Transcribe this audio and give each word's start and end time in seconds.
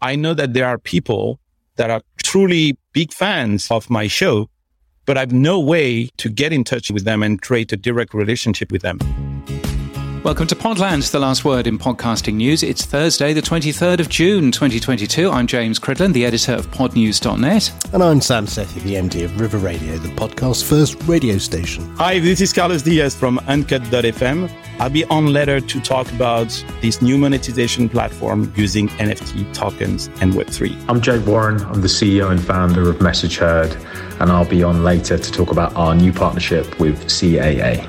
I 0.00 0.14
know 0.16 0.34
that 0.34 0.54
there 0.54 0.66
are 0.66 0.78
people 0.78 1.40
that 1.76 1.90
are 1.90 2.02
truly 2.22 2.76
big 2.92 3.12
fans 3.12 3.70
of 3.70 3.90
my 3.90 4.06
show, 4.06 4.48
but 5.06 5.18
I've 5.18 5.32
no 5.32 5.58
way 5.58 6.10
to 6.18 6.28
get 6.28 6.52
in 6.52 6.64
touch 6.64 6.90
with 6.90 7.04
them 7.04 7.22
and 7.22 7.40
create 7.40 7.72
a 7.72 7.76
direct 7.76 8.14
relationship 8.14 8.70
with 8.70 8.82
them. 8.82 8.98
Welcome 10.24 10.48
to 10.48 10.56
Podland, 10.56 11.08
the 11.12 11.20
last 11.20 11.44
word 11.44 11.66
in 11.68 11.78
podcasting 11.78 12.34
news. 12.34 12.64
It's 12.64 12.84
Thursday, 12.84 13.32
the 13.32 13.40
23rd 13.40 14.00
of 14.00 14.08
June, 14.08 14.50
2022. 14.50 15.30
I'm 15.30 15.46
James 15.46 15.78
Cridland, 15.78 16.12
the 16.12 16.24
editor 16.24 16.52
of 16.52 16.68
podnews.net. 16.72 17.94
And 17.94 18.02
I'm 18.02 18.20
Sam 18.20 18.46
Sethi, 18.46 18.82
the 18.82 18.94
MD 18.94 19.24
of 19.24 19.40
River 19.40 19.58
Radio, 19.58 19.96
the 19.96 20.08
podcast's 20.08 20.62
first 20.62 21.00
radio 21.04 21.38
station. 21.38 21.88
Hi, 21.96 22.18
this 22.18 22.40
is 22.40 22.52
Carlos 22.52 22.82
Diaz 22.82 23.14
from 23.14 23.38
Uncut.fm. 23.46 24.50
I'll 24.80 24.90
be 24.90 25.04
on 25.04 25.32
later 25.32 25.60
to 25.60 25.80
talk 25.80 26.10
about 26.12 26.48
this 26.82 27.00
new 27.00 27.16
monetization 27.16 27.88
platform 27.88 28.52
using 28.56 28.88
NFT 28.88 29.54
tokens 29.54 30.08
and 30.20 30.32
Web3. 30.32 30.88
I'm 30.88 31.00
Jake 31.00 31.24
Warren. 31.26 31.62
I'm 31.62 31.80
the 31.80 31.88
CEO 31.88 32.30
and 32.30 32.44
founder 32.44 32.90
of 32.90 33.00
Message 33.00 33.36
Heard, 33.36 33.72
and 34.20 34.32
I'll 34.32 34.48
be 34.48 34.62
on 34.64 34.82
later 34.84 35.16
to 35.16 35.32
talk 35.32 35.52
about 35.52 35.74
our 35.76 35.94
new 35.94 36.12
partnership 36.12 36.78
with 36.80 37.04
CAA. 37.06 37.88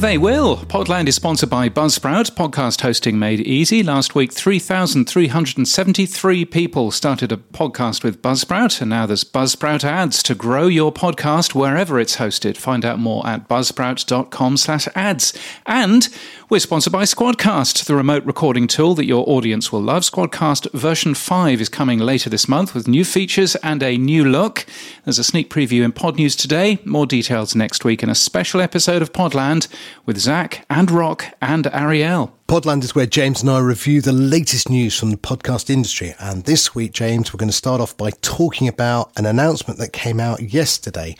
They 0.00 0.16
will. 0.16 0.56
Podland 0.56 1.08
is 1.08 1.16
sponsored 1.16 1.50
by 1.50 1.68
Buzzsprout, 1.68 2.30
podcast 2.30 2.80
hosting 2.80 3.18
made 3.18 3.40
easy. 3.40 3.82
Last 3.82 4.14
week, 4.14 4.32
3,373 4.32 6.46
people 6.46 6.90
started 6.90 7.30
a 7.30 7.36
podcast 7.36 8.02
with 8.02 8.22
Buzzsprout, 8.22 8.80
and 8.80 8.88
now 8.88 9.04
there's 9.04 9.24
Buzzsprout 9.24 9.84
ads 9.84 10.22
to 10.22 10.34
grow 10.34 10.68
your 10.68 10.90
podcast 10.90 11.54
wherever 11.54 12.00
it's 12.00 12.16
hosted. 12.16 12.56
Find 12.56 12.82
out 12.82 12.98
more 12.98 13.26
at 13.26 13.46
buzzsprout.com 13.46 14.56
slash 14.56 14.88
ads. 14.94 15.34
And 15.66 16.08
we're 16.50 16.58
sponsored 16.58 16.92
by 16.92 17.04
Squadcast, 17.04 17.84
the 17.84 17.94
remote 17.94 18.24
recording 18.24 18.66
tool 18.66 18.96
that 18.96 19.04
your 19.04 19.24
audience 19.28 19.70
will 19.70 19.80
love. 19.80 20.02
Squadcast 20.02 20.68
version 20.72 21.14
5 21.14 21.60
is 21.60 21.68
coming 21.68 22.00
later 22.00 22.28
this 22.28 22.48
month 22.48 22.74
with 22.74 22.88
new 22.88 23.04
features 23.04 23.54
and 23.56 23.84
a 23.84 23.96
new 23.96 24.24
look. 24.24 24.66
There's 25.04 25.20
a 25.20 25.24
sneak 25.24 25.48
preview 25.48 25.84
in 25.84 25.92
Pod 25.92 26.16
News 26.16 26.34
today, 26.34 26.80
more 26.84 27.06
details 27.06 27.54
next 27.54 27.84
week, 27.84 28.02
and 28.02 28.10
a 28.10 28.16
special 28.16 28.60
episode 28.60 29.00
of 29.00 29.12
Podland 29.12 29.68
with 30.06 30.18
Zach 30.18 30.66
and 30.68 30.90
Rock 30.90 31.26
and 31.40 31.68
Ariel. 31.68 32.36
Podland 32.48 32.82
is 32.82 32.96
where 32.96 33.06
James 33.06 33.42
and 33.42 33.50
I 33.50 33.60
review 33.60 34.00
the 34.00 34.10
latest 34.10 34.68
news 34.68 34.98
from 34.98 35.12
the 35.12 35.16
podcast 35.16 35.70
industry. 35.70 36.16
And 36.18 36.42
this 36.46 36.74
week, 36.74 36.90
James, 36.90 37.32
we're 37.32 37.38
going 37.38 37.48
to 37.48 37.54
start 37.54 37.80
off 37.80 37.96
by 37.96 38.10
talking 38.22 38.66
about 38.66 39.16
an 39.16 39.24
announcement 39.24 39.78
that 39.78 39.92
came 39.92 40.18
out 40.18 40.40
yesterday 40.40 41.14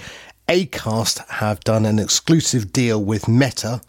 Acast 0.48 1.26
have 1.28 1.60
done 1.60 1.86
an 1.86 2.00
exclusive 2.00 2.72
deal 2.72 3.02
with 3.02 3.28
Meta 3.28 3.80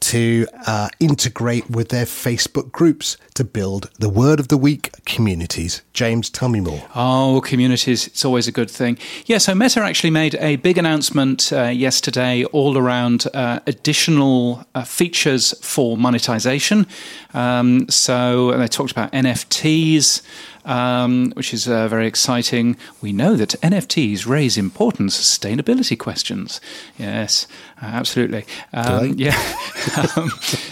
to 0.00 0.46
uh, 0.66 0.88
integrate 0.98 1.70
with 1.70 1.90
their 1.90 2.04
Facebook 2.04 2.72
groups 2.72 3.16
to 3.34 3.44
build 3.44 3.90
the 3.98 4.08
word 4.08 4.40
of 4.40 4.48
the 4.48 4.56
week 4.56 4.90
communities. 5.04 5.82
James, 5.92 6.28
tell 6.28 6.48
me 6.48 6.58
more. 6.60 6.82
Oh, 6.96 7.40
communities, 7.44 8.08
it's 8.08 8.24
always 8.24 8.48
a 8.48 8.52
good 8.52 8.70
thing. 8.70 8.98
Yeah, 9.26 9.38
so 9.38 9.54
Meta 9.54 9.80
actually 9.82 10.10
made 10.10 10.34
a 10.36 10.56
big 10.56 10.78
announcement 10.78 11.52
uh, 11.52 11.64
yesterday 11.66 12.44
all 12.46 12.76
around 12.76 13.26
uh, 13.32 13.60
additional 13.68 14.66
uh, 14.74 14.82
features 14.82 15.54
for 15.64 15.96
monetization. 15.96 16.88
Um, 17.34 17.88
so 17.88 18.56
they 18.56 18.66
talked 18.66 18.90
about 18.90 19.12
NFTs 19.12 20.22
um, 20.64 21.32
which 21.32 21.52
is 21.54 21.68
uh, 21.68 21.88
very 21.88 22.06
exciting. 22.06 22.76
We 23.00 23.12
know 23.12 23.36
that 23.36 23.60
NFTs 23.62 24.26
raise 24.26 24.58
important 24.58 25.10
sustainability 25.10 25.98
questions. 25.98 26.60
Yes, 26.98 27.46
absolutely. 27.82 28.44
Um, 28.72 29.14
yeah. 29.16 29.38
um, 30.16 30.30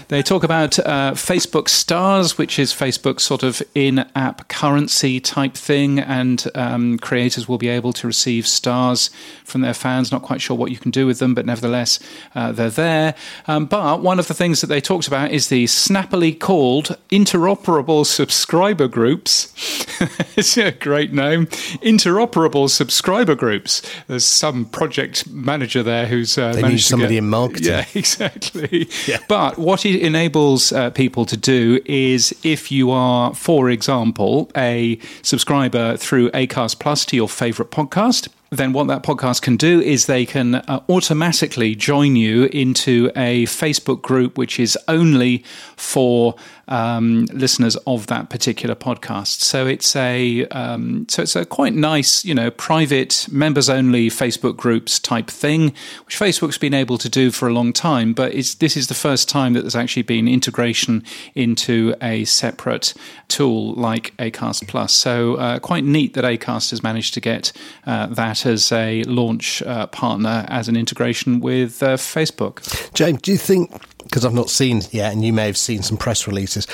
they 0.08 0.22
talk 0.22 0.42
about 0.42 0.78
uh, 0.78 1.12
Facebook 1.12 1.68
Stars, 1.68 2.38
which 2.38 2.58
is 2.58 2.72
Facebook's 2.72 3.22
sort 3.22 3.42
of 3.42 3.62
in 3.74 4.00
app 4.14 4.48
currency 4.48 5.20
type 5.20 5.54
thing, 5.54 5.98
and 5.98 6.46
um, 6.54 6.98
creators 6.98 7.48
will 7.48 7.58
be 7.58 7.68
able 7.68 7.92
to 7.94 8.06
receive 8.06 8.46
stars 8.46 9.10
from 9.44 9.60
their 9.60 9.74
fans. 9.74 10.12
Not 10.12 10.22
quite 10.22 10.40
sure 10.40 10.56
what 10.56 10.70
you 10.70 10.76
can 10.76 10.90
do 10.90 11.06
with 11.06 11.18
them, 11.18 11.34
but 11.34 11.46
nevertheless, 11.46 11.98
uh, 12.34 12.52
they're 12.52 12.70
there. 12.70 13.14
Um, 13.46 13.66
but 13.66 14.02
one 14.02 14.18
of 14.18 14.28
the 14.28 14.34
things 14.34 14.60
that 14.60 14.68
they 14.68 14.80
talked 14.80 15.08
about 15.08 15.30
is 15.30 15.48
the 15.48 15.66
snappily 15.66 16.32
called 16.32 16.96
interoperable 17.10 18.04
subscriber 18.04 18.88
groups. 18.88 19.52
it's 20.36 20.56
a 20.56 20.72
great 20.72 21.12
name. 21.12 21.46
Interoperable 21.82 22.68
subscriber 22.68 23.34
groups. 23.34 23.82
There's 24.06 24.24
some 24.24 24.66
project 24.66 25.28
manager 25.28 25.82
there 25.82 26.06
who's 26.06 26.36
uh, 26.38 26.58
managed 26.60 26.88
somebody 26.98 27.16
in 27.16 27.28
marketing. 27.28 27.66
Yeah, 27.72 27.84
exactly. 27.94 28.88
Yeah. 29.06 29.18
But 29.28 29.58
what 29.58 29.84
it 29.86 30.00
enables 30.00 30.72
uh, 30.72 30.90
people 30.90 31.24
to 31.26 31.36
do 31.36 31.80
is 31.84 32.34
if 32.42 32.70
you 32.70 32.90
are, 32.90 33.34
for 33.34 33.70
example, 33.70 34.50
a 34.56 34.98
subscriber 35.22 35.96
through 35.96 36.30
Acast 36.30 36.78
Plus 36.78 37.04
to 37.06 37.16
your 37.16 37.28
favorite 37.28 37.70
podcast, 37.70 38.28
then 38.50 38.72
what 38.72 38.86
that 38.86 39.02
podcast 39.02 39.42
can 39.42 39.56
do 39.56 39.80
is 39.80 40.06
they 40.06 40.24
can 40.24 40.56
uh, 40.56 40.80
automatically 40.88 41.74
join 41.74 42.16
you 42.16 42.44
into 42.44 43.10
a 43.14 43.44
Facebook 43.44 44.00
group 44.00 44.38
which 44.38 44.58
is 44.58 44.78
only 44.88 45.44
for 45.76 46.34
um, 46.68 47.26
listeners 47.32 47.76
of 47.86 48.06
that 48.06 48.30
particular 48.30 48.74
podcast. 48.74 49.40
So 49.40 49.66
it's 49.66 49.96
a 49.96 50.46
um, 50.48 51.06
so 51.08 51.22
it's 51.22 51.36
a 51.36 51.44
quite 51.44 51.74
nice, 51.74 52.24
you 52.24 52.34
know, 52.34 52.50
private 52.50 53.26
members 53.30 53.68
only 53.68 54.08
Facebook 54.08 54.56
groups 54.56 54.98
type 54.98 55.28
thing, 55.28 55.72
which 56.06 56.18
Facebook's 56.18 56.58
been 56.58 56.74
able 56.74 56.98
to 56.98 57.08
do 57.08 57.30
for 57.30 57.48
a 57.48 57.52
long 57.52 57.72
time. 57.72 58.12
But 58.12 58.34
it's 58.34 58.54
this 58.54 58.76
is 58.76 58.88
the 58.88 58.94
first 58.94 59.28
time 59.28 59.54
that 59.54 59.62
there's 59.62 59.76
actually 59.76 60.02
been 60.02 60.28
integration 60.28 61.04
into 61.34 61.94
a 62.00 62.24
separate 62.24 62.94
tool 63.28 63.72
like 63.74 64.16
Acast 64.18 64.68
Plus. 64.68 64.92
So 64.92 65.34
uh, 65.36 65.58
quite 65.58 65.84
neat 65.84 66.14
that 66.14 66.24
Acast 66.24 66.70
has 66.70 66.82
managed 66.82 67.14
to 67.14 67.20
get 67.20 67.52
uh, 67.86 68.06
that 68.06 68.46
as 68.46 68.70
a 68.72 69.02
launch 69.04 69.62
uh, 69.62 69.86
partner 69.86 70.44
as 70.48 70.68
an 70.68 70.76
integration 70.76 71.40
with 71.40 71.82
uh, 71.82 71.96
Facebook. 71.96 72.92
James, 72.94 73.22
do 73.22 73.32
you 73.32 73.38
think 73.38 73.72
because 74.08 74.24
I've 74.24 74.34
not 74.34 74.50
seen 74.50 74.82
yet, 74.90 75.12
and 75.12 75.24
you 75.24 75.32
may 75.32 75.46
have 75.46 75.58
seen 75.58 75.82
some 75.82 75.96
press 75.96 76.26
releases. 76.26 76.66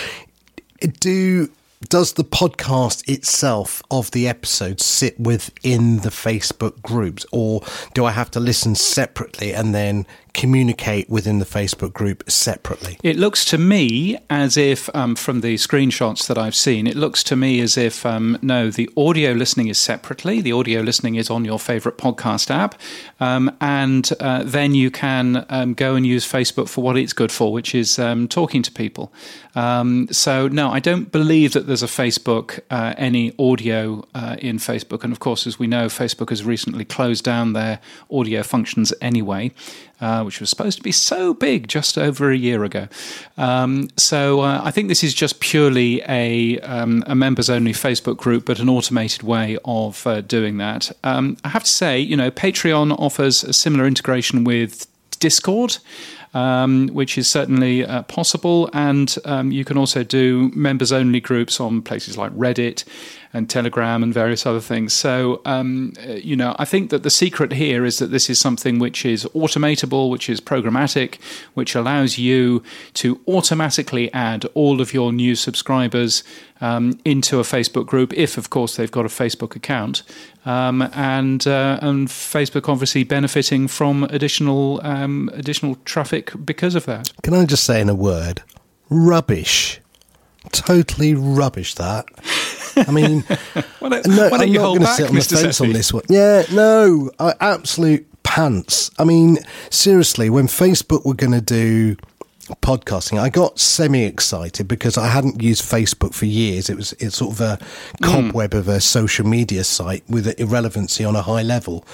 Do 1.01 1.51
does 1.89 2.15
the 2.15 2.25
podcast 2.25 3.07
itself 3.09 3.83
of 3.91 4.11
the 4.13 4.27
episode 4.27 4.81
sit 4.81 5.19
within 5.21 5.99
the 5.99 6.09
Facebook 6.09 6.81
groups, 6.83 7.27
or 7.33 7.63
do 7.93 8.05
I 8.05 8.11
have 8.13 8.31
to 8.33 8.41
listen 8.41 8.75
separately 8.75 9.53
and 9.53 9.75
then 9.75 10.07
communicate 10.35 11.09
within 11.09 11.39
the 11.39 11.47
Facebook 11.47 11.93
group 11.93 12.29
separately? 12.29 12.99
It 13.03 13.17
looks 13.17 13.45
to 13.47 13.59
me 13.59 14.19
as 14.29 14.57
if, 14.57 14.95
um, 14.95 15.15
from 15.15 15.41
the 15.41 15.55
screenshots 15.55 16.27
that 16.27 16.37
I've 16.37 16.55
seen, 16.55 16.87
it 16.87 16.97
looks 16.97 17.23
to 17.25 17.37
me 17.37 17.61
as 17.61 17.79
if 17.79 18.05
um, 18.05 18.37
no, 18.43 18.71
the 18.71 18.91
audio 18.97 19.33
listening 19.33 19.69
is 19.69 19.79
separately. 19.79 20.41
The 20.41 20.53
audio 20.53 20.83
listening 20.83 21.15
is 21.15 21.31
on 21.31 21.45
your 21.45 21.59
favorite 21.59 21.97
podcast 21.97 22.51
app, 22.51 22.75
um, 23.21 23.57
and 23.61 24.11
uh, 24.21 24.43
then 24.45 24.75
you 24.75 24.91
can 24.91 25.47
um, 25.49 25.73
go 25.75 25.95
and 25.95 26.05
use 26.05 26.31
Facebook 26.31 26.69
for 26.69 26.83
what 26.83 26.97
it's 26.97 27.13
good 27.13 27.33
for, 27.33 27.53
which 27.53 27.75
is 27.75 27.99
um, 27.99 28.29
talking 28.29 28.63
to 28.63 28.73
people. 28.73 29.13
Um, 29.55 30.09
so 30.11 30.49
no, 30.49 30.71
I 30.71 30.81
don't 30.81 31.13
believe 31.13 31.53
that 31.53 31.69
there's 31.69 31.85
a 31.85 31.87
Facebook 31.87 32.61
uh, 32.71 32.95
any 32.99 33.33
audio 33.39 34.05
uh, 34.15 34.37
in 34.41 34.59
Facebook, 34.59 35.05
and 35.05 35.13
of 35.13 35.21
course, 35.21 35.47
as 35.47 35.59
we 35.59 35.69
know, 35.69 35.87
Facebook 35.87 36.31
has 36.31 36.45
recently 36.45 36.85
closed 36.85 37.25
down 37.25 37.53
their 37.53 37.79
audio 38.11 38.43
functions 38.43 38.93
anyway 39.01 39.53
uh, 40.01 40.23
which 40.23 40.41
was 40.41 40.51
supposed 40.51 40.79
to 40.79 40.83
be 40.83 40.93
so 40.93 41.35
big 41.35 41.69
just 41.69 41.97
over 41.97 42.31
a 42.31 42.37
year 42.37 42.65
ago. 42.65 42.89
Um, 43.37 43.89
so 43.97 44.41
uh, 44.41 44.61
I 44.63 44.71
think 44.71 44.89
this 44.89 45.05
is 45.05 45.15
just 45.15 45.41
purely 45.41 46.03
a, 46.09 46.59
um, 46.61 47.05
a 47.07 47.15
members 47.15 47.49
only 47.49 47.73
Facebook 47.73 48.17
group, 48.17 48.45
but 48.45 48.59
an 48.59 48.69
automated 48.69 49.23
way 49.23 49.59
of 49.65 50.07
uh, 50.07 50.21
doing 50.21 50.59
that. 50.59 50.91
Um, 51.03 51.37
I 51.45 51.49
have 51.49 51.65
to 51.65 51.71
say, 51.71 51.99
you 51.99 52.17
know, 52.17 52.31
Patreon 52.31 52.99
offers 52.99 53.45
a 53.45 53.53
similar 53.53 53.87
integration 53.87 54.45
with 54.45 54.87
Discord. 55.21 55.79
Um, 56.35 56.89
which 56.89 57.17
is 57.17 57.29
certainly 57.29 57.87
uh, 57.87 58.03
possible. 58.03 58.69
And 58.73 59.17
um, 59.25 59.53
you 59.53 59.65
can 59.65 59.79
also 59.79 60.03
do 60.03 60.51
members 60.53 60.91
only 60.91 61.21
groups 61.21 61.61
on 61.61 61.81
places 61.81 62.19
like 62.19 62.33
Reddit 62.33 62.83
and 63.35 63.51
Telegram 63.51 64.03
and 64.03 64.15
various 64.15 64.47
other 64.47 64.61
things. 64.61 64.93
So, 64.93 65.43
um, 65.45 65.93
uh, 66.09 66.13
you 66.13 66.37
know, 66.37 66.55
I 66.59 66.65
think 66.65 66.91
that 66.91 67.03
the 67.03 67.11
secret 67.11 67.53
here 67.53 67.85
is 67.85 67.99
that 67.99 68.13
this 68.13 68.31
is 68.31 68.39
something 68.39 68.79
which 68.79 69.05
is 69.05 69.25
automatable, 69.35 70.09
which 70.09 70.31
is 70.31 70.41
programmatic, 70.41 71.19
which 71.55 71.75
allows 71.75 72.17
you 72.17 72.63
to 72.95 73.21
automatically 73.27 74.13
add 74.13 74.45
all 74.55 74.81
of 74.81 74.95
your 74.95 75.13
new 75.13 75.35
subscribers 75.35 76.23
um, 76.61 76.99
into 77.05 77.41
a 77.41 77.43
Facebook 77.43 77.87
group, 77.87 78.13
if, 78.15 78.39
of 78.39 78.51
course, 78.51 78.77
they've 78.77 78.91
got 78.91 79.05
a 79.05 79.09
Facebook 79.09 79.57
account. 79.57 80.03
Um, 80.47 80.83
and 80.93 81.47
uh, 81.47 81.79
and 81.81 82.09
Facebook 82.09 82.69
obviously 82.69 83.03
benefiting 83.03 83.67
from 83.67 84.05
additional 84.05 84.81
um, 84.85 85.31
additional 85.33 85.77
traffic 85.85 86.24
because 86.45 86.75
of 86.75 86.87
that. 86.87 87.11
Can 87.23 87.35
I 87.35 87.45
just 87.45 87.65
say 87.65 87.81
in 87.81 87.89
a 87.89 87.95
word, 87.95 88.43
rubbish, 88.91 89.81
totally 90.53 91.15
rubbish 91.15 91.75
that. 91.75 92.07
I 92.77 92.91
mean, 92.91 93.21
why 93.79 93.89
don't, 93.89 94.07
no, 94.07 94.29
why 94.29 94.31
don't 94.31 94.43
I'm 94.43 94.49
you 94.49 94.59
not 94.59 94.67
going 94.67 94.81
to 94.81 94.87
sit 94.87 95.09
on 95.09 95.15
the 95.15 95.23
fence 95.23 95.61
on 95.61 95.73
this 95.73 95.93
one. 95.93 96.03
Yeah, 96.09 96.45
no, 96.53 97.11
I, 97.19 97.35
absolute 97.41 98.07
pants. 98.23 98.91
I 98.99 99.05
mean, 99.05 99.39
seriously, 99.71 100.29
when 100.31 100.47
Facebook 100.47 101.05
were 101.05 101.15
going 101.15 101.33
to 101.33 101.41
do 101.41 101.97
podcasting, 102.63 103.19
I 103.19 103.29
got 103.29 103.59
semi 103.59 104.05
excited 104.05 104.69
because 104.69 104.99
I 104.99 105.09
hadn't 105.09 105.43
used 105.43 105.63
Facebook 105.63 106.15
for 106.15 106.27
years. 106.27 106.69
It 106.69 106.77
was 106.77 106.93
it's 106.95 107.17
sort 107.17 107.35
of 107.35 107.41
a 107.41 107.59
cobweb 108.03 108.51
mm. 108.51 108.59
of 108.59 108.69
a 108.69 108.81
social 108.81 109.27
media 109.27 109.65
site 109.65 110.05
with 110.09 110.39
irrelevancy 110.39 111.05
on 111.05 111.17
a 111.17 111.23
high 111.23 111.43
level. 111.43 111.85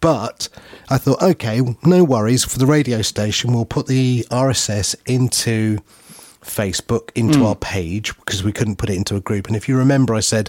But 0.00 0.48
I 0.88 0.98
thought, 0.98 1.22
okay, 1.22 1.60
no 1.84 2.04
worries. 2.04 2.44
For 2.44 2.58
the 2.58 2.66
radio 2.66 3.02
station, 3.02 3.52
we'll 3.52 3.64
put 3.64 3.86
the 3.86 4.26
RSS 4.30 4.96
into 5.06 5.78
Facebook 6.42 7.10
into 7.14 7.40
mm. 7.40 7.46
our 7.46 7.56
page 7.56 8.16
because 8.18 8.42
we 8.42 8.52
couldn't 8.52 8.76
put 8.76 8.90
it 8.90 8.96
into 8.96 9.16
a 9.16 9.20
group. 9.20 9.46
And 9.46 9.56
if 9.56 9.68
you 9.68 9.76
remember, 9.76 10.14
I 10.14 10.20
said 10.20 10.48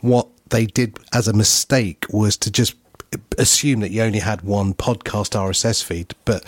what 0.00 0.28
they 0.50 0.66
did 0.66 0.98
as 1.12 1.28
a 1.28 1.32
mistake 1.32 2.06
was 2.10 2.36
to 2.38 2.50
just 2.50 2.74
assume 3.38 3.80
that 3.80 3.90
you 3.90 4.02
only 4.02 4.18
had 4.18 4.42
one 4.42 4.74
podcast 4.74 5.30
RSS 5.30 5.82
feed, 5.82 6.14
but 6.24 6.44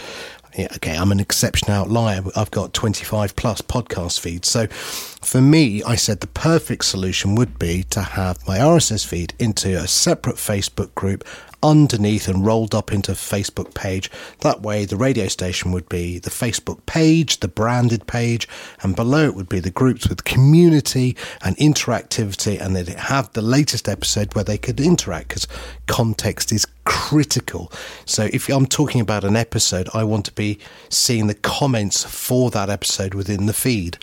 yeah, 0.57 0.69
okay, 0.77 0.97
I'm 0.97 1.13
an 1.13 1.21
exception 1.21 1.71
outlier. 1.71 2.23
I've 2.37 2.51
got 2.51 2.75
25 2.75 3.37
plus 3.37 3.61
podcast 3.63 4.21
feeds. 4.21 4.49
So 4.49 4.67
for 4.67 5.41
me, 5.41 5.83
I 5.83 5.95
said 5.95 6.21
the 6.21 6.27
perfect 6.27 6.85
solution 6.85 7.35
would 7.37 7.59
be 7.59 7.85
to 7.91 8.01
have 8.01 8.47
my 8.47 8.59
RSS 8.59 9.07
feed 9.07 9.35
into 9.39 9.77
a 9.77 9.87
separate 9.87 10.37
Facebook 10.37 10.95
group 10.95 11.25
underneath 11.63 12.29
and 12.29 12.45
rolled 12.45 12.75
up 12.75 12.93
into 12.93 13.13
Facebook 13.13 13.75
page. 13.75 14.11
That 14.41 14.63
way, 14.63 14.85
the 14.85 14.97
radio 14.97 15.29
station 15.29 15.73
would 15.73 15.89
be 15.89 16.19
the 16.19 16.31
Facebook 16.31 16.85
page, 16.87 17.41
the 17.41 17.49
branded 17.49 18.07
page, 18.07 18.49
and 18.83 18.97
below 18.97 19.27
it 19.27 19.35
would 19.35 19.49
be 19.49 19.61
the 19.61 19.71
groups 19.71 20.09
with 20.09 20.25
community 20.25 21.17
and 21.43 21.57
interactivity, 21.57 22.61
and 22.61 22.75
they'd 22.75 22.89
have 22.89 23.33
the 23.33 23.43
latest 23.43 23.89
episode 23.89 24.35
where 24.35 24.45
they 24.45 24.59
could 24.59 24.81
interact 24.81 25.29
because 25.29 25.47
context 25.87 26.53
is 26.53 26.67
critical. 26.85 27.71
So 28.05 28.29
if 28.33 28.49
I'm 28.49 28.67
talking 28.67 29.01
about 29.01 29.25
an 29.25 29.37
episode, 29.37 29.89
I 29.95 30.05
want 30.05 30.25
to 30.27 30.33
be 30.33 30.59
seeing 30.89 31.27
the 31.27 31.35
comments 31.35 32.05
for 32.05 32.51
that 32.51 32.71
episode 32.71 33.15
within 33.15 33.47
the 33.47 33.53
feed. 33.53 33.99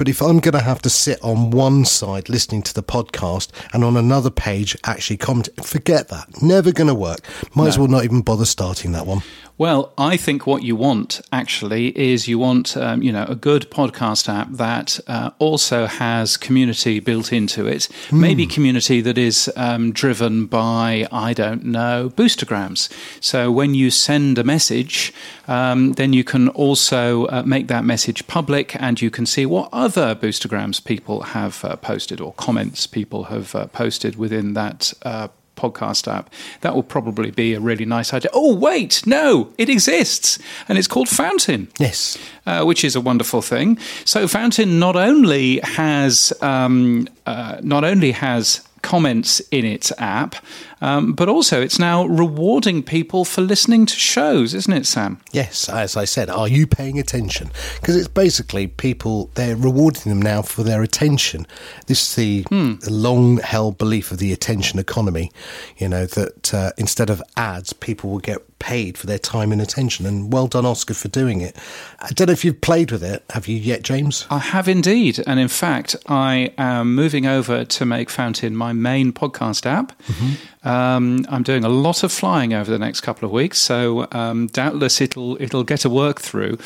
But 0.00 0.08
if 0.08 0.22
I'm 0.22 0.40
going 0.40 0.54
to 0.54 0.60
have 0.60 0.80
to 0.80 0.88
sit 0.88 1.22
on 1.22 1.50
one 1.50 1.84
side 1.84 2.30
listening 2.30 2.62
to 2.62 2.72
the 2.72 2.82
podcast 2.82 3.50
and 3.74 3.84
on 3.84 3.98
another 3.98 4.30
page 4.30 4.74
actually 4.84 5.18
comment, 5.18 5.50
forget 5.62 6.08
that. 6.08 6.40
Never 6.40 6.72
going 6.72 6.86
to 6.88 6.94
work. 6.94 7.18
Might 7.54 7.64
no. 7.64 7.68
as 7.68 7.78
well 7.78 7.86
not 7.86 8.04
even 8.04 8.22
bother 8.22 8.46
starting 8.46 8.92
that 8.92 9.06
one. 9.06 9.20
Well, 9.60 9.92
I 9.98 10.16
think 10.16 10.46
what 10.46 10.62
you 10.62 10.74
want 10.74 11.20
actually 11.34 11.88
is 11.88 12.26
you 12.26 12.38
want 12.38 12.78
um, 12.78 13.02
you 13.02 13.12
know 13.12 13.26
a 13.28 13.34
good 13.34 13.70
podcast 13.70 14.26
app 14.26 14.48
that 14.52 14.98
uh, 15.06 15.32
also 15.38 15.84
has 15.84 16.38
community 16.38 16.98
built 16.98 17.30
into 17.30 17.66
it. 17.66 17.86
Mm. 18.08 18.20
Maybe 18.20 18.46
community 18.46 19.02
that 19.02 19.18
is 19.18 19.52
um, 19.56 19.92
driven 19.92 20.46
by 20.46 21.06
I 21.12 21.34
don't 21.34 21.62
know 21.62 22.10
boostergrams. 22.16 22.88
So 23.20 23.52
when 23.52 23.74
you 23.74 23.90
send 23.90 24.38
a 24.38 24.44
message, 24.44 25.12
um, 25.46 25.92
then 25.92 26.14
you 26.14 26.24
can 26.24 26.48
also 26.48 27.26
uh, 27.26 27.42
make 27.44 27.68
that 27.68 27.84
message 27.84 28.26
public, 28.26 28.74
and 28.80 29.02
you 29.02 29.10
can 29.10 29.26
see 29.26 29.44
what 29.44 29.68
other 29.74 30.14
boostergrams 30.14 30.82
people 30.82 31.20
have 31.36 31.62
uh, 31.66 31.76
posted 31.76 32.18
or 32.18 32.32
comments 32.32 32.86
people 32.86 33.24
have 33.24 33.54
uh, 33.54 33.66
posted 33.66 34.16
within 34.16 34.54
that 34.54 34.94
uh, 35.02 35.28
podcast 35.60 36.08
app. 36.16 36.30
That 36.62 36.74
will 36.74 36.88
probably 36.96 37.30
be 37.30 37.54
a 37.54 37.60
really 37.60 37.84
nice 37.84 38.14
idea. 38.16 38.30
Oh, 38.32 38.54
wait, 38.54 39.06
no, 39.06 39.52
it 39.58 39.68
exists, 39.68 40.38
and 40.68 40.78
it's 40.78 40.88
called 40.88 41.08
Fountain. 41.08 41.68
Yes, 41.78 42.18
uh, 42.46 42.64
which 42.64 42.84
is 42.84 42.96
a 42.96 43.00
wonderful 43.00 43.42
thing. 43.42 43.78
So 44.04 44.26
Fountain 44.28 44.78
not 44.78 44.96
only 44.96 45.60
has 45.60 46.32
um, 46.40 47.08
uh, 47.26 47.60
not 47.62 47.84
only 47.84 48.12
has 48.12 48.62
comments 48.90 49.38
in 49.52 49.64
its 49.64 49.92
app, 49.98 50.34
um, 50.80 51.12
but 51.12 51.28
also 51.28 51.62
it's 51.62 51.78
now 51.78 52.06
rewarding 52.06 52.82
people 52.82 53.24
for 53.24 53.40
listening 53.40 53.86
to 53.86 53.94
shows, 53.94 54.52
isn't 54.52 54.72
it, 54.72 54.84
Sam? 54.84 55.20
Yes, 55.30 55.68
as 55.68 55.96
I 55.96 56.04
said, 56.04 56.28
are 56.28 56.48
you 56.48 56.66
paying 56.66 56.98
attention? 56.98 57.52
Because 57.80 57.94
it's 57.94 58.08
basically 58.08 58.66
people, 58.66 59.30
they're 59.34 59.54
rewarding 59.54 60.10
them 60.10 60.20
now 60.20 60.42
for 60.42 60.64
their 60.64 60.82
attention. 60.82 61.46
This 61.86 62.00
is 62.02 62.16
the, 62.16 62.42
hmm. 62.48 62.74
long 62.88 63.36
held 63.36 63.78
belief 63.78 64.10
of 64.10 64.18
the 64.18 64.32
attention 64.32 64.80
economy, 64.80 65.30
you 65.76 65.88
know, 65.88 66.06
that 66.06 66.52
uh, 66.52 66.72
instead 66.76 67.10
of 67.10 67.22
ads, 67.36 67.72
people 67.72 68.10
will 68.10 68.18
get 68.18 68.38
paid 68.60 68.96
for 68.96 69.08
their 69.08 69.18
time 69.18 69.50
and 69.50 69.60
attention. 69.60 70.06
And 70.06 70.32
well 70.32 70.46
done, 70.46 70.64
Oscar, 70.64 70.94
for 70.94 71.08
doing 71.08 71.40
it. 71.40 71.56
I 71.98 72.10
don't 72.10 72.28
know 72.28 72.32
if 72.32 72.44
you've 72.44 72.60
played 72.60 72.92
with 72.92 73.02
it. 73.02 73.24
Have 73.30 73.48
you 73.48 73.56
yet, 73.56 73.82
James? 73.82 74.26
I 74.30 74.38
have 74.38 74.68
indeed. 74.68 75.18
And 75.26 75.40
in 75.40 75.48
fact, 75.48 75.96
I 76.06 76.54
am 76.56 76.94
moving 76.94 77.26
over 77.26 77.64
to 77.64 77.84
make 77.84 78.08
Fountain 78.08 78.54
my 78.54 78.72
main 78.72 79.12
podcast 79.12 79.66
app. 79.66 79.98
Mm-hmm. 80.02 80.59
Um, 80.62 81.24
I'm 81.30 81.42
doing 81.42 81.64
a 81.64 81.70
lot 81.70 82.02
of 82.02 82.12
flying 82.12 82.52
over 82.52 82.70
the 82.70 82.78
next 82.78 83.00
couple 83.00 83.24
of 83.26 83.32
weeks, 83.32 83.58
so 83.58 84.06
um, 84.12 84.46
doubtless 84.48 85.00
it'll 85.00 85.40
it'll 85.40 85.64
get 85.64 85.86
a 85.86 85.90
work 85.90 86.20
through. 86.20 86.58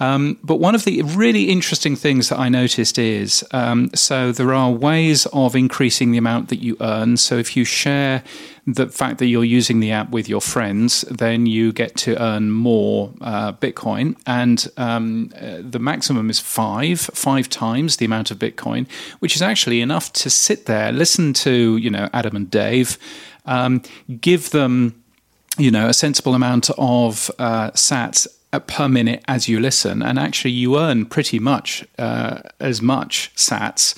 Um, 0.00 0.38
but 0.42 0.56
one 0.56 0.74
of 0.74 0.84
the 0.84 1.02
really 1.02 1.50
interesting 1.50 1.94
things 1.94 2.30
that 2.30 2.38
I 2.38 2.48
noticed 2.48 2.98
is 2.98 3.44
um, 3.50 3.90
so 3.94 4.32
there 4.32 4.54
are 4.54 4.70
ways 4.70 5.26
of 5.34 5.54
increasing 5.54 6.12
the 6.12 6.18
amount 6.18 6.48
that 6.48 6.62
you 6.62 6.78
earn. 6.80 7.18
So 7.18 7.36
if 7.36 7.54
you 7.54 7.64
share 7.64 8.22
the 8.66 8.86
fact 8.86 9.18
that 9.18 9.26
you're 9.26 9.44
using 9.44 9.80
the 9.80 9.90
app 9.90 10.10
with 10.10 10.28
your 10.28 10.40
friends, 10.40 11.02
then 11.10 11.46
you 11.46 11.72
get 11.72 11.96
to 11.96 12.20
earn 12.22 12.50
more 12.50 13.12
uh, 13.20 13.52
Bitcoin, 13.52 14.16
and 14.24 14.68
um, 14.76 15.32
uh, 15.36 15.58
the 15.60 15.80
maximum 15.80 16.30
is 16.30 16.38
five, 16.38 17.00
five 17.00 17.48
times 17.48 17.96
the 17.96 18.04
amount 18.04 18.30
of 18.30 18.38
Bitcoin, 18.38 18.88
which 19.18 19.34
is 19.34 19.42
actually 19.42 19.80
enough 19.80 20.12
to 20.12 20.30
sit 20.30 20.66
there, 20.66 20.92
listen 20.92 21.32
to 21.32 21.76
you 21.76 21.90
know 21.90 22.08
Adam 22.12 22.36
and 22.36 22.50
Dave, 22.50 22.98
um, 23.46 23.82
give 24.20 24.50
them 24.50 25.02
you 25.58 25.70
know 25.70 25.88
a 25.88 25.94
sensible 25.94 26.34
amount 26.34 26.70
of 26.78 27.30
uh, 27.38 27.70
Sats 27.72 28.26
per 28.66 28.88
minute 28.88 29.22
as 29.28 29.48
you 29.48 29.60
listen, 29.60 30.02
and 30.02 30.18
actually 30.18 30.50
you 30.50 30.78
earn 30.78 31.06
pretty 31.06 31.38
much 31.38 31.84
uh, 31.98 32.40
as 32.60 32.82
much 32.82 33.32
Sats 33.34 33.96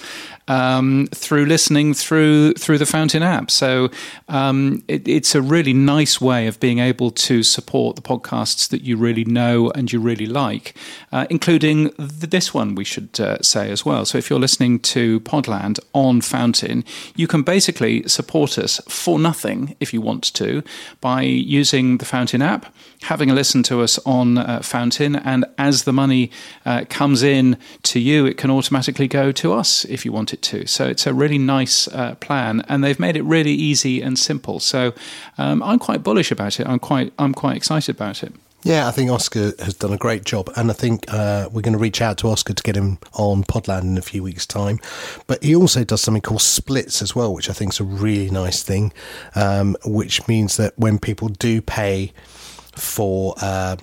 um, 0.48 1.08
through 1.14 1.46
listening 1.46 1.94
through 1.94 2.54
through 2.54 2.78
the 2.78 2.86
Fountain 2.86 3.22
app. 3.22 3.50
So 3.50 3.90
um, 4.28 4.82
it, 4.88 5.06
it's 5.08 5.34
a 5.34 5.42
really 5.42 5.72
nice 5.72 6.20
way 6.20 6.46
of 6.46 6.60
being 6.60 6.78
able 6.78 7.10
to 7.10 7.42
support 7.42 7.96
the 7.96 8.02
podcasts 8.02 8.68
that 8.68 8.82
you 8.82 8.96
really 8.96 9.24
know 9.24 9.70
and 9.70 9.92
you 9.92 10.00
really 10.00 10.26
like, 10.26 10.76
uh, 11.12 11.26
including 11.30 11.90
this 11.98 12.52
one. 12.52 12.74
We 12.74 12.84
should 12.84 13.18
uh, 13.20 13.40
say 13.42 13.70
as 13.70 13.84
well. 13.84 14.04
So 14.04 14.18
if 14.18 14.30
you're 14.30 14.40
listening 14.40 14.80
to 14.80 15.20
Podland 15.20 15.78
on 15.92 16.20
Fountain, 16.20 16.84
you 17.16 17.26
can 17.26 17.42
basically 17.42 18.06
support 18.08 18.58
us 18.58 18.80
for 18.88 19.18
nothing 19.18 19.76
if 19.80 19.92
you 19.92 20.00
want 20.00 20.24
to 20.34 20.62
by 21.00 21.22
using 21.22 21.98
the 21.98 22.04
Fountain 22.04 22.42
app, 22.42 22.72
having 23.02 23.30
a 23.30 23.34
listen 23.34 23.62
to 23.64 23.80
us 23.80 23.98
on 24.04 24.38
uh, 24.38 24.60
Fountain, 24.62 25.16
and 25.16 25.44
as 25.58 25.84
the 25.84 25.92
money 25.92 26.30
uh, 26.64 26.84
comes 26.88 27.22
in 27.22 27.56
to 27.82 28.00
you, 28.00 28.26
it 28.26 28.36
can 28.36 28.50
automatically 28.50 29.08
go 29.08 29.32
to 29.32 29.52
us 29.52 29.84
if 29.86 30.04
you 30.04 30.12
want 30.12 30.32
it 30.32 30.42
to. 30.42 30.66
So 30.66 30.86
it's 30.86 31.06
a 31.06 31.14
really 31.14 31.38
nice 31.38 31.88
uh, 31.88 32.14
plan, 32.16 32.62
and 32.68 32.82
they've 32.82 33.00
made 33.00 33.16
it 33.16 33.22
really 33.22 33.52
easy 33.52 34.00
and 34.00 34.18
simple. 34.18 34.60
So 34.60 34.94
um, 35.38 35.62
I'm 35.62 35.78
quite 35.78 36.02
bullish 36.02 36.30
about 36.30 36.60
it. 36.60 36.66
I'm 36.66 36.78
quite 36.78 37.12
I'm 37.18 37.34
quite 37.34 37.56
excited 37.56 37.94
about 37.94 38.22
it. 38.22 38.32
Yeah, 38.64 38.88
I 38.88 38.92
think 38.92 39.10
Oscar 39.10 39.52
has 39.62 39.74
done 39.74 39.92
a 39.92 39.98
great 39.98 40.24
job, 40.24 40.50
and 40.56 40.70
I 40.70 40.74
think 40.74 41.04
uh, 41.12 41.50
we're 41.52 41.60
going 41.60 41.74
to 41.74 41.78
reach 41.78 42.00
out 42.00 42.16
to 42.18 42.28
Oscar 42.28 42.54
to 42.54 42.62
get 42.62 42.74
him 42.74 42.98
on 43.12 43.44
Podland 43.44 43.82
in 43.82 43.98
a 43.98 44.02
few 44.02 44.22
weeks' 44.22 44.46
time. 44.46 44.80
But 45.26 45.44
he 45.44 45.54
also 45.54 45.84
does 45.84 46.00
something 46.00 46.22
called 46.22 46.40
splits 46.40 47.02
as 47.02 47.14
well, 47.14 47.34
which 47.34 47.50
I 47.50 47.52
think 47.52 47.74
is 47.74 47.80
a 47.80 47.84
really 47.84 48.30
nice 48.30 48.62
thing, 48.62 48.94
um, 49.34 49.76
which 49.84 50.26
means 50.26 50.56
that 50.56 50.72
when 50.78 50.98
people 50.98 51.28
do 51.28 51.60
pay 51.60 52.14
for 52.76 53.34
uh, 53.40 53.76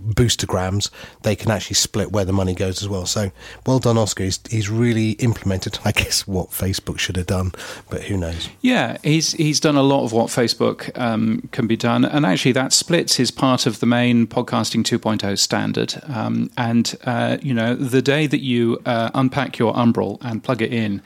boostergrams, 0.00 0.90
they 1.22 1.36
can 1.36 1.50
actually 1.50 1.74
split 1.74 2.12
where 2.12 2.24
the 2.24 2.32
money 2.32 2.54
goes 2.54 2.82
as 2.82 2.88
well. 2.88 3.06
So 3.06 3.30
well 3.66 3.78
done, 3.78 3.98
Oscar. 3.98 4.24
He's, 4.24 4.40
he's 4.50 4.70
really 4.70 5.12
implemented, 5.12 5.78
I 5.84 5.92
guess, 5.92 6.26
what 6.26 6.50
Facebook 6.50 6.98
should 6.98 7.16
have 7.16 7.26
done, 7.26 7.52
but 7.90 8.04
who 8.04 8.16
knows? 8.16 8.48
Yeah, 8.60 8.98
he's 9.02 9.32
he's 9.32 9.60
done 9.60 9.76
a 9.76 9.82
lot 9.82 10.04
of 10.04 10.12
what 10.12 10.28
Facebook 10.28 10.96
um, 10.98 11.48
can 11.52 11.66
be 11.66 11.76
done, 11.76 12.04
and 12.04 12.24
actually 12.26 12.52
that 12.52 12.72
splits 12.72 13.20
is 13.20 13.30
part 13.30 13.66
of 13.66 13.80
the 13.80 13.86
main 13.86 14.26
podcasting 14.26 14.82
2.0 14.82 15.38
standard. 15.38 15.94
Um, 16.08 16.50
and 16.56 16.94
uh, 17.04 17.38
you 17.42 17.54
know, 17.54 17.74
the 17.74 18.02
day 18.02 18.26
that 18.26 18.40
you 18.40 18.80
uh, 18.86 19.10
unpack 19.14 19.58
your 19.58 19.74
Umbrel 19.74 20.18
and 20.22 20.42
plug 20.42 20.62
it 20.62 20.72
in 20.72 21.02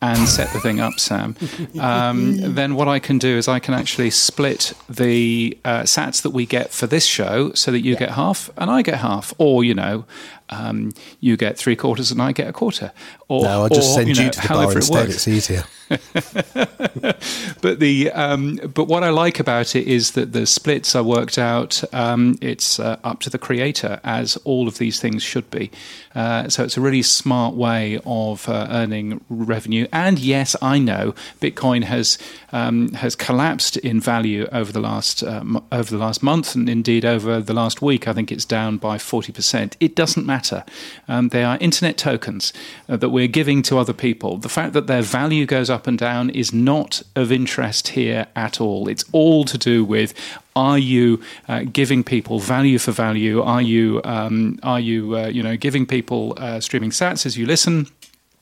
and 0.00 0.28
set 0.28 0.52
the 0.52 0.60
thing 0.60 0.80
up, 0.80 0.98
Sam, 0.98 1.36
um, 1.80 2.54
then 2.54 2.74
what 2.74 2.88
I 2.88 2.98
can 2.98 3.18
do 3.18 3.36
is 3.36 3.46
I 3.46 3.60
can 3.60 3.74
actually 3.74 4.10
split 4.10 4.72
the 4.88 5.56
uh, 5.64 5.82
sats 5.82 6.22
that 6.22 6.30
we 6.30 6.44
get 6.44 6.72
for 6.72 6.86
this 6.86 7.06
show 7.06 7.52
so 7.52 7.70
that 7.70 7.80
you 7.80 7.92
yeah. 7.92 7.98
get 8.00 8.10
half 8.22 8.50
and 8.56 8.70
I 8.70 8.82
get 8.82 8.98
half, 8.98 9.34
or 9.38 9.64
you 9.64 9.74
know, 9.74 10.04
um, 10.48 10.92
you 11.20 11.36
get 11.36 11.58
three 11.58 11.76
quarters 11.76 12.10
and 12.10 12.20
I 12.22 12.32
get 12.32 12.48
a 12.48 12.52
quarter. 12.52 12.92
Or, 13.28 13.42
no, 13.44 13.62
I'll 13.62 13.68
just 13.68 13.90
or, 13.90 13.94
send 13.94 14.08
you, 14.08 14.24
know, 14.24 14.30
to 14.30 14.40
the 14.40 14.48
bar 14.48 14.72
instead. 14.72 15.08
It 15.08 15.14
it's 15.14 15.28
easier. 15.28 15.64
but 17.60 17.80
the 17.80 18.10
um, 18.12 18.56
but 18.74 18.86
what 18.86 19.02
I 19.02 19.10
like 19.10 19.38
about 19.40 19.76
it 19.76 19.86
is 19.86 20.12
that 20.12 20.32
the 20.32 20.46
splits 20.46 20.94
are 20.94 21.02
worked 21.02 21.38
out. 21.38 21.82
Um, 21.92 22.38
it's 22.40 22.80
uh, 22.80 22.98
up 23.04 23.20
to 23.20 23.30
the 23.30 23.38
creator, 23.38 24.00
as 24.04 24.36
all 24.44 24.68
of 24.68 24.78
these 24.78 25.00
things 25.00 25.22
should 25.22 25.50
be. 25.50 25.70
Uh, 26.14 26.48
so 26.48 26.64
it's 26.64 26.76
a 26.76 26.80
really 26.80 27.02
smart 27.02 27.54
way 27.54 28.00
of 28.04 28.48
uh, 28.48 28.66
earning 28.70 29.24
revenue. 29.28 29.86
And 29.92 30.18
yes, 30.18 30.54
I 30.60 30.78
know 30.78 31.14
Bitcoin 31.40 31.84
has 31.84 32.18
um, 32.52 32.92
has 32.94 33.14
collapsed 33.14 33.76
in 33.78 34.00
value 34.00 34.46
over 34.52 34.72
the 34.72 34.80
last 34.80 35.22
uh, 35.22 35.42
over 35.70 35.90
the 35.90 35.98
last 35.98 36.22
month, 36.22 36.54
and 36.54 36.68
indeed 36.68 37.04
over 37.04 37.40
the 37.40 37.54
last 37.54 37.82
week. 37.82 38.08
I 38.08 38.12
think 38.12 38.30
it's 38.32 38.44
down 38.44 38.78
by 38.78 38.98
forty 38.98 39.32
percent. 39.32 39.76
It 39.80 39.94
doesn't 39.94 40.26
matter. 40.26 40.64
Um, 41.08 41.28
they 41.28 41.44
are 41.44 41.58
internet 41.60 41.96
tokens 41.96 42.52
uh, 42.88 42.96
that 42.96 43.10
we're 43.10 43.28
giving 43.28 43.62
to 43.62 43.78
other 43.78 43.92
people. 43.92 44.38
The 44.38 44.48
fact 44.48 44.72
that 44.74 44.86
their 44.86 45.02
value 45.02 45.46
goes 45.46 45.70
up 45.70 45.81
and 45.86 45.98
down 45.98 46.30
is 46.30 46.52
not 46.52 47.02
of 47.16 47.30
interest 47.30 47.88
here 47.88 48.26
at 48.36 48.60
all. 48.60 48.88
It's 48.88 49.04
all 49.12 49.44
to 49.44 49.58
do 49.58 49.84
with 49.84 50.14
are 50.54 50.78
you 50.78 51.22
uh, 51.48 51.64
giving 51.72 52.04
people 52.04 52.38
value 52.38 52.78
for 52.78 52.92
value? 52.92 53.40
Are 53.40 53.62
you 53.62 54.00
um, 54.04 54.58
are 54.62 54.80
you 54.80 55.16
uh, 55.16 55.26
you 55.26 55.42
know 55.42 55.56
giving 55.56 55.86
people 55.86 56.34
uh, 56.36 56.60
streaming 56.60 56.90
sats 56.90 57.26
as 57.26 57.36
you 57.36 57.46
listen? 57.46 57.86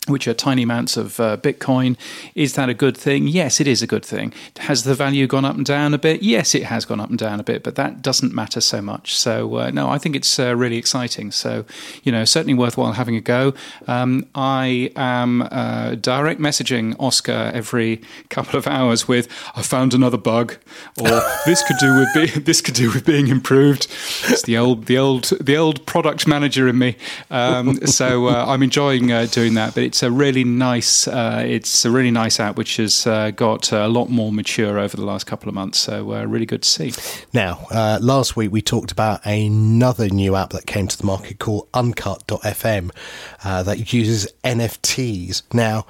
Which 0.07 0.27
are 0.27 0.33
tiny 0.33 0.63
amounts 0.63 0.97
of 0.97 1.21
uh, 1.21 1.37
Bitcoin. 1.37 1.97
Is 2.35 2.55
that 2.55 2.71
a 2.71 2.75
good 2.75 2.97
thing? 2.97 3.29
Yes, 3.29 3.61
it 3.61 3.67
is 3.67 3.83
a 3.83 3.87
good 3.87 4.05
thing. 4.05 4.33
Has 4.61 4.85
the 4.85 4.95
value 4.95 5.27
gone 5.27 5.45
up 5.45 5.57
and 5.57 5.65
down 5.65 5.93
a 5.93 5.99
bit? 5.99 6.23
Yes, 6.23 6.55
it 6.55 6.65
has 6.65 6.87
gone 6.87 7.01
up 7.01 7.11
and 7.11 7.19
down 7.19 7.39
a 7.39 7.43
bit, 7.43 7.63
but 7.63 7.75
that 7.75 8.01
doesn't 8.01 8.33
matter 8.35 8.63
so 8.63 8.81
much. 8.81 9.15
So, 9.15 9.57
uh, 9.57 9.71
no, 9.71 9.91
I 9.91 9.99
think 9.99 10.17
it's 10.17 10.39
uh, 10.39 10.57
really 10.57 10.79
exciting. 10.79 11.31
So, 11.31 11.67
you 12.03 12.11
know, 12.13 12.25
certainly 12.25 12.55
worthwhile 12.55 12.93
having 12.93 13.15
a 13.15 13.21
go. 13.21 13.53
Um, 13.87 14.27
I 14.35 14.91
am 14.97 15.43
uh, 15.43 15.97
direct 15.97 16.41
messaging 16.41 16.97
Oscar 16.99 17.51
every 17.53 18.01
couple 18.31 18.59
of 18.59 18.67
hours 18.67 19.07
with, 19.07 19.29
I 19.55 19.61
found 19.61 19.93
another 19.93 20.19
bug, 20.19 20.57
or 20.99 21.09
this 21.45 21.63
could 21.63 21.77
do 21.79 21.95
with 21.99 22.09
be- 22.15 22.41
this 22.51 22.63
could 22.63 22.75
do 22.75 22.91
with 22.91 23.05
being 23.05 23.29
improved. 23.29 23.87
It's 24.29 24.43
the 24.43 24.57
old, 24.57 24.87
the 24.87 24.97
old, 24.97 25.25
the 25.41 25.59
old 25.59 25.85
product 25.85 26.27
manager 26.27 26.69
in 26.69 26.79
me. 26.79 26.97
Um, 27.31 27.87
so 27.87 28.29
uh, 28.29 28.47
I'm 28.49 28.63
enjoying 28.63 29.13
uh, 29.13 29.27
doing 29.27 29.55
that, 29.55 29.75
but 29.75 29.90
it's 29.91 30.05
a 30.05 30.11
really 30.13 30.45
nice 30.45 31.09
uh, 31.09 31.43
it's 31.45 31.85
a 31.85 31.91
really 31.91 32.13
nice 32.13 32.39
app 32.39 32.57
which 32.57 32.77
has 32.77 33.09
uh, 33.09 33.33
got 33.33 33.73
a 33.73 33.89
lot 33.89 34.09
more 34.09 34.31
mature 34.31 34.79
over 34.79 34.97
the 34.97 35.05
last 35.05 35.27
couple 35.27 35.49
of 35.49 35.55
months. 35.57 35.81
So 35.81 36.15
uh, 36.15 36.25
really 36.27 36.47
good 36.47 36.63
to 36.63 36.69
see. 36.69 36.93
Now, 37.33 37.67
uh, 37.73 37.99
last 38.01 38.37
week 38.37 38.53
we 38.53 38.63
talked 38.63 38.93
about 38.93 39.27
another 39.27 40.09
new 40.09 40.37
app 40.37 40.51
that 40.51 40.67
came 40.67 40.87
to 40.87 40.97
the 40.97 41.05
market 41.05 41.41
called 41.41 41.67
Uncut.fm 41.75 42.93
uh, 43.43 43.65
that 43.65 43.93
uses 43.93 44.33
NFTs. 44.45 45.43
Now, 45.53 45.87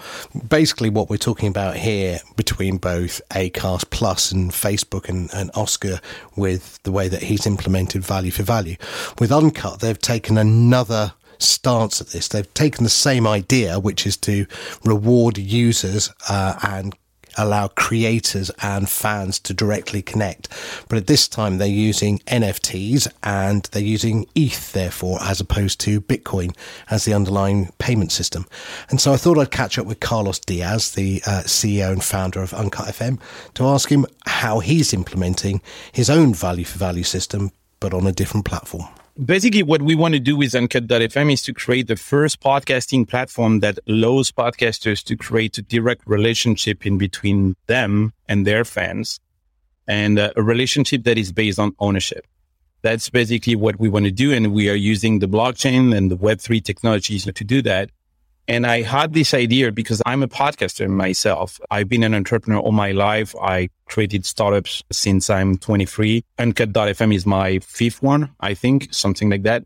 basically, 0.49 0.88
what 0.88 1.11
we're 1.11 1.19
talking 1.19 1.50
about 1.50 1.76
here 1.76 2.21
between 2.37 2.78
both 2.78 3.21
Acast 3.33 3.90
Plus 3.90 4.33
and 4.33 4.50
Facebook 4.50 5.11
and, 5.11 5.28
and 5.35 5.50
Oscar 5.52 6.00
with 6.37 6.83
the 6.85 6.92
way 6.92 7.09
that 7.09 7.25
he's 7.25 7.47
implemented 7.47 8.02
value 8.02 8.30
for 8.30 8.45
value. 8.45 8.76
With 9.19 9.30
Uncut, 9.30 9.80
they've 9.80 9.99
taken 9.99 10.38
another 10.38 11.12
stance 11.43 12.01
at 12.01 12.09
this. 12.09 12.29
They've 12.29 12.55
taken 12.55 12.85
the 12.85 12.91
same 12.91 13.27
idea, 13.27 13.79
which 13.79 14.07
is 14.07 14.17
to 14.19 14.47
reward 14.85 15.39
users 15.39 16.11
uh, 16.29 16.59
and 16.63 16.95
allow 17.37 17.69
creators 17.69 18.51
and 18.63 18.89
fans 18.89 19.39
to 19.41 19.55
directly 19.55 20.03
connect. 20.03 20.49
But 20.89 20.99
at 20.99 21.07
this 21.07 21.29
time, 21.29 21.59
they're 21.59 21.69
using 21.69 22.19
NFTs 22.21 23.09
and 23.23 23.69
they're 23.73 23.83
using 23.83 24.27
ETH, 24.35 24.73
therefore, 24.73 25.19
as 25.23 25.41
opposed 25.41 25.81
to 25.81 26.01
Bitcoin 26.01 26.55
as 26.91 27.05
the 27.05 27.15
underlying 27.15 27.71
payment 27.79 28.13
system. 28.13 28.47
And 28.89 29.01
so 29.01 29.13
I 29.13 29.17
thought 29.17 29.39
I'd 29.39 29.51
catch 29.51 29.79
up 29.79 29.87
with 29.87 30.01
Carlos 30.01 30.39
Diaz, 30.41 30.93
the 30.93 31.23
uh, 31.27 31.43
CEO 31.45 31.93
and 31.93 32.05
founder 32.05 32.43
of 32.43 32.55
Uncut 32.55 32.87
FM, 32.87 33.21
to 33.55 33.67
ask 33.67 33.91
him 33.91 34.07
how 34.27 34.61
he's 34.61 34.93
implementing 34.93 35.61
his 35.93 36.11
own 36.11 36.35
value 36.35 36.65
for 36.65 36.79
value 36.79 37.05
system, 37.05 37.51
but 37.79 37.95
on 37.95 38.07
a 38.07 38.13
different 38.13 38.47
platform 38.47 38.89
basically 39.25 39.62
what 39.62 39.83
we 39.83 39.95
want 39.95 40.15
to 40.15 40.21
do 40.21 40.37
with 40.37 40.55
Uncut.fm 40.55 41.33
is 41.33 41.43
to 41.43 41.53
create 41.53 41.87
the 41.89 41.97
first 41.97 42.41
podcasting 42.41 43.09
platform 43.09 43.61
that 43.61 43.79
allows 43.87 44.33
podcasters 44.33 45.03
to 45.05 45.17
create 45.17 45.59
a 45.59 45.62
direct 45.62 46.03
relationship 46.07 46.87
in 46.87 46.99
between 46.99 47.57
them 47.67 48.12
and 48.29 48.47
their 48.47 48.65
fans 48.65 49.21
and 49.87 50.19
uh, 50.19 50.31
a 50.37 50.43
relationship 50.43 51.05
that 51.05 51.19
is 51.19 51.33
based 51.33 51.59
on 51.59 51.75
ownership. 51.79 52.27
That's 52.83 53.11
basically 53.11 53.57
what 53.57 53.79
we 53.79 53.89
want 53.89 54.07
to 54.07 54.11
do. 54.11 54.33
And 54.33 54.53
we 54.53 54.71
are 54.71 54.75
using 54.75 55.19
the 55.19 55.27
blockchain 55.27 55.95
and 55.95 56.11
the 56.11 56.17
Web3 56.17 56.65
technologies 56.65 57.25
to 57.25 57.45
do 57.45 57.61
that. 57.62 57.91
And 58.49 58.67
I 58.67 58.83
had 58.83 59.13
this 59.13 59.33
idea 59.33 59.71
because 59.71 60.03
I'm 60.07 60.23
a 60.23 60.29
podcaster 60.29 60.89
myself. 60.89 61.61
I've 61.71 61.89
been 61.89 62.03
an 62.03 62.15
entrepreneur 62.15 62.59
all 62.59 62.73
my 62.73 62.93
life. 62.93 63.35
I 63.41 63.69
created 63.87 64.27
startups 64.27 64.83
since 64.91 65.31
I'm 65.31 65.57
23. 65.59 66.25
Uncut.fm 66.39 67.15
is 67.15 67.27
my 67.27 67.61
fifth 67.61 68.03
one, 68.03 68.31
I 68.41 68.55
think, 68.55 68.89
something 68.93 69.31
like 69.31 69.45
that. 69.45 69.65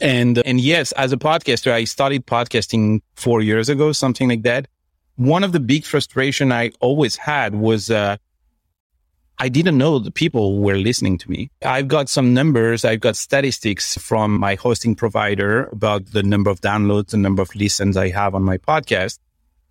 And, 0.00 0.38
and 0.46 0.60
yes, 0.60 0.92
as 0.92 1.12
a 1.12 1.16
podcaster, 1.16 1.72
I 1.72 1.84
started 1.84 2.26
podcasting 2.26 3.00
four 3.14 3.40
years 3.40 3.68
ago, 3.68 3.92
something 3.92 4.28
like 4.28 4.42
that. 4.42 4.68
One 5.16 5.44
of 5.44 5.52
the 5.52 5.60
big 5.60 5.84
frustration 5.84 6.52
I 6.52 6.70
always 6.80 7.16
had 7.16 7.54
was, 7.54 7.90
uh, 7.90 8.16
I 9.42 9.48
didn't 9.48 9.76
know 9.76 9.98
the 9.98 10.12
people 10.12 10.60
were 10.60 10.76
listening 10.76 11.18
to 11.18 11.28
me. 11.28 11.50
I've 11.64 11.88
got 11.88 12.08
some 12.08 12.32
numbers. 12.32 12.84
I've 12.84 13.00
got 13.00 13.16
statistics 13.16 13.98
from 13.98 14.38
my 14.38 14.54
hosting 14.54 14.94
provider 14.94 15.64
about 15.72 16.06
the 16.12 16.22
number 16.22 16.48
of 16.48 16.60
downloads, 16.60 17.08
the 17.08 17.16
number 17.16 17.42
of 17.42 17.52
listens 17.56 17.96
I 17.96 18.10
have 18.10 18.36
on 18.36 18.44
my 18.44 18.58
podcast. 18.58 19.18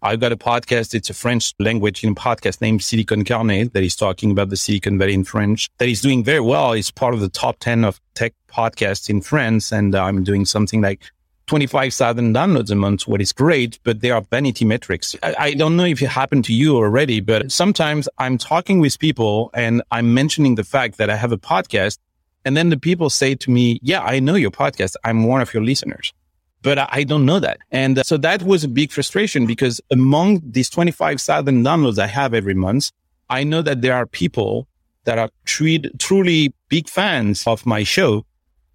I've 0.01 0.19
got 0.19 0.33
a 0.33 0.35
podcast. 0.35 0.93
It's 0.93 1.09
a 1.09 1.13
French 1.13 1.53
language 1.57 2.03
in 2.03 2.15
podcast 2.15 2.59
named 2.59 2.83
Silicon 2.83 3.23
Carne 3.23 3.69
that 3.69 3.81
is 3.81 3.95
talking 3.95 4.29
about 4.31 4.49
the 4.49 4.57
Silicon 4.57 4.97
Valley 4.97 5.13
in 5.13 5.23
French 5.23 5.69
that 5.77 5.87
is 5.87 6.01
doing 6.01 6.21
very 6.21 6.41
well. 6.41 6.73
It's 6.73 6.91
part 6.91 7.13
of 7.13 7.21
the 7.21 7.29
top 7.29 7.59
10 7.59 7.85
of 7.85 8.01
tech 8.13 8.33
podcasts 8.49 9.09
in 9.09 9.21
France. 9.21 9.71
And 9.71 9.95
I'm 9.95 10.25
doing 10.25 10.43
something 10.43 10.81
like 10.81 11.09
25,000 11.51 12.33
downloads 12.33 12.71
a 12.71 12.75
month, 12.75 13.09
what 13.09 13.19
is 13.19 13.33
great, 13.33 13.77
but 13.83 13.99
they 13.99 14.09
are 14.09 14.21
vanity 14.21 14.63
metrics. 14.63 15.17
I, 15.21 15.35
I, 15.37 15.53
don't 15.53 15.75
know 15.75 15.83
if 15.83 16.01
it 16.01 16.07
happened 16.07 16.45
to 16.45 16.53
you 16.53 16.77
already, 16.77 17.19
but 17.19 17.51
sometimes 17.51 18.07
I'm 18.19 18.37
talking 18.37 18.79
with 18.79 18.97
people 18.99 19.49
and 19.53 19.83
I'm 19.91 20.13
mentioning 20.13 20.55
the 20.55 20.63
fact 20.63 20.97
that 20.97 21.09
I 21.09 21.17
have 21.17 21.33
a 21.33 21.37
podcast. 21.37 21.97
And 22.45 22.55
then 22.55 22.69
the 22.69 22.77
people 22.77 23.09
say 23.09 23.35
to 23.35 23.51
me, 23.51 23.81
yeah, 23.83 23.99
I 23.99 24.21
know 24.21 24.35
your 24.35 24.49
podcast. 24.49 24.95
I'm 25.03 25.25
one 25.25 25.41
of 25.41 25.53
your 25.53 25.61
listeners, 25.61 26.13
but 26.61 26.79
I, 26.79 26.87
I 26.89 27.03
don't 27.03 27.25
know 27.25 27.41
that. 27.41 27.57
And 27.69 27.99
uh, 27.99 28.03
so 28.03 28.15
that 28.15 28.43
was 28.43 28.63
a 28.63 28.69
big 28.69 28.93
frustration 28.93 29.45
because 29.45 29.81
among 29.91 30.39
these 30.45 30.69
25,000 30.69 31.65
downloads 31.65 31.99
I 31.99 32.07
have 32.07 32.33
every 32.33 32.53
month, 32.53 32.91
I 33.29 33.43
know 33.43 33.61
that 33.61 33.81
there 33.81 33.95
are 33.95 34.05
people 34.05 34.69
that 35.03 35.17
are 35.17 35.29
truly 35.43 36.53
big 36.69 36.87
fans 36.87 37.45
of 37.45 37.65
my 37.65 37.83
show 37.83 38.25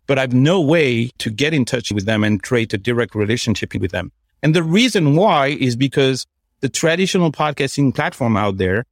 but 0.06 0.18
I've 0.18 0.32
no 0.32 0.60
way 0.60 1.10
to 1.18 1.30
get 1.30 1.54
in 1.54 1.64
touch 1.64 1.92
with 1.92 2.06
them 2.06 2.24
and 2.24 2.42
create 2.42 2.72
a 2.72 2.78
direct 2.78 3.14
relationship 3.14 3.74
with 3.74 3.90
them. 3.90 4.12
And 4.42 4.54
the 4.54 4.62
reason 4.62 5.16
why 5.16 5.48
is 5.48 5.76
because 5.76 6.26
the 6.60 6.68
traditional 6.68 7.32
podcasting 7.32 7.94
platform 7.94 8.36
out 8.36 8.58
there 8.58 8.84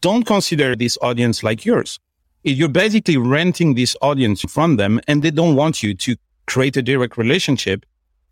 don't 0.00 0.24
consider 0.24 0.74
this 0.76 0.96
audience 1.02 1.42
like 1.42 1.64
yours. 1.64 1.98
You're 2.42 2.68
basically 2.68 3.16
renting 3.16 3.74
this 3.74 3.96
audience 4.00 4.42
from 4.42 4.76
them 4.76 5.00
and 5.06 5.22
they 5.22 5.30
don't 5.30 5.56
want 5.56 5.82
you 5.82 5.94
to 5.94 6.16
create 6.46 6.76
a 6.76 6.82
direct 6.82 7.16
relationship. 7.16 7.84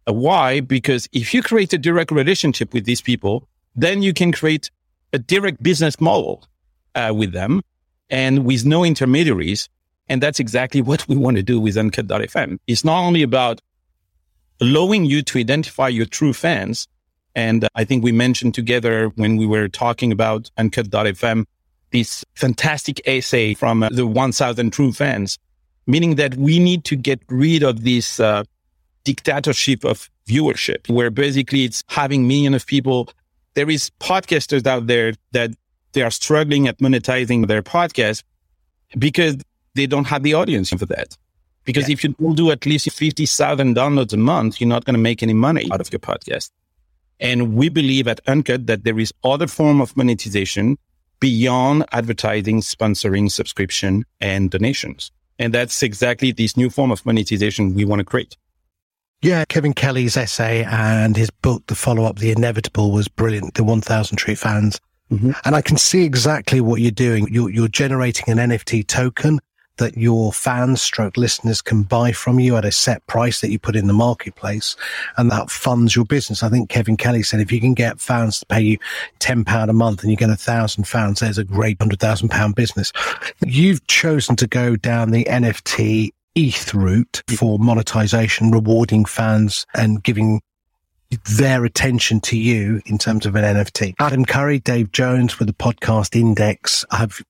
Uh, 0.09 0.13
why? 0.13 0.61
Because 0.61 1.09
if 1.13 1.35
you 1.35 1.43
create 1.43 1.73
a 1.73 1.79
direct 1.79 2.11
relationship 2.11 2.73
with 2.73 2.85
these 2.85 3.03
people, 3.03 3.47
then 3.77 4.03
you 4.03 4.15
can 4.15 4.33
create 4.33 4.71
a 5.13 5.19
direct 5.19 5.63
business 5.63 6.01
model 6.01 6.47
uh, 6.95 7.13
with 7.15 7.33
them 7.33 7.63
and 8.11 8.45
with 8.45 8.65
no 8.65 8.85
intermediaries. 8.85 9.69
And 10.09 10.23
that's 10.23 10.41
exactly 10.41 10.81
what 10.81 11.07
we 11.09 11.17
want 11.17 11.37
to 11.37 11.43
do 11.43 11.61
with 11.61 11.77
Uncut.fm. 11.77 12.59
It's 12.67 12.85
not 12.85 13.05
only 13.05 13.23
about 13.23 13.61
allowing 14.61 15.05
you 15.05 15.23
to 15.23 15.39
identify 15.39 15.89
your 15.89 16.07
true 16.07 16.33
fans. 16.33 16.89
And 17.35 17.69
I 17.75 17.85
think 17.85 18.03
we 18.03 18.13
mentioned 18.13 18.55
together 18.55 19.09
when 19.17 19.37
we 19.37 19.47
were 19.47 19.69
talking 19.69 20.11
about 20.11 20.51
Uncut.fm, 20.57 21.45
this 21.93 22.25
fantastic 22.35 23.01
essay 23.07 23.55
from 23.55 23.83
uh, 23.83 23.89
the 23.91 24.07
1000 24.07 24.73
true 24.73 24.93
fans, 24.93 25.39
meaning 25.87 26.17
that 26.17 26.35
we 26.35 26.59
need 26.59 26.85
to 26.85 26.97
get 26.97 27.21
rid 27.29 27.63
of 27.63 27.85
this 27.85 28.19
uh, 28.19 28.45
dictatorship 29.05 29.85
of 29.85 30.11
viewership, 30.27 30.89
where 30.89 31.11
basically 31.11 31.65
it's 31.65 31.83
having 31.89 32.27
millions 32.27 32.57
of 32.57 32.67
people. 32.67 33.09
There 33.55 33.71
is 33.71 33.91
podcasters 34.01 34.67
out 34.67 34.87
there 34.87 35.15
that 35.33 35.53
they 35.93 36.03
are 36.03 36.11
struggling 36.11 36.69
at 36.69 36.79
monetizing 36.79 37.47
their 37.47 37.63
podcast 37.63 38.23
because 38.99 39.37
they 39.79 39.87
don't 39.87 40.07
have 40.07 40.23
the 40.23 40.35
audience 40.35 40.71
for 40.71 40.87
that. 40.87 41.17
Because 41.65 41.89
yeah. 41.89 41.93
if 41.95 42.05
you 42.05 42.15
don't 42.19 42.35
do 42.35 42.51
at 42.51 42.67
least 42.67 42.91
50,000 42.91 43.77
downloads 43.77 44.13
a 44.13 44.17
month, 44.17 44.61
you're 44.61 44.69
not 44.69 44.85
going 44.85 44.95
to 44.95 45.01
make 45.01 45.23
any 45.23 45.35
money 45.35 45.69
out 45.73 45.81
of 45.81 45.93
your 45.93 46.01
podcast. 46.01 46.51
And 47.21 47.55
we 47.55 47.69
believe 47.69 48.09
at 48.09 48.21
Uncut 48.27 48.67
that 48.67 48.85
there 48.85 48.99
is 48.99 49.13
other 49.25 49.47
form 49.47 49.81
of 49.81 49.97
monetization 49.97 50.79
beyond 51.21 51.85
advertising, 51.93 52.61
sponsoring, 52.61 53.31
subscription, 53.31 54.05
and 54.21 54.51
donations. 54.51 55.11
And 55.39 55.53
that's 55.53 55.83
exactly 55.83 56.33
this 56.33 56.57
new 56.57 56.71
form 56.71 56.91
of 56.91 57.05
monetization 57.05 57.75
we 57.75 57.85
want 57.85 58.01
to 58.01 58.05
create. 58.05 58.37
Yeah, 59.21 59.45
Kevin 59.45 59.73
Kelly's 59.73 60.17
essay 60.17 60.65
and 60.65 61.17
his 61.17 61.31
book, 61.31 61.67
the 61.67 61.75
follow 61.75 62.05
up, 62.05 62.19
The 62.19 62.31
Inevitable, 62.31 62.93
was 62.93 63.09
brilliant. 63.09 63.55
The 63.55 63.65
1000 63.65 64.17
True 64.17 64.37
Fans. 64.37 64.81
Mm-hmm. 65.11 65.33
And 65.45 65.57
I 65.57 65.63
can 65.63 65.77
see 65.77 66.05
exactly 66.05 66.61
what 66.61 66.81
you're 66.81 66.91
doing. 66.91 67.27
You're, 67.33 67.51
you're 67.51 67.69
generating 67.69 68.31
an 68.31 68.51
NFT 68.51 68.87
token 68.87 69.41
that 69.79 69.97
your 69.97 70.33
fans 70.33 70.83
stroke 70.83 71.17
listeners 71.17 71.63
can 71.63 71.83
buy 71.83 72.13
from 72.13 72.39
you 72.39 72.57
at 72.57 72.65
a 72.65 72.73
set 72.73 73.07
price 73.07 73.41
that 73.41 73.51
you 73.51 73.59
put 73.59 73.77
in 73.77 73.87
the 73.87 73.93
marketplace 73.93 74.77
and 75.17 75.31
that 75.31 75.51
funds 75.51 75.97
your 75.97 76.05
business. 76.05 76.43
I 76.43 76.49
think 76.49 76.69
Kevin 76.69 76.97
Kelly 76.97 77.23
said 77.23 77.41
if 77.41 77.51
you 77.51 77.61
can 77.61 77.75
get 77.75 78.01
fans 78.01 78.41
to 78.41 78.47
pay 78.47 78.61
you 78.61 78.79
£10 79.21 79.69
a 79.69 79.73
month 79.73 80.03
and 80.03 80.11
you 80.11 80.17
get 80.17 80.31
a 80.31 80.37
thousand 80.37 80.85
fans, 80.85 81.21
there's 81.21 81.39
a 81.39 81.45
great 81.45 81.79
hundred 81.81 82.01
thousand 82.01 82.29
pound 82.29 82.55
business. 82.55 82.93
You've 83.45 83.87
chosen 83.87 84.37
to 84.37 84.47
go 84.47 84.77
down 84.77 85.11
the 85.11 85.25
NFT 85.25 86.11
ETH 86.35 86.75
route 86.75 87.23
for 87.37 87.59
monetization, 87.59 88.51
rewarding 88.51 89.05
fans 89.05 89.67
and 89.75 90.03
giving 90.03 90.41
their 91.37 91.65
attention 91.65 92.21
to 92.21 92.37
you 92.37 92.83
in 92.87 92.99
terms 92.99 93.27
of 93.27 93.35
an 93.35 93.43
NFT. 93.43 93.95
Adam 93.99 94.25
Curry, 94.25 94.59
Dave 94.59 94.93
Jones 94.93 95.39
with 95.39 95.49
the 95.49 95.55
podcast 95.55 96.15
Index 96.15 96.85
have 96.91 97.23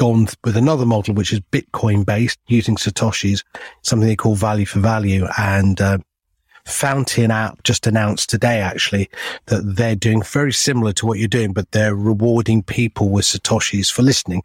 gone 0.00 0.26
with 0.44 0.56
another 0.56 0.86
model, 0.86 1.14
which 1.14 1.30
is 1.30 1.40
Bitcoin 1.52 2.06
based 2.06 2.38
using 2.48 2.76
Satoshis, 2.76 3.44
something 3.82 4.08
they 4.08 4.16
call 4.16 4.34
value 4.34 4.64
for 4.64 4.80
value. 4.80 5.26
And, 5.36 5.78
uh, 5.78 5.98
Fountain 6.64 7.30
app 7.30 7.62
just 7.64 7.86
announced 7.86 8.30
today, 8.30 8.60
actually, 8.60 9.10
that 9.46 9.62
they're 9.76 9.96
doing 9.96 10.22
very 10.22 10.52
similar 10.52 10.92
to 10.94 11.06
what 11.06 11.18
you're 11.18 11.28
doing, 11.28 11.52
but 11.52 11.70
they're 11.72 11.94
rewarding 11.94 12.62
people 12.62 13.08
with 13.08 13.24
Satoshis 13.24 13.90
for 13.90 14.02
listening. 14.02 14.42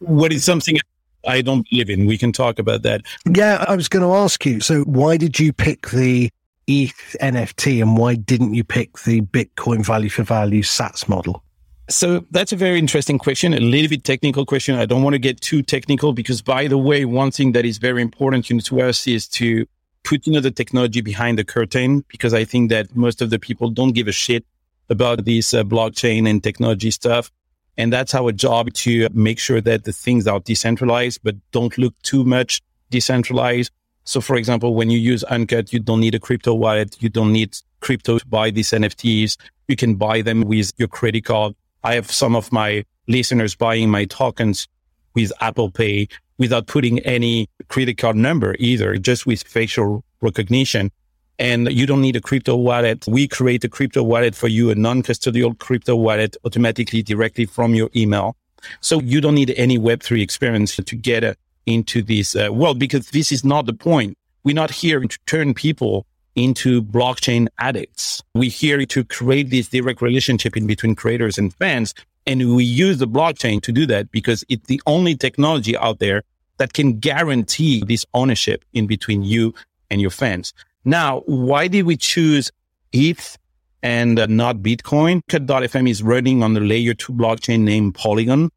What 0.00 0.32
is 0.32 0.44
something 0.44 0.78
I 1.26 1.42
don't 1.42 1.68
believe 1.68 1.90
in? 1.90 2.06
We 2.06 2.18
can 2.18 2.32
talk 2.32 2.58
about 2.58 2.82
that. 2.82 3.02
Yeah, 3.30 3.64
I 3.68 3.76
was 3.76 3.88
going 3.88 4.02
to 4.02 4.14
ask 4.14 4.44
you. 4.44 4.60
So, 4.60 4.82
why 4.82 5.16
did 5.16 5.38
you 5.38 5.52
pick 5.52 5.90
the 5.90 6.30
ETH 6.66 7.16
NFT 7.20 7.80
and 7.82 7.96
why 7.96 8.16
didn't 8.16 8.54
you 8.54 8.64
pick 8.64 8.98
the 9.00 9.20
Bitcoin 9.20 9.84
value 9.84 10.10
for 10.10 10.24
value 10.24 10.62
SATS 10.62 11.08
model? 11.08 11.42
So 11.90 12.24
that's 12.30 12.52
a 12.52 12.56
very 12.56 12.78
interesting 12.78 13.18
question, 13.18 13.52
a 13.52 13.58
little 13.58 13.88
bit 13.88 14.04
technical 14.04 14.46
question. 14.46 14.76
I 14.76 14.86
don't 14.86 15.02
want 15.02 15.14
to 15.14 15.18
get 15.18 15.40
too 15.40 15.60
technical 15.60 16.12
because, 16.12 16.40
by 16.40 16.68
the 16.68 16.78
way, 16.78 17.04
one 17.04 17.32
thing 17.32 17.50
that 17.52 17.64
is 17.64 17.78
very 17.78 18.00
important 18.00 18.46
to 18.46 18.80
us 18.80 19.08
is 19.08 19.26
to 19.28 19.66
put 20.04 20.24
you 20.24 20.32
know 20.32 20.40
the 20.40 20.52
technology 20.52 21.00
behind 21.00 21.36
the 21.36 21.44
curtain 21.44 22.04
because 22.06 22.32
I 22.32 22.44
think 22.44 22.70
that 22.70 22.94
most 22.94 23.20
of 23.20 23.30
the 23.30 23.40
people 23.40 23.70
don't 23.70 23.92
give 23.92 24.06
a 24.06 24.12
shit 24.12 24.44
about 24.88 25.24
this 25.24 25.52
uh, 25.52 25.64
blockchain 25.64 26.30
and 26.30 26.42
technology 26.42 26.92
stuff. 26.92 27.30
And 27.76 27.92
that's 27.92 28.14
our 28.14 28.30
job 28.30 28.72
to 28.74 29.08
make 29.12 29.40
sure 29.40 29.60
that 29.60 29.82
the 29.82 29.92
things 29.92 30.28
are 30.28 30.38
decentralized, 30.38 31.20
but 31.24 31.34
don't 31.50 31.76
look 31.76 31.94
too 32.02 32.24
much 32.24 32.62
decentralized. 32.90 33.72
So, 34.04 34.20
for 34.20 34.36
example, 34.36 34.74
when 34.76 34.90
you 34.90 34.98
use 34.98 35.24
Uncut, 35.24 35.72
you 35.72 35.80
don't 35.80 36.00
need 36.00 36.14
a 36.14 36.20
crypto 36.20 36.54
wallet. 36.54 36.96
You 37.00 37.08
don't 37.08 37.32
need 37.32 37.56
crypto 37.80 38.18
to 38.18 38.26
buy 38.26 38.50
these 38.50 38.70
NFTs. 38.70 39.36
You 39.66 39.74
can 39.74 39.96
buy 39.96 40.22
them 40.22 40.42
with 40.42 40.72
your 40.78 40.88
credit 40.88 41.24
card 41.24 41.54
I 41.82 41.94
have 41.94 42.10
some 42.10 42.36
of 42.36 42.52
my 42.52 42.84
listeners 43.08 43.54
buying 43.54 43.90
my 43.90 44.04
tokens 44.04 44.68
with 45.14 45.32
Apple 45.40 45.70
Pay 45.70 46.08
without 46.38 46.66
putting 46.66 47.00
any 47.00 47.48
credit 47.68 47.98
card 47.98 48.16
number 48.16 48.56
either, 48.58 48.96
just 48.96 49.26
with 49.26 49.42
facial 49.42 50.04
recognition. 50.20 50.90
And 51.38 51.72
you 51.72 51.86
don't 51.86 52.02
need 52.02 52.16
a 52.16 52.20
crypto 52.20 52.56
wallet. 52.56 53.06
We 53.08 53.26
create 53.26 53.64
a 53.64 53.68
crypto 53.68 54.02
wallet 54.02 54.34
for 54.34 54.48
you, 54.48 54.70
a 54.70 54.74
non-custodial 54.74 55.58
crypto 55.58 55.96
wallet 55.96 56.36
automatically 56.44 57.02
directly 57.02 57.46
from 57.46 57.74
your 57.74 57.90
email. 57.96 58.36
So 58.80 59.00
you 59.00 59.20
don't 59.20 59.34
need 59.34 59.54
any 59.56 59.78
Web3 59.78 60.22
experience 60.22 60.76
to 60.76 60.96
get 60.96 61.24
uh, 61.24 61.34
into 61.66 62.02
this 62.02 62.36
uh, 62.36 62.48
world 62.52 62.78
because 62.78 63.10
this 63.10 63.32
is 63.32 63.44
not 63.44 63.66
the 63.66 63.72
point. 63.72 64.16
We're 64.44 64.54
not 64.54 64.70
here 64.70 65.00
to 65.00 65.18
turn 65.26 65.54
people 65.54 66.06
into 66.36 66.82
blockchain 66.82 67.48
addicts. 67.58 68.22
We're 68.34 68.50
here 68.50 68.84
to 68.86 69.04
create 69.04 69.50
this 69.50 69.68
direct 69.68 70.00
relationship 70.02 70.56
in 70.56 70.66
between 70.66 70.94
creators 70.94 71.38
and 71.38 71.52
fans. 71.54 71.94
And 72.26 72.54
we 72.54 72.64
use 72.64 72.98
the 72.98 73.08
blockchain 73.08 73.62
to 73.62 73.72
do 73.72 73.86
that 73.86 74.10
because 74.10 74.44
it's 74.48 74.66
the 74.66 74.80
only 74.86 75.16
technology 75.16 75.76
out 75.76 75.98
there 75.98 76.22
that 76.58 76.74
can 76.74 76.98
guarantee 76.98 77.82
this 77.86 78.04
ownership 78.14 78.64
in 78.72 78.86
between 78.86 79.22
you 79.22 79.54
and 79.90 80.00
your 80.00 80.10
fans. 80.10 80.52
Now, 80.84 81.20
why 81.26 81.68
did 81.68 81.84
we 81.84 81.96
choose 81.96 82.50
ETH 82.92 83.38
and 83.82 84.18
uh, 84.18 84.26
not 84.26 84.58
Bitcoin? 84.58 85.22
Cut.fm 85.28 85.88
is 85.88 86.02
running 86.02 86.42
on 86.42 86.54
the 86.54 86.60
layer 86.60 86.94
two 86.94 87.12
blockchain 87.12 87.60
named 87.60 87.94
Polygon. 87.94 88.50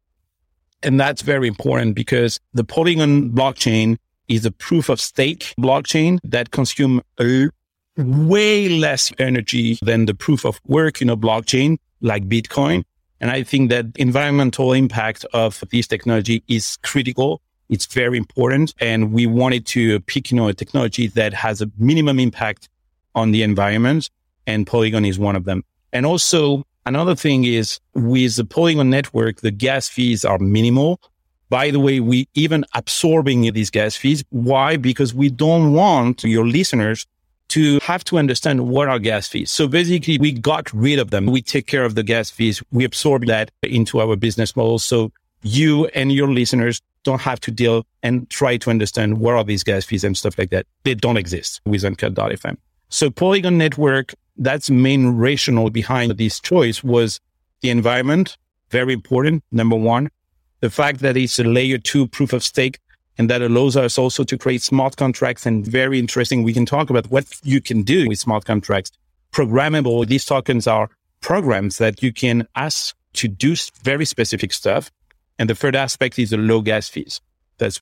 And 0.82 1.00
that's 1.00 1.22
very 1.22 1.48
important 1.48 1.94
because 1.94 2.38
the 2.52 2.64
Polygon 2.64 3.30
blockchain 3.30 3.96
is 4.28 4.44
a 4.44 4.50
proof 4.50 4.88
of 4.88 5.00
stake 5.00 5.54
blockchain 5.58 6.18
that 6.24 6.50
consume 6.50 7.00
a 7.18 7.48
way 7.96 8.68
less 8.68 9.12
energy 9.18 9.78
than 9.82 10.06
the 10.06 10.14
proof 10.14 10.44
of 10.44 10.60
work 10.66 11.00
in 11.00 11.08
a 11.08 11.16
blockchain 11.16 11.78
like 12.00 12.28
Bitcoin. 12.28 12.84
And 13.20 13.30
I 13.30 13.42
think 13.42 13.70
that 13.70 13.86
environmental 13.96 14.72
impact 14.72 15.24
of 15.32 15.62
this 15.70 15.86
technology 15.86 16.42
is 16.48 16.76
critical. 16.82 17.40
It's 17.68 17.86
very 17.86 18.18
important. 18.18 18.74
And 18.80 19.12
we 19.12 19.26
wanted 19.26 19.66
to 19.68 20.00
pick, 20.00 20.30
you 20.30 20.36
know, 20.36 20.48
a 20.48 20.54
technology 20.54 21.06
that 21.08 21.32
has 21.32 21.62
a 21.62 21.70
minimum 21.78 22.18
impact 22.18 22.68
on 23.14 23.30
the 23.30 23.42
environment. 23.42 24.10
And 24.46 24.66
Polygon 24.66 25.04
is 25.04 25.18
one 25.18 25.36
of 25.36 25.44
them. 25.44 25.64
And 25.92 26.04
also 26.04 26.66
another 26.84 27.14
thing 27.14 27.44
is 27.44 27.80
with 27.94 28.36
the 28.36 28.44
Polygon 28.44 28.90
network, 28.90 29.40
the 29.40 29.50
gas 29.50 29.88
fees 29.88 30.24
are 30.24 30.38
minimal. 30.38 31.00
By 31.48 31.70
the 31.70 31.80
way, 31.80 32.00
we 32.00 32.28
even 32.34 32.64
absorbing 32.74 33.52
these 33.52 33.70
gas 33.70 33.96
fees. 33.96 34.24
Why? 34.30 34.76
Because 34.76 35.14
we 35.14 35.30
don't 35.30 35.72
want 35.72 36.24
your 36.24 36.46
listeners 36.46 37.06
to 37.54 37.78
have 37.82 38.02
to 38.02 38.18
understand 38.18 38.68
what 38.68 38.88
are 38.88 38.98
gas 38.98 39.28
fees. 39.28 39.48
So 39.48 39.68
basically 39.68 40.18
we 40.18 40.32
got 40.32 40.72
rid 40.72 40.98
of 40.98 41.10
them. 41.10 41.26
We 41.26 41.40
take 41.40 41.68
care 41.68 41.84
of 41.84 41.94
the 41.94 42.02
gas 42.02 42.28
fees. 42.28 42.60
We 42.72 42.84
absorb 42.84 43.26
that 43.26 43.52
into 43.62 44.00
our 44.00 44.16
business 44.16 44.56
model. 44.56 44.80
So 44.80 45.12
you 45.42 45.86
and 45.94 46.10
your 46.10 46.26
listeners 46.26 46.80
don't 47.04 47.20
have 47.20 47.38
to 47.40 47.52
deal 47.52 47.86
and 48.02 48.28
try 48.28 48.56
to 48.56 48.70
understand 48.70 49.18
what 49.18 49.34
are 49.34 49.44
these 49.44 49.62
gas 49.62 49.84
fees 49.84 50.02
and 50.02 50.16
stuff 50.16 50.36
like 50.36 50.50
that. 50.50 50.66
They 50.82 50.94
don't 50.96 51.16
exist 51.16 51.60
with 51.64 51.84
Uncut.fm. 51.84 52.56
So 52.88 53.08
Polygon 53.08 53.56
Network, 53.56 54.14
that's 54.36 54.68
main 54.68 55.10
rationale 55.10 55.70
behind 55.70 56.10
this 56.18 56.40
choice 56.40 56.82
was 56.82 57.20
the 57.60 57.70
environment, 57.70 58.36
very 58.70 58.94
important. 58.94 59.44
Number 59.52 59.76
one, 59.76 60.10
the 60.58 60.70
fact 60.70 61.00
that 61.00 61.16
it's 61.16 61.38
a 61.38 61.44
layer 61.44 61.78
two 61.78 62.08
proof 62.08 62.32
of 62.32 62.42
stake 62.42 62.80
and 63.18 63.30
that 63.30 63.42
allows 63.42 63.76
us 63.76 63.98
also 63.98 64.24
to 64.24 64.36
create 64.36 64.62
smart 64.62 64.96
contracts 64.96 65.46
and 65.46 65.66
very 65.66 65.98
interesting. 65.98 66.42
We 66.42 66.52
can 66.52 66.66
talk 66.66 66.90
about 66.90 67.10
what 67.10 67.26
you 67.42 67.60
can 67.60 67.82
do 67.82 68.08
with 68.08 68.18
smart 68.18 68.44
contracts. 68.44 68.90
Programmable. 69.32 70.06
These 70.06 70.24
tokens 70.24 70.66
are 70.66 70.88
programs 71.20 71.78
that 71.78 72.02
you 72.02 72.12
can 72.12 72.46
ask 72.56 72.94
to 73.14 73.28
do 73.28 73.54
very 73.82 74.04
specific 74.04 74.52
stuff. 74.52 74.90
And 75.38 75.48
the 75.48 75.54
third 75.54 75.76
aspect 75.76 76.18
is 76.18 76.30
the 76.30 76.36
low 76.36 76.60
gas 76.60 76.88
fees. 76.88 77.20
That's 77.58 77.80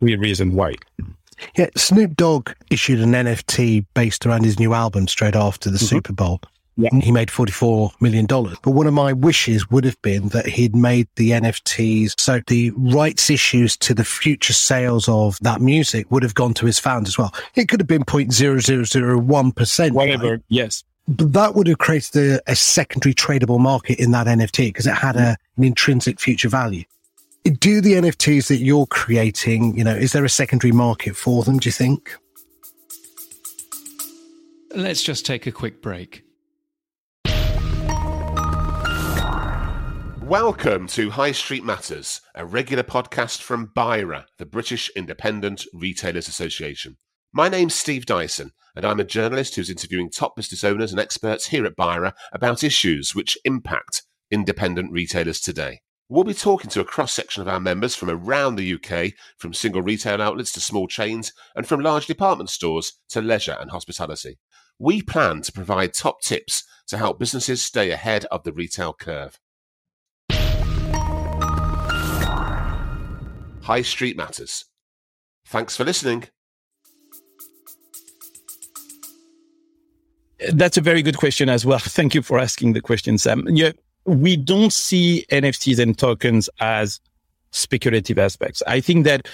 the 0.00 0.16
reason 0.16 0.54
why. 0.54 0.74
Yeah, 1.56 1.68
Snoop 1.76 2.16
Dogg 2.16 2.50
issued 2.70 3.00
an 3.00 3.12
NFT 3.12 3.86
based 3.94 4.26
around 4.26 4.44
his 4.44 4.58
new 4.58 4.74
album 4.74 5.06
straight 5.06 5.36
after 5.36 5.70
the 5.70 5.76
mm-hmm. 5.76 5.86
Super 5.86 6.12
Bowl. 6.12 6.40
Yeah. 6.80 6.90
He 7.02 7.10
made 7.10 7.26
$44 7.26 8.00
million. 8.00 8.26
But 8.26 8.70
one 8.70 8.86
of 8.86 8.94
my 8.94 9.12
wishes 9.12 9.68
would 9.68 9.84
have 9.84 10.00
been 10.00 10.28
that 10.28 10.46
he'd 10.46 10.76
made 10.76 11.08
the 11.16 11.32
NFTs. 11.32 12.14
So 12.20 12.40
the 12.46 12.70
rights 12.76 13.30
issues 13.30 13.76
to 13.78 13.94
the 13.94 14.04
future 14.04 14.52
sales 14.52 15.08
of 15.08 15.40
that 15.40 15.60
music 15.60 16.08
would 16.12 16.22
have 16.22 16.36
gone 16.36 16.54
to 16.54 16.66
his 16.66 16.78
fans 16.78 17.08
as 17.08 17.18
well. 17.18 17.34
It 17.56 17.68
could 17.68 17.80
have 17.80 17.88
been 17.88 18.04
0.0001%. 18.04 19.90
Whatever. 19.90 20.30
Right? 20.30 20.40
Yes. 20.46 20.84
But 21.08 21.32
that 21.32 21.56
would 21.56 21.66
have 21.66 21.78
created 21.78 22.16
a, 22.16 22.52
a 22.52 22.54
secondary 22.54 23.12
tradable 23.12 23.58
market 23.58 23.98
in 23.98 24.12
that 24.12 24.28
NFT 24.28 24.68
because 24.68 24.86
it 24.86 24.94
had 24.94 25.16
a, 25.16 25.36
an 25.56 25.64
intrinsic 25.64 26.20
future 26.20 26.48
value. 26.48 26.84
Do 27.42 27.80
the 27.80 27.94
NFTs 27.94 28.46
that 28.48 28.58
you're 28.58 28.86
creating, 28.86 29.76
you 29.76 29.82
know, 29.82 29.96
is 29.96 30.12
there 30.12 30.24
a 30.24 30.28
secondary 30.28 30.70
market 30.70 31.16
for 31.16 31.42
them, 31.42 31.58
do 31.58 31.66
you 31.66 31.72
think? 31.72 32.14
Let's 34.76 35.02
just 35.02 35.26
take 35.26 35.48
a 35.48 35.52
quick 35.52 35.82
break. 35.82 36.22
Welcome 40.28 40.88
to 40.88 41.08
High 41.08 41.32
Street 41.32 41.64
Matters, 41.64 42.20
a 42.34 42.44
regular 42.44 42.82
podcast 42.82 43.40
from 43.40 43.72
BIRA, 43.74 44.26
the 44.36 44.44
British 44.44 44.90
Independent 44.94 45.64
Retailers 45.72 46.28
Association. 46.28 46.98
My 47.32 47.48
name's 47.48 47.74
Steve 47.74 48.04
Dyson, 48.04 48.52
and 48.76 48.84
I'm 48.84 49.00
a 49.00 49.04
journalist 49.04 49.56
who's 49.56 49.70
interviewing 49.70 50.10
top 50.10 50.36
business 50.36 50.64
owners 50.64 50.90
and 50.90 51.00
experts 51.00 51.46
here 51.46 51.64
at 51.64 51.76
BIRA 51.76 52.12
about 52.30 52.62
issues 52.62 53.14
which 53.14 53.38
impact 53.46 54.02
independent 54.30 54.92
retailers 54.92 55.40
today. 55.40 55.80
We'll 56.10 56.24
be 56.24 56.34
talking 56.34 56.68
to 56.72 56.80
a 56.80 56.84
cross 56.84 57.14
section 57.14 57.40
of 57.40 57.48
our 57.48 57.58
members 57.58 57.94
from 57.94 58.10
around 58.10 58.56
the 58.56 58.74
UK, 58.74 59.14
from 59.38 59.54
single 59.54 59.80
retail 59.80 60.20
outlets 60.20 60.52
to 60.52 60.60
small 60.60 60.88
chains, 60.88 61.32
and 61.56 61.66
from 61.66 61.80
large 61.80 62.06
department 62.06 62.50
stores 62.50 62.92
to 63.08 63.22
leisure 63.22 63.56
and 63.58 63.70
hospitality. 63.70 64.38
We 64.78 65.00
plan 65.00 65.40
to 65.40 65.52
provide 65.52 65.94
top 65.94 66.20
tips 66.20 66.64
to 66.88 66.98
help 66.98 67.18
businesses 67.18 67.62
stay 67.62 67.90
ahead 67.92 68.26
of 68.26 68.44
the 68.44 68.52
retail 68.52 68.92
curve. 68.92 69.38
High 73.68 73.82
Street 73.82 74.16
Matters. 74.16 74.64
Thanks 75.44 75.76
for 75.76 75.84
listening. 75.84 76.24
That's 80.54 80.78
a 80.78 80.80
very 80.80 81.02
good 81.02 81.18
question 81.18 81.50
as 81.50 81.66
well. 81.66 81.78
Thank 81.78 82.14
you 82.14 82.22
for 82.22 82.38
asking 82.38 82.72
the 82.72 82.80
question, 82.80 83.18
Sam. 83.18 83.46
Yeah, 83.50 83.72
we 84.06 84.38
don't 84.38 84.72
see 84.72 85.26
NFTs 85.30 85.78
and 85.80 85.98
tokens 85.98 86.48
as 86.60 86.98
speculative 87.50 88.18
aspects. 88.18 88.62
I 88.66 88.80
think 88.80 89.04
that 89.04 89.28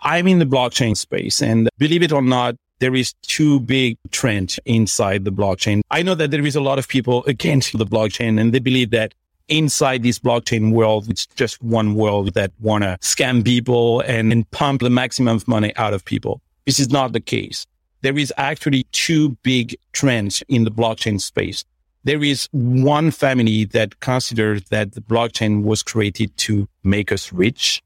I'm 0.00 0.26
in 0.26 0.40
the 0.40 0.46
blockchain 0.46 0.96
space 0.96 1.40
and 1.40 1.68
believe 1.78 2.02
it 2.02 2.10
or 2.10 2.22
not, 2.22 2.56
there 2.80 2.96
is 2.96 3.14
two 3.22 3.60
big 3.60 3.98
trends 4.10 4.58
inside 4.64 5.24
the 5.24 5.30
blockchain. 5.30 5.82
I 5.92 6.02
know 6.02 6.16
that 6.16 6.32
there 6.32 6.44
is 6.44 6.56
a 6.56 6.60
lot 6.60 6.80
of 6.80 6.88
people 6.88 7.22
against 7.26 7.78
the 7.78 7.86
blockchain 7.86 8.40
and 8.40 8.52
they 8.52 8.58
believe 8.58 8.90
that 8.90 9.14
inside 9.48 10.02
this 10.02 10.18
blockchain 10.18 10.72
world, 10.72 11.08
it's 11.08 11.26
just 11.26 11.62
one 11.62 11.94
world 11.94 12.34
that 12.34 12.52
want 12.60 12.84
to 12.84 12.98
scam 13.00 13.44
people 13.44 14.00
and, 14.00 14.32
and 14.32 14.50
pump 14.50 14.82
the 14.82 14.90
maximum 14.90 15.36
of 15.36 15.48
money 15.48 15.72
out 15.76 15.94
of 15.94 16.04
people. 16.04 16.40
This 16.64 16.80
is 16.80 16.90
not 16.90 17.12
the 17.12 17.20
case. 17.20 17.66
There 18.02 18.18
is 18.18 18.32
actually 18.36 18.84
two 18.92 19.30
big 19.42 19.76
trends 19.92 20.42
in 20.48 20.64
the 20.64 20.70
blockchain 20.70 21.20
space. 21.20 21.64
There 22.04 22.22
is 22.22 22.48
one 22.52 23.10
family 23.10 23.64
that 23.66 24.00
considers 24.00 24.64
that 24.64 24.92
the 24.92 25.00
blockchain 25.00 25.62
was 25.62 25.82
created 25.82 26.36
to 26.38 26.68
make 26.84 27.10
us 27.10 27.32
rich. 27.32 27.82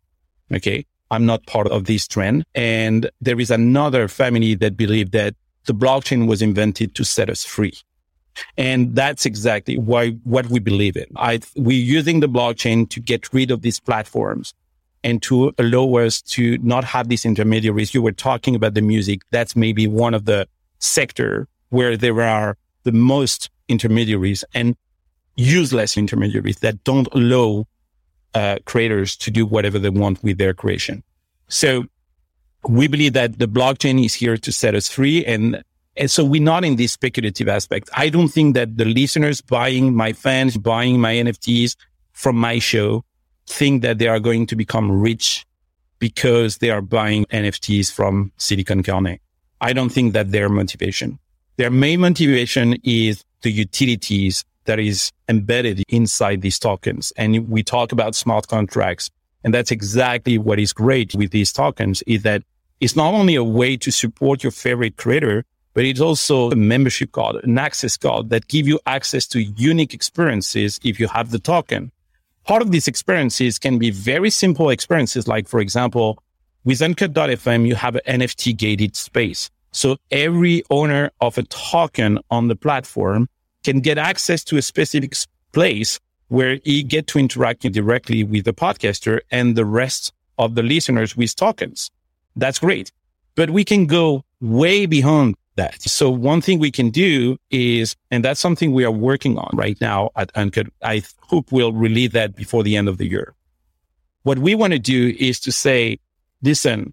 Okay. 0.52 0.84
I'm 1.10 1.26
not 1.26 1.46
part 1.46 1.66
of 1.68 1.86
this 1.86 2.06
trend. 2.06 2.44
And 2.54 3.10
there 3.20 3.40
is 3.40 3.50
another 3.50 4.08
family 4.08 4.54
that 4.56 4.76
believe 4.76 5.10
that 5.10 5.34
the 5.64 5.74
blockchain 5.74 6.28
was 6.28 6.42
invented 6.42 6.94
to 6.94 7.04
set 7.04 7.28
us 7.28 7.44
free. 7.44 7.74
And 8.56 8.94
that's 8.94 9.26
exactly 9.26 9.76
why 9.76 10.10
what 10.24 10.46
we 10.46 10.58
believe 10.58 10.96
in. 10.96 11.06
I, 11.16 11.40
we're 11.56 11.78
using 11.78 12.20
the 12.20 12.28
blockchain 12.28 12.88
to 12.90 13.00
get 13.00 13.32
rid 13.32 13.50
of 13.50 13.62
these 13.62 13.80
platforms 13.80 14.54
and 15.02 15.22
to 15.22 15.52
allow 15.58 15.96
us 15.96 16.20
to 16.22 16.58
not 16.58 16.84
have 16.84 17.08
these 17.08 17.24
intermediaries. 17.24 17.94
You 17.94 18.02
were 18.02 18.12
talking 18.12 18.54
about 18.54 18.74
the 18.74 18.82
music. 18.82 19.22
That's 19.30 19.56
maybe 19.56 19.86
one 19.86 20.14
of 20.14 20.24
the 20.26 20.46
sector 20.78 21.48
where 21.70 21.96
there 21.96 22.20
are 22.20 22.56
the 22.82 22.92
most 22.92 23.50
intermediaries 23.68 24.44
and 24.54 24.76
useless 25.36 25.96
intermediaries 25.96 26.58
that 26.58 26.82
don't 26.84 27.08
allow 27.12 27.66
uh, 28.34 28.56
creators 28.64 29.16
to 29.16 29.30
do 29.30 29.46
whatever 29.46 29.78
they 29.78 29.90
want 29.90 30.22
with 30.22 30.38
their 30.38 30.54
creation. 30.54 31.02
So 31.48 31.84
we 32.68 32.88
believe 32.88 33.14
that 33.14 33.38
the 33.38 33.48
blockchain 33.48 34.04
is 34.04 34.14
here 34.14 34.36
to 34.36 34.52
set 34.52 34.74
us 34.74 34.88
free. 34.88 35.24
And, 35.24 35.64
and 35.96 36.10
so 36.10 36.24
we're 36.24 36.42
not 36.42 36.64
in 36.64 36.76
this 36.76 36.92
speculative 36.92 37.48
aspect. 37.48 37.90
I 37.94 38.08
don't 38.08 38.28
think 38.28 38.54
that 38.54 38.76
the 38.76 38.84
listeners 38.84 39.40
buying 39.40 39.94
my 39.94 40.12
fans, 40.12 40.56
buying 40.56 41.00
my 41.00 41.14
NFTs 41.14 41.76
from 42.12 42.36
my 42.36 42.58
show 42.58 43.04
think 43.46 43.82
that 43.82 43.98
they 43.98 44.06
are 44.06 44.20
going 44.20 44.46
to 44.46 44.56
become 44.56 44.90
rich 44.90 45.44
because 45.98 46.58
they 46.58 46.70
are 46.70 46.80
buying 46.80 47.26
NFTs 47.26 47.92
from 47.92 48.32
Silicon 48.36 48.82
Carne. 48.82 49.18
I 49.60 49.72
don't 49.72 49.90
think 49.90 50.12
that 50.14 50.30
their 50.30 50.48
motivation. 50.48 51.18
Their 51.56 51.70
main 51.70 52.00
motivation 52.00 52.76
is 52.84 53.24
the 53.42 53.50
utilities 53.50 54.44
that 54.64 54.78
is 54.78 55.10
embedded 55.28 55.82
inside 55.88 56.40
these 56.40 56.58
tokens. 56.58 57.12
And 57.16 57.48
we 57.48 57.62
talk 57.62 57.92
about 57.92 58.14
smart 58.14 58.48
contracts. 58.48 59.10
And 59.44 59.52
that's 59.52 59.70
exactly 59.70 60.38
what 60.38 60.58
is 60.58 60.72
great 60.72 61.14
with 61.14 61.30
these 61.30 61.52
tokens 61.52 62.02
is 62.06 62.22
that 62.22 62.42
it's 62.80 62.96
not 62.96 63.12
only 63.12 63.34
a 63.34 63.44
way 63.44 63.76
to 63.78 63.90
support 63.90 64.42
your 64.42 64.52
favorite 64.52 64.96
creator, 64.96 65.44
but 65.74 65.84
it's 65.84 66.00
also 66.00 66.50
a 66.50 66.56
membership 66.56 67.12
card, 67.12 67.36
an 67.44 67.58
access 67.58 67.96
card 67.96 68.30
that 68.30 68.48
give 68.48 68.66
you 68.66 68.80
access 68.86 69.26
to 69.28 69.42
unique 69.42 69.94
experiences 69.94 70.80
if 70.84 70.98
you 70.98 71.08
have 71.08 71.30
the 71.30 71.38
token. 71.38 71.92
Part 72.44 72.62
of 72.62 72.72
these 72.72 72.88
experiences 72.88 73.58
can 73.58 73.78
be 73.78 73.90
very 73.90 74.30
simple 74.30 74.70
experiences. 74.70 75.28
Like, 75.28 75.46
for 75.46 75.60
example, 75.60 76.22
with 76.64 76.82
Uncut.fm, 76.82 77.66
you 77.66 77.74
have 77.74 77.96
an 77.96 78.20
NFT 78.20 78.56
gated 78.56 78.96
space. 78.96 79.50
So 79.72 79.96
every 80.10 80.64
owner 80.70 81.10
of 81.20 81.38
a 81.38 81.44
token 81.44 82.18
on 82.30 82.48
the 82.48 82.56
platform 82.56 83.28
can 83.62 83.80
get 83.80 83.98
access 83.98 84.42
to 84.44 84.56
a 84.56 84.62
specific 84.62 85.14
place 85.52 86.00
where 86.28 86.58
he 86.64 86.82
get 86.82 87.06
to 87.08 87.18
interact 87.18 87.62
directly 87.62 88.24
with 88.24 88.44
the 88.44 88.52
podcaster 88.52 89.20
and 89.30 89.56
the 89.56 89.64
rest 89.64 90.12
of 90.38 90.54
the 90.54 90.62
listeners 90.62 91.16
with 91.16 91.34
tokens. 91.36 91.90
That's 92.36 92.58
great. 92.58 92.90
But 93.34 93.50
we 93.50 93.64
can 93.64 93.86
go 93.86 94.24
way 94.40 94.86
beyond 94.86 95.36
that. 95.60 95.82
So 95.82 96.10
one 96.10 96.40
thing 96.40 96.58
we 96.58 96.70
can 96.70 96.90
do 96.90 97.36
is, 97.50 97.96
and 98.10 98.24
that's 98.24 98.40
something 98.40 98.72
we 98.72 98.84
are 98.84 98.90
working 99.10 99.38
on 99.38 99.50
right 99.52 99.78
now 99.80 100.10
at 100.16 100.30
Uncut. 100.34 100.68
I 100.82 101.02
hope 101.20 101.52
we'll 101.52 101.72
release 101.72 102.12
that 102.12 102.34
before 102.34 102.62
the 102.62 102.76
end 102.76 102.88
of 102.88 102.96
the 102.98 103.06
year. 103.06 103.34
What 104.22 104.38
we 104.38 104.54
want 104.54 104.72
to 104.72 104.78
do 104.78 105.14
is 105.18 105.40
to 105.40 105.52
say, 105.52 105.98
listen, 106.42 106.92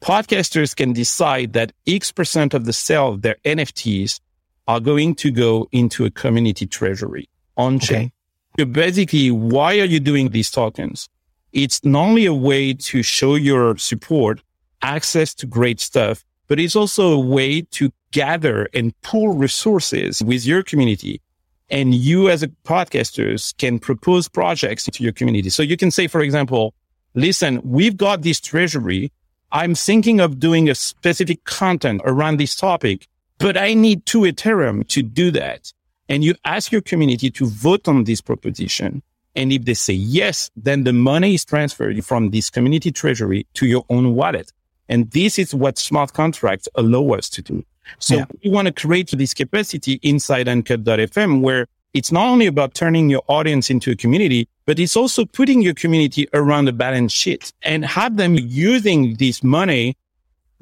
podcasters 0.00 0.74
can 0.74 0.92
decide 0.92 1.52
that 1.54 1.72
X 1.86 2.12
percent 2.12 2.54
of 2.54 2.64
the 2.64 2.72
sale 2.72 3.08
of 3.08 3.22
their 3.22 3.36
NFTs 3.44 4.20
are 4.66 4.80
going 4.80 5.14
to 5.16 5.30
go 5.30 5.68
into 5.72 6.04
a 6.04 6.10
community 6.10 6.66
treasury 6.66 7.28
on 7.56 7.78
chain. 7.78 8.06
Okay. 8.06 8.12
So 8.58 8.64
basically, 8.66 9.30
why 9.30 9.78
are 9.80 9.90
you 9.94 10.00
doing 10.00 10.30
these 10.30 10.50
tokens? 10.50 11.08
It's 11.52 11.84
not 11.84 12.04
only 12.08 12.26
a 12.26 12.34
way 12.34 12.74
to 12.74 13.02
show 13.02 13.34
your 13.34 13.76
support, 13.76 14.42
access 14.82 15.34
to 15.34 15.46
great 15.46 15.80
stuff, 15.80 16.24
but 16.48 16.60
it's 16.60 16.76
also 16.76 17.12
a 17.12 17.18
way 17.18 17.62
to 17.62 17.90
gather 18.10 18.68
and 18.74 18.98
pool 19.02 19.34
resources 19.34 20.22
with 20.22 20.46
your 20.46 20.62
community. 20.62 21.20
And 21.70 21.94
you 21.94 22.28
as 22.28 22.42
a 22.42 22.48
podcasters 22.48 23.56
can 23.56 23.78
propose 23.78 24.28
projects 24.28 24.84
to 24.84 25.02
your 25.02 25.12
community. 25.12 25.50
So 25.50 25.62
you 25.62 25.76
can 25.76 25.90
say, 25.90 26.06
for 26.06 26.20
example, 26.20 26.74
listen, 27.14 27.60
we've 27.64 27.96
got 27.96 28.22
this 28.22 28.40
treasury. 28.40 29.10
I'm 29.50 29.74
thinking 29.74 30.20
of 30.20 30.38
doing 30.38 30.68
a 30.68 30.74
specific 30.74 31.44
content 31.44 32.02
around 32.04 32.38
this 32.38 32.54
topic 32.54 33.08
but 33.38 33.56
I 33.56 33.74
need 33.74 34.06
two 34.06 34.20
Ethereum 34.20 34.86
to 34.88 35.02
do 35.02 35.30
that. 35.32 35.72
And 36.08 36.22
you 36.22 36.34
ask 36.44 36.70
your 36.70 36.80
community 36.80 37.30
to 37.32 37.46
vote 37.46 37.88
on 37.88 38.04
this 38.04 38.20
proposition. 38.20 39.02
And 39.34 39.52
if 39.52 39.64
they 39.64 39.74
say 39.74 39.94
yes, 39.94 40.50
then 40.56 40.84
the 40.84 40.92
money 40.92 41.34
is 41.34 41.44
transferred 41.44 42.04
from 42.04 42.30
this 42.30 42.50
community 42.50 42.92
treasury 42.92 43.46
to 43.54 43.66
your 43.66 43.84
own 43.90 44.14
wallet. 44.14 44.52
And 44.88 45.10
this 45.10 45.38
is 45.38 45.54
what 45.54 45.78
smart 45.78 46.12
contracts 46.12 46.68
allow 46.74 47.14
us 47.14 47.28
to 47.30 47.42
do. 47.42 47.64
So 47.98 48.16
yeah. 48.16 48.24
we 48.42 48.50
want 48.50 48.66
to 48.66 48.72
create 48.72 49.10
this 49.10 49.34
capacity 49.34 50.00
inside 50.02 50.48
Uncut.fm 50.48 51.40
where 51.40 51.66
it's 51.92 52.10
not 52.10 52.26
only 52.26 52.46
about 52.46 52.74
turning 52.74 53.08
your 53.08 53.22
audience 53.28 53.70
into 53.70 53.92
a 53.92 53.96
community, 53.96 54.48
but 54.66 54.78
it's 54.78 54.96
also 54.96 55.24
putting 55.24 55.62
your 55.62 55.74
community 55.74 56.28
around 56.34 56.68
a 56.68 56.72
balance 56.72 57.12
sheet 57.12 57.52
and 57.62 57.84
have 57.84 58.16
them 58.16 58.34
using 58.34 59.14
this 59.16 59.42
money 59.44 59.96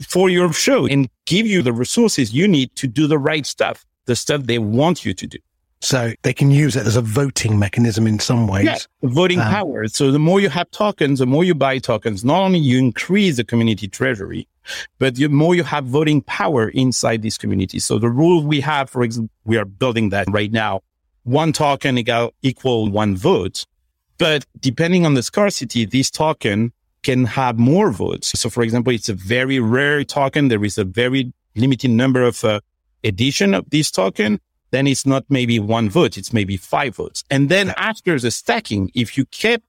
for 0.01 0.29
your 0.29 0.53
show 0.53 0.87
and 0.87 1.09
give 1.27 1.47
you 1.47 1.63
the 1.63 1.73
resources 1.73 2.35
you 2.35 2.47
need 2.47 2.75
to 2.77 2.87
do 2.87 3.07
the 3.07 3.19
right 3.19 3.47
stuff, 3.47 3.85
the 4.07 4.17
stuff 4.17 4.43
they 4.43 4.59
want 4.59 5.05
you 5.05 5.15
to 5.15 5.27
do. 5.27 5.39
So 5.83 6.13
they 6.23 6.33
can 6.33 6.53
use 6.53 6.77
it 6.77 6.87
as 6.87 6.95
a 6.95 7.01
voting 7.03 7.59
mechanism 7.59 8.07
in 8.07 8.21
some 8.21 8.47
ways. 8.47 8.65
Yeah, 8.65 8.79
voting 9.03 9.41
um, 9.41 9.51
power. 9.51 9.89
So 9.89 10.13
the 10.13 10.19
more 10.19 10.41
you 10.41 10.49
have 10.49 10.71
tokens, 10.71 11.19
the 11.19 11.27
more 11.27 11.43
you 11.43 11.57
buy 11.57 11.79
tokens, 11.79 12.25
not 12.25 12.41
only 12.41 12.61
you 12.61 12.79
increase 12.79 13.37
the 13.37 13.45
community 13.45 13.89
treasury, 13.89 14.47
but 15.01 15.17
the 15.17 15.27
more 15.27 15.57
you 15.57 15.65
have 15.65 15.85
voting 15.85 16.23
power 16.23 16.69
inside 16.69 17.23
this 17.23 17.37
community. 17.37 17.81
So 17.81 17.99
the 17.99 18.09
rule 18.09 18.45
we 18.45 18.61
have, 18.61 18.89
for 18.89 19.03
example, 19.03 19.35
we 19.45 19.57
are 19.57 19.65
building 19.65 20.11
that 20.11 20.29
right 20.31 20.53
now. 20.53 20.83
One 21.25 21.53
token 21.53 21.99
equal 22.43 22.89
one 22.89 23.17
vote. 23.17 23.67
But 24.19 24.45
depending 24.61 25.05
on 25.05 25.15
the 25.15 25.23
scarcity, 25.23 25.85
this 25.85 26.13
token 26.13 26.73
can 27.03 27.25
have 27.25 27.59
more 27.59 27.91
votes. 27.91 28.39
So, 28.39 28.49
for 28.49 28.63
example, 28.63 28.93
it's 28.93 29.09
a 29.09 29.15
very 29.15 29.59
rare 29.59 30.05
token. 30.05 30.47
There 30.47 30.65
is 30.65 30.79
a 30.79 30.85
very 30.85 31.33
limited 31.57 31.91
number 31.91 32.23
of 32.23 32.45
uh, 32.45 32.61
edition 33.03 33.53
of 33.55 33.69
this 33.71 33.91
token. 33.91 34.41
Then 34.73 34.87
it's 34.87 35.07
not 35.07 35.25
maybe 35.29 35.61
one 35.61 35.89
vote. 35.89 36.19
It's 36.19 36.33
maybe 36.33 36.57
five 36.57 36.97
votes. 36.97 37.23
And 37.31 37.49
then 37.49 37.73
after 37.77 38.19
the 38.19 38.31
stacking, 38.31 38.91
if 38.95 39.17
you 39.17 39.27
kept 39.27 39.65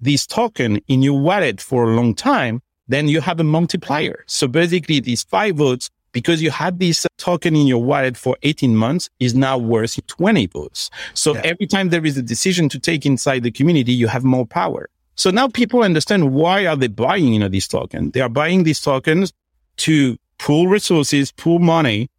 this 0.00 0.26
token 0.26 0.80
in 0.88 1.02
your 1.02 1.18
wallet 1.20 1.60
for 1.60 1.84
a 1.84 1.94
long 1.94 2.14
time, 2.14 2.62
then 2.88 3.08
you 3.08 3.20
have 3.20 3.40
a 3.40 3.44
multiplier. 3.44 4.24
So 4.26 4.46
basically 4.46 5.00
these 5.00 5.24
five 5.24 5.56
votes, 5.56 5.90
because 6.12 6.40
you 6.40 6.50
had 6.50 6.78
this 6.78 7.06
token 7.18 7.56
in 7.56 7.66
your 7.66 7.82
wallet 7.82 8.16
for 8.16 8.36
18 8.42 8.76
months 8.76 9.10
is 9.18 9.34
now 9.34 9.58
worth 9.58 9.98
20 10.06 10.46
votes. 10.46 10.90
So 11.12 11.34
yeah. 11.34 11.42
every 11.44 11.66
time 11.66 11.88
there 11.88 12.06
is 12.06 12.16
a 12.16 12.22
decision 12.22 12.68
to 12.70 12.78
take 12.78 13.04
inside 13.04 13.42
the 13.42 13.50
community, 13.50 13.92
you 13.92 14.06
have 14.06 14.24
more 14.24 14.46
power. 14.46 14.88
So 15.16 15.30
now 15.30 15.48
people 15.48 15.82
understand 15.82 16.32
why 16.32 16.66
are 16.66 16.76
they 16.76 16.88
buying, 16.88 17.32
you 17.32 17.40
know, 17.40 17.48
these 17.48 17.66
tokens? 17.66 18.12
They 18.12 18.20
are 18.20 18.28
buying 18.28 18.62
these 18.62 18.80
tokens 18.80 19.32
to 19.78 20.16
pool 20.38 20.68
resources, 20.68 21.32
pool 21.32 21.58
money, 21.58 22.10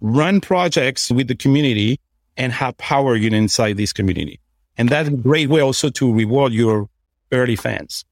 run 0.00 0.40
projects 0.40 1.10
with 1.10 1.28
the 1.28 1.34
community 1.34 2.00
and 2.36 2.52
have 2.52 2.76
power, 2.78 3.16
you 3.16 3.30
inside 3.30 3.76
this 3.76 3.92
community. 3.92 4.40
And 4.76 4.88
that's 4.88 5.08
a 5.08 5.12
great 5.12 5.48
way 5.48 5.60
also 5.60 5.90
to 5.90 6.12
reward 6.12 6.52
your 6.52 6.88
early 7.32 7.56
fans. 7.56 8.04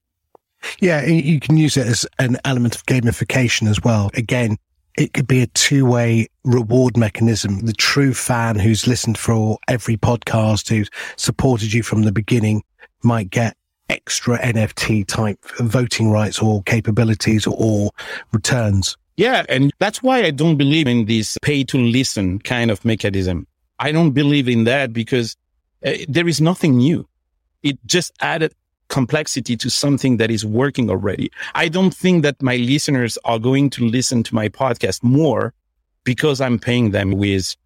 Yeah, 0.81 1.05
you 1.05 1.38
can 1.38 1.57
use 1.57 1.77
it 1.77 1.87
as 1.87 2.07
an 2.18 2.38
element 2.44 2.75
of 2.75 2.85
gamification 2.87 3.68
as 3.68 3.81
well. 3.83 4.11
Again, 4.14 4.57
it 4.99 5.12
could 5.12 5.29
be 5.29 5.42
a 5.42 5.46
two 5.49 5.87
way 5.87 6.27
reward 6.44 6.96
mechanism. 6.96 7.61
The 7.61 7.72
true 7.72 8.14
fan 8.14 8.59
who's 8.59 8.87
listened 8.87 9.18
for 9.18 9.59
every 9.68 9.96
podcast, 9.96 10.68
who's 10.68 10.90
supported 11.16 11.72
you 11.72 11.83
from 11.83 12.03
the 12.03 12.12
beginning 12.12 12.62
might 13.03 13.31
get 13.31 13.57
extra 13.88 14.38
NFT 14.38 15.07
type 15.07 15.38
voting 15.61 16.11
rights 16.11 16.40
or 16.40 16.62
capabilities 16.64 17.46
or 17.46 17.90
returns 18.33 18.96
Yeah. 19.16 19.44
And 19.48 19.72
that's 19.79 20.02
why 20.02 20.24
I 20.24 20.31
don't 20.31 20.57
believe 20.57 20.87
in 20.87 21.07
this 21.07 21.38
pay 21.42 21.64
to 21.64 21.79
listen 21.79 22.38
kind 22.40 22.70
of 22.70 22.85
mechanism. 22.85 23.46
I 23.79 23.92
don't 23.92 24.12
believe 24.12 24.48
in 24.48 24.64
that 24.64 24.92
because 24.92 25.37
uh, 25.85 25.92
there 26.09 26.29
is 26.29 26.40
nothing 26.40 26.76
new. 26.76 27.09
It 27.62 27.79
just 27.87 28.12
added 28.20 28.55
complexity 28.88 29.57
to 29.57 29.70
something 29.70 30.18
that 30.18 30.31
is 30.31 30.44
working 30.44 30.90
already. 30.90 31.31
I 31.55 31.68
don't 31.68 31.94
think 31.94 32.22
that 32.22 32.40
my 32.40 32.57
listeners 32.57 33.18
are 33.24 33.38
going 33.38 33.70
to 33.70 33.87
listen 33.87 34.22
to 34.24 34.35
my 34.35 34.48
podcast 34.48 35.02
more 35.02 35.52
because 36.05 36.40
I'm 36.40 36.59
paying 36.59 36.92
them 36.92 37.12
with, 37.12 37.57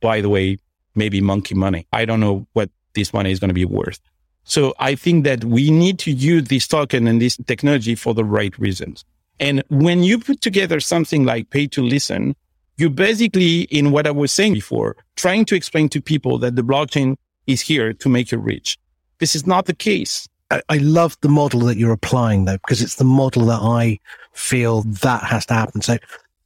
by 0.00 0.20
the 0.20 0.28
way, 0.28 0.58
maybe 0.94 1.20
monkey 1.20 1.54
money. 1.54 1.86
I 1.92 2.04
don't 2.04 2.20
know 2.20 2.46
what 2.52 2.70
this 2.94 3.12
money 3.12 3.32
is 3.32 3.40
going 3.40 3.48
to 3.48 3.54
be 3.54 3.64
worth. 3.64 4.00
So 4.44 4.74
I 4.78 4.94
think 4.94 5.24
that 5.24 5.44
we 5.44 5.70
need 5.70 5.98
to 6.00 6.10
use 6.10 6.44
this 6.44 6.66
token 6.66 7.06
and 7.06 7.20
this 7.20 7.36
technology 7.46 7.94
for 7.94 8.14
the 8.14 8.24
right 8.24 8.56
reasons. 8.58 9.04
And 9.40 9.64
when 9.68 10.02
you 10.02 10.18
put 10.18 10.42
together 10.42 10.78
something 10.80 11.24
like 11.24 11.50
pay 11.50 11.66
to 11.68 11.82
listen, 11.82 12.36
you're 12.76 12.90
basically, 12.90 13.62
in 13.62 13.90
what 13.90 14.06
I 14.06 14.10
was 14.10 14.32
saying 14.32 14.52
before, 14.52 14.96
trying 15.16 15.44
to 15.46 15.54
explain 15.54 15.88
to 15.90 16.00
people 16.00 16.38
that 16.38 16.56
the 16.56 16.62
blockchain 16.62 17.16
is 17.46 17.60
here 17.60 17.92
to 17.94 18.08
make 18.08 18.30
you 18.30 18.38
rich. 18.38 18.78
This 19.18 19.34
is 19.34 19.46
not 19.46 19.66
the 19.66 19.74
case. 19.74 20.28
I, 20.50 20.62
I 20.68 20.76
love 20.78 21.16
the 21.22 21.28
model 21.28 21.60
that 21.60 21.78
you're 21.78 21.92
applying 21.92 22.44
though, 22.44 22.58
because 22.58 22.82
it's 22.82 22.96
the 22.96 23.04
model 23.04 23.46
that 23.46 23.60
I 23.60 23.98
feel 24.32 24.82
that 24.82 25.22
has 25.24 25.46
to 25.46 25.54
happen. 25.54 25.80
So 25.80 25.96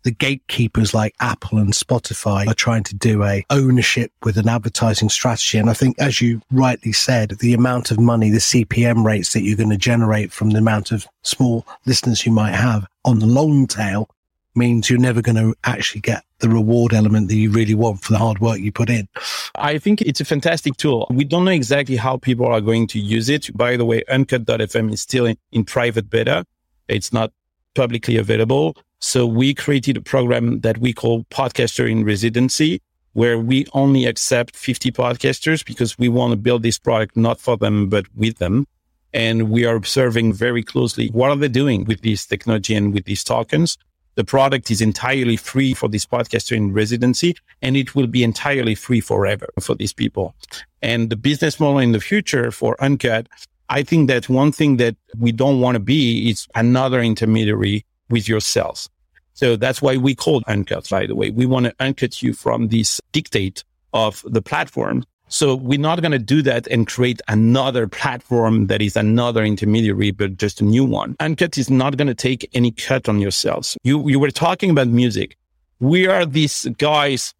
the 0.04 0.12
gatekeepers 0.12 0.94
like 0.94 1.14
Apple 1.20 1.58
and 1.58 1.72
Spotify 1.72 2.46
are 2.46 2.54
trying 2.54 2.84
to 2.84 2.94
do 2.94 3.24
a 3.24 3.44
ownership 3.50 4.12
with 4.22 4.36
an 4.36 4.48
advertising 4.48 5.08
strategy. 5.08 5.58
And 5.58 5.68
I 5.68 5.72
think, 5.72 5.98
as 5.98 6.20
you 6.20 6.40
rightly 6.52 6.92
said, 6.92 7.30
the 7.40 7.54
amount 7.54 7.90
of 7.90 7.98
money, 7.98 8.30
the 8.30 8.38
CPM 8.38 9.04
rates 9.04 9.32
that 9.32 9.42
you're 9.42 9.56
going 9.56 9.70
to 9.70 9.76
generate 9.76 10.30
from 10.30 10.50
the 10.50 10.58
amount 10.58 10.92
of 10.92 11.06
small 11.22 11.66
listeners 11.86 12.24
you 12.24 12.32
might 12.32 12.54
have 12.54 12.86
on 13.04 13.18
the 13.18 13.26
long 13.26 13.66
tail 13.66 14.08
means 14.54 14.88
you're 14.88 14.98
never 14.98 15.20
going 15.20 15.36
to 15.36 15.54
actually 15.64 16.00
get 16.00 16.22
the 16.38 16.48
reward 16.48 16.92
element 16.92 17.28
that 17.28 17.34
you 17.34 17.50
really 17.50 17.74
want 17.74 18.00
for 18.02 18.12
the 18.12 18.18
hard 18.18 18.38
work 18.38 18.60
you 18.60 18.70
put 18.70 18.90
in. 18.90 19.08
I 19.56 19.78
think 19.78 20.00
it's 20.00 20.20
a 20.20 20.24
fantastic 20.24 20.76
tool. 20.76 21.06
We 21.10 21.24
don't 21.24 21.44
know 21.44 21.50
exactly 21.50 21.96
how 21.96 22.18
people 22.18 22.46
are 22.46 22.60
going 22.60 22.86
to 22.88 23.00
use 23.00 23.28
it. 23.28 23.50
By 23.56 23.76
the 23.76 23.84
way, 23.84 24.02
Uncut.fm 24.08 24.92
is 24.92 25.00
still 25.00 25.26
in, 25.26 25.36
in 25.50 25.64
private 25.64 26.08
beta. 26.08 26.46
It's 26.86 27.12
not 27.12 27.32
publicly 27.74 28.16
available. 28.16 28.76
So 29.06 29.26
we 29.26 29.52
created 29.52 29.98
a 29.98 30.00
program 30.00 30.60
that 30.60 30.78
we 30.78 30.94
call 30.94 31.24
Podcaster 31.24 31.88
in 31.88 32.06
Residency, 32.06 32.80
where 33.12 33.38
we 33.38 33.66
only 33.74 34.06
accept 34.06 34.56
50 34.56 34.90
podcasters 34.92 35.62
because 35.62 35.98
we 35.98 36.08
want 36.08 36.32
to 36.32 36.38
build 36.38 36.62
this 36.62 36.78
product 36.78 37.14
not 37.14 37.38
for 37.38 37.58
them, 37.58 37.90
but 37.90 38.06
with 38.16 38.38
them. 38.38 38.66
And 39.12 39.50
we 39.50 39.66
are 39.66 39.76
observing 39.76 40.32
very 40.32 40.62
closely 40.62 41.08
what 41.08 41.28
are 41.28 41.36
they 41.36 41.48
doing 41.48 41.84
with 41.84 42.00
this 42.00 42.24
technology 42.24 42.74
and 42.74 42.94
with 42.94 43.04
these 43.04 43.22
tokens. 43.22 43.76
The 44.14 44.24
product 44.24 44.70
is 44.70 44.80
entirely 44.80 45.36
free 45.36 45.74
for 45.74 45.90
this 45.90 46.06
podcaster 46.06 46.56
in 46.56 46.72
residency 46.72 47.36
and 47.60 47.76
it 47.76 47.94
will 47.94 48.06
be 48.06 48.24
entirely 48.24 48.74
free 48.74 49.00
forever 49.00 49.48
for 49.60 49.74
these 49.74 49.92
people. 49.92 50.34
And 50.80 51.10
the 51.10 51.16
business 51.16 51.60
model 51.60 51.78
in 51.78 51.92
the 51.92 52.00
future 52.00 52.50
for 52.50 52.82
Uncut, 52.82 53.28
I 53.68 53.82
think 53.82 54.08
that 54.08 54.30
one 54.30 54.50
thing 54.50 54.78
that 54.78 54.96
we 55.18 55.30
don't 55.30 55.60
want 55.60 55.74
to 55.74 55.80
be 55.80 56.30
is 56.30 56.48
another 56.54 57.00
intermediary 57.00 57.84
with 58.08 58.28
your 58.28 58.40
sales. 58.40 58.88
So 59.34 59.56
that's 59.56 59.82
why 59.82 59.96
we 59.96 60.14
called 60.14 60.44
Uncut, 60.46 60.88
by 60.88 61.06
the 61.06 61.14
way. 61.14 61.30
We 61.30 61.46
want 61.46 61.66
to 61.66 61.74
uncut 61.80 62.22
you 62.22 62.32
from 62.32 62.68
this 62.68 63.00
dictate 63.12 63.64
of 63.92 64.24
the 64.26 64.42
platform 64.42 65.04
so 65.28 65.54
we're 65.56 65.80
not 65.80 66.00
going 66.00 66.12
to 66.12 66.18
do 66.18 66.42
that 66.42 66.66
and 66.68 66.86
create 66.86 67.20
another 67.28 67.88
platform 67.88 68.66
that 68.66 68.82
is 68.82 68.96
another 68.96 69.42
intermediary, 69.42 70.10
but 70.10 70.36
just 70.36 70.60
a 70.60 70.64
new 70.64 70.84
one. 70.84 71.16
Uncut 71.18 71.56
is 71.58 71.70
not 71.70 71.96
going 71.96 72.08
to 72.08 72.14
take 72.14 72.48
any 72.54 72.70
cut 72.70 73.08
on 73.08 73.18
yourselves. 73.18 73.76
You, 73.82 74.08
you 74.08 74.20
were 74.20 74.30
talking 74.30 74.70
about 74.70 74.88
music. 74.88 75.36
We 75.80 76.06
are 76.06 76.26
these 76.26 76.66
guys 76.78 77.34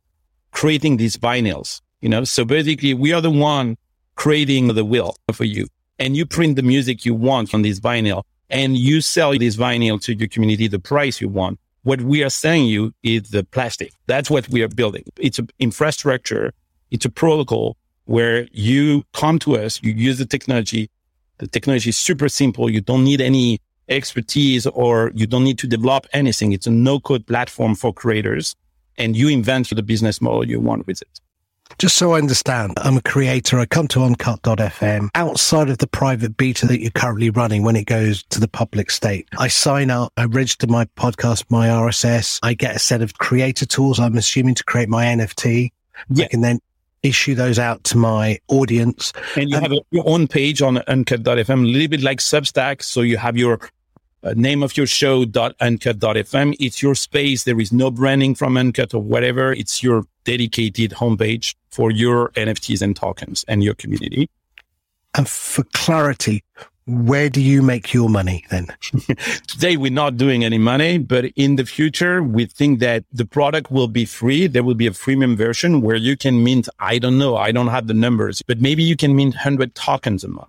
creating 0.50 0.96
these 0.96 1.16
vinyls, 1.16 1.82
you 2.00 2.08
know? 2.08 2.24
So 2.24 2.44
basically 2.44 2.94
we 2.94 3.12
are 3.12 3.20
the 3.20 3.30
one 3.30 3.76
creating 4.16 4.68
the 4.74 4.84
will 4.84 5.14
for 5.32 5.44
you 5.44 5.68
and 5.98 6.16
you 6.16 6.26
print 6.26 6.56
the 6.56 6.62
music 6.62 7.04
you 7.04 7.14
want 7.14 7.54
on 7.54 7.62
this 7.62 7.80
vinyl 7.80 8.24
and 8.50 8.76
you 8.76 9.02
sell 9.02 9.38
this 9.38 9.56
vinyl 9.56 10.02
to 10.02 10.14
your 10.14 10.28
community, 10.28 10.68
the 10.68 10.78
price 10.78 11.20
you 11.20 11.28
want. 11.28 11.58
What 11.84 12.00
we 12.02 12.22
are 12.24 12.30
selling 12.30 12.64
you 12.64 12.92
is 13.02 13.30
the 13.30 13.44
plastic. 13.44 13.92
That's 14.06 14.30
what 14.30 14.48
we 14.48 14.62
are 14.62 14.68
building. 14.68 15.04
It's 15.18 15.38
an 15.38 15.48
infrastructure. 15.58 16.52
It's 16.90 17.04
a 17.04 17.10
protocol 17.10 17.76
where 18.06 18.48
you 18.52 19.04
come 19.12 19.38
to 19.40 19.56
us, 19.56 19.82
you 19.82 19.92
use 19.92 20.18
the 20.18 20.26
technology. 20.26 20.90
The 21.38 21.46
technology 21.46 21.90
is 21.90 21.98
super 21.98 22.28
simple. 22.28 22.68
You 22.68 22.80
don't 22.80 23.04
need 23.04 23.20
any 23.20 23.60
expertise 23.88 24.66
or 24.66 25.12
you 25.14 25.26
don't 25.26 25.44
need 25.44 25.58
to 25.58 25.66
develop 25.66 26.06
anything. 26.12 26.52
It's 26.52 26.66
a 26.66 26.70
no 26.70 27.00
code 27.00 27.26
platform 27.26 27.74
for 27.74 27.92
creators 27.92 28.54
and 28.96 29.16
you 29.16 29.28
invent 29.28 29.68
the 29.68 29.82
business 29.82 30.20
model 30.20 30.46
you 30.46 30.60
want 30.60 30.86
with 30.86 31.02
it. 31.02 31.20
Just 31.78 31.96
so 31.96 32.12
I 32.12 32.18
understand, 32.18 32.74
I'm 32.76 32.96
a 32.96 33.02
creator. 33.02 33.58
I 33.58 33.66
come 33.66 33.88
to 33.88 34.02
uncut.fm 34.02 35.08
outside 35.14 35.70
of 35.70 35.78
the 35.78 35.86
private 35.86 36.36
beta 36.36 36.66
that 36.66 36.80
you're 36.80 36.90
currently 36.90 37.30
running 37.30 37.62
when 37.62 37.76
it 37.76 37.86
goes 37.86 38.22
to 38.30 38.40
the 38.40 38.48
public 38.48 38.90
state. 38.90 39.28
I 39.38 39.48
sign 39.48 39.90
up, 39.90 40.12
I 40.16 40.24
register 40.24 40.66
my 40.66 40.84
podcast, 40.96 41.44
my 41.48 41.68
RSS. 41.68 42.38
I 42.42 42.54
get 42.54 42.76
a 42.76 42.78
set 42.78 43.02
of 43.02 43.18
creator 43.18 43.66
tools, 43.66 43.98
I'm 43.98 44.16
assuming 44.16 44.54
to 44.56 44.64
create 44.64 44.88
my 44.88 45.04
NFT. 45.06 45.72
Yeah. 46.10 46.24
I 46.24 46.28
can 46.28 46.42
then 46.42 46.60
issue 47.02 47.34
those 47.34 47.58
out 47.58 47.84
to 47.84 47.98
my 47.98 48.38
audience. 48.48 49.12
And 49.36 49.50
you 49.50 49.58
have 49.58 49.72
your 49.90 50.08
own 50.08 50.26
page 50.26 50.62
on 50.62 50.78
uncut.fm, 50.78 51.62
a 51.62 51.66
little 51.66 51.88
bit 51.88 52.02
like 52.02 52.18
Substack. 52.18 52.82
So 52.82 53.02
you 53.02 53.16
have 53.18 53.36
your 53.36 53.60
uh, 54.24 54.32
name 54.36 54.62
of 54.62 54.76
your 54.76 54.86
show 54.86 55.22
uncut.fm. 55.60 56.56
It's 56.58 56.82
your 56.82 56.94
space. 56.94 57.44
There 57.44 57.60
is 57.60 57.72
no 57.72 57.90
branding 57.90 58.34
from 58.34 58.56
Uncut 58.56 58.94
or 58.94 59.02
whatever. 59.02 59.52
It's 59.52 59.82
your 59.82 60.04
dedicated 60.24 60.92
homepage 60.92 61.54
for 61.70 61.90
your 61.90 62.30
NFTs 62.30 62.80
and 62.80 62.96
tokens 62.96 63.44
and 63.46 63.62
your 63.62 63.74
community. 63.74 64.30
And 65.16 65.28
for 65.28 65.64
clarity, 65.74 66.42
where 66.86 67.28
do 67.28 67.40
you 67.40 67.62
make 67.62 67.94
your 67.94 68.08
money 68.08 68.44
then? 68.50 68.66
Today, 69.46 69.76
we're 69.76 69.92
not 69.92 70.16
doing 70.16 70.44
any 70.44 70.58
money, 70.58 70.98
but 70.98 71.26
in 71.36 71.56
the 71.56 71.64
future, 71.64 72.22
we 72.22 72.46
think 72.46 72.80
that 72.80 73.04
the 73.12 73.24
product 73.24 73.70
will 73.70 73.88
be 73.88 74.04
free. 74.04 74.46
There 74.46 74.62
will 74.62 74.74
be 74.74 74.86
a 74.86 74.90
freemium 74.90 75.36
version 75.36 75.80
where 75.82 75.96
you 75.96 76.16
can 76.16 76.42
mint, 76.42 76.68
I 76.78 76.98
don't 76.98 77.18
know, 77.18 77.36
I 77.36 77.52
don't 77.52 77.68
have 77.68 77.86
the 77.86 77.94
numbers, 77.94 78.42
but 78.42 78.60
maybe 78.60 78.82
you 78.82 78.96
can 78.96 79.14
mint 79.14 79.34
100 79.34 79.74
tokens 79.74 80.24
a 80.24 80.28
month. 80.28 80.48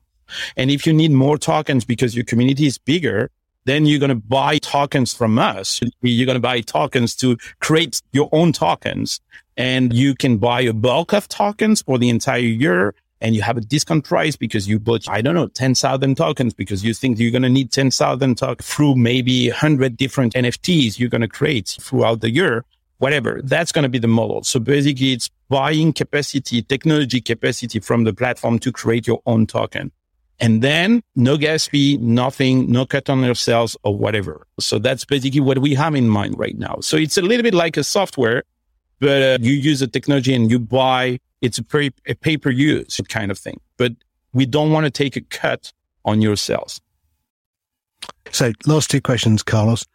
And 0.57 0.71
if 0.71 0.88
you 0.88 0.93
need 0.93 1.11
more 1.11 1.38
tokens 1.38 1.85
because 1.85 2.15
your 2.15 2.25
community 2.25 2.65
is 2.65 2.77
bigger, 2.77 3.29
then 3.65 3.86
you're 3.86 3.99
going 3.99 4.10
to 4.10 4.15
buy 4.15 4.58
tokens 4.60 5.13
from 5.13 5.38
us. 5.38 5.82
You're 6.01 6.25
going 6.25 6.36
to 6.36 6.39
buy 6.39 6.62
tokens 6.62 7.15
to 7.17 7.38
create 7.60 8.01
your 8.13 8.30
own 8.32 8.54
tokens 8.54 9.19
and 9.58 9.93
you 9.93 10.15
can 10.15 10.38
buy 10.38 10.62
a 10.62 10.73
bulk 10.73 11.13
of 11.13 11.28
tokens 11.28 11.82
for 11.82 11.97
the 11.97 12.10
entire 12.10 12.39
year 12.39 12.93
and 13.21 13.36
you 13.36 13.41
have 13.41 13.58
a 13.58 13.62
discount 13.62 14.04
price 14.04 14.36
because 14.36 14.67
you 14.67 14.80
bought, 14.80 15.10
I 15.10 15.21
don't 15.21 15.36
know, 15.36 15.47
10,000 15.47 16.15
tokens 16.15 16.54
because 16.54 16.84
you 16.84 16.93
think 16.93 17.17
you're 17.17 17.32
going 17.32 17.43
to 17.43 17.49
need 17.49 17.71
10,000 17.71 18.38
tokens 18.38 18.67
through 18.67 18.95
maybe 18.95 19.49
100 19.49 19.97
different 19.97 20.34
NFTs 20.34 20.99
you're 20.99 21.10
going 21.10 21.21
to 21.21 21.28
create 21.28 21.78
throughout 21.80 22.21
the 22.21 22.30
year, 22.30 22.65
whatever. 22.97 23.41
That's 23.43 23.71
going 23.71 23.84
to 23.84 23.89
be 23.89 23.99
the 23.99 24.08
model. 24.08 24.43
So 24.43 24.60
basically 24.60 25.13
it's 25.13 25.30
buying 25.49 25.93
capacity, 25.93 26.62
technology 26.62 27.21
capacity 27.21 27.80
from 27.80 28.04
the 28.04 28.13
platform 28.13 28.60
to 28.60 28.71
create 28.71 29.08
your 29.08 29.21
own 29.25 29.47
token. 29.47 29.91
And 30.39 30.62
then 30.62 31.02
no 31.15 31.38
gas 31.38 31.67
fee, 31.67 31.98
nothing, 32.02 32.69
no 32.69 32.86
cut 32.86 33.10
on 33.10 33.24
your 33.24 33.36
sales 33.36 33.78
or 33.84 33.95
whatever. 33.95 34.45
So 34.60 34.80
that's 34.80 35.06
basically 35.06 35.39
what 35.39 35.60
we 35.60 35.74
have 35.76 35.95
in 35.95 36.10
mind 36.10 36.38
right 36.38 36.58
now. 36.58 36.78
So 36.82 36.98
it's 36.98 37.17
a 37.17 37.21
little 37.21 37.43
bit 37.43 37.54
like 37.54 37.78
a 37.78 37.84
software, 37.84 38.43
but 39.00 39.21
uh, 39.21 39.38
you 39.41 39.54
use 39.54 39.80
the 39.80 39.88
technology 39.88 40.34
and 40.34 40.52
you 40.52 40.60
buy 40.60 41.19
it's 41.41 41.58
a, 41.58 41.63
pay, 41.63 41.91
a 42.08 42.15
pay 42.15 42.38
per 42.38 42.50
use 42.50 43.00
kind 43.08 43.32
of 43.32 43.38
thing. 43.38 43.60
But 43.78 43.93
we 44.34 44.45
don't 44.45 44.71
want 44.71 44.86
to 44.86 44.91
take 44.91 45.15
a 45.15 45.21
cut 45.21 45.71
on 46.04 46.21
your 46.21 46.36
sales. 46.36 46.82
So, 48.32 48.52
last 48.65 48.89
two 48.89 49.02
questions, 49.02 49.43
Carlos. 49.43 49.86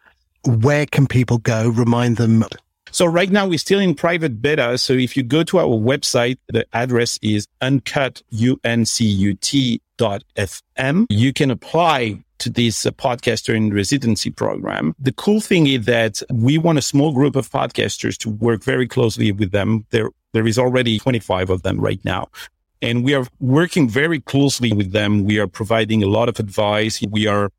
Where 0.45 0.85
can 0.85 1.07
people 1.07 1.37
go? 1.37 1.69
Remind 1.69 2.17
them. 2.17 2.43
So, 2.91 3.05
right 3.05 3.29
now 3.29 3.47
we're 3.47 3.57
still 3.57 3.79
in 3.79 3.95
private 3.95 4.41
beta. 4.41 4.77
So, 4.77 4.93
if 4.93 5.15
you 5.17 5.23
go 5.23 5.43
to 5.43 5.59
our 5.59 5.65
website, 5.65 6.37
the 6.47 6.65
address 6.73 7.19
is 7.21 7.47
uncut, 7.61 8.21
U-N-C-U-T 8.29 9.81
dot 9.97 10.23
FM. 10.35 11.05
You 11.09 11.33
can 11.33 11.51
apply 11.51 12.23
to 12.39 12.49
this 12.49 12.85
uh, 12.85 12.91
podcaster 12.91 13.55
in 13.55 13.71
residency 13.73 14.31
program. 14.31 14.95
The 14.99 15.11
cool 15.11 15.41
thing 15.41 15.67
is 15.67 15.85
that 15.85 16.21
we 16.31 16.57
want 16.57 16.79
a 16.79 16.81
small 16.81 17.11
group 17.13 17.35
of 17.35 17.49
podcasters 17.49 18.17
to 18.19 18.29
work 18.29 18.63
very 18.63 18.87
closely 18.87 19.31
with 19.31 19.51
them. 19.51 19.85
They're 19.91 20.09
there 20.33 20.47
is 20.47 20.57
already 20.57 20.99
25 20.99 21.49
of 21.49 21.61
them 21.63 21.79
right 21.79 22.03
now. 22.03 22.29
And 22.81 23.03
we 23.03 23.13
are 23.13 23.25
working 23.39 23.87
very 23.87 24.19
closely 24.19 24.73
with 24.73 24.91
them. 24.91 25.25
We 25.25 25.39
are 25.39 25.47
providing 25.47 26.03
a 26.03 26.07
lot 26.07 26.29
of 26.29 26.39
advice. 26.39 27.01
We 27.09 27.27
are, 27.27 27.51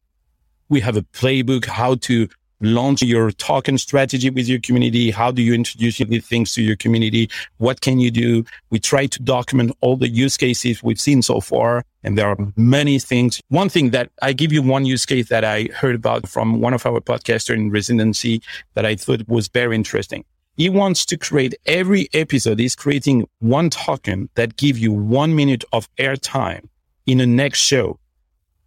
we 0.69 0.81
have 0.81 0.97
a 0.97 1.03
playbook 1.03 1.67
how 1.67 1.97
to 1.97 2.29
launch 2.63 3.03
your 3.03 3.31
token 3.33 3.77
strategy 3.77 4.31
with 4.31 4.49
your 4.49 4.61
community? 4.61 5.11
How 5.11 5.31
do 5.31 5.43
you 5.43 5.53
introduce 5.53 5.99
these 5.99 6.27
things 6.27 6.53
to 6.55 6.63
your 6.63 6.77
community? 6.77 7.29
What 7.59 7.81
can 7.81 7.99
you 7.99 8.11
do? 8.11 8.45
We 8.71 8.79
try 8.79 9.07
to 9.07 9.23
document 9.23 9.77
all 9.81 9.97
the 9.97 10.09
use 10.09 10.37
cases 10.37 10.83
we've 10.83 11.01
seen 11.01 11.23
so 11.23 11.41
far. 11.41 11.85
And 12.05 12.17
there 12.17 12.29
are 12.29 12.37
many 12.57 12.99
things. 12.99 13.41
One 13.49 13.69
thing 13.69 13.91
that 13.91 14.11
I 14.23 14.33
give 14.33 14.53
you 14.53 14.63
one 14.63 14.85
use 14.85 15.05
case 15.05 15.29
that 15.29 15.45
I 15.45 15.69
heard 15.75 15.95
about 15.95 16.29
from 16.29 16.61
one 16.61 16.75
of 16.75 16.87
our 16.87 17.01
podcasters 17.01 17.55
in 17.55 17.71
residency 17.71 18.43
that 18.75 18.87
I 18.87 18.97
thought 18.97 19.29
was 19.29 19.49
very 19.49 19.75
interesting. 19.75 20.25
He 20.57 20.69
wants 20.69 21.07
to 21.07 21.17
create 21.17 21.55
every 21.67 22.09
episode. 22.13 22.59
He's 22.59 22.77
creating 22.77 23.27
one 23.39 23.71
token 23.71 24.29
that 24.35 24.57
give 24.57 24.79
you 24.79 24.93
one 24.93 25.35
minute 25.35 25.65
of 25.73 25.89
airtime 25.97 26.69
in 27.07 27.19
the 27.19 27.27
next 27.27 27.61
show. 27.61 27.99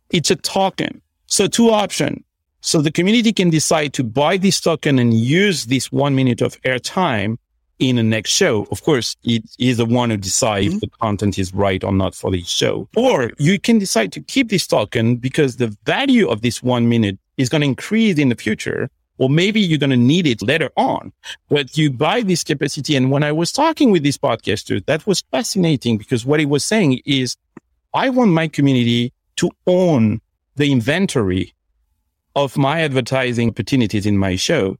It's 0.10 0.31
a 0.31 0.36
token. 0.36 1.01
So 1.27 1.47
two 1.47 1.69
options. 1.69 2.24
So 2.65 2.82
the 2.82 2.91
community 2.91 3.32
can 3.32 3.51
decide 3.51 3.93
to 3.93 4.04
buy 4.04 4.38
this 4.38 4.60
token 4.60 4.97
and 4.97 5.13
use 5.13 5.67
this 5.67 5.91
one 5.91 6.15
minute 6.15 6.41
of 6.41 6.60
airtime 6.63 7.38
in 7.78 7.97
the 7.97 8.01
next 8.01 8.32
show. 8.32 8.67
Of 8.71 8.82
course, 8.84 9.15
it 9.23 9.43
is 9.60 9.78
the 9.78 9.86
one 9.86 10.10
who 10.10 10.17
decides 10.17 10.69
mm-hmm. 10.69 10.78
if 10.78 10.82
the 10.82 10.89
content 10.99 11.38
is 11.38 11.54
right 11.54 11.84
or 11.84 11.91
not 11.91 12.15
for 12.15 12.32
the 12.32 12.41
show. 12.41 12.89
Or 12.97 13.32
you 13.38 13.60
can 13.60 13.78
decide 13.78 14.12
to 14.13 14.19
keep 14.19 14.49
this 14.49 14.65
token 14.65 15.17
because 15.17 15.58
the 15.58 15.78
value 15.86 16.28
of 16.28 16.41
this 16.41 16.63
one 16.63 16.89
minute 16.89 17.19
is 17.38 17.49
going 17.49 17.62
to 17.62 17.67
increase 17.67 18.17
in 18.17 18.30
the 18.30 18.36
future. 18.36 18.89
Or 19.19 19.30
maybe 19.30 19.62
you're 19.62 19.78
going 19.78 19.91
to 19.91 19.95
need 19.95 20.25
it 20.25 20.41
later 20.41 20.71
on, 20.75 21.13
but 21.49 21.78
you 21.78 21.91
buy 21.91 22.21
this 22.21 22.43
capacity. 22.43 22.95
And 22.95 23.12
when 23.12 23.21
I 23.21 23.32
was 23.32 23.51
talking 23.51 23.91
with 23.91 24.01
this 24.01 24.17
podcaster, 24.17 24.84
that 24.88 25.06
was 25.06 25.21
fascinating 25.30 25.99
because 25.99 26.25
what 26.25 26.39
he 26.39 26.47
was 26.47 26.65
saying 26.65 26.99
is, 27.06 27.38
I 27.93 28.10
want 28.10 28.32
my 28.32 28.47
community 28.47 29.13
to 29.36 29.51
own 29.67 30.19
the 30.56 30.71
inventory 30.71 31.54
of 32.35 32.57
my 32.57 32.81
advertising 32.81 33.49
opportunities 33.49 34.05
in 34.05 34.17
my 34.17 34.35
show. 34.35 34.77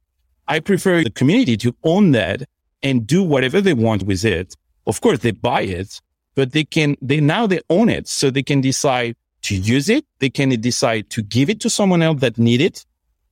I 0.48 0.60
prefer 0.60 1.02
the 1.02 1.10
community 1.10 1.56
to 1.58 1.74
own 1.82 2.12
that 2.12 2.42
and 2.82 3.06
do 3.06 3.22
whatever 3.22 3.60
they 3.60 3.74
want 3.74 4.04
with 4.04 4.24
it. 4.24 4.54
Of 4.86 5.00
course, 5.00 5.20
they 5.20 5.32
buy 5.32 5.62
it, 5.62 6.00
but 6.34 6.52
they 6.52 6.64
can, 6.64 6.96
they 7.02 7.20
now 7.20 7.46
they 7.46 7.60
own 7.70 7.88
it. 7.88 8.06
So 8.06 8.30
they 8.30 8.42
can 8.42 8.60
decide 8.60 9.16
to 9.42 9.56
use 9.56 9.88
it. 9.88 10.04
They 10.18 10.30
can 10.30 10.50
decide 10.60 11.10
to 11.10 11.22
give 11.22 11.50
it 11.50 11.60
to 11.60 11.70
someone 11.70 12.02
else 12.02 12.20
that 12.20 12.38
need 12.38 12.60
it. 12.60 12.84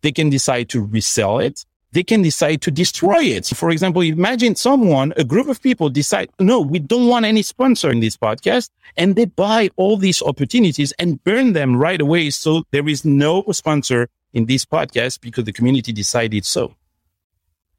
They 0.03 0.13
can 0.13 0.31
decide 0.31 0.69
to 0.71 0.81
resell 0.81 1.39
it. 1.39 1.65
They 1.95 2.03
can 2.03 2.23
decide 2.23 2.61
to 2.63 2.73
destroy 2.73 3.23
it. 3.23 3.47
For 3.47 3.71
example, 3.71 4.03
imagine 4.03 4.57
someone, 4.57 5.15
a 5.17 5.23
group 5.23 5.47
of 5.49 5.63
people 5.63 5.89
decide, 5.89 6.29
no, 6.41 6.61
we 6.61 6.81
don't 6.81 7.07
want 7.07 7.25
any 7.25 7.43
sponsor 7.43 7.89
in 7.89 8.01
this 8.01 8.17
podcast. 8.17 8.71
And 8.97 9.15
they 9.15 9.27
buy 9.27 9.71
all 9.77 9.97
these 9.97 10.21
opportunities 10.21 10.91
and 10.99 11.23
burn 11.23 11.53
them 11.53 11.77
right 11.77 12.01
away. 12.01 12.31
So 12.31 12.65
there 12.73 12.89
is 12.89 13.05
no 13.05 13.45
sponsor 13.53 14.09
in 14.33 14.47
this 14.47 14.65
podcast 14.65 15.21
because 15.21 15.45
the 15.45 15.53
community 15.53 15.93
decided 15.93 16.45
so. 16.45 16.75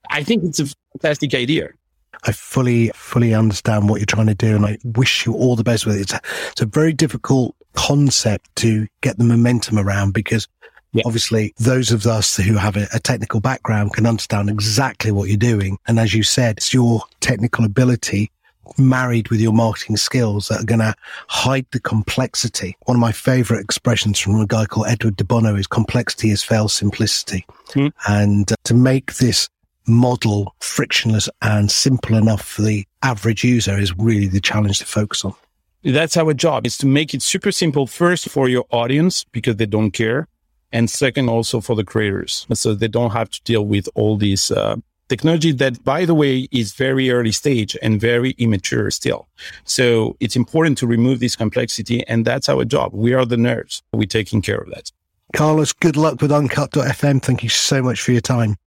I 0.09 0.23
think 0.23 0.45
it's 0.45 0.61
a 0.61 0.67
fantastic 0.93 1.33
idea. 1.33 1.71
I 2.23 2.31
fully, 2.31 2.91
fully 2.95 3.33
understand 3.33 3.89
what 3.89 3.99
you're 3.99 4.05
trying 4.05 4.27
to 4.27 4.35
do, 4.35 4.55
and 4.55 4.65
I 4.65 4.77
wish 4.83 5.25
you 5.25 5.33
all 5.33 5.57
the 5.57 5.63
best 5.63 5.85
with 5.85 5.97
it. 5.97 6.01
It's 6.01 6.13
a, 6.13 6.21
it's 6.51 6.61
a 6.61 6.65
very 6.65 6.93
difficult 6.93 7.53
concept 7.73 8.55
to 8.57 8.87
get 9.01 9.17
the 9.17 9.25
momentum 9.25 9.77
around 9.77 10.13
because 10.13 10.47
yeah. 10.95 11.03
obviously 11.05 11.53
those 11.57 11.91
of 11.91 12.05
us 12.05 12.37
who 12.37 12.55
have 12.55 12.77
a, 12.77 12.87
a, 12.93 12.99
technical 12.99 13.39
background 13.39 13.93
can 13.93 14.05
understand 14.05 14.49
exactly 14.49 15.11
what 15.11 15.27
you're 15.27 15.37
doing. 15.37 15.77
And 15.87 15.99
as 15.99 16.13
you 16.13 16.23
said, 16.23 16.57
it's 16.57 16.73
your 16.73 17.01
technical 17.19 17.65
ability 17.65 18.31
married 18.77 19.29
with 19.29 19.39
your 19.39 19.53
marketing 19.53 19.97
skills 19.97 20.47
that 20.47 20.61
are 20.61 20.65
going 20.65 20.79
to 20.79 20.95
hide 21.27 21.65
the 21.71 21.79
complexity. 21.79 22.75
One 22.85 22.95
of 22.95 23.01
my 23.01 23.11
favorite 23.11 23.59
expressions 23.59 24.19
from 24.19 24.39
a 24.39 24.47
guy 24.47 24.65
called 24.65 24.87
Edward 24.87 25.17
de 25.17 25.23
Bono 25.23 25.55
is 25.55 25.67
complexity 25.67 26.31
is 26.31 26.43
fail 26.43 26.67
simplicity. 26.67 27.45
Mm. 27.69 27.91
And 28.07 28.51
uh, 28.51 28.55
to 28.63 28.73
make 28.73 29.15
this 29.15 29.49
model 29.87 30.55
frictionless 30.59 31.29
and 31.41 31.69
simple 31.69 32.15
enough 32.15 32.41
for 32.41 32.63
the 32.63 32.85
average 33.03 33.43
user 33.43 33.77
is 33.77 33.95
really 33.97 34.27
the 34.27 34.41
challenge 34.41 34.79
to 34.79 34.85
focus 34.85 35.23
on. 35.25 35.35
That's 35.83 36.17
our 36.17 36.33
job 36.33 36.65
is 36.65 36.77
to 36.79 36.87
make 36.87 37.13
it 37.13 37.21
super 37.21 37.51
simple 37.51 37.85
first 37.85 38.27
for 38.29 38.49
your 38.49 38.65
audience 38.71 39.23
because 39.25 39.57
they 39.57 39.67
don't 39.67 39.91
care. 39.91 40.27
And 40.75 40.89
second, 40.89 41.29
also 41.29 41.61
for 41.61 41.73
the 41.73 41.85
creators. 41.85 42.45
So 42.53 42.75
they 42.75 42.89
don't 42.89 43.11
have 43.11 43.29
to 43.29 43.41
deal 43.43 43.65
with 43.65 43.87
all 43.95 44.17
these 44.17 44.51
uh, 44.51 44.75
technology 45.07 45.53
that, 45.53 45.81
by 45.85 46.03
the 46.03 46.13
way, 46.13 46.49
is 46.51 46.73
very 46.73 47.11
early 47.11 47.31
stage 47.31 47.77
and 47.81 48.01
very 48.01 48.31
immature 48.31 48.91
still. 48.91 49.29
So 49.63 50.17
it's 50.19 50.35
important 50.35 50.77
to 50.79 50.85
remove 50.85 51.21
this 51.21 51.37
complexity. 51.37 52.05
And 52.09 52.25
that's 52.25 52.49
our 52.49 52.65
job. 52.65 52.93
We 52.93 53.13
are 53.13 53.25
the 53.25 53.37
nerds. 53.37 53.83
We're 53.93 54.05
taking 54.19 54.41
care 54.41 54.57
of 54.57 54.69
that. 54.71 54.91
Carlos, 55.33 55.71
good 55.71 55.95
luck 55.95 56.21
with 56.21 56.33
Uncut.fm. 56.33 57.21
Thank 57.21 57.41
you 57.41 57.49
so 57.49 57.81
much 57.81 58.01
for 58.01 58.11
your 58.11 58.19
time. 58.19 58.57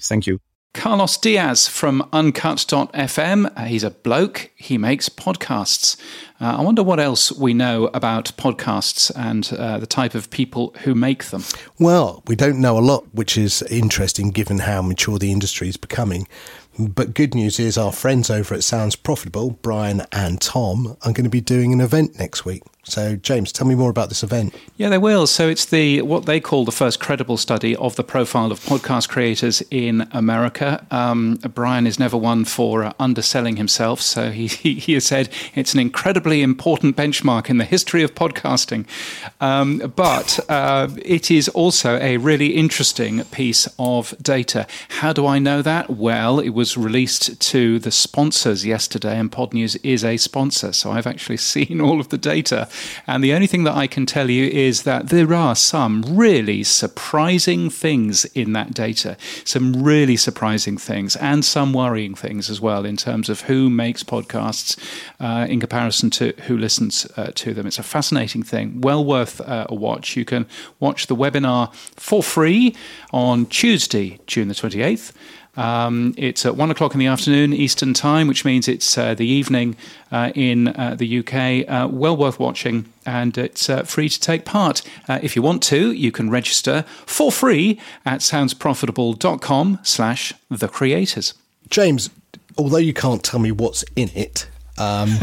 Thank 0.00 0.26
you. 0.26 0.40
Carlos 0.74 1.16
Diaz 1.16 1.66
from 1.66 2.08
Uncut.fm. 2.12 3.52
Uh, 3.56 3.64
he's 3.64 3.82
a 3.82 3.90
bloke. 3.90 4.50
He 4.54 4.78
makes 4.78 5.08
podcasts. 5.08 5.96
Uh, 6.40 6.56
I 6.58 6.62
wonder 6.62 6.82
what 6.82 7.00
else 7.00 7.32
we 7.32 7.54
know 7.54 7.90
about 7.94 8.36
podcasts 8.36 9.10
and 9.16 9.50
uh, 9.58 9.78
the 9.78 9.86
type 9.86 10.14
of 10.14 10.30
people 10.30 10.74
who 10.84 10.94
make 10.94 11.26
them. 11.26 11.42
Well, 11.80 12.22
we 12.26 12.36
don't 12.36 12.60
know 12.60 12.78
a 12.78 12.80
lot, 12.80 13.06
which 13.12 13.36
is 13.36 13.62
interesting 13.62 14.30
given 14.30 14.58
how 14.58 14.82
mature 14.82 15.18
the 15.18 15.32
industry 15.32 15.68
is 15.68 15.76
becoming. 15.76 16.28
But 16.78 17.14
good 17.14 17.34
news 17.34 17.58
is 17.58 17.76
our 17.76 17.90
friends 17.90 18.30
over 18.30 18.54
at 18.54 18.62
Sounds 18.62 18.94
Profitable, 18.94 19.50
Brian 19.50 20.02
and 20.12 20.40
Tom, 20.40 20.96
are 21.02 21.12
going 21.12 21.24
to 21.24 21.30
be 21.30 21.40
doing 21.40 21.72
an 21.72 21.80
event 21.80 22.18
next 22.20 22.44
week. 22.44 22.62
So, 22.88 23.16
James, 23.16 23.52
tell 23.52 23.66
me 23.66 23.74
more 23.74 23.90
about 23.90 24.08
this 24.08 24.22
event. 24.22 24.54
Yeah, 24.76 24.88
they 24.88 24.98
will. 24.98 25.26
So, 25.26 25.48
it's 25.48 25.66
the 25.66 26.02
what 26.02 26.26
they 26.26 26.40
call 26.40 26.64
the 26.64 26.72
first 26.72 27.00
credible 27.00 27.36
study 27.36 27.76
of 27.76 27.96
the 27.96 28.04
profile 28.04 28.50
of 28.50 28.60
podcast 28.60 29.08
creators 29.08 29.62
in 29.70 30.08
America. 30.12 30.86
Um, 30.90 31.36
Brian 31.54 31.86
is 31.86 31.98
never 31.98 32.16
one 32.16 32.44
for 32.44 32.84
uh, 32.84 32.92
underselling 32.98 33.56
himself, 33.56 34.00
so 34.00 34.30
he, 34.30 34.46
he, 34.46 34.74
he, 34.74 34.94
has 34.94 35.04
said 35.04 35.28
it's 35.54 35.74
an 35.74 35.80
incredibly 35.80 36.42
important 36.42 36.96
benchmark 36.96 37.50
in 37.50 37.58
the 37.58 37.64
history 37.64 38.02
of 38.02 38.14
podcasting. 38.14 38.86
Um, 39.40 39.78
but 39.94 40.40
uh, 40.48 40.88
it 41.04 41.30
is 41.30 41.48
also 41.50 41.98
a 41.98 42.16
really 42.16 42.48
interesting 42.48 43.24
piece 43.26 43.68
of 43.78 44.14
data. 44.22 44.66
How 44.88 45.12
do 45.12 45.26
I 45.26 45.38
know 45.38 45.62
that? 45.62 45.90
Well, 45.90 46.40
it 46.40 46.50
was 46.50 46.76
released 46.76 47.40
to 47.40 47.78
the 47.78 47.90
sponsors 47.90 48.64
yesterday, 48.64 49.18
and 49.18 49.30
Podnews 49.30 49.78
is 49.82 50.04
a 50.04 50.16
sponsor, 50.16 50.72
so 50.72 50.90
I've 50.92 51.06
actually 51.06 51.36
seen 51.54 51.80
all 51.80 52.00
of 52.00 52.08
the 52.08 52.18
data. 52.18 52.68
And 53.06 53.22
the 53.22 53.32
only 53.32 53.46
thing 53.46 53.64
that 53.64 53.74
I 53.74 53.86
can 53.86 54.06
tell 54.06 54.30
you 54.30 54.46
is 54.48 54.82
that 54.82 55.08
there 55.08 55.34
are 55.34 55.54
some 55.54 56.02
really 56.06 56.62
surprising 56.64 57.70
things 57.70 58.24
in 58.26 58.52
that 58.52 58.74
data, 58.74 59.16
some 59.44 59.82
really 59.82 60.16
surprising 60.16 60.78
things, 60.78 61.16
and 61.16 61.44
some 61.44 61.72
worrying 61.72 62.14
things 62.14 62.50
as 62.50 62.60
well 62.60 62.84
in 62.84 62.96
terms 62.96 63.28
of 63.28 63.42
who 63.42 63.70
makes 63.70 64.02
podcasts 64.02 64.76
uh, 65.20 65.46
in 65.48 65.60
comparison 65.60 66.10
to 66.10 66.32
who 66.46 66.56
listens 66.56 67.06
uh, 67.16 67.30
to 67.34 67.54
them. 67.54 67.66
It's 67.66 67.78
a 67.78 67.82
fascinating 67.82 68.42
thing, 68.42 68.80
well 68.80 69.04
worth 69.04 69.40
uh, 69.40 69.66
a 69.68 69.74
watch. 69.74 70.16
You 70.16 70.24
can 70.24 70.46
watch 70.80 71.06
the 71.06 71.16
webinar 71.16 71.74
for 71.96 72.22
free 72.22 72.74
on 73.12 73.46
Tuesday, 73.46 74.18
June 74.26 74.48
the 74.48 74.54
28th. 74.54 75.12
Um, 75.58 76.14
it's 76.16 76.46
at 76.46 76.56
one 76.56 76.70
o'clock 76.70 76.94
in 76.94 77.00
the 77.00 77.08
afternoon 77.08 77.52
Eastern 77.52 77.92
Time, 77.92 78.28
which 78.28 78.44
means 78.44 78.68
it's 78.68 78.96
uh, 78.96 79.14
the 79.14 79.26
evening 79.26 79.76
uh, 80.12 80.30
in 80.36 80.68
uh, 80.68 80.94
the 80.96 81.18
UK. 81.18 81.68
Uh, 81.68 81.88
well 81.88 82.16
worth 82.16 82.38
watching, 82.38 82.86
and 83.04 83.36
it's 83.36 83.68
uh, 83.68 83.82
free 83.82 84.08
to 84.08 84.20
take 84.20 84.44
part. 84.44 84.82
Uh, 85.08 85.18
if 85.20 85.34
you 85.34 85.42
want 85.42 85.62
to, 85.64 85.90
you 85.90 86.12
can 86.12 86.30
register 86.30 86.84
for 87.06 87.32
free 87.32 87.80
at 88.06 88.20
soundsprofitable.com 88.20 89.80
slash 89.82 90.32
the 90.48 90.68
creators. 90.68 91.34
James, 91.68 92.08
although 92.56 92.76
you 92.76 92.94
can't 92.94 93.24
tell 93.24 93.40
me 93.40 93.50
what's 93.50 93.84
in 93.96 94.10
it, 94.14 94.48
um, 94.78 95.18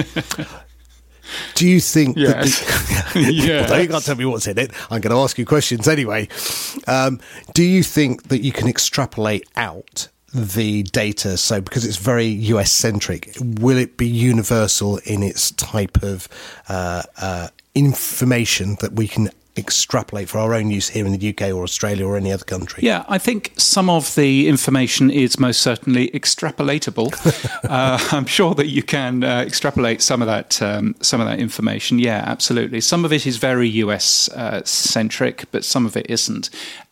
Do 1.56 1.68
you 1.68 1.80
think 1.80 2.18
yes. 2.18 2.60
that 2.60 3.14
the, 3.14 3.34
yeah. 3.34 3.62
although 3.62 3.78
you 3.78 3.88
can't 3.88 4.04
tell 4.04 4.16
me 4.16 4.26
what's 4.26 4.48
in 4.48 4.60
it, 4.60 4.72
I'm 4.92 5.02
going 5.02 5.16
to 5.16 5.22
ask 5.22 5.38
you 5.38 5.46
questions 5.46 5.88
anyway. 5.88 6.28
Um, 6.88 7.20
do 7.54 7.64
you 7.64 7.84
think 7.84 8.28
that 8.28 8.42
you 8.42 8.52
can 8.52 8.68
extrapolate 8.68 9.48
out 9.56 10.10
the 10.36 10.84
data? 10.84 11.38
So, 11.38 11.62
because 11.62 11.86
it's 11.86 11.98
very 11.98 12.26
US 12.26 12.72
centric, 12.72 13.36
will 13.40 13.78
it 13.78 13.98
be 13.98 14.08
universal 14.08 14.98
in 15.00 15.24
its 15.24 15.52
type 15.52 16.04
of 16.04 16.28
uh, 16.70 17.04
uh, 17.18 17.48
information 17.74 18.78
that 18.82 18.94
we 18.94 19.08
can 19.08 19.30
extrapolate 19.58 20.28
for 20.28 20.40
our 20.40 20.54
own 20.54 20.70
use 20.70 20.90
here 20.90 21.06
in 21.06 21.18
the 21.18 21.30
UK 21.30 21.54
or 21.54 21.64
Australia 21.64 22.06
or 22.06 22.18
any 22.18 22.32
other 22.32 22.44
country? 22.44 22.84
Yeah, 22.84 23.06
I 23.08 23.18
think 23.18 23.54
some 23.58 23.90
of 23.90 24.16
the 24.16 24.48
information 24.48 25.10
is 25.10 25.40
most 25.40 25.62
certainly 25.62 26.10
extrapolatable. 26.10 27.14
uh, 27.70 27.98
I'm 28.12 28.26
sure 28.26 28.54
that 28.56 28.68
you 28.68 28.84
can 28.84 29.24
uh, 29.24 29.42
extrapolate 29.42 30.02
some 30.02 30.22
of 30.22 30.28
that 30.28 30.62
um, 30.62 30.96
some 31.02 31.22
of 31.22 31.28
that 31.28 31.40
information. 31.40 32.00
Yeah, 32.00 32.24
absolutely. 32.26 32.82
Some 32.82 33.06
of 33.06 33.14
it 33.14 33.26
is 33.26 33.38
very 33.38 33.70
US 33.70 34.30
uh, 34.30 34.64
centric, 34.66 35.46
but 35.52 35.64
some 35.64 35.86
of 35.86 35.96
it 35.96 36.10
isn't. 36.10 36.50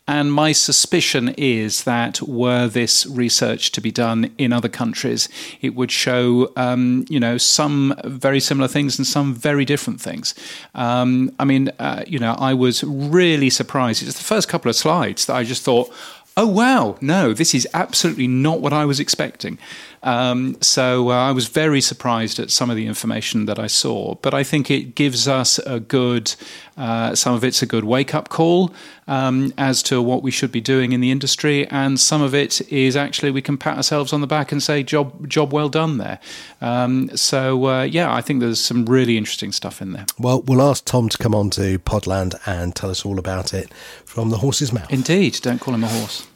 And 0.08 0.34
my 0.34 0.52
suspicion 0.52 1.30
is 1.38 1.86
that 1.86 2.22
were 2.22 2.68
this 2.68 3.06
research 3.06 3.72
to 3.72 3.82
be 3.82 3.89
done 3.89 4.32
in 4.38 4.52
other 4.52 4.68
countries, 4.68 5.30
it 5.62 5.76
would 5.76 5.92
show, 5.92 6.52
um, 6.58 7.06
you 7.10 7.22
know, 7.22 7.38
some 7.38 7.96
very 8.04 8.42
similar 8.42 8.68
things 8.68 9.00
and 9.00 9.08
some 9.08 9.34
very 9.34 9.63
different 9.63 10.02
things. 10.02 10.36
Um, 10.76 11.32
I 11.39 11.46
mean, 11.46 11.72
uh, 11.80 12.04
you 12.06 12.20
know, 12.20 12.36
I 12.38 12.54
was 12.54 12.84
really 12.84 13.50
surprised. 13.50 14.04
It's 14.04 14.18
the 14.18 14.24
first 14.24 14.50
couple 14.50 14.70
of 14.70 14.76
slides 14.76 15.26
that 15.28 15.36
I 15.36 15.44
just 15.46 15.63
thought, 15.63 15.89
Oh, 16.36 16.48
wow. 16.48 16.98
No, 17.00 17.34
this 17.34 17.54
is 17.54 17.67
absolutely 17.74 18.28
not 18.28 18.60
what 18.60 18.74
I 18.74 18.86
was 18.86 19.00
expecting. 19.00 19.60
Um, 20.03 20.57
so 20.62 21.12
uh, 21.12 21.14
I 21.14 21.32
was 21.32 21.47
very 21.47 21.80
surprised 21.80 22.38
at 22.38 22.51
some 22.51 22.70
of 22.70 22.76
the 22.76 22.88
information 22.88 23.45
that 23.45 23.57
I 23.57 23.68
saw, 23.68 24.16
but 24.16 24.34
I 24.34 24.43
think 24.43 24.70
it 24.70 24.95
gives 24.95 25.28
us 25.28 25.60
a 25.60 25.80
good, 25.80 26.36
uh, 26.76 27.16
some 27.16 27.34
of 27.34 27.43
it's 27.43 27.62
a 27.62 27.66
good 27.66 27.86
wake 27.86 28.14
up 28.14 28.28
call 28.28 28.74
um, 29.07 29.53
as 29.57 29.82
to 29.84 30.01
what 30.01 30.22
we 30.22 30.30
should 30.30 30.51
be 30.51 30.60
doing 30.60 30.91
in 30.91 30.99
the 30.99 31.10
industry, 31.10 31.66
and 31.68 31.97
some 31.97 32.22
of 32.22 32.36
it 32.36 32.60
is 32.70 32.97
actually 32.97 33.32
we 33.32 33.41
can 33.41 33.57
pat 33.57 33.78
ourselves 33.78 34.12
on 34.12 34.20
the 34.20 34.28
back 34.28 34.51
and 34.51 34.62
say 34.62 34.84
job 34.84 35.30
job 35.30 35.53
well 35.53 35.70
done 35.70 35.99
there. 35.99 36.20
Um, 36.60 37.16
so 37.16 37.68
uh, 37.68 37.84
yeah, 37.84 38.14
I 38.14 38.20
think 38.20 38.41
there's 38.41 38.60
some 38.60 38.86
really 38.86 39.18
interesting 39.18 39.53
stuff 39.53 39.82
in 39.82 39.93
there. 39.93 40.05
Well, 40.20 40.41
we'll 40.41 40.62
ask 40.62 40.84
Tom 40.84 41.07
to 41.10 41.18
come 41.18 41.34
on 41.34 41.49
to 41.51 41.80
Podland 41.80 42.36
and 42.45 42.76
tell 42.76 42.89
us 42.89 43.05
all 43.05 43.20
about 43.20 43.53
it 43.53 43.74
from 44.03 44.32
the 44.32 44.38
horse's 44.39 44.74
mouth. 44.74 44.91
Indeed, 44.91 45.39
don't 45.41 45.62
call 45.62 45.74
him 45.74 45.86
a 45.86 45.88
horse. 45.88 46.28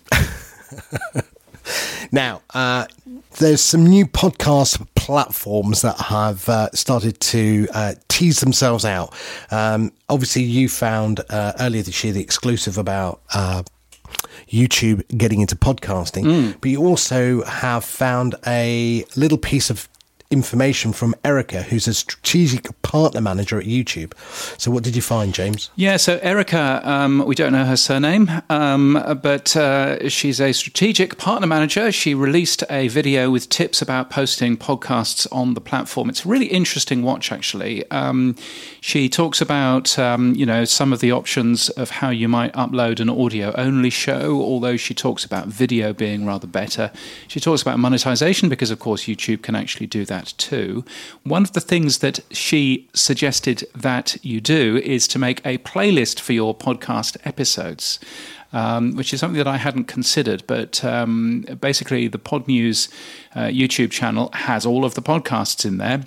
now, 2.12 2.42
uh, 2.54 2.86
there's 3.38 3.62
some 3.62 3.86
new 3.86 4.06
podcast 4.06 4.86
platforms 4.96 5.82
that 5.82 5.98
have 5.98 6.48
uh, 6.50 6.70
started 6.72 7.20
to 7.20 7.68
uh, 7.74 7.94
tease 8.08 8.40
themselves 8.40 8.86
out. 8.86 9.14
Um, 9.52 9.92
obviously, 10.10 10.44
you 10.44 10.70
found 10.70 11.22
uh, 11.30 11.54
earlier 11.60 11.84
this 11.84 12.04
year 12.04 12.14
the 12.14 12.22
exclusive 12.22 12.78
about 12.78 13.22
uh, 13.34 13.64
YouTube 14.50 15.04
getting 15.18 15.42
into 15.42 15.56
podcasting, 15.56 16.24
mm. 16.24 16.56
but 16.62 16.70
you 16.70 16.86
also 16.86 17.44
have 17.44 17.84
found 17.84 18.36
a 18.46 19.06
little 19.16 19.38
piece 19.38 19.70
of 19.70 19.88
information 20.30 20.92
from 20.92 21.16
Erica, 21.24 21.64
who's 21.64 21.88
a 21.88 21.94
strategic 21.94 22.82
partner 22.82 23.22
manager 23.22 23.60
at 23.60 23.66
YouTube. 23.66 24.14
So, 24.60 24.72
what 24.72 24.84
did 24.84 24.96
you 24.96 25.02
find, 25.02 25.34
James? 25.34 25.70
Yeah, 25.76 25.98
so 25.98 26.20
Erica, 26.22 26.82
um, 26.84 27.26
we 27.26 27.36
don't 27.36 27.54
know 27.54 27.66
her 27.66 27.78
surname, 27.78 28.30
um, 28.50 29.20
but 29.22 29.56
uh, 29.56 30.10
she's 30.10 30.42
a 30.42 30.54
strategic 30.54 31.18
partner 31.18 31.48
manager. 31.48 31.92
She 31.92 32.14
released 32.14 32.64
a 32.70 32.88
video 32.90 33.30
with 33.32 33.50
tips 33.50 33.82
about 33.82 34.10
posting 34.10 34.58
podcasts 34.58 35.28
on 35.32 35.54
the 35.54 35.62
platform. 35.62 36.10
It's 36.10 36.26
a 36.26 36.28
really 36.28 36.48
interesting 36.48 37.04
watch, 37.04 37.32
actually. 37.32 37.90
Um, 37.92 38.36
she 38.82 39.10
talks 39.10 39.42
about, 39.42 39.98
um, 39.98 40.36
you 40.36 40.46
know, 40.46 40.66
some 40.66 40.92
of 40.92 41.00
the 41.00 41.12
options 41.12 41.70
of 41.70 41.90
how 41.90 42.10
you 42.10 42.28
might 42.28 42.54
upload 42.54 43.00
an 43.00 43.10
audio-only 43.10 43.90
show, 43.90 44.42
although 44.42 44.78
she 44.78 44.94
talks 44.94 45.24
about 45.24 45.48
video 45.48 45.94
being 45.94 46.26
rather 46.26 46.48
better. 46.48 46.92
She 47.28 47.40
talks 47.40 47.62
about 47.62 47.80
monetization 47.80 48.50
because, 48.50 48.72
of 48.72 48.80
course, 48.80 49.04
YouTube 49.04 49.42
can 49.42 49.56
actually 49.56 49.88
do 49.88 50.06
that 50.06 50.17
that 50.18 50.34
too. 50.38 50.84
One 51.24 51.44
of 51.44 51.54
the 51.54 51.62
things 51.62 52.00
that 52.00 52.20
she 52.32 52.88
suggested 52.94 53.64
that 53.76 54.18
you 54.24 54.42
do 54.42 54.78
is 54.78 55.08
to 55.10 55.20
make 55.20 55.46
a 55.46 55.58
playlist 55.60 56.20
for 56.20 56.34
your 56.34 56.56
podcast 56.56 57.18
episodes. 57.26 58.00
Um, 58.54 58.96
which 58.96 59.14
is 59.14 59.20
something 59.20 59.38
that 59.38 59.48
I 59.48 59.58
hadn't 59.58 59.90
considered. 59.90 60.42
But 60.48 60.84
um, 60.86 61.42
basically, 61.60 62.08
the 62.08 62.18
Podnews 62.18 62.88
uh, 63.36 63.48
YouTube 63.62 63.92
channel 63.92 64.30
has 64.32 64.66
all 64.66 64.86
of 64.86 64.96
the 64.96 65.02
podcasts 65.02 65.66
in 65.66 65.80
there 65.80 66.04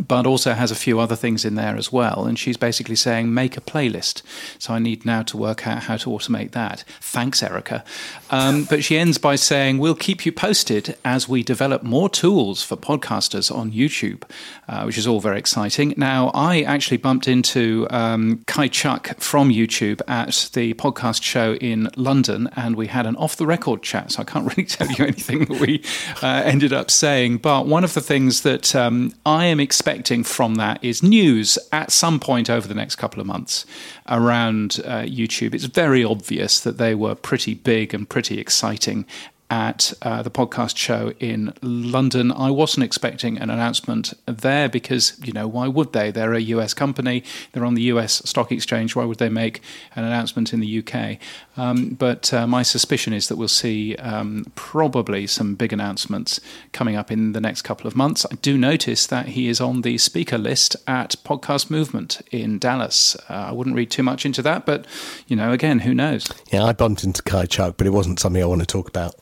but 0.00 0.26
also 0.26 0.52
has 0.52 0.70
a 0.70 0.74
few 0.74 0.98
other 0.98 1.16
things 1.16 1.44
in 1.44 1.54
there 1.54 1.76
as 1.76 1.92
well. 1.92 2.24
And 2.24 2.38
she's 2.38 2.56
basically 2.56 2.96
saying, 2.96 3.32
make 3.32 3.56
a 3.56 3.60
playlist. 3.60 4.22
So 4.58 4.74
I 4.74 4.78
need 4.78 5.04
now 5.04 5.22
to 5.22 5.36
work 5.36 5.66
out 5.66 5.84
how 5.84 5.96
to 5.98 6.10
automate 6.10 6.52
that. 6.52 6.84
Thanks, 7.00 7.42
Erica. 7.42 7.84
Um, 8.30 8.64
but 8.64 8.82
she 8.84 8.96
ends 8.96 9.18
by 9.18 9.36
saying, 9.36 9.78
we'll 9.78 9.94
keep 9.94 10.24
you 10.24 10.32
posted 10.32 10.96
as 11.04 11.28
we 11.28 11.42
develop 11.42 11.82
more 11.82 12.08
tools 12.08 12.62
for 12.62 12.76
podcasters 12.76 13.54
on 13.54 13.72
YouTube, 13.72 14.22
uh, 14.68 14.84
which 14.84 14.96
is 14.96 15.06
all 15.06 15.20
very 15.20 15.38
exciting. 15.38 15.94
Now, 15.96 16.30
I 16.34 16.62
actually 16.62 16.96
bumped 16.96 17.28
into 17.28 17.86
um, 17.90 18.42
Kai 18.46 18.68
Chuk 18.68 19.18
from 19.18 19.50
YouTube 19.50 20.00
at 20.08 20.50
the 20.54 20.74
podcast 20.74 21.22
show 21.22 21.54
in 21.54 21.90
London, 21.96 22.48
and 22.56 22.76
we 22.76 22.86
had 22.86 23.06
an 23.06 23.16
off 23.16 23.36
the 23.36 23.46
record 23.46 23.82
chat. 23.82 24.12
So 24.12 24.22
I 24.22 24.24
can't 24.24 24.46
really 24.56 24.64
tell 24.64 24.88
you 24.90 25.04
anything 25.04 25.40
that 25.46 25.60
we 25.60 25.82
uh, 26.22 26.42
ended 26.44 26.72
up 26.72 26.90
saying. 26.90 27.38
But 27.38 27.66
one 27.66 27.84
of 27.84 27.94
the 27.94 28.00
things 28.00 28.42
that 28.42 28.74
um, 28.74 29.12
I 29.26 29.46
am 29.46 29.60
excited 29.60 29.81
expecting 29.82 30.22
from 30.22 30.54
that 30.54 30.78
is 30.84 31.02
news 31.02 31.58
at 31.72 31.90
some 31.90 32.20
point 32.20 32.48
over 32.48 32.68
the 32.68 32.74
next 32.74 32.94
couple 32.94 33.20
of 33.20 33.26
months 33.26 33.66
around 34.08 34.80
uh, 34.84 35.00
YouTube. 35.00 35.54
It's 35.54 35.64
very 35.64 36.04
obvious 36.04 36.60
that 36.60 36.78
they 36.78 36.94
were 36.94 37.16
pretty 37.16 37.54
big 37.54 37.92
and 37.92 38.08
pretty 38.08 38.38
exciting 38.38 39.06
at 39.52 39.92
uh, 40.00 40.22
the 40.22 40.30
podcast 40.30 40.78
show 40.78 41.12
in 41.20 41.52
London. 41.60 42.32
I 42.32 42.50
wasn't 42.50 42.84
expecting 42.84 43.36
an 43.36 43.50
announcement 43.50 44.14
there 44.24 44.66
because, 44.66 45.12
you 45.22 45.34
know, 45.34 45.46
why 45.46 45.68
would 45.68 45.92
they? 45.92 46.10
They're 46.10 46.32
a 46.32 46.40
US 46.40 46.72
company, 46.72 47.22
they're 47.52 47.66
on 47.66 47.74
the 47.74 47.82
US 47.82 48.22
stock 48.24 48.50
exchange. 48.50 48.96
Why 48.96 49.04
would 49.04 49.18
they 49.18 49.28
make 49.28 49.60
an 49.94 50.04
announcement 50.04 50.54
in 50.54 50.60
the 50.60 50.78
UK? 50.78 51.18
Um, 51.58 51.90
but 51.90 52.32
uh, 52.32 52.46
my 52.46 52.62
suspicion 52.62 53.12
is 53.12 53.28
that 53.28 53.36
we'll 53.36 53.46
see 53.46 53.94
um, 53.96 54.50
probably 54.54 55.26
some 55.26 55.54
big 55.54 55.74
announcements 55.74 56.40
coming 56.72 56.96
up 56.96 57.12
in 57.12 57.32
the 57.32 57.40
next 57.40 57.60
couple 57.60 57.86
of 57.86 57.94
months. 57.94 58.24
I 58.24 58.36
do 58.36 58.56
notice 58.56 59.06
that 59.08 59.28
he 59.28 59.48
is 59.48 59.60
on 59.60 59.82
the 59.82 59.98
speaker 59.98 60.38
list 60.38 60.76
at 60.86 61.16
Podcast 61.24 61.68
Movement 61.70 62.22
in 62.30 62.58
Dallas. 62.58 63.16
Uh, 63.28 63.34
I 63.34 63.52
wouldn't 63.52 63.76
read 63.76 63.90
too 63.90 64.02
much 64.02 64.24
into 64.24 64.40
that, 64.40 64.64
but, 64.64 64.86
you 65.26 65.36
know, 65.36 65.52
again, 65.52 65.80
who 65.80 65.94
knows? 65.94 66.26
Yeah, 66.50 66.64
I 66.64 66.72
bumped 66.72 67.04
into 67.04 67.22
Kai 67.22 67.44
Chuk, 67.44 67.76
but 67.76 67.86
it 67.86 67.90
wasn't 67.90 68.18
something 68.18 68.42
I 68.42 68.46
want 68.46 68.62
to 68.62 68.66
talk 68.66 68.88
about. 68.88 69.14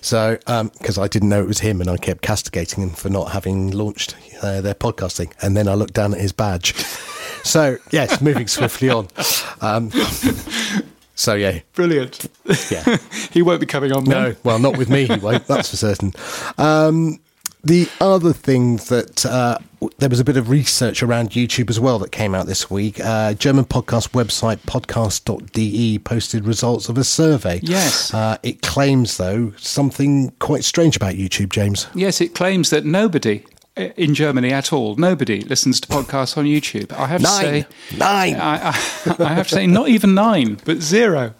So, 0.00 0.36
because 0.36 0.98
um, 0.98 1.04
I 1.04 1.08
didn't 1.08 1.28
know 1.28 1.42
it 1.42 1.48
was 1.48 1.60
him, 1.60 1.80
and 1.80 1.90
I 1.90 1.96
kept 1.96 2.22
castigating 2.22 2.82
him 2.82 2.90
for 2.90 3.08
not 3.08 3.32
having 3.32 3.70
launched 3.70 4.16
uh, 4.42 4.60
their 4.60 4.74
podcasting, 4.74 5.32
and 5.42 5.56
then 5.56 5.68
I 5.68 5.74
looked 5.74 5.94
down 5.94 6.14
at 6.14 6.20
his 6.20 6.32
badge. 6.32 6.74
So, 7.44 7.78
yes, 7.90 8.20
moving 8.20 8.46
swiftly 8.48 8.90
on. 8.90 9.08
Um, 9.60 9.90
so 11.14 11.34
yeah, 11.34 11.60
brilliant. 11.74 12.30
Yeah, 12.70 12.96
he 13.30 13.42
won't 13.42 13.60
be 13.60 13.66
coming 13.66 13.92
on. 13.92 14.04
No, 14.04 14.34
well, 14.42 14.58
not 14.58 14.78
with 14.78 14.88
me. 14.88 15.06
He 15.06 15.18
won't. 15.18 15.46
That's 15.46 15.70
for 15.70 15.76
certain. 15.76 16.12
Um, 16.56 17.20
the 17.62 17.88
other 18.00 18.32
thing 18.32 18.76
that 18.76 19.24
uh, 19.26 19.58
there 19.98 20.08
was 20.08 20.20
a 20.20 20.24
bit 20.24 20.36
of 20.36 20.48
research 20.48 21.02
around 21.02 21.30
YouTube 21.30 21.70
as 21.70 21.78
well 21.78 21.98
that 21.98 22.12
came 22.12 22.34
out 22.34 22.46
this 22.46 22.70
week. 22.70 23.00
Uh, 23.00 23.34
German 23.34 23.64
podcast 23.64 24.10
website 24.10 24.58
podcast.de 24.66 25.98
posted 26.00 26.44
results 26.44 26.88
of 26.88 26.98
a 26.98 27.04
survey. 27.04 27.60
Yes. 27.62 28.12
Uh, 28.12 28.38
it 28.42 28.62
claims, 28.62 29.16
though, 29.16 29.52
something 29.56 30.30
quite 30.38 30.64
strange 30.64 30.96
about 30.96 31.14
YouTube, 31.14 31.50
James. 31.50 31.86
Yes, 31.94 32.20
it 32.20 32.34
claims 32.34 32.70
that 32.70 32.84
nobody 32.84 33.44
in 33.96 34.14
Germany 34.14 34.52
at 34.52 34.72
all. 34.72 34.96
Nobody 34.96 35.40
listens 35.40 35.80
to 35.80 35.88
podcasts 35.88 36.36
on 36.36 36.44
YouTube. 36.44 36.92
I 36.92 37.06
have 37.06 37.22
nine. 37.22 37.40
to 37.40 37.46
say 37.46 37.96
nine. 37.96 38.34
I, 38.36 38.68
I, 38.68 39.14
I, 39.24 39.34
have 39.34 39.48
to 39.48 39.54
say 39.54 39.66
not 39.66 39.88
even 39.88 40.14
nine, 40.14 40.58
but 40.64 40.78
zero. 40.78 41.34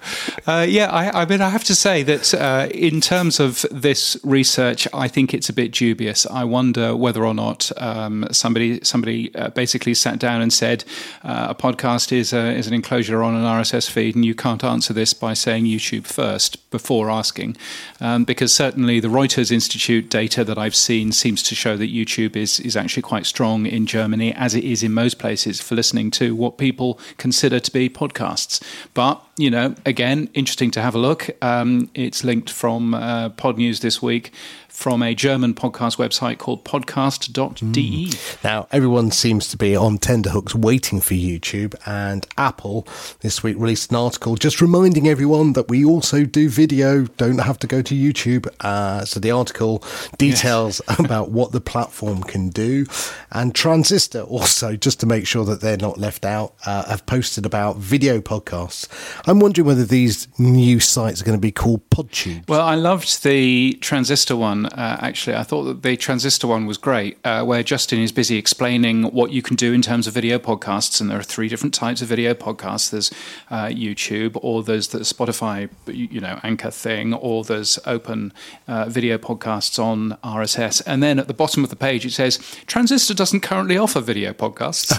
Uh, 0.47 0.66
yeah, 0.68 0.91
I, 0.91 1.22
I, 1.22 1.24
mean, 1.24 1.41
I 1.41 1.51
have 1.51 1.64
to 1.64 1.74
say 1.74 2.03
that 2.03 2.34
uh, 2.34 2.68
in 2.72 3.01
terms 3.01 3.41
of 3.41 3.64
this 3.70 4.16
research, 4.24 4.88
I 4.93 5.09
think 5.09 5.34
it's 5.34 5.49
a 5.49 5.53
bit 5.53 5.72
dubious. 5.72 6.26
I 6.26 6.45
wonder 6.45 6.97
whether 6.97 7.24
or 7.24 7.34
not 7.34 7.70
um, 7.76 8.26
somebody 8.30 8.80
somebody 8.82 9.34
uh, 9.34 9.51
basically 9.51 9.95
sat 9.95 10.18
down 10.18 10.41
and 10.41 10.53
said 10.53 10.84
uh, 11.24 11.49
a 11.51 11.55
podcast 11.55 12.12
is 12.12 12.32
a, 12.32 12.53
is 12.53 12.66
an 12.66 12.74
enclosure 12.74 13.22
on 13.22 13.34
an 13.34 13.45
RSS 13.45 13.91
feed, 13.91 14.14
and 14.14 14.24
you 14.24 14.34
can't 14.34 14.64
answer 14.64 14.93
this 14.93 15.14
by 15.14 15.34
saying 15.34 15.64
YouTube 15.64 16.07
first 16.07 16.70
before 16.70 17.11
asking, 17.11 17.57
um, 18.01 18.24
because 18.24 18.53
certainly 18.53 19.01
the 19.01 19.09
Reuters 19.09 19.51
Institute 19.51 20.09
data 20.09 20.45
that 20.45 20.59
I've 20.59 20.74
seen 20.74 21.12
seems 21.12 21.43
to 21.45 21.55
show 21.55 21.76
that 21.76 21.93
YouTube 21.93 22.30
YouTube 22.31 22.37
is 22.37 22.61
is 22.61 22.76
actually 22.76 23.03
quite 23.03 23.26
strong 23.26 23.66
in 23.66 23.87
Germany, 23.87 24.33
as 24.35 24.55
it 24.55 24.64
is 24.64 24.83
in 24.83 24.93
most 24.93 25.18
places, 25.18 25.61
for 25.61 25.74
listening 25.74 26.11
to 26.12 26.35
what 26.35 26.59
people 26.59 26.99
consider 27.16 27.61
to 27.61 27.70
be 27.72 27.89
podcasts. 27.89 28.62
But 28.95 29.22
you 29.37 29.51
know, 29.51 29.74
again, 29.87 30.28
interesting 30.35 30.70
to 30.72 30.83
have 30.83 30.95
a 30.95 30.99
look. 30.99 31.31
Um, 31.43 31.91
it's 31.95 32.24
linked 32.24 32.51
from 32.51 32.95
uh, 32.95 33.31
Podnews 33.31 33.81
this 33.81 34.03
week 34.03 34.33
from 34.81 35.03
a 35.03 35.14
German 35.14 35.53
podcast 35.53 35.99
website 35.99 36.39
called 36.39 36.64
podcast.de. 36.64 38.07
Mm. 38.07 38.43
Now, 38.43 38.66
everyone 38.72 39.11
seems 39.11 39.47
to 39.49 39.59
be 39.59 39.76
on 39.76 39.99
tenderhooks 39.99 40.55
waiting 40.55 41.03
for 41.03 41.12
YouTube, 41.12 41.74
and 41.85 42.26
Apple 42.39 42.89
this 43.20 43.43
week 43.43 43.59
released 43.59 43.91
an 43.91 43.99
article 43.99 44.37
just 44.37 44.62
reminding 44.62 45.07
everyone 45.07 45.53
that 45.53 45.68
we 45.68 45.85
also 45.85 46.24
do 46.24 46.49
video, 46.49 47.05
don't 47.18 47.37
have 47.37 47.59
to 47.59 47.66
go 47.66 47.83
to 47.83 47.95
YouTube. 47.95 48.49
Uh, 48.61 49.05
so 49.05 49.20
the 49.20 49.31
article 49.31 49.85
details 50.16 50.81
yes. 50.89 50.99
about 51.05 51.31
what 51.31 51.53
the 51.53 51.61
platform 51.61 52.22
can 52.22 52.49
do, 52.49 52.87
and 53.33 53.55
Transistor 53.55 54.22
also, 54.22 54.76
just 54.76 54.99
to 55.01 55.07
make 55.07 55.26
sure 55.26 55.45
that 55.45 55.61
they're 55.61 55.76
not 55.76 55.99
left 55.99 56.24
out, 56.24 56.55
uh, 56.64 56.89
have 56.89 57.05
posted 57.05 57.45
about 57.45 57.76
video 57.76 58.22
podcasts. 58.22 58.89
I'm 59.26 59.41
wondering 59.41 59.66
whether 59.66 59.85
these 59.85 60.26
new 60.39 60.81
sites 60.81 61.20
are 61.20 61.24
going 61.26 61.37
to 61.37 61.41
be 61.41 61.53
called 61.53 61.89
PodTube. 61.91 62.49
Well, 62.49 62.62
I 62.62 62.76
loved 62.76 63.24
the 63.24 63.74
Transistor 63.83 64.37
one 64.37 64.70
Uh, 64.73 64.97
actually, 65.01 65.37
I 65.37 65.43
thought 65.43 65.64
that 65.64 65.83
the 65.83 65.97
transistor 65.97 66.47
one 66.47 66.66
was 66.66 66.79
great, 66.79 67.18
uh, 67.25 67.45
where 67.45 67.62
Justin 67.62 68.01
is 68.01 68.12
busy 68.12 68.37
explaining 68.37 69.05
what 69.05 69.33
you 69.33 69.43
can 69.43 69.57
do 69.57 69.73
in 69.73 69.83
terms 69.83 70.07
of 70.07 70.14
video 70.14 70.39
podcasts, 70.39 71.01
and 71.01 71.11
there 71.11 71.18
are 71.18 71.23
three 71.23 71.49
different 71.49 71.75
types 71.75 72.03
of 72.03 72.09
video 72.09 72.35
podcasts. 72.35 72.91
There's 72.91 73.11
uh, 73.51 73.66
YouTube, 73.66 74.39
or 74.43 74.62
there's 74.62 74.89
the 74.89 75.01
Spotify, 75.01 75.68
you 75.87 76.21
know, 76.21 76.39
anchor 76.43 76.71
thing, 76.71 77.14
or 77.14 77.45
there's 77.45 77.79
open 77.87 78.33
uh, 78.68 78.87
video 78.89 79.18
podcasts 79.18 79.79
on 79.83 80.16
RSS, 80.23 80.83
and 80.87 81.03
then 81.03 81.18
at 81.18 81.27
the 81.27 81.35
bottom 81.35 81.64
of 81.64 81.71
the 81.71 81.77
page 81.77 82.05
it 82.05 82.12
says 82.12 82.39
Transistor 82.66 83.14
doesn't 83.14 83.41
currently 83.41 83.77
offer 83.77 84.01
video 84.01 84.33
podcasts. 84.33 84.91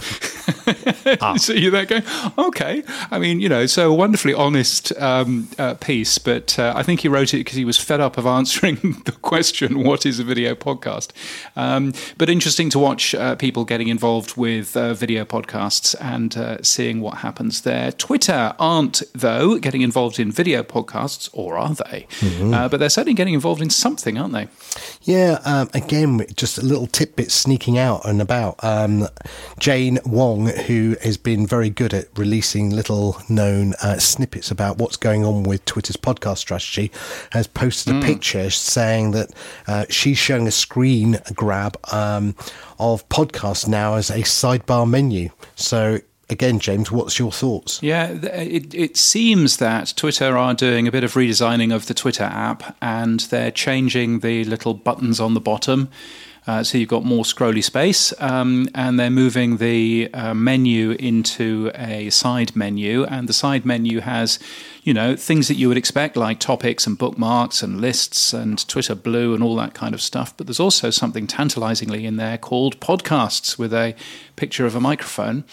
ah. 1.21 1.35
so 1.37 1.53
you're 1.53 1.71
there 1.71 1.85
going, 1.85 2.03
okay. 2.37 2.83
I 3.09 3.19
mean, 3.19 3.39
you 3.39 3.49
know, 3.49 3.65
so 3.65 3.91
a 3.91 3.93
wonderfully 3.93 4.33
honest 4.33 4.91
um, 4.99 5.47
uh, 5.57 5.75
piece, 5.75 6.17
but 6.17 6.57
uh, 6.59 6.73
I 6.75 6.83
think 6.83 7.01
he 7.01 7.07
wrote 7.07 7.33
it 7.33 7.37
because 7.37 7.55
he 7.55 7.65
was 7.65 7.77
fed 7.77 7.99
up 7.99 8.17
of 8.17 8.25
answering 8.25 8.75
the 9.05 9.11
question, 9.21 9.50
"What 9.61 10.05
is 10.05 10.19
a 10.19 10.23
video 10.23 10.55
podcast?" 10.55 11.11
Um, 11.55 11.93
but 12.17 12.29
interesting 12.29 12.69
to 12.71 12.79
watch 12.79 13.13
uh, 13.15 13.35
people 13.35 13.65
getting 13.65 13.87
involved 13.87 14.37
with 14.37 14.75
uh, 14.77 14.93
video 14.93 15.25
podcasts 15.25 15.95
and 15.99 16.35
uh, 16.37 16.61
seeing 16.63 17.01
what 17.01 17.19
happens 17.19 17.61
there. 17.61 17.91
Twitter 17.91 18.55
aren't 18.59 19.01
though 19.13 19.57
getting 19.57 19.81
involved 19.81 20.19
in 20.19 20.31
video 20.31 20.63
podcasts, 20.63 21.29
or 21.33 21.57
are 21.57 21.73
they? 21.73 22.07
Mm-hmm. 22.19 22.53
Uh, 22.53 22.69
but 22.69 22.79
they're 22.79 22.89
certainly 22.89 23.13
getting 23.13 23.33
involved 23.33 23.61
in 23.61 23.69
something, 23.69 24.17
aren't 24.17 24.33
they? 24.33 24.47
Yeah. 25.03 25.39
Um, 25.45 25.69
again, 25.73 26.25
just 26.35 26.57
a 26.57 26.61
little 26.61 26.87
tidbit 26.87 27.31
sneaking 27.31 27.77
out 27.77 28.05
and 28.05 28.21
about. 28.21 28.63
Um, 28.63 29.07
Jane 29.59 29.99
Wong, 30.05 30.47
who 30.47 30.95
has 31.01 31.17
been 31.17 31.45
very 31.45 31.69
good 31.69 31.93
at 31.93 32.07
releasing 32.17 32.69
little 32.69 33.17
known 33.29 33.73
uh, 33.81 33.97
snippets 33.97 34.51
about 34.51 34.77
what's 34.77 34.97
going 34.97 35.25
on 35.25 35.43
with 35.43 35.65
Twitter's 35.65 35.97
podcast 35.97 36.37
strategy, 36.37 36.91
has 37.31 37.47
posted 37.47 37.95
a 37.95 37.99
mm. 37.99 38.03
picture 38.03 38.49
saying 38.49 39.11
that 39.11 39.31
uh, 39.67 39.85
she's 39.89 40.17
showing 40.17 40.47
a 40.47 40.51
screen 40.51 41.19
grab 41.35 41.77
um, 41.91 42.35
of 42.79 43.07
podcast 43.09 43.67
now 43.67 43.95
as 43.95 44.09
a 44.09 44.19
sidebar 44.19 44.89
menu. 44.89 45.29
So 45.55 45.99
again, 46.29 46.59
James, 46.59 46.91
what's 46.91 47.19
your 47.19 47.31
thoughts? 47.31 47.81
Yeah, 47.83 48.09
it, 48.09 48.73
it 48.73 48.97
seems 48.97 49.57
that 49.57 49.93
Twitter 49.95 50.37
are 50.37 50.53
doing 50.53 50.87
a 50.87 50.91
bit 50.91 51.03
of 51.03 51.13
redesigning 51.13 51.75
of 51.75 51.87
the 51.87 51.93
Twitter 51.93 52.23
app 52.23 52.75
and 52.81 53.19
they're 53.21 53.51
changing 53.51 54.19
the 54.19 54.45
little 54.45 54.73
buttons 54.73 55.19
on 55.19 55.33
the 55.33 55.41
bottom. 55.41 55.89
Uh, 56.47 56.63
so 56.63 56.77
you've 56.77 56.89
got 56.89 57.05
more 57.05 57.23
scrolly 57.23 57.63
space, 57.63 58.13
um, 58.19 58.67
and 58.73 58.99
they're 58.99 59.11
moving 59.11 59.57
the 59.57 60.09
uh, 60.11 60.33
menu 60.33 60.91
into 60.93 61.71
a 61.75 62.09
side 62.09 62.55
menu, 62.55 63.03
and 63.03 63.29
the 63.29 63.33
side 63.33 63.63
menu 63.63 63.99
has, 63.99 64.39
you 64.83 64.93
know, 64.93 65.15
things 65.15 65.47
that 65.47 65.55
you 65.55 65.67
would 65.67 65.77
expect 65.77 66.17
like 66.17 66.39
topics 66.39 66.87
and 66.87 66.97
bookmarks 66.97 67.61
and 67.61 67.79
lists 67.79 68.33
and 68.33 68.67
Twitter 68.67 68.95
Blue 68.95 69.35
and 69.35 69.43
all 69.43 69.55
that 69.57 69.75
kind 69.75 69.93
of 69.93 70.01
stuff. 70.01 70.35
But 70.35 70.47
there's 70.47 70.59
also 70.59 70.89
something 70.89 71.27
tantalizingly 71.27 72.05
in 72.05 72.17
there 72.17 72.37
called 72.37 72.79
podcasts 72.79 73.59
with 73.59 73.73
a 73.73 73.95
picture 74.35 74.65
of 74.65 74.75
a 74.75 74.79
microphone. 74.79 75.43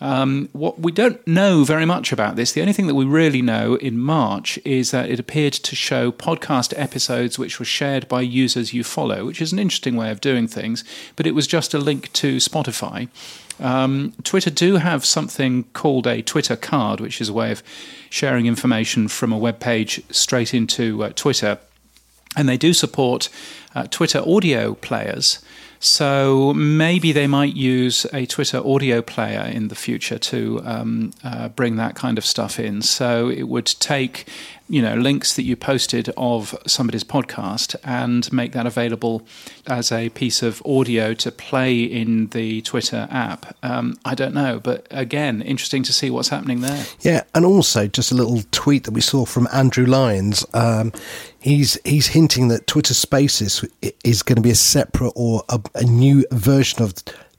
Um, 0.00 0.50
what 0.52 0.78
we 0.78 0.92
don't 0.92 1.26
know 1.26 1.64
very 1.64 1.86
much 1.86 2.12
about 2.12 2.36
this. 2.36 2.52
The 2.52 2.60
only 2.60 2.74
thing 2.74 2.86
that 2.86 2.94
we 2.94 3.06
really 3.06 3.42
know 3.42 3.76
in 3.76 3.98
March 3.98 4.58
is 4.64 4.90
that 4.90 5.10
it 5.10 5.18
appeared 5.18 5.54
to 5.54 5.74
show 5.74 6.12
podcast 6.12 6.74
episodes 6.76 7.38
which 7.38 7.58
were 7.58 7.64
shared 7.64 8.06
by 8.06 8.20
users 8.20 8.74
you 8.74 8.84
follow, 8.84 9.24
which 9.24 9.40
is 9.40 9.52
an 9.52 9.58
interesting 9.58 9.96
way 9.96 10.10
of 10.10 10.20
doing 10.20 10.46
things. 10.46 10.84
But 11.16 11.26
it 11.26 11.34
was 11.34 11.46
just 11.46 11.74
a 11.74 11.78
link 11.78 12.12
to 12.14 12.36
Spotify. 12.36 13.08
Um, 13.60 14.12
Twitter 14.22 14.50
do 14.50 14.76
have 14.76 15.04
something 15.04 15.64
called 15.72 16.06
a 16.06 16.22
Twitter 16.22 16.56
card, 16.56 17.00
which 17.00 17.20
is 17.20 17.28
a 17.28 17.32
way 17.32 17.52
of 17.52 17.62
sharing 18.10 18.46
information 18.46 19.08
from 19.08 19.32
a 19.32 19.38
web 19.38 19.60
page 19.60 20.02
straight 20.10 20.54
into 20.54 21.02
uh, 21.04 21.10
Twitter. 21.14 21.58
And 22.36 22.48
they 22.48 22.58
do 22.58 22.72
support 22.72 23.28
uh, 23.74 23.86
Twitter 23.90 24.22
audio 24.26 24.74
players. 24.74 25.40
So 25.78 26.54
maybe 26.54 27.12
they 27.12 27.26
might 27.26 27.54
use 27.54 28.06
a 28.12 28.26
Twitter 28.26 28.58
audio 28.58 29.02
player 29.02 29.42
in 29.42 29.68
the 29.68 29.74
future 29.74 30.18
to 30.18 30.62
um, 30.64 31.12
uh, 31.22 31.48
bring 31.48 31.76
that 31.76 31.94
kind 31.94 32.18
of 32.18 32.24
stuff 32.24 32.58
in. 32.58 32.82
So 32.82 33.28
it 33.28 33.44
would 33.44 33.66
take 33.66 34.26
you 34.68 34.82
know 34.82 34.94
links 34.94 35.34
that 35.34 35.42
you 35.42 35.56
posted 35.56 36.10
of 36.16 36.56
somebody's 36.66 37.04
podcast 37.04 37.76
and 37.84 38.32
make 38.32 38.52
that 38.52 38.66
available 38.66 39.26
as 39.66 39.92
a 39.92 40.08
piece 40.10 40.42
of 40.42 40.62
audio 40.66 41.14
to 41.14 41.30
play 41.30 41.82
in 41.82 42.28
the 42.28 42.62
Twitter 42.62 43.06
app. 43.10 43.56
Um, 43.62 43.96
I 44.04 44.14
don't 44.14 44.34
know, 44.34 44.60
but 44.60 44.86
again, 44.90 45.42
interesting 45.42 45.82
to 45.84 45.92
see 45.92 46.10
what's 46.10 46.28
happening 46.28 46.60
there. 46.60 46.84
Yeah, 47.00 47.22
and 47.34 47.44
also 47.44 47.86
just 47.86 48.10
a 48.12 48.14
little 48.14 48.42
tweet 48.50 48.84
that 48.84 48.92
we 48.92 49.00
saw 49.00 49.24
from 49.24 49.48
Andrew 49.52 49.86
Lyons. 49.86 50.44
Um, 50.52 50.92
he's 51.40 51.78
he's 51.84 52.08
hinting 52.08 52.48
that 52.48 52.66
Twitter 52.66 52.94
Spaces 52.94 53.64
is 54.04 54.22
going 54.22 54.36
to 54.36 54.42
be 54.42 54.50
a 54.50 54.56
separate 54.56 55.12
or 55.14 55.42
a, 55.48 55.60
a 55.76 55.84
new 55.84 56.24
version 56.32 56.82
of 56.82 56.94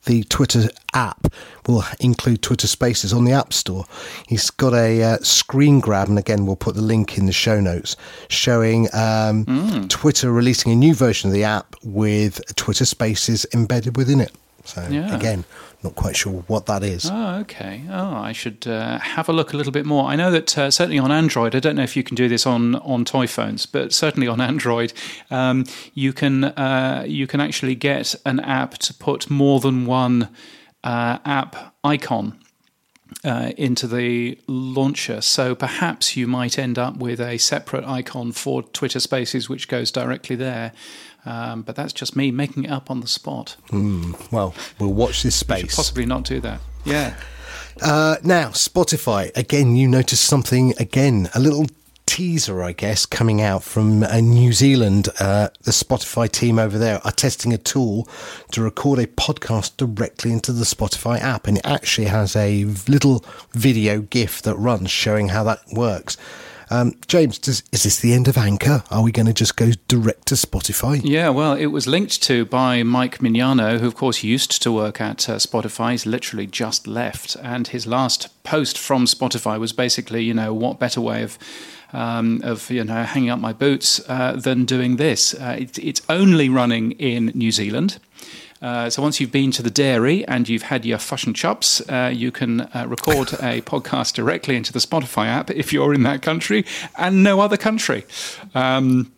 the 0.07 0.23
Twitter 0.23 0.69
app 0.93 1.27
will 1.67 1.83
include 1.99 2.41
Twitter 2.41 2.65
Spaces 2.67 3.13
on 3.13 3.25
the 3.25 3.33
App 3.33 3.53
Store. 3.53 3.85
He's 4.27 4.49
got 4.49 4.73
a 4.73 5.03
uh, 5.03 5.17
screen 5.17 5.79
grab, 5.79 6.07
and 6.07 6.17
again, 6.17 6.45
we'll 6.45 6.55
put 6.55 6.75
the 6.75 6.81
link 6.81 7.17
in 7.17 7.25
the 7.27 7.31
show 7.31 7.59
notes, 7.59 7.95
showing 8.29 8.85
um, 8.93 9.45
mm. 9.45 9.89
Twitter 9.89 10.31
releasing 10.31 10.71
a 10.71 10.75
new 10.75 10.95
version 10.95 11.29
of 11.29 11.33
the 11.33 11.43
app 11.43 11.75
with 11.83 12.41
Twitter 12.55 12.85
Spaces 12.85 13.45
embedded 13.53 13.95
within 13.97 14.19
it. 14.19 14.31
So, 14.63 14.85
yeah. 14.89 15.15
again, 15.15 15.45
not 15.83 15.95
quite 15.95 16.15
sure 16.15 16.43
what 16.47 16.65
that 16.65 16.83
is. 16.83 17.09
Oh, 17.11 17.35
okay. 17.41 17.83
Oh, 17.89 18.15
I 18.15 18.31
should 18.31 18.67
uh, 18.67 18.97
have 18.99 19.29
a 19.29 19.33
look 19.33 19.53
a 19.53 19.57
little 19.57 19.71
bit 19.71 19.85
more. 19.85 20.05
I 20.05 20.15
know 20.15 20.31
that 20.31 20.57
uh, 20.57 20.71
certainly 20.71 20.97
on 20.97 21.11
Android, 21.11 21.55
I 21.55 21.59
don't 21.59 21.75
know 21.75 21.83
if 21.83 21.95
you 21.95 22.03
can 22.03 22.15
do 22.15 22.27
this 22.27 22.45
on, 22.45 22.75
on 22.77 23.05
toy 23.05 23.27
phones, 23.27 23.65
but 23.65 23.93
certainly 23.93 24.27
on 24.27 24.41
Android, 24.51 24.93
um, 25.29 25.65
you 25.93 26.13
can 26.13 26.45
uh, 26.45 27.05
you 27.07 27.27
can 27.27 27.39
actually 27.39 27.75
get 27.75 28.15
an 28.25 28.39
app 28.39 28.77
to 28.79 28.93
put 28.93 29.29
more 29.29 29.59
than 29.59 29.85
one 29.85 30.29
uh, 30.83 31.19
app 31.25 31.75
icon 31.83 32.39
uh, 33.23 33.51
into 33.57 33.87
the 33.87 34.39
launcher. 34.47 35.21
So 35.21 35.55
perhaps 35.55 36.17
you 36.17 36.27
might 36.27 36.57
end 36.57 36.77
up 36.77 36.97
with 36.97 37.19
a 37.19 37.37
separate 37.37 37.85
icon 37.85 38.31
for 38.31 38.63
Twitter 38.63 38.99
Spaces, 38.99 39.47
which 39.47 39.67
goes 39.67 39.91
directly 39.91 40.35
there. 40.35 40.73
Um, 41.27 41.61
but 41.63 41.75
that's 41.75 41.91
just 41.91 42.15
me 42.15 42.31
making 42.31 42.63
it 42.63 42.71
up 42.71 42.89
on 42.89 43.01
the 43.01 43.07
spot. 43.07 43.57
Mm, 43.69 44.31
well, 44.31 44.55
we'll 44.79 44.93
watch 44.93 45.23
this 45.23 45.35
space. 45.35 45.75
possibly 45.75 46.05
not 46.05 46.23
do 46.23 46.39
that. 46.39 46.61
Yeah. 46.85 47.15
Uh, 47.81 48.15
now, 48.23 48.49
Spotify. 48.49 49.35
Again, 49.35 49.75
you 49.75 49.89
noticed 49.89 50.23
something 50.23 50.73
again, 50.79 51.29
a 51.35 51.39
little 51.39 51.67
teaser, 52.05 52.63
I 52.63 52.71
guess, 52.71 53.05
coming 53.05 53.41
out 53.41 53.61
from 53.61 54.03
uh, 54.03 54.21
New 54.21 54.53
Zealand. 54.53 55.09
Uh, 55.19 55.49
the 55.63 55.71
Spotify 55.71 56.31
team 56.31 56.57
over 56.57 56.77
there 56.77 57.01
are 57.05 57.11
testing 57.11 57.53
a 57.53 57.57
tool 57.57 58.07
to 58.53 58.63
record 58.63 58.97
a 58.97 59.05
podcast 59.05 59.75
directly 59.75 60.31
into 60.31 60.53
the 60.53 60.63
Spotify 60.63 61.19
app, 61.19 61.45
and 61.45 61.57
it 61.57 61.65
actually 61.65 62.07
has 62.07 62.35
a 62.35 62.63
little 62.87 63.23
video 63.51 63.99
GIF 63.99 64.41
that 64.43 64.55
runs 64.55 64.89
showing 64.89 65.29
how 65.29 65.43
that 65.43 65.59
works. 65.73 66.17
Um, 66.69 66.93
James, 67.07 67.39
does, 67.39 67.63
is 67.71 67.83
this 67.83 67.99
the 67.99 68.13
end 68.13 68.27
of 68.27 68.37
Anchor? 68.37 68.83
Are 68.91 69.01
we 69.01 69.11
going 69.11 69.25
to 69.25 69.33
just 69.33 69.55
go 69.55 69.71
direct 69.87 70.27
to 70.27 70.35
Spotify? 70.35 71.01
Yeah, 71.03 71.29
well, 71.29 71.53
it 71.53 71.67
was 71.67 71.87
linked 71.87 72.21
to 72.23 72.45
by 72.45 72.83
Mike 72.83 73.19
Mignano, 73.19 73.79
who, 73.79 73.87
of 73.87 73.95
course, 73.95 74.23
used 74.23 74.61
to 74.63 74.71
work 74.71 74.99
at 74.99 75.29
uh, 75.29 75.35
Spotify. 75.35 75.91
He's 75.91 76.05
literally 76.05 76.47
just 76.47 76.87
left. 76.87 77.37
And 77.41 77.67
his 77.67 77.87
last 77.87 78.43
post 78.43 78.77
from 78.77 79.05
Spotify 79.05 79.59
was 79.59 79.71
basically, 79.71 80.23
you 80.23 80.33
know, 80.33 80.53
what 80.53 80.79
better 80.79 81.01
way 81.01 81.23
of 81.23 81.37
um, 81.93 82.41
of 82.43 82.69
you 82.69 82.83
know 82.83 83.03
hanging 83.03 83.29
up 83.29 83.39
my 83.39 83.53
boots 83.53 84.01
uh, 84.09 84.33
than 84.33 84.65
doing 84.65 84.97
this. 84.97 85.33
Uh, 85.33 85.55
it, 85.59 85.79
it's 85.79 86.01
only 86.09 86.49
running 86.49 86.91
in 86.93 87.27
New 87.27 87.51
Zealand. 87.51 87.99
Uh, 88.61 88.89
so 88.89 89.01
once 89.01 89.19
you've 89.19 89.31
been 89.31 89.51
to 89.51 89.61
the 89.61 89.69
dairy 89.69 90.25
and 90.27 90.49
you've 90.49 90.63
had 90.63 90.85
your 90.85 90.97
fush 90.97 91.25
and 91.25 91.35
chops, 91.35 91.81
uh, 91.89 92.11
you 92.13 92.31
can 92.31 92.61
uh, 92.61 92.85
record 92.87 93.33
a 93.33 93.61
podcast 93.71 94.13
directly 94.13 94.55
into 94.55 94.73
the 94.73 94.79
Spotify 94.79 95.27
app 95.27 95.49
if 95.51 95.71
you're 95.71 95.93
in 95.93 96.03
that 96.03 96.21
country 96.21 96.65
and 96.97 97.23
no 97.23 97.39
other 97.39 97.57
country. 97.57 98.05
Um, 98.55 99.11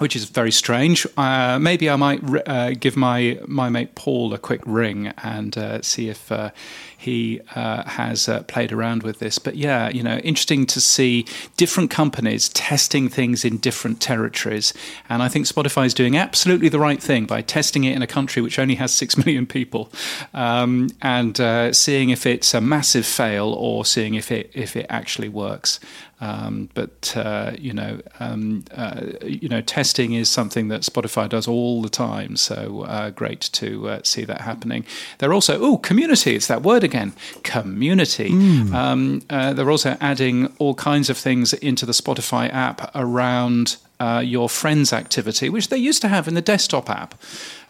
which 0.00 0.16
is 0.16 0.24
very 0.24 0.50
strange. 0.50 1.06
Uh, 1.18 1.58
maybe 1.58 1.90
I 1.90 1.96
might 1.96 2.22
uh, 2.48 2.70
give 2.70 2.96
my 2.96 3.38
my 3.46 3.68
mate 3.68 3.94
Paul 3.94 4.32
a 4.32 4.38
quick 4.38 4.62
ring 4.64 5.08
and 5.22 5.56
uh, 5.58 5.82
see 5.82 6.08
if 6.08 6.32
uh, 6.32 6.52
he 6.96 7.42
uh, 7.54 7.82
has 7.86 8.26
uh, 8.26 8.42
played 8.44 8.72
around 8.72 9.02
with 9.02 9.18
this. 9.18 9.38
But 9.38 9.56
yeah, 9.56 9.90
you 9.90 10.02
know, 10.02 10.16
interesting 10.18 10.64
to 10.68 10.80
see 10.80 11.26
different 11.58 11.90
companies 11.90 12.48
testing 12.48 13.10
things 13.10 13.44
in 13.44 13.58
different 13.58 14.00
territories. 14.00 14.72
And 15.10 15.22
I 15.22 15.28
think 15.28 15.44
Spotify 15.44 15.84
is 15.84 15.92
doing 15.92 16.16
absolutely 16.16 16.70
the 16.70 16.80
right 16.80 17.02
thing 17.02 17.26
by 17.26 17.42
testing 17.42 17.84
it 17.84 17.94
in 17.94 18.00
a 18.00 18.06
country 18.06 18.40
which 18.40 18.58
only 18.58 18.76
has 18.76 18.94
six 18.94 19.16
million 19.22 19.46
people, 19.46 19.92
um, 20.32 20.88
and 21.02 21.36
seeing 21.76 22.08
if 22.08 22.24
it's 22.24 22.54
a 22.54 22.60
massive 22.62 23.04
fail 23.04 23.52
or 23.52 23.84
seeing 23.84 24.14
if 24.14 24.32
it 24.32 24.50
if 24.54 24.76
it 24.76 24.86
actually 24.88 25.28
works. 25.28 25.78
Um, 26.20 26.68
but 26.74 27.14
uh, 27.16 27.52
you 27.58 27.72
know, 27.72 28.00
um, 28.18 28.64
uh, 28.72 29.06
you 29.22 29.48
know, 29.48 29.62
testing 29.62 30.12
is 30.12 30.28
something 30.28 30.68
that 30.68 30.82
Spotify 30.82 31.28
does 31.28 31.48
all 31.48 31.80
the 31.80 31.88
time. 31.88 32.36
So 32.36 32.82
uh, 32.82 33.10
great 33.10 33.40
to 33.52 33.88
uh, 33.88 34.00
see 34.04 34.24
that 34.24 34.42
happening. 34.42 34.84
They're 35.18 35.32
also 35.32 35.58
oh, 35.60 35.78
community. 35.78 36.34
It's 36.36 36.46
that 36.48 36.62
word 36.62 36.84
again, 36.84 37.14
community. 37.42 38.30
Mm. 38.30 38.72
Um, 38.74 39.22
uh, 39.30 39.54
they're 39.54 39.70
also 39.70 39.96
adding 40.00 40.52
all 40.58 40.74
kinds 40.74 41.08
of 41.08 41.16
things 41.16 41.52
into 41.54 41.86
the 41.86 41.92
Spotify 41.92 42.52
app 42.52 42.90
around 42.94 43.76
uh, 44.00 44.22
your 44.24 44.48
friends' 44.48 44.92
activity, 44.92 45.50
which 45.50 45.68
they 45.68 45.76
used 45.76 46.00
to 46.02 46.08
have 46.08 46.26
in 46.26 46.34
the 46.34 46.40
desktop 46.40 46.88
app 46.88 47.14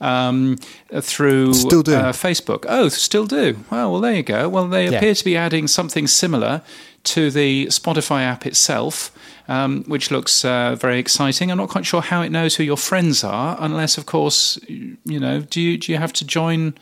um, 0.01 0.57
through 1.01 1.53
still 1.55 1.83
do. 1.83 1.95
Uh, 1.95 2.13
Facebook. 2.13 2.65
Oh, 2.69 2.89
still 2.89 3.27
do. 3.27 3.59
Well, 3.71 3.93
well, 3.93 4.01
there 4.01 4.15
you 4.15 4.23
go. 4.23 4.49
Well, 4.49 4.69
they 4.69 4.89
Yeah. 4.89 4.99
appear 4.99 5.15
to 5.15 5.25
be 5.25 5.37
adding 5.37 5.67
something 5.67 6.07
similar 6.07 6.63
to 7.05 7.31
the 7.31 7.67
Spotify 7.67 8.23
app 8.23 8.47
itself. 8.47 9.11
Um, 9.49 9.83
which 9.89 10.13
looks 10.13 10.45
uh, 10.45 10.77
very 10.77 11.01
exciting. 11.01 11.51
I'm 11.51 11.59
not 11.59 11.71
quite 11.71 11.85
sure 11.85 12.01
how 12.01 12.23
it 12.23 12.31
knows 12.31 12.55
who 12.55 12.63
your 12.63 12.77
friends 12.77 13.25
are, 13.25 13.57
unless, 13.59 13.99
of 13.99 14.07
course, 14.07 14.61
you 14.69 15.19
know. 15.19 15.41
Do 15.41 15.61
you 15.61 15.77
do 15.77 15.91
you 15.91 15.99
have 15.99 16.13
to 16.13 16.25
join 16.25 16.75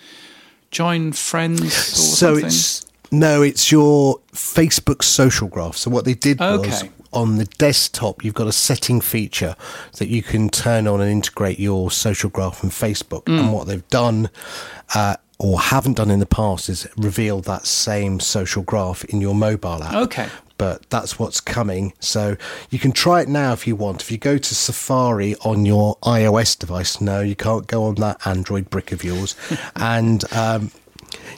join 0.70 1.12
friends 1.12 1.62
or 1.62 1.70
so 1.70 2.34
something? 2.34 2.44
it's 2.44 2.86
no, 3.10 3.40
it's 3.42 3.72
your 3.72 4.18
Facebook 4.32 5.02
social 5.02 5.48
graph. 5.48 5.76
So 5.76 5.90
what 5.90 6.04
they 6.04 6.12
did 6.12 6.40
was 6.40 6.84
on 7.12 7.36
the 7.36 7.46
desktop, 7.46 8.22
you've 8.24 8.34
got 8.34 8.46
a 8.46 8.52
setting 8.52 9.00
feature 9.00 9.56
that 9.96 10.08
you 10.08 10.22
can 10.22 10.50
turn 10.50 10.86
on 10.86 11.00
and 11.00 11.10
integrate 11.10 11.58
your 11.58 11.90
social 11.90 12.28
graph 12.28 12.58
from 12.58 12.70
Facebook. 12.70 13.24
Mm. 13.24 13.40
And 13.40 13.52
what 13.52 13.66
they've 13.66 13.88
done. 13.88 14.30
Uh, 14.94 15.16
or 15.38 15.60
haven't 15.60 15.94
done 15.94 16.10
in 16.10 16.18
the 16.18 16.26
past 16.26 16.68
is 16.68 16.88
reveal 16.96 17.40
that 17.40 17.66
same 17.66 18.18
social 18.20 18.62
graph 18.62 19.04
in 19.04 19.20
your 19.20 19.34
mobile 19.34 19.82
app. 19.82 19.94
Okay. 19.94 20.28
But 20.56 20.90
that's 20.90 21.20
what's 21.20 21.40
coming. 21.40 21.92
So 22.00 22.36
you 22.70 22.80
can 22.80 22.90
try 22.90 23.20
it 23.20 23.28
now 23.28 23.52
if 23.52 23.64
you 23.64 23.76
want. 23.76 24.02
If 24.02 24.10
you 24.10 24.18
go 24.18 24.38
to 24.38 24.54
Safari 24.54 25.36
on 25.44 25.64
your 25.64 25.96
iOS 25.98 26.58
device, 26.58 27.00
no, 27.00 27.20
you 27.20 27.36
can't 27.36 27.68
go 27.68 27.84
on 27.84 27.94
that 27.96 28.26
Android 28.26 28.68
brick 28.68 28.90
of 28.90 29.04
yours. 29.04 29.36
and 29.76 30.24
um, 30.32 30.72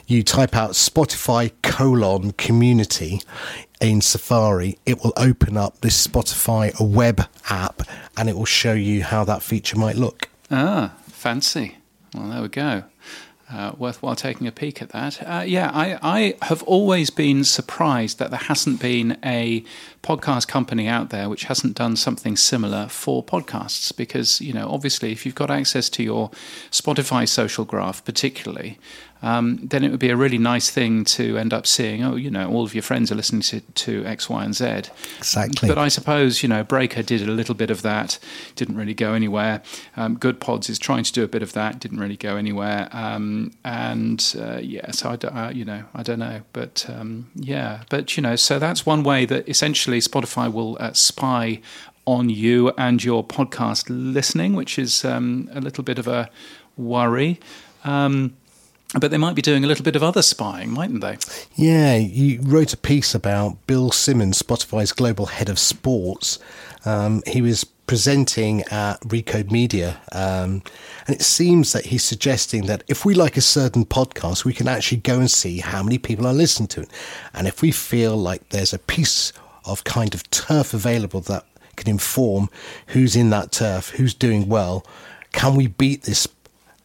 you 0.07 0.23
type 0.23 0.55
out 0.55 0.71
Spotify 0.71 1.51
colon 1.61 2.31
community 2.33 3.21
in 3.79 4.01
Safari, 4.01 4.79
it 4.85 5.03
will 5.03 5.13
open 5.17 5.57
up 5.57 5.81
this 5.81 6.07
Spotify 6.07 6.73
web 6.79 7.27
app 7.49 7.83
and 8.17 8.29
it 8.29 8.35
will 8.35 8.45
show 8.45 8.73
you 8.73 9.03
how 9.03 9.23
that 9.25 9.43
feature 9.43 9.77
might 9.77 9.95
look. 9.95 10.29
Ah, 10.49 10.93
fancy. 11.07 11.77
Well, 12.15 12.29
there 12.29 12.41
we 12.41 12.47
go. 12.49 12.83
Uh, 13.51 13.73
worthwhile 13.77 14.15
taking 14.15 14.47
a 14.47 14.51
peek 14.51 14.81
at 14.81 14.89
that. 14.89 15.21
Uh, 15.27 15.43
yeah, 15.45 15.69
I, 15.73 15.99
I 16.01 16.45
have 16.45 16.63
always 16.63 17.09
been 17.09 17.43
surprised 17.43 18.17
that 18.19 18.29
there 18.29 18.39
hasn't 18.39 18.79
been 18.79 19.17
a 19.25 19.65
podcast 20.03 20.47
company 20.47 20.87
out 20.87 21.09
there 21.11 21.29
which 21.29 21.43
hasn't 21.43 21.75
done 21.75 21.95
something 21.95 22.35
similar 22.35 22.87
for 22.87 23.23
podcasts. 23.23 23.95
Because, 23.95 24.41
you 24.41 24.53
know, 24.53 24.69
obviously, 24.69 25.11
if 25.11 25.25
you've 25.25 25.35
got 25.35 25.51
access 25.51 25.89
to 25.91 26.03
your 26.03 26.31
Spotify 26.71 27.27
social 27.27 27.65
graph, 27.65 28.03
particularly, 28.03 28.79
um, 29.23 29.59
then 29.61 29.83
it 29.83 29.91
would 29.91 29.99
be 29.99 30.09
a 30.09 30.15
really 30.15 30.39
nice 30.39 30.71
thing 30.71 31.05
to 31.05 31.37
end 31.37 31.53
up 31.53 31.67
seeing, 31.67 32.03
oh, 32.03 32.15
you 32.15 32.31
know, 32.31 32.49
all 32.49 32.63
of 32.63 32.73
your 32.73 32.81
friends 32.81 33.11
are 33.11 33.15
listening 33.15 33.43
to, 33.43 33.59
to 33.59 34.03
X, 34.03 34.27
Y, 34.27 34.43
and 34.43 34.55
Z. 34.55 34.65
Exactly. 35.19 35.69
But 35.69 35.77
I 35.77 35.89
suppose, 35.89 36.41
you 36.41 36.49
know, 36.49 36.63
Breaker 36.63 37.03
did 37.03 37.21
a 37.21 37.31
little 37.31 37.53
bit 37.53 37.69
of 37.69 37.83
that, 37.83 38.17
didn't 38.55 38.77
really 38.77 38.95
go 38.95 39.13
anywhere. 39.13 39.61
Um, 39.95 40.17
Goodpods 40.17 40.71
is 40.71 40.79
trying 40.79 41.03
to 41.03 41.11
do 41.13 41.23
a 41.23 41.27
bit 41.27 41.43
of 41.43 41.53
that, 41.53 41.79
didn't 41.79 41.99
really 41.99 42.17
go 42.17 42.35
anywhere. 42.35 42.89
Um, 42.91 43.51
and 43.63 44.35
uh, 44.39 44.57
yeah, 44.59 44.89
so 44.89 45.11
I, 45.11 45.15
don't- 45.17 45.35
uh, 45.35 45.51
you 45.53 45.65
know, 45.65 45.83
I 45.93 46.01
don't 46.01 46.19
know. 46.19 46.41
But 46.51 46.87
um, 46.89 47.29
yeah, 47.35 47.83
but, 47.89 48.17
you 48.17 48.23
know, 48.23 48.35
so 48.35 48.57
that's 48.57 48.87
one 48.87 49.03
way 49.03 49.25
that 49.25 49.47
essentially 49.47 49.90
Spotify 49.99 50.51
will 50.51 50.77
uh, 50.79 50.93
spy 50.93 51.61
on 52.05 52.29
you 52.29 52.69
and 52.77 53.03
your 53.03 53.23
podcast 53.23 53.85
listening, 53.89 54.55
which 54.55 54.79
is 54.79 55.05
um, 55.05 55.49
a 55.53 55.61
little 55.61 55.83
bit 55.83 55.99
of 55.99 56.07
a 56.07 56.29
worry. 56.77 57.39
Um, 57.83 58.35
but 58.99 59.09
they 59.09 59.17
might 59.17 59.35
be 59.35 59.41
doing 59.41 59.63
a 59.63 59.67
little 59.67 59.85
bit 59.85 59.95
of 59.95 60.03
other 60.03 60.21
spying, 60.21 60.69
mightn't 60.71 61.01
they? 61.01 61.17
Yeah, 61.55 61.95
you 61.95 62.41
wrote 62.41 62.73
a 62.73 62.77
piece 62.77 63.15
about 63.15 63.65
Bill 63.65 63.91
Simmons, 63.91 64.41
Spotify's 64.41 64.91
global 64.91 65.27
head 65.27 65.47
of 65.47 65.57
sports. 65.57 66.39
Um, 66.83 67.23
he 67.25 67.41
was 67.41 67.63
presenting 67.63 68.63
at 68.63 68.99
Recode 69.01 69.49
Media, 69.49 70.01
um, 70.11 70.61
and 71.07 71.15
it 71.15 71.21
seems 71.21 71.71
that 71.71 71.85
he's 71.85 72.03
suggesting 72.03 72.65
that 72.65 72.83
if 72.87 73.05
we 73.05 73.13
like 73.13 73.37
a 73.37 73.41
certain 73.41 73.85
podcast, 73.85 74.43
we 74.43 74.53
can 74.53 74.67
actually 74.67 74.97
go 74.97 75.19
and 75.19 75.31
see 75.31 75.59
how 75.59 75.81
many 75.83 75.97
people 75.97 76.27
are 76.27 76.33
listening 76.33 76.67
to 76.69 76.81
it. 76.81 76.89
And 77.33 77.47
if 77.47 77.61
we 77.61 77.71
feel 77.71 78.17
like 78.17 78.49
there's 78.49 78.73
a 78.73 78.79
piece 78.79 79.31
of 79.65 79.83
kind 79.83 80.13
of 80.13 80.29
turf 80.31 80.73
available 80.73 81.21
that 81.21 81.45
can 81.75 81.89
inform 81.89 82.49
who's 82.87 83.15
in 83.15 83.29
that 83.29 83.51
turf, 83.51 83.89
who's 83.91 84.13
doing 84.13 84.47
well, 84.47 84.85
can 85.31 85.55
we 85.55 85.67
beat 85.67 86.03
this 86.03 86.27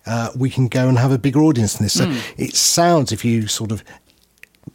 uh, 0.07 0.31
we 0.37 0.51
can 0.51 0.69
go 0.69 0.89
and 0.89 0.99
have 0.99 1.11
a 1.11 1.19
bigger 1.19 1.41
audience 1.41 1.75
than 1.75 1.85
this. 1.85 1.95
So 1.95 2.15
it 2.37 2.55
sounds, 2.55 3.11
if 3.11 3.25
you 3.25 3.49
sort 3.49 3.73
of 3.73 3.83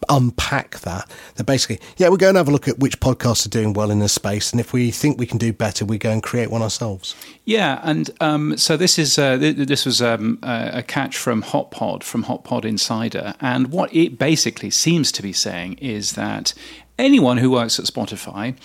unpack 0.10 0.80
that, 0.80 1.10
that 1.36 1.46
basically, 1.46 1.80
yeah, 1.98 2.10
we're 2.10 2.18
going 2.18 2.34
to 2.34 2.40
have 2.40 2.48
a 2.48 2.52
look 2.52 2.68
at 2.68 2.80
which 2.80 3.00
podcasts 3.00 3.46
are 3.46 3.50
doing 3.50 3.74
well 3.74 3.92
in 3.92 4.00
this 4.00 4.14
space, 4.14 4.52
and 4.52 4.60
if 4.60 4.74
we 4.74 4.92
think 4.92 5.20
we 5.20 5.26
can 5.26 5.38
do 5.38 5.54
better, 5.54 5.86
we 5.86 5.98
go 5.98 6.12
and 6.12 6.24
create 6.24 6.50
one 6.50 6.62
ourselves. 6.62 7.16
Yeah, 7.46 7.80
and 7.84 8.10
um, 8.20 8.58
so 8.58 8.78
this 8.78 8.98
is 8.98 9.18
uh, 9.18 9.38
th- 9.38 9.56
this 9.56 9.86
was 9.86 10.02
um, 10.02 10.40
a 10.44 10.72
a 10.76 10.84
catch 10.84 11.18
from 11.18 11.44
HotPod 11.44 12.04
from 12.04 12.26
HotPod 12.26 12.66
Insider, 12.66 13.36
and 13.40 13.72
what 13.72 13.94
it 13.94 14.18
basically 14.18 14.70
seems 14.70 15.12
to 15.14 15.22
be 15.22 15.34
saying 15.34 15.74
is 15.80 16.14
that 16.14 16.54
anyone 17.02 17.38
who 17.38 17.52
works 17.52 17.80
at 17.80 17.86
Spotify 17.86 18.56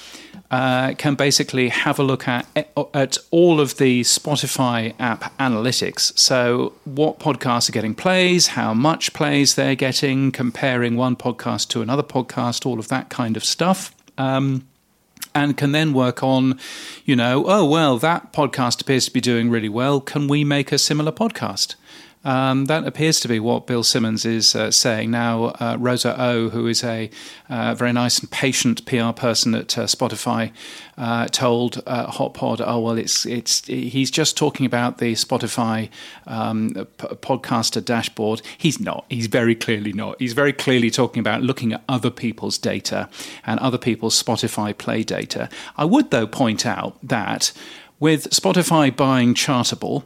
uh, 0.50 0.94
can 0.94 1.14
basically 1.14 1.70
have 1.70 1.98
a 1.98 2.02
look 2.02 2.28
at 2.28 2.46
at 2.94 3.18
all 3.30 3.60
of 3.60 3.78
the 3.78 4.02
Spotify 4.02 4.94
app 5.00 5.36
analytics. 5.38 6.16
So, 6.18 6.74
what 6.84 7.18
podcasts 7.18 7.68
are 7.68 7.72
getting 7.72 7.94
plays, 7.94 8.48
how 8.48 8.74
much 8.74 9.12
plays 9.12 9.54
they're 9.54 9.74
getting, 9.74 10.30
comparing 10.30 10.96
one 10.96 11.16
podcast 11.16 11.68
to 11.70 11.82
another 11.82 12.02
podcast, 12.02 12.66
all 12.66 12.78
of 12.78 12.88
that 12.88 13.08
kind 13.08 13.36
of 13.36 13.44
stuff. 13.44 13.94
Um, 14.18 14.66
and 15.34 15.56
can 15.56 15.72
then 15.72 15.92
work 15.92 16.22
on, 16.22 16.58
you 17.04 17.14
know, 17.14 17.44
oh, 17.46 17.64
well, 17.66 17.98
that 17.98 18.32
podcast 18.32 18.80
appears 18.80 19.04
to 19.06 19.10
be 19.10 19.20
doing 19.20 19.50
really 19.50 19.68
well. 19.68 20.00
Can 20.00 20.28
we 20.28 20.44
make 20.44 20.72
a 20.72 20.78
similar 20.78 21.12
podcast? 21.12 21.74
Um, 22.26 22.64
that 22.64 22.84
appears 22.84 23.20
to 23.20 23.28
be 23.28 23.38
what 23.38 23.68
Bill 23.68 23.84
Simmons 23.84 24.24
is 24.24 24.56
uh, 24.56 24.72
saying. 24.72 25.12
Now, 25.12 25.44
uh, 25.60 25.76
Rosa 25.78 26.20
O, 26.20 26.48
who 26.48 26.66
is 26.66 26.82
a 26.82 27.08
uh, 27.48 27.76
very 27.76 27.92
nice 27.92 28.18
and 28.18 28.28
patient 28.32 28.84
PR 28.84 29.12
person 29.12 29.54
at 29.54 29.78
uh, 29.78 29.84
Spotify, 29.84 30.50
uh, 30.98 31.28
told 31.28 31.80
uh, 31.86 32.10
HotPod, 32.10 32.60
"Oh 32.66 32.80
well, 32.80 32.98
it's 32.98 33.24
it's 33.26 33.64
he's 33.66 34.10
just 34.10 34.36
talking 34.36 34.66
about 34.66 34.98
the 34.98 35.12
Spotify 35.12 35.88
um, 36.26 36.70
p- 36.98 37.06
podcaster 37.06 37.82
dashboard. 37.82 38.42
He's 38.58 38.80
not. 38.80 39.06
He's 39.08 39.28
very 39.28 39.54
clearly 39.54 39.92
not. 39.92 40.16
He's 40.18 40.32
very 40.32 40.52
clearly 40.52 40.90
talking 40.90 41.20
about 41.20 41.42
looking 41.42 41.72
at 41.74 41.84
other 41.88 42.10
people's 42.10 42.58
data 42.58 43.08
and 43.44 43.60
other 43.60 43.78
people's 43.78 44.20
Spotify 44.20 44.76
play 44.76 45.04
data. 45.04 45.48
I 45.76 45.84
would 45.84 46.10
though 46.10 46.26
point 46.26 46.66
out 46.66 46.98
that 47.04 47.52
with 48.00 48.30
Spotify 48.30 48.94
buying 48.94 49.32
Chartable." 49.32 50.02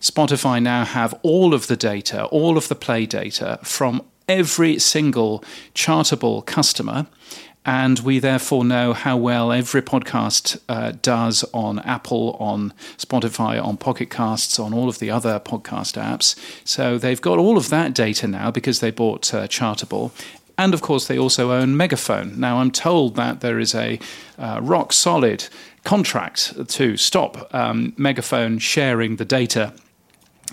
Spotify 0.00 0.62
now 0.62 0.84
have 0.84 1.14
all 1.22 1.54
of 1.54 1.66
the 1.66 1.76
data, 1.76 2.24
all 2.26 2.56
of 2.56 2.68
the 2.68 2.74
play 2.74 3.06
data 3.06 3.58
from 3.62 4.02
every 4.28 4.78
single 4.78 5.42
chartable 5.74 6.44
customer. 6.46 7.06
And 7.64 8.00
we 8.00 8.18
therefore 8.18 8.64
know 8.64 8.92
how 8.92 9.16
well 9.16 9.52
every 9.52 9.82
podcast 9.82 10.58
uh, 10.68 10.94
does 11.00 11.44
on 11.54 11.78
Apple, 11.80 12.36
on 12.40 12.72
Spotify, 12.98 13.64
on 13.64 13.76
Pocket 13.76 14.10
Casts, 14.10 14.58
on 14.58 14.74
all 14.74 14.88
of 14.88 14.98
the 14.98 15.12
other 15.12 15.38
podcast 15.38 15.94
apps. 15.96 16.34
So 16.64 16.98
they've 16.98 17.20
got 17.20 17.38
all 17.38 17.56
of 17.56 17.68
that 17.68 17.94
data 17.94 18.26
now 18.26 18.50
because 18.50 18.80
they 18.80 18.90
bought 18.90 19.32
uh, 19.32 19.46
Chartable. 19.46 20.10
And 20.58 20.74
of 20.74 20.82
course, 20.82 21.06
they 21.06 21.18
also 21.18 21.52
own 21.52 21.76
Megaphone. 21.76 22.38
Now, 22.38 22.58
I'm 22.58 22.70
told 22.70 23.14
that 23.16 23.40
there 23.40 23.58
is 23.58 23.74
a 23.74 23.98
uh, 24.38 24.58
rock 24.60 24.92
solid 24.92 25.48
contract 25.84 26.68
to 26.68 26.96
stop 26.96 27.52
um, 27.54 27.92
Megaphone 27.96 28.58
sharing 28.58 29.16
the 29.16 29.24
data 29.24 29.72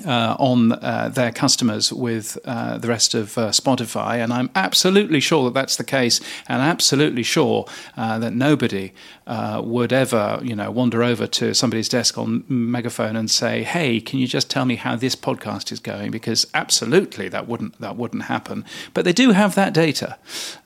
uh, 0.06 0.36
on 0.40 0.74
uh, 0.74 1.10
their 1.14 1.32
customers 1.32 1.92
with 1.92 2.38
uh, 2.46 2.78
the 2.78 2.88
rest 2.88 3.14
of 3.14 3.38
uh, 3.38 3.50
Spotify. 3.50 4.16
And 4.24 4.34
I'm 4.34 4.50
absolutely 4.56 5.20
sure 5.20 5.46
that 5.46 5.54
that's 5.54 5.76
the 5.76 5.84
case, 5.84 6.20
and 6.48 6.62
absolutely 6.62 7.24
sure 7.24 7.66
uh, 7.98 8.20
that 8.20 8.34
nobody 8.34 8.94
uh, 9.28 9.62
would 9.64 9.94
ever, 9.94 10.40
you 10.42 10.56
know, 10.56 10.72
wander 10.72 11.04
over 11.04 11.28
to 11.28 11.54
somebody's 11.54 11.90
desk 11.90 12.18
on 12.18 12.44
Megaphone 12.48 13.16
and 13.16 13.30
say, 13.30 13.64
"Hey, 13.64 14.00
can 14.02 14.20
you 14.20 14.28
just 14.28 14.50
tell 14.50 14.66
me 14.66 14.76
how 14.76 14.96
this 14.96 15.16
podcast 15.16 15.72
is 15.72 15.80
going?" 15.80 16.12
Because 16.12 16.48
absolutely, 16.54 17.30
that 17.30 17.48
wouldn't 17.48 17.80
that 17.80 17.96
wouldn't 17.96 18.24
happen. 18.24 18.66
But 18.94 19.06
they 19.06 19.14
do 19.14 19.32
have 19.32 19.56
that 19.56 19.74
data, 19.74 20.18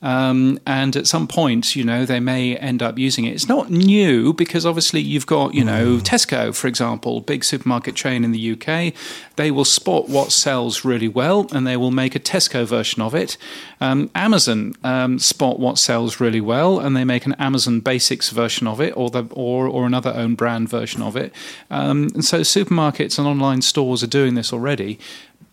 um, 0.02 0.60
and 0.66 0.96
at 0.96 1.08
some 1.08 1.28
point, 1.28 1.76
you 1.76 1.84
know, 1.84 2.06
they 2.06 2.20
may 2.20 2.56
end 2.58 2.82
up 2.82 2.98
using 2.98 3.26
it. 3.26 3.34
It's 3.34 3.48
not 3.48 3.70
new 3.70 4.34
because 4.34 4.66
obviously 4.66 5.02
you've 5.02 5.26
got, 5.26 5.54
you 5.54 5.64
know, 5.64 5.98
Tesco, 5.98 6.56
for 6.56 6.68
example, 6.68 7.22
big 7.22 7.44
supermarket 7.44 7.96
chain 7.96 8.24
in 8.24 8.32
the 8.32 8.52
UK. 8.54 8.94
They 9.36 9.52
will 9.52 9.66
spot 9.66 10.10
what 10.10 10.32
sells 10.32 10.86
really 10.86 11.08
well 11.08 11.48
and 11.52 11.66
they 11.66 11.78
will 11.78 11.92
make 11.92 12.16
a 12.16 12.20
Tesco 12.20 12.66
version 12.66 13.02
of 13.02 13.16
it. 13.16 13.38
Um, 13.82 14.10
Amazon 14.16 14.74
um, 14.84 15.20
spot 15.20 15.60
what 15.60 15.78
sells 15.78 16.20
really 16.20 16.42
well 16.42 16.80
and 16.80 16.96
they 16.96 17.04
make 17.04 17.26
an 17.26 17.34
Amazon 17.34 17.80
Basics 17.80 18.30
version 18.30 18.68
of 18.68 18.80
it 18.80 18.96
or 18.96 19.10
the 19.10 19.26
or 19.32 19.68
or 19.68 19.86
another 19.86 20.14
own 20.16 20.36
brand 20.36 20.70
version 20.70 21.02
of 21.02 21.16
it. 21.16 21.34
Um, 21.70 22.10
and 22.14 22.26
so 22.26 22.42
supermarkets 22.42 23.18
and 23.18 23.28
online 23.28 23.62
stores 23.62 24.04
are 24.04 24.08
doing 24.08 24.36
this 24.36 24.54
already. 24.54 25.00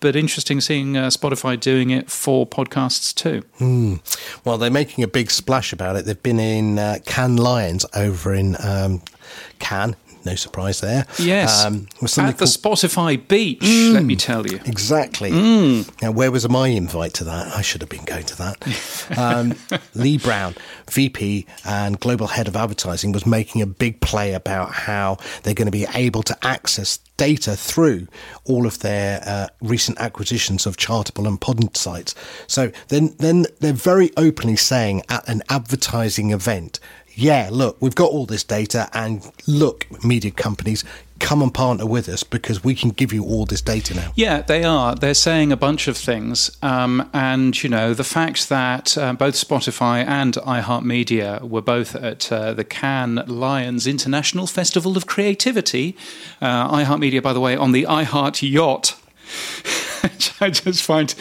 But 0.01 0.17
interesting 0.17 0.63
seeing 0.63 0.97
uh, 0.97 1.09
Spotify 1.09 1.61
doing 1.61 1.91
it 1.91 2.11
for 2.11 2.47
podcasts 2.47 3.15
too. 3.15 3.43
Well, 4.45 4.57
they're 4.57 4.71
making 4.71 5.05
a 5.05 5.09
big 5.09 5.31
splash 5.31 5.75
about 5.75 5.97
it. 5.97 6.07
They've 6.07 6.23
been 6.23 6.41
in 6.41 6.79
uh, 6.79 6.99
Cannes 7.05 7.37
Lions 7.37 7.85
over 7.95 8.33
in 8.33 8.57
um, 8.65 9.03
Cannes, 9.59 9.97
No 10.25 10.35
surprise 10.35 10.81
there. 10.81 11.07
Yes. 11.19 11.65
Um, 11.65 11.87
was 12.01 12.17
At 12.19 12.39
the 12.39 12.45
called... 12.45 12.79
Spotify 12.79 13.27
beach, 13.27 13.61
mm, 13.61 13.95
let 13.95 14.05
me 14.05 14.17
tell 14.17 14.47
you. 14.47 14.61
Exactly. 14.67 15.31
Mm. 15.31 16.03
Now, 16.03 16.11
where 16.11 16.31
was 16.31 16.49
my 16.49 16.69
invite 16.69 17.15
to 17.15 17.25
that? 17.25 17.55
I 17.57 17.63
should 17.63 17.81
have 17.81 17.91
been 17.91 18.05
going 18.05 18.25
to 18.27 18.37
that. 18.39 19.19
um, 19.19 19.55
Lee 19.95 20.19
Brown, 20.19 20.55
VP 20.91 21.47
and 21.65 21.99
Global 22.01 22.27
Head 22.27 22.49
of 22.49 22.57
Advertising, 22.57 23.13
was 23.13 23.25
making 23.25 23.63
a 23.63 23.67
big 23.67 24.01
play 24.01 24.35
about 24.35 24.73
how 24.73 25.17
they're 25.43 25.55
going 25.55 25.67
to 25.67 25.73
be 25.73 25.87
able 25.95 26.23
to 26.25 26.37
access 26.47 26.99
data 27.21 27.55
through 27.55 28.09
all 28.47 28.67
of 28.67 28.79
their 28.79 29.23
uh, 29.27 29.47
recent 29.61 30.01
acquisitions 30.01 30.65
of 30.65 30.79
Chartable 30.79 31.29
and 31.29 31.39
Podsights. 31.39 32.15
So 32.47 32.73
then, 32.89 33.15
then 33.19 33.45
they're 33.61 33.75
very 33.75 34.11
openly 34.17 34.57
saying 34.57 35.03
at 35.11 35.29
an 35.29 35.43
advertising 35.51 36.31
event, 36.31 36.81
yeah, 37.15 37.49
look, 37.51 37.77
we've 37.81 37.95
got 37.95 38.11
all 38.11 38.27
this 38.27 38.45
data, 38.45 38.89
and 38.93 39.31
look, 39.47 39.87
media 40.05 40.31
companies, 40.31 40.85
come 41.21 41.43
and 41.43 41.53
partner 41.53 41.87
with 41.87 42.09
us 42.09 42.23
because 42.23 42.65
we 42.65 42.75
can 42.75 42.91
give 42.91 43.13
you 43.13 43.25
all 43.25 43.45
this 43.45 43.61
data 43.61 43.95
now. 43.95 44.13
Yeah, 44.17 44.43
they 44.43 44.65
are. 44.65 44.95
They're 44.95 45.15
saying 45.15 45.53
a 45.53 45.57
bunch 45.57 45.87
of 45.87 45.97
things. 45.97 46.57
Um, 46.63 47.09
and, 47.13 47.63
you 47.63 47.69
know, 47.69 47.95
the 47.95 48.05
fact 48.05 48.49
that 48.49 48.97
uh, 48.97 49.13
both 49.13 49.35
Spotify 49.35 50.05
and 50.05 50.35
iHeartMedia 50.35 51.43
were 51.49 51.61
both 51.61 51.95
at 51.95 52.33
uh, 52.33 52.55
the 52.55 52.65
Cannes 52.65 53.29
Lions 53.29 53.87
International 53.87 54.47
Festival 54.47 54.97
of 54.97 55.07
Creativity, 55.07 55.97
uh, 56.41 56.75
iHeartMedia, 56.75 57.23
by 57.23 57.33
the 57.33 57.41
way, 57.41 57.55
on 57.55 57.73
the 57.73 57.85
iHeart 57.85 58.49
yacht, 58.51 58.97
which 60.03 60.33
I 60.41 60.51
just 60.51 60.83
find 60.83 61.15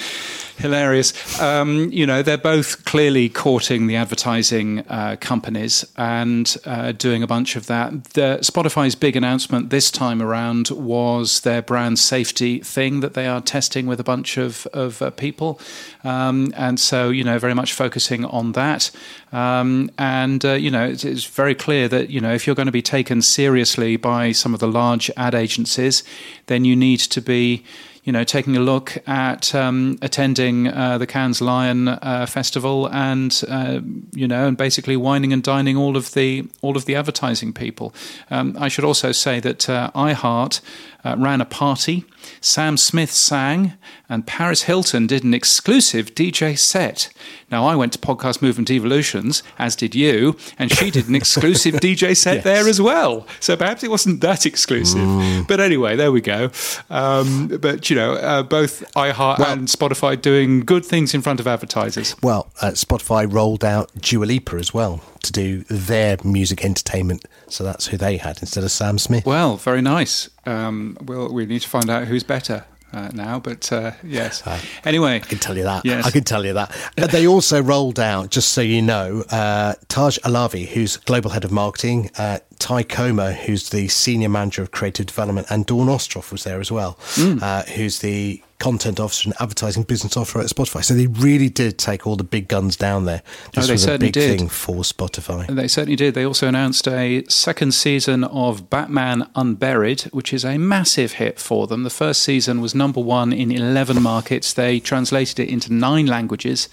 hilarious. 0.60 1.40
Um, 1.42 1.90
you 1.92 2.06
know, 2.06 2.22
they're 2.22 2.38
both 2.38 2.86
clearly 2.86 3.30
courting 3.30 3.88
the 3.88 3.96
advertising 3.96 4.80
uh, 4.90 5.16
companies 5.20 5.86
and 5.98 6.56
uh, 6.66 6.92
doing 6.92 7.24
a 7.24 7.28
bunch 7.28 7.56
of 7.56 7.68
that. 7.68 8.04
The, 8.04 8.40
Spotify's 8.42 8.96
big 8.96 9.16
announcement 9.16 9.70
this 9.70 9.90
time 9.90 10.22
around 10.22 10.70
was 10.70 11.42
their 11.42 11.62
brand 11.62 11.98
safety 11.98 12.60
thing 12.60 13.00
that 13.00 13.14
they 13.14 13.28
are 13.28 13.42
testing 13.42 13.88
with 13.88 14.00
a 14.00 14.04
bunch 14.04 14.38
of, 14.38 14.68
of 14.68 15.02
uh, 15.02 15.12
people. 15.12 15.60
Um, 16.04 16.54
and 16.56 16.80
so, 16.80 17.10
you 17.10 17.24
know, 17.24 17.40
very 17.40 17.56
much 17.56 17.74
focusing 17.74 18.26
on 18.26 18.52
that. 18.54 18.92
Um, 19.32 19.90
and, 19.98 20.44
uh, 20.44 20.54
you 20.54 20.72
know, 20.72 20.86
it's, 20.86 21.06
it's 21.06 21.26
very 21.26 21.56
clear 21.56 21.88
that, 21.88 22.10
you 22.10 22.20
know, 22.20 22.34
if 22.34 22.46
you're 22.46 22.56
going 22.56 22.66
to 22.66 22.72
be 22.72 22.82
taken 22.82 23.22
seriously 23.22 23.96
by 23.96 24.34
some 24.34 24.54
of 24.54 24.60
the 24.60 24.68
large 24.68 25.10
ad 25.16 25.36
agencies, 25.36 26.04
then 26.48 26.66
you 26.66 26.76
need 26.76 27.00
to 27.00 27.22
be 27.22 27.64
you 28.04 28.12
know, 28.12 28.24
taking 28.24 28.56
a 28.56 28.60
look 28.60 28.98
at 29.08 29.54
um, 29.54 29.98
attending 30.02 30.68
uh, 30.68 30.98
the 30.98 31.08
Cannes 31.08 31.42
Lion 31.42 31.88
uh, 31.88 32.26
Festival 32.28 32.88
and 32.90 33.44
uh, 33.48 33.80
you 34.14 34.28
know, 34.28 34.48
and 34.48 34.58
basically 34.58 34.96
wining 34.96 35.34
and 35.34 35.44
dining 35.44 35.78
all 35.78 35.98
of 35.98 36.14
the 36.14 36.48
all 36.62 36.78
of 36.78 36.86
the 36.86 36.96
advertising 36.96 37.54
people. 37.54 37.94
Um, 38.30 38.56
I 38.60 38.68
should 38.68 38.86
also 38.86 39.12
say 39.12 39.40
that 39.40 39.70
uh, 39.70 39.92
iHeart 39.96 40.62
uh, 41.04 41.16
ran 41.18 41.42
a 41.42 41.46
party. 41.46 42.06
Sam 42.42 42.78
Smith 42.78 43.12
sang, 43.12 43.74
and 44.08 44.26
Paris 44.26 44.64
Hilton 44.64 45.08
did 45.08 45.24
an 45.24 45.34
exclusive 45.34 46.14
DJ 46.16 46.58
set. 46.58 47.10
Now, 47.52 47.66
I 47.66 47.76
went 47.76 47.94
to 47.94 48.00
Podcast 48.00 48.42
Movement 48.42 48.70
Evolutions, 48.70 49.42
as 49.58 49.76
did 49.76 49.96
you, 49.96 50.36
and 50.58 50.72
she 50.72 50.92
did 50.92 51.08
an 51.08 51.16
exclusive 51.16 51.76
DJ 51.82 52.16
set 52.16 52.36
yes. 52.36 52.44
there 52.44 52.68
as 52.68 52.82
well. 52.82 53.26
So 53.40 53.56
perhaps 53.56 53.84
it 53.84 53.90
wasn't 53.90 54.22
that 54.22 54.46
exclusive. 54.46 55.02
Mm. 55.02 55.48
But 55.48 55.60
anyway, 55.60 55.96
there 55.96 56.12
we 56.12 56.22
go. 56.22 56.52
Um, 56.90 57.48
but, 57.48 57.90
you 57.90 57.96
know, 57.96 58.14
uh, 58.14 58.44
both 58.44 58.84
iHeart 58.94 59.40
well, 59.40 59.54
and 59.54 59.68
Spotify 59.68 60.22
doing 60.22 60.62
good 60.62 60.86
things 60.86 61.14
in 61.14 61.22
front 61.22 61.40
of 61.40 61.48
advertisers. 61.48 62.16
Well, 62.22 62.52
uh, 62.62 62.72
Spotify 62.72 63.32
rolled 63.32 63.64
out 63.64 63.90
Dua 64.00 64.26
Lipa 64.26 64.58
as 64.58 64.74
well 64.74 65.02
to 65.24 65.32
do 65.32 65.64
their 65.64 66.18
music 66.24 66.64
entertainment. 66.64 67.26
So 67.48 67.64
that's 67.64 67.88
who 67.88 67.98
they 67.98 68.18
had 68.18 68.40
instead 68.42 68.64
of 68.64 68.72
Sam 68.72 68.98
Smith. 68.98 69.26
Well, 69.26 69.58
very 69.58 69.82
nice. 69.82 70.30
Um, 70.46 70.98
we'll, 71.02 71.32
we 71.34 71.46
need 71.46 71.62
to 71.62 71.70
find 71.70 71.90
out 71.90 72.08
who's 72.08 72.24
better. 72.24 72.66
Uh, 72.92 73.08
now, 73.14 73.40
but 73.40 73.72
uh, 73.72 73.92
yes. 74.04 74.46
Uh, 74.48 74.60
anyway, 74.84 75.18
I 75.18 75.20
can 75.20 75.38
tell 75.38 75.56
you 75.56 75.62
that. 75.62 75.86
Yes. 75.86 76.08
I 76.08 76.10
can 76.10 76.24
tell 76.24 76.44
you 76.44 76.54
that. 76.54 76.76
But 76.98 77.12
they 77.12 77.28
also 77.28 77.62
rolled 77.62 78.00
out, 78.00 78.32
just 78.32 78.50
so 78.50 78.62
you 78.62 78.82
know, 78.82 79.24
uh, 79.30 79.76
Taj 79.90 80.18
Alavi, 80.20 80.68
who's 80.68 80.98
global 80.98 81.30
head 81.30 81.46
of 81.46 81.52
marketing, 81.52 82.10
uh, 82.18 82.40
Ty 82.60 82.84
Comer, 82.84 83.32
who's 83.32 83.70
the 83.70 83.88
senior 83.88 84.30
manager 84.30 84.62
of 84.62 84.72
creative 84.72 85.06
development, 85.06 85.48
and 85.50 85.66
Dawn 85.66 85.88
Ostroff 85.88 86.32
was 86.32 86.44
there 86.44 86.60
as 86.60 86.72
well, 86.72 86.96
mm. 87.16 87.42
uh, 87.42 87.64
who's 87.64 88.00
the 88.00 88.44
content 88.60 89.00
officer 89.00 89.30
and 89.30 89.34
advertising 89.40 89.84
business 89.84 90.18
officer 90.18 90.40
at 90.40 90.48
Spotify. 90.48 90.84
So 90.84 90.94
they 90.94 91.08
really 91.08 91.48
did 91.48 91.78
take 91.78 92.06
all 92.06 92.18
the 92.18 92.26
big 92.26 92.50
guns 92.50 92.76
down 92.76 93.06
there. 93.06 93.24
This 93.54 93.64
oh, 93.64 93.68
they 93.68 93.74
was 93.74 93.84
certainly 93.84 94.08
a 94.08 94.12
big 94.12 94.14
did. 94.14 94.40
thing 94.40 94.50
for 94.50 94.76
Spotify. 94.78 95.48
They 95.48 95.70
certainly 95.70 95.96
did. 95.96 96.14
They 96.14 96.26
also 96.26 96.48
announced 96.48 96.88
a 96.88 97.24
second 97.30 97.74
season 97.74 98.26
of 98.26 98.70
Batman 98.70 99.30
Unburied, 99.34 100.02
which 100.12 100.34
is 100.34 100.44
a 100.44 100.58
massive 100.58 101.14
hit 101.14 101.40
for 101.40 101.68
them. 101.68 101.84
The 101.84 101.90
first 101.90 102.22
season 102.22 102.60
was 102.60 102.76
number 102.76 103.00
one 103.00 103.32
in 103.32 103.52
11 103.52 104.02
markets. 104.04 104.52
They 104.52 104.82
translated 104.82 105.40
it 105.40 105.48
into 105.48 105.72
nine 105.72 106.06
languages. 106.06 106.68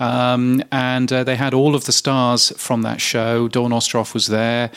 Um, 0.00 0.62
and 0.72 1.12
uh, 1.12 1.24
they 1.24 1.36
had 1.36 1.54
all 1.54 1.74
of 1.74 1.84
the 1.84 1.92
stars 1.92 2.52
from 2.56 2.82
that 2.82 3.00
show. 3.00 3.48
Dawn 3.48 3.70
Ostroff 3.70 4.12
was 4.12 4.26
there, 4.26 4.70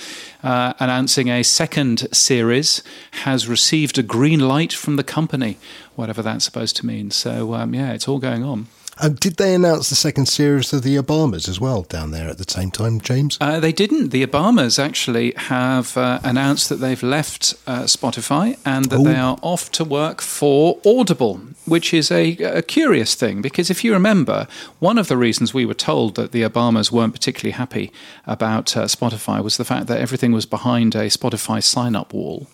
uh, 0.44 0.74
announcing 0.80 1.28
a 1.30 1.44
second 1.44 2.08
series, 2.14 2.84
has 3.24 3.48
received 3.48 3.98
a 3.98 4.04
green 4.04 4.40
light 4.40 4.74
from 4.74 4.96
the 4.96 5.04
company, 5.04 5.58
whatever 5.96 6.22
that's 6.22 6.46
supposed 6.46 6.76
to 6.78 6.86
mean. 6.86 7.12
So, 7.12 7.54
um, 7.54 7.74
yeah, 7.74 7.94
it's 7.94 8.08
all 8.08 8.20
going 8.20 8.44
on. 8.44 8.68
Um, 9.00 9.14
did 9.14 9.38
they 9.38 9.54
announce 9.54 9.90
the 9.90 9.96
second 9.96 10.26
series 10.28 10.74
of 10.74 10.82
the 10.82 10.96
Obamas 10.96 11.48
as 11.48 11.60
well 11.60 11.84
down 11.84 12.12
there 12.12 12.30
at 12.30 12.38
the 12.38 12.52
same 12.52 12.72
time, 12.72 13.00
James? 13.00 13.38
Uh, 13.40 13.60
they 13.60 13.72
didn't. 13.72 14.10
The 14.10 14.26
Obamas 14.26 14.84
actually 14.84 15.34
have 15.36 15.96
uh, 15.96 16.20
announced 16.24 16.70
that 16.70 16.78
they've 16.78 17.04
left 17.04 17.54
uh, 17.68 17.84
Spotify 17.84 18.58
and 18.66 18.86
that 18.86 19.00
Ooh. 19.00 19.04
they 19.04 19.16
are 19.16 19.38
off 19.42 19.72
to 19.74 19.84
work 19.84 20.22
for 20.22 20.80
Audible, 20.86 21.40
which 21.66 21.94
is 21.94 22.12
a, 22.12 22.32
a, 22.38 22.62
curious 22.62 23.14
thing 23.14 23.42
because 23.42 23.70
if 23.70 23.84
you 23.84 23.94
remember, 23.94 24.48
one 24.80 24.98
of 24.98 25.08
the 25.08 25.18
reasons 25.18 25.54
we 25.54 25.66
were 25.66 25.74
told 25.74 26.16
that 26.16 26.32
the 26.32 26.42
Obamas 26.42 26.92
weren't 26.92 27.14
particularly 27.14 27.52
happy 27.52 27.92
about 28.26 28.76
uh, 28.76 28.86
Spotify 28.86 29.44
was 29.44 29.58
the 29.58 29.66
fact 29.66 29.88
that 29.88 30.00
everything 30.00 30.32
was 30.32 30.46
behind 30.46 30.96
a 30.96 31.06
Spotify 31.08 31.62
sign 31.62 31.96
up 31.96 32.14
wall 32.14 32.48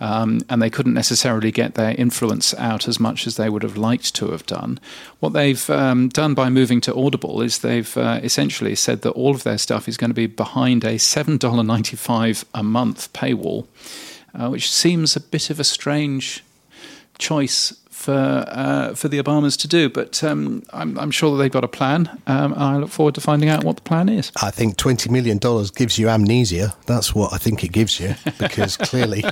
um, 0.00 0.40
and 0.48 0.62
they 0.62 0.70
couldn't 0.70 0.94
necessarily 0.94 1.52
get 1.52 1.74
their 1.74 1.94
influence 1.96 2.54
out 2.54 2.88
as 2.88 2.98
much 2.98 3.26
as 3.26 3.36
they 3.36 3.50
would 3.50 3.62
have 3.62 3.76
liked 3.76 4.14
to 4.16 4.30
have 4.30 4.46
done. 4.46 4.80
What 5.20 5.34
they've 5.34 5.68
um, 5.70 6.08
done 6.08 6.34
by 6.34 6.48
moving 6.48 6.80
to 6.82 6.94
Audible 6.94 7.42
is 7.42 7.58
they've 7.58 7.96
uh, 7.96 8.20
essentially 8.22 8.74
said 8.74 9.02
that 9.02 9.10
all 9.10 9.34
of 9.34 9.42
their 9.42 9.58
stuff 9.58 9.88
is 9.88 9.98
going 9.98 10.10
to 10.10 10.14
be 10.14 10.26
behind 10.26 10.84
a 10.84 10.94
$7.95 10.94 12.44
a 12.54 12.62
month 12.62 13.12
paywall, 13.12 13.66
uh, 14.34 14.48
which 14.48 14.70
seems 14.70 15.16
a 15.16 15.20
bit 15.20 15.50
of 15.50 15.60
a 15.60 15.64
strange 15.64 16.42
choice 17.18 17.72
for 18.00 18.44
uh, 18.48 18.94
for 18.94 19.08
the 19.08 19.22
Obamas 19.22 19.58
to 19.60 19.68
do. 19.68 19.88
But 19.90 20.24
um, 20.24 20.62
I'm, 20.72 20.98
I'm, 20.98 21.10
sure 21.10 21.30
that 21.32 21.36
they've 21.42 21.52
got 21.52 21.64
a 21.64 21.68
plan. 21.68 22.18
Um, 22.26 22.54
I 22.54 22.78
look 22.78 22.88
forward 22.88 23.14
to 23.16 23.20
finding 23.20 23.50
out 23.50 23.62
what 23.62 23.76
the 23.76 23.82
plan 23.82 24.08
is. 24.08 24.32
I 24.42 24.50
think 24.50 24.78
twenty 24.78 25.10
million 25.10 25.38
dollars 25.38 25.70
gives 25.70 25.98
you 25.98 26.08
amnesia. 26.08 26.74
That's 26.86 27.14
what 27.14 27.32
I 27.32 27.36
think 27.38 27.62
it 27.62 27.72
gives 27.72 28.00
you 28.00 28.14
because 28.38 28.76
clearly, 28.90 29.22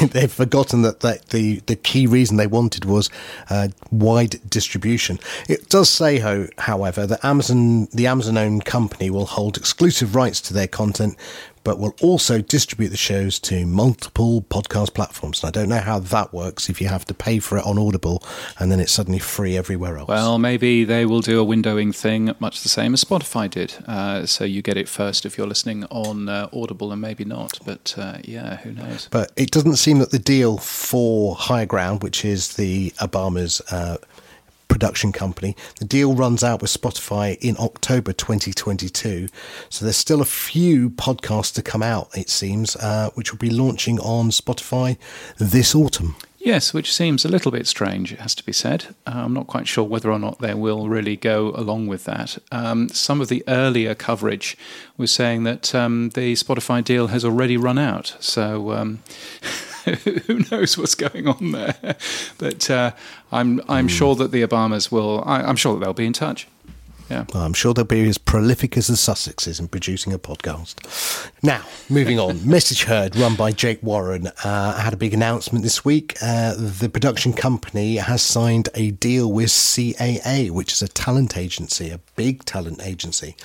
they've 0.00 0.32
forgotten 0.32 0.82
that, 0.82 1.00
that 1.00 1.28
the 1.28 1.60
the 1.66 1.76
key 1.76 2.06
reason 2.06 2.38
they 2.38 2.46
wanted 2.46 2.86
was 2.86 3.10
uh, 3.50 3.68
wide 3.90 4.40
distribution. 4.48 5.20
It 5.48 5.68
does 5.68 5.90
say, 5.90 6.18
ho, 6.18 6.48
however, 6.58 7.06
that 7.06 7.24
Amazon, 7.24 7.86
the 7.92 8.06
Amazon-owned 8.06 8.64
company, 8.64 9.10
will 9.10 9.26
hold 9.26 9.56
exclusive 9.58 10.14
rights 10.14 10.40
to 10.42 10.54
their 10.54 10.68
content 10.68 11.16
but 11.64 11.78
will 11.78 11.94
also 12.02 12.40
distribute 12.40 12.90
the 12.90 12.96
shows 12.96 13.38
to 13.40 13.66
multiple 13.66 14.42
podcast 14.42 14.94
platforms. 14.94 15.42
And 15.42 15.48
I 15.48 15.50
don't 15.50 15.68
know 15.68 15.80
how 15.80 15.98
that 15.98 16.32
works 16.32 16.68
if 16.68 16.80
you 16.80 16.88
have 16.88 17.04
to 17.06 17.14
pay 17.14 17.38
for 17.38 17.58
it 17.58 17.64
on 17.64 17.78
Audible 17.78 18.22
and 18.58 18.70
then 18.70 18.80
it's 18.80 18.92
suddenly 18.92 19.18
free 19.18 19.56
everywhere 19.56 19.96
else. 19.96 20.08
Well, 20.08 20.38
maybe 20.38 20.84
they 20.84 21.06
will 21.06 21.20
do 21.20 21.40
a 21.40 21.44
windowing 21.44 21.94
thing 21.94 22.34
much 22.38 22.62
the 22.62 22.68
same 22.68 22.94
as 22.94 23.02
Spotify 23.02 23.50
did. 23.50 23.74
Uh, 23.86 24.26
so 24.26 24.44
you 24.44 24.62
get 24.62 24.76
it 24.76 24.88
first 24.88 25.26
if 25.26 25.36
you're 25.36 25.46
listening 25.46 25.84
on 25.86 26.28
uh, 26.28 26.48
Audible 26.52 26.92
and 26.92 27.00
maybe 27.00 27.24
not. 27.24 27.58
But 27.64 27.94
uh, 27.96 28.18
yeah, 28.22 28.56
who 28.58 28.72
knows? 28.72 29.08
But 29.10 29.32
it 29.36 29.50
doesn't 29.50 29.76
seem 29.76 29.98
that 29.98 30.10
the 30.10 30.18
deal 30.18 30.58
for 30.58 31.34
Higher 31.34 31.66
Ground, 31.66 32.02
which 32.02 32.24
is 32.24 32.56
the 32.56 32.90
Obamas 33.00 33.62
uh, 33.72 33.96
production 34.74 35.12
company. 35.12 35.54
The 35.78 35.84
deal 35.84 36.16
runs 36.16 36.42
out 36.42 36.60
with 36.60 36.68
Spotify 36.68 37.38
in 37.40 37.54
October 37.60 38.12
2022. 38.12 39.28
So 39.70 39.84
there's 39.84 39.96
still 39.96 40.20
a 40.20 40.24
few 40.24 40.90
podcasts 40.90 41.54
to 41.54 41.62
come 41.62 41.80
out, 41.80 42.08
it 42.16 42.28
seems, 42.28 42.74
uh, 42.74 43.10
which 43.14 43.30
will 43.30 43.38
be 43.38 43.50
launching 43.50 44.00
on 44.00 44.30
Spotify 44.30 44.96
this 45.38 45.76
autumn. 45.76 46.16
Yes, 46.40 46.74
which 46.74 46.92
seems 46.92 47.24
a 47.24 47.28
little 47.28 47.52
bit 47.52 47.68
strange, 47.68 48.12
it 48.12 48.18
has 48.18 48.34
to 48.34 48.44
be 48.44 48.52
said. 48.52 48.86
Uh, 49.06 49.12
I'm 49.24 49.32
not 49.32 49.46
quite 49.46 49.68
sure 49.68 49.84
whether 49.84 50.10
or 50.10 50.18
not 50.18 50.40
they 50.40 50.54
will 50.54 50.88
really 50.88 51.14
go 51.14 51.52
along 51.54 51.86
with 51.86 52.02
that. 52.06 52.36
Um, 52.50 52.88
some 52.88 53.20
of 53.20 53.28
the 53.28 53.44
earlier 53.46 53.94
coverage 53.94 54.56
was 54.96 55.12
saying 55.12 55.44
that 55.44 55.72
um, 55.72 56.10
the 56.10 56.32
Spotify 56.32 56.82
deal 56.82 57.06
has 57.06 57.24
already 57.24 57.56
run 57.56 57.78
out. 57.78 58.16
So. 58.18 58.72
Um, 58.72 59.04
who 60.26 60.40
knows 60.50 60.78
what's 60.78 60.94
going 60.94 61.28
on 61.28 61.52
there? 61.52 61.96
But 62.38 62.70
uh, 62.70 62.92
I'm 63.32 63.60
I'm 63.68 63.88
mm. 63.88 63.90
sure 63.90 64.14
that 64.16 64.30
the 64.30 64.42
Obamas 64.42 64.90
will. 64.90 65.22
I, 65.26 65.48
am 65.48 65.56
sure 65.56 65.74
that 65.74 65.84
they'll 65.84 65.92
be 65.92 66.06
in 66.06 66.12
touch. 66.12 66.46
Yeah. 67.14 67.26
I'm 67.32 67.52
sure 67.52 67.72
they'll 67.72 67.84
be 67.84 68.08
as 68.08 68.18
prolific 68.18 68.76
as 68.76 68.88
the 68.88 68.94
Sussexes 68.94 69.60
in 69.60 69.68
producing 69.68 70.12
a 70.12 70.18
podcast. 70.18 70.74
Now, 71.44 71.62
moving 71.88 72.18
on. 72.18 72.44
Message 72.48 72.82
Heard, 72.84 73.14
run 73.14 73.36
by 73.36 73.52
Jake 73.52 73.80
Warren, 73.84 74.26
uh, 74.42 74.80
had 74.80 74.92
a 74.92 74.96
big 74.96 75.14
announcement 75.14 75.62
this 75.62 75.84
week. 75.84 76.16
Uh, 76.20 76.54
the 76.56 76.88
production 76.88 77.32
company 77.32 77.96
has 77.96 78.20
signed 78.20 78.68
a 78.74 78.90
deal 78.90 79.30
with 79.30 79.50
CAA, 79.50 80.50
which 80.50 80.72
is 80.72 80.82
a 80.82 80.88
talent 80.88 81.36
agency, 81.36 81.90
a 81.90 82.00
big 82.16 82.44
talent 82.46 82.84
agency. 82.84 83.36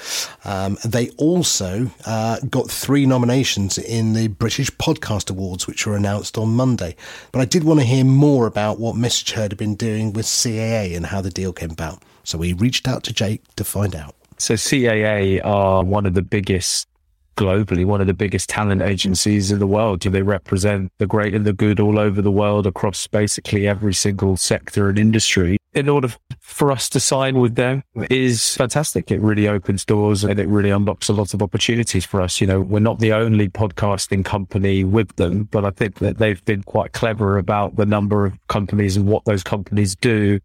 Um, 0.45 0.79
they 0.83 1.09
also 1.11 1.91
uh, 2.05 2.39
got 2.49 2.71
three 2.71 3.05
nominations 3.05 3.77
in 3.77 4.13
the 4.13 4.29
British 4.29 4.71
Podcast 4.71 5.29
Awards, 5.29 5.67
which 5.67 5.85
were 5.85 5.95
announced 5.95 6.39
on 6.39 6.55
Monday. 6.55 6.95
But 7.31 7.41
I 7.41 7.45
did 7.45 7.63
want 7.63 7.81
to 7.81 7.85
hear 7.85 8.03
more 8.03 8.47
about 8.47 8.79
what 8.79 8.95
Message 8.95 9.33
Heard 9.33 9.51
had 9.51 9.59
been 9.59 9.75
doing 9.75 10.11
with 10.11 10.25
CAA 10.25 10.97
and 10.97 11.05
how 11.05 11.21
the 11.21 11.29
deal 11.29 11.53
came 11.53 11.69
about. 11.69 12.01
So 12.29 12.37
we 12.37 12.53
reached 12.53 12.87
out 12.87 13.01
to 13.05 13.13
Jake 13.13 13.41
to 13.55 13.63
find 13.63 13.95
out. 13.95 14.13
So 14.37 14.53
CAA 14.53 15.43
are 15.43 15.83
one 15.83 16.05
of 16.05 16.13
the 16.13 16.21
biggest 16.21 16.87
globally, 17.35 17.85
one 17.85 18.01
of 18.01 18.07
the 18.07 18.13
biggest 18.13 18.49
talent 18.49 18.83
agencies 18.83 19.51
in 19.51 19.57
the 19.57 19.65
world. 19.65 20.01
Do 20.01 20.11
they 20.11 20.21
represent 20.21 20.91
the 20.99 21.07
great 21.07 21.33
and 21.33 21.43
the 21.43 21.53
good 21.53 21.79
all 21.79 21.97
over 21.97 22.21
the 22.21 22.29
world 22.29 22.67
across 22.67 23.07
basically 23.07 23.67
every 23.67 23.95
single 23.95 24.37
sector 24.37 24.89
and 24.89 24.99
industry. 24.99 25.57
In 25.73 25.89
order 25.89 26.09
for 26.39 26.71
us 26.71 26.87
to 26.89 26.99
sign 26.99 27.39
with 27.39 27.55
them 27.55 27.81
is 28.11 28.55
fantastic. 28.55 29.09
It 29.09 29.21
really 29.21 29.47
opens 29.47 29.83
doors 29.83 30.23
and 30.23 30.39
it 30.39 30.47
really 30.47 30.69
unlocks 30.69 31.09
a 31.09 31.13
lot 31.13 31.33
of 31.33 31.41
opportunities 31.41 32.05
for 32.05 32.21
us. 32.21 32.39
You 32.39 32.45
know, 32.45 32.61
we're 32.61 32.79
not 32.79 32.99
the 32.99 33.13
only 33.13 33.49
podcasting 33.49 34.23
company 34.23 34.83
with 34.83 35.15
them, 35.15 35.45
but 35.45 35.65
I 35.65 35.71
think 35.71 35.95
that 35.99 36.19
they've 36.19 36.43
been 36.45 36.61
quite 36.61 36.93
clever 36.93 37.39
about 37.39 37.75
the 37.75 37.87
number 37.87 38.25
of 38.25 38.37
companies 38.49 38.97
and 38.97 39.07
what 39.07 39.25
those 39.25 39.43
companies 39.43 39.95
do 39.95 40.39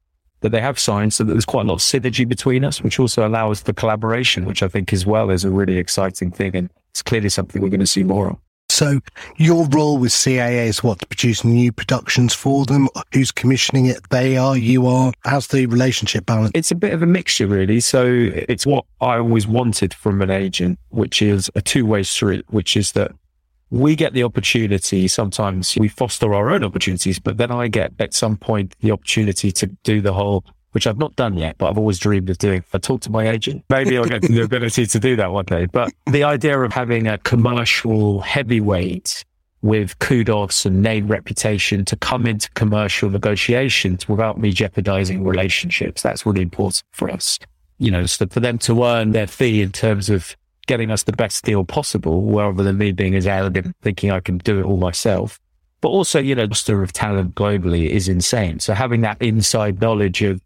that 0.45 0.51
they 0.51 0.61
have 0.61 0.79
signed 0.79 1.15
so 1.15 1.25
that 1.25 1.33
there's 1.33 1.47
quite 1.47 1.65
a 1.65 1.69
lot 1.69 1.77
of 1.77 1.81
synergy 1.81 2.29
between 2.29 2.67
us, 2.67 2.83
which 2.83 3.01
also 3.01 3.27
allows 3.27 3.63
for 3.63 3.73
collaboration, 3.73 4.45
which 4.45 4.63
I 4.63 4.69
think 4.69 4.93
as 4.93 5.07
well 5.07 5.31
is 5.31 5.43
a 5.43 5.51
really 5.51 5.79
exciting 5.79 6.31
thing. 6.31 6.55
And 6.55 6.71
it's 6.91 7.01
clearly 7.01 7.31
something 7.31 7.63
we're 7.63 7.71
going 7.71 7.81
to 7.81 7.87
see 7.87 8.05
more 8.05 8.29
of. 8.29 8.37
So 8.69 9.01
your 9.37 9.67
role 9.69 9.97
with 9.97 10.13
CAA 10.13 10.67
is 10.67 10.83
what 10.83 10.99
to 10.99 11.07
produce 11.07 11.45
new 11.45 11.73
productions 11.73 12.35
for 12.35 12.67
them. 12.67 12.89
Who's 13.15 13.33
commissioning 13.33 13.87
it? 13.87 14.01
They 14.11 14.37
are. 14.37 14.55
You 14.55 14.87
are. 14.87 15.15
How's 15.25 15.47
the 15.47 15.65
relationship 15.65 16.27
balance? 16.27 16.51
It's 16.55 16.71
a 16.71 16.75
bit 16.75 16.93
of 16.93 17.03
a 17.03 17.07
mixture, 17.07 17.47
really. 17.47 17.81
So 17.81 18.05
it's 18.07 18.67
what 18.67 18.85
I 19.01 19.17
always 19.17 19.47
wanted 19.47 19.95
from 19.95 20.21
an 20.21 20.31
agent, 20.31 20.79
which 20.91 21.23
is 21.23 21.51
a 21.55 21.63
two-way 21.63 22.03
street. 22.03 22.45
Which 22.49 22.77
is 22.77 22.93
that 22.93 23.13
we 23.75 23.97
get 23.97 24.13
the 24.13 24.23
opportunity. 24.23 25.09
Sometimes 25.09 25.77
we 25.77 25.89
foster 25.89 26.33
our 26.33 26.51
own 26.51 26.63
opportunities, 26.63 27.19
but 27.19 27.39
then 27.39 27.51
I 27.51 27.67
get 27.67 27.93
at 27.99 28.15
some 28.15 28.37
point 28.37 28.77
the 28.81 28.93
opportunity 28.93 29.51
to 29.51 29.67
do 29.83 30.01
the 30.01 30.13
whole, 30.13 30.45
which 30.71 30.87
I've 30.87 30.97
not 30.99 31.17
done 31.17 31.37
yet, 31.37 31.59
but 31.59 31.71
I've 31.71 31.79
always 31.79 31.99
dreamed 31.99 32.31
of 32.31 32.39
doing. 32.39 32.63
I 32.73 32.79
talk 32.79 33.01
to 33.01 33.11
my 33.11 33.29
agent. 33.29 33.65
Maybe 33.69 33.99
I'll 33.99 34.05
get 34.05 34.23
the 34.23 34.43
ability 34.43 34.87
to 34.87 34.99
do 35.01 35.17
that 35.17 35.33
one 35.33 35.47
day. 35.47 35.67
But 35.67 35.93
the 36.07 36.23
idea 36.23 36.61
of 36.61 36.73
having 36.73 37.09
a 37.09 37.19
commercial 37.19 38.21
heavyweight 38.21 39.25
with 39.63 39.99
kudos 39.99 40.65
and 40.65 40.81
name 40.81 41.09
reputation 41.09 41.85
to 41.87 41.97
come 41.97 42.27
into 42.27 42.49
commercial 42.51 43.11
negotiations 43.11 44.09
without 44.09 44.39
me 44.39 44.53
jeopardizing 44.53 45.25
relationships, 45.25 46.01
that's 46.01 46.25
really 46.25 46.43
important 46.43 46.85
for 46.93 47.11
us. 47.11 47.41
You 47.79 47.91
know, 47.91 48.07
so 48.07 48.27
for 48.29 48.39
them 48.39 48.59
to 48.59 48.85
earn 48.85 49.11
their 49.11 49.27
fee 49.27 49.63
in 49.63 49.73
terms 49.73 50.11
of 50.11 50.37
getting 50.67 50.91
us 50.91 51.05
the 51.05 51.13
best 51.13 51.45
deal 51.45 51.65
possible 51.65 52.23
rather 52.23 52.63
than 52.63 52.79
me 52.79 52.93
being 52.93 53.15
as 53.15 53.27
arrogant 53.27 53.75
thinking 53.83 54.11
I 54.11 54.21
can 54.21 54.39
do 54.39 54.59
it 54.61 54.65
all 54.65 54.77
myself. 54.77 55.41
But 55.81 55.89
also, 55.89 56.19
you 56.19 56.35
know, 56.35 56.43
the 56.43 56.49
roster 56.49 56.83
of 56.83 56.93
talent 56.93 57.35
globally 57.35 57.89
is 57.89 58.09
insane. 58.09 58.61
So 58.61 58.73
having 58.73 59.03
that 59.03 59.21
inside 59.21 59.81
knowledge 59.81 60.23
of 60.23 60.41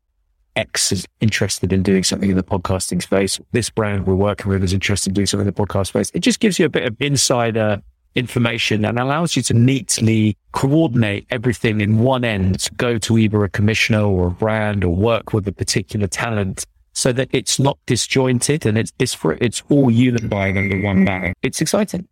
X 0.56 0.90
is 0.90 1.06
interested 1.20 1.72
in 1.72 1.84
doing 1.84 2.02
something 2.02 2.28
in 2.28 2.36
the 2.36 2.42
podcasting 2.42 3.00
space. 3.00 3.38
This 3.52 3.70
brand 3.70 4.06
we're 4.06 4.14
working 4.14 4.50
with 4.50 4.64
is 4.64 4.72
interested 4.72 5.10
in 5.10 5.14
doing 5.14 5.26
something 5.26 5.46
in 5.46 5.54
the 5.54 5.66
podcast 5.66 5.88
space. 5.88 6.10
It 6.12 6.20
just 6.20 6.40
gives 6.40 6.58
you 6.58 6.66
a 6.66 6.68
bit 6.68 6.84
of 6.84 7.00
insider 7.00 7.80
information 8.16 8.84
and 8.84 8.98
allows 8.98 9.36
you 9.36 9.42
to 9.42 9.54
neatly 9.54 10.36
coordinate 10.52 11.26
everything 11.30 11.80
in 11.80 11.98
one 12.00 12.24
end 12.24 12.68
go 12.76 12.98
to 12.98 13.16
either 13.16 13.44
a 13.44 13.48
commissioner 13.48 14.02
or 14.02 14.26
a 14.26 14.30
brand 14.30 14.82
or 14.82 14.94
work 14.94 15.32
with 15.32 15.46
a 15.46 15.52
particular 15.52 16.08
talent 16.08 16.66
so 16.98 17.12
that 17.12 17.28
it's 17.30 17.60
not 17.60 17.78
disjointed 17.86 18.66
and 18.66 18.76
it's, 18.76 18.92
it's 18.98 19.16
it's 19.40 19.62
all 19.68 19.88
unified 19.88 20.56
under 20.56 20.80
one 20.82 21.04
banner. 21.04 21.32
It's 21.42 21.60
exciting. 21.60 22.08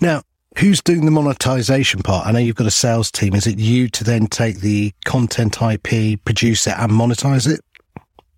Now, 0.00 0.22
who's 0.56 0.80
doing 0.80 1.04
the 1.04 1.10
monetization 1.10 2.04
part? 2.04 2.28
I 2.28 2.30
know 2.30 2.38
you've 2.38 2.54
got 2.54 2.68
a 2.68 2.70
sales 2.70 3.10
team. 3.10 3.34
Is 3.34 3.48
it 3.48 3.58
you 3.58 3.88
to 3.88 4.04
then 4.04 4.28
take 4.28 4.60
the 4.60 4.92
content 5.04 5.60
IP, 5.60 6.24
produce 6.24 6.68
it 6.68 6.74
and 6.78 6.92
monetize 6.92 7.52
it? 7.52 7.60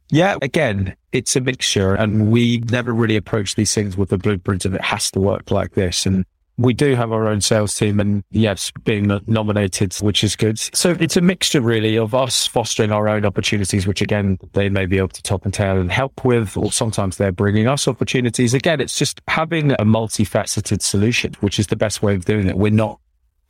Yeah, 0.09 0.37
again, 0.41 0.97
it's 1.13 1.37
a 1.37 1.43
mixture 1.43 1.95
and 1.95 2.31
we 2.31 2.61
never 2.71 2.95
really 2.95 3.17
approach 3.17 3.55
these 3.55 3.75
things 3.75 3.99
with 3.99 4.09
the 4.09 4.17
blueprint 4.17 4.65
of 4.65 4.73
it 4.73 4.81
has 4.81 5.11
to 5.11 5.21
work 5.21 5.51
like 5.51 5.73
this. 5.73 6.07
And 6.07 6.25
we 6.59 6.75
do 6.75 6.97
have 6.97 7.13
our 7.13 7.29
own 7.29 7.41
sales 7.41 7.75
team 7.77 8.01
and 8.01 8.25
yes, 8.31 8.73
being 8.83 9.07
nominated, 9.27 9.95
which 9.97 10.25
is 10.25 10.35
good. 10.35 10.59
So 10.59 10.97
it's 10.99 11.17
a 11.17 11.21
mixture 11.21 11.61
really 11.61 11.97
of 11.97 12.17
us 12.17 12.49
fostering 12.49 12.91
our 12.91 13.09
own 13.09 13.25
opportunities, 13.25 13.87
which 13.87 14.03
again, 14.03 14.39
they 14.55 14.69
may 14.69 14.85
be 14.85 14.99
able 14.99 15.09
to 15.09 15.23
top 15.23 15.45
and 15.45 15.55
tail 15.55 15.79
and 15.79 15.91
help 15.91 16.25
with, 16.25 16.57
or 16.57 16.73
sometimes 16.73 17.17
they're 17.17 17.31
bringing 17.31 17.69
us 17.69 17.87
opportunities. 17.87 18.55
Again, 18.55 18.81
it's 18.81 18.99
just 18.99 19.21
having 19.29 19.73
a 19.73 19.85
multifaceted 19.85 20.83
solution, 20.83 21.35
which 21.41 21.61
is 21.61 21.69
the 21.69 21.77
best 21.77 22.03
way 22.03 22.17
of 22.17 22.25
doing 22.25 22.49
it. 22.49 22.57
We're 22.57 22.73
not 22.73 22.99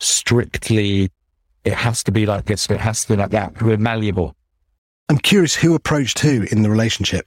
strictly, 0.01 1.11
it 1.65 1.73
has 1.73 2.05
to 2.05 2.13
be 2.13 2.27
like 2.27 2.45
this, 2.45 2.69
it 2.69 2.79
has 2.79 3.03
to 3.07 3.15
be 3.15 3.17
like 3.17 3.31
that. 3.31 3.63
We're 3.63 3.79
malleable. 3.79 4.37
I'm 5.09 5.19
curious 5.19 5.55
who 5.55 5.75
approached 5.75 6.19
who 6.19 6.47
in 6.53 6.63
the 6.63 6.69
relationship. 6.69 7.25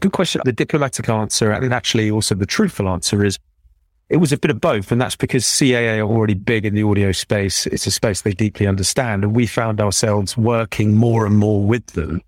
Good 0.00 0.12
question. 0.12 0.42
The 0.44 0.52
diplomatic 0.52 1.08
answer, 1.08 1.52
and 1.52 1.72
actually 1.72 2.10
also 2.10 2.34
the 2.34 2.46
truthful 2.46 2.88
answer 2.88 3.24
is 3.24 3.38
it 4.08 4.16
was 4.16 4.32
a 4.32 4.38
bit 4.38 4.50
of 4.50 4.60
both. 4.60 4.90
And 4.90 5.00
that's 5.00 5.16
because 5.16 5.44
CAA 5.44 5.98
are 5.98 6.02
already 6.02 6.34
big 6.34 6.64
in 6.64 6.74
the 6.74 6.82
audio 6.82 7.12
space. 7.12 7.66
It's 7.66 7.86
a 7.86 7.90
space 7.90 8.22
they 8.22 8.32
deeply 8.32 8.66
understand. 8.66 9.24
And 9.24 9.34
we 9.34 9.46
found 9.46 9.80
ourselves 9.80 10.36
working 10.36 10.96
more 10.96 11.26
and 11.26 11.36
more 11.36 11.62
with 11.62 11.86
them 11.88 12.22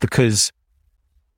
because 0.00 0.52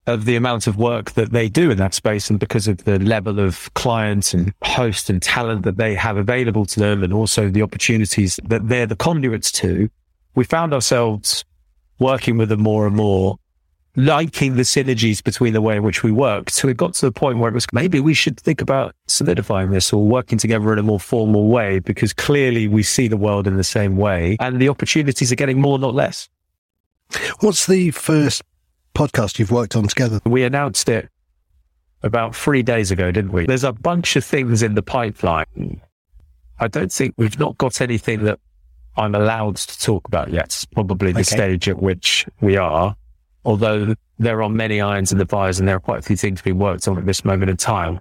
of 0.06 0.26
the 0.26 0.36
amount 0.36 0.66
of 0.66 0.76
work 0.76 1.12
that 1.12 1.32
they 1.32 1.48
do 1.48 1.70
in 1.70 1.78
that 1.78 1.94
space 1.94 2.28
and 2.28 2.38
because 2.38 2.68
of 2.68 2.84
the 2.84 2.98
level 2.98 3.40
of 3.40 3.72
clients 3.74 4.34
and 4.34 4.52
host 4.62 5.08
and 5.08 5.22
talent 5.22 5.62
that 5.62 5.78
they 5.78 5.94
have 5.94 6.18
available 6.18 6.66
to 6.66 6.78
them 6.78 7.02
and 7.02 7.12
also 7.12 7.48
the 7.48 7.62
opportunities 7.62 8.38
that 8.44 8.68
they're 8.68 8.86
the 8.86 8.96
conduits 8.96 9.50
to, 9.50 9.88
we 10.34 10.44
found 10.44 10.74
ourselves 10.74 11.44
working 12.00 12.36
with 12.36 12.50
them 12.50 12.60
more 12.60 12.86
and 12.86 12.96
more 12.96 13.38
liking 13.96 14.56
the 14.56 14.62
synergies 14.62 15.22
between 15.22 15.52
the 15.52 15.60
way 15.60 15.76
in 15.76 15.82
which 15.82 16.02
we 16.02 16.10
work. 16.10 16.50
So 16.50 16.68
it 16.68 16.76
got 16.76 16.94
to 16.94 17.06
the 17.06 17.12
point 17.12 17.38
where 17.38 17.50
it 17.50 17.54
was 17.54 17.66
maybe 17.72 18.00
we 18.00 18.14
should 18.14 18.38
think 18.40 18.60
about 18.60 18.94
solidifying 19.06 19.70
this 19.70 19.92
or 19.92 20.04
working 20.04 20.38
together 20.38 20.72
in 20.72 20.78
a 20.78 20.82
more 20.82 21.00
formal 21.00 21.48
way 21.48 21.78
because 21.78 22.12
clearly 22.12 22.66
we 22.66 22.82
see 22.82 23.08
the 23.08 23.16
world 23.16 23.46
in 23.46 23.56
the 23.56 23.64
same 23.64 23.96
way 23.96 24.36
and 24.40 24.60
the 24.60 24.68
opportunities 24.68 25.30
are 25.30 25.36
getting 25.36 25.60
more, 25.60 25.78
not 25.78 25.94
less. 25.94 26.28
What's 27.40 27.66
the 27.66 27.92
first 27.92 28.42
podcast 28.94 29.38
you've 29.38 29.52
worked 29.52 29.76
on 29.76 29.86
together? 29.86 30.20
We 30.24 30.42
announced 30.42 30.88
it 30.88 31.08
about 32.02 32.34
three 32.34 32.62
days 32.62 32.90
ago, 32.90 33.12
didn't 33.12 33.32
we? 33.32 33.46
There's 33.46 33.64
a 33.64 33.72
bunch 33.72 34.16
of 34.16 34.24
things 34.24 34.62
in 34.62 34.74
the 34.74 34.82
pipeline. 34.82 35.80
I 36.58 36.68
don't 36.68 36.92
think 36.92 37.14
we've 37.16 37.38
not 37.38 37.58
got 37.58 37.80
anything 37.80 38.24
that 38.24 38.40
I'm 38.96 39.14
allowed 39.14 39.56
to 39.56 39.80
talk 39.80 40.06
about 40.06 40.32
yet. 40.32 40.46
It's 40.46 40.64
probably 40.64 41.12
the 41.12 41.20
okay. 41.20 41.36
stage 41.36 41.68
at 41.68 41.80
which 41.80 42.26
we 42.40 42.56
are 42.56 42.96
although 43.44 43.94
there 44.18 44.42
are 44.42 44.48
many 44.48 44.80
irons 44.80 45.12
in 45.12 45.18
the 45.18 45.26
fires 45.26 45.58
and 45.58 45.68
there 45.68 45.76
are 45.76 45.80
quite 45.80 45.98
a 45.98 46.02
few 46.02 46.16
things 46.16 46.40
being 46.42 46.58
worked 46.58 46.86
on 46.88 46.98
at 46.98 47.06
this 47.06 47.24
moment 47.24 47.50
in 47.50 47.56
time. 47.56 48.00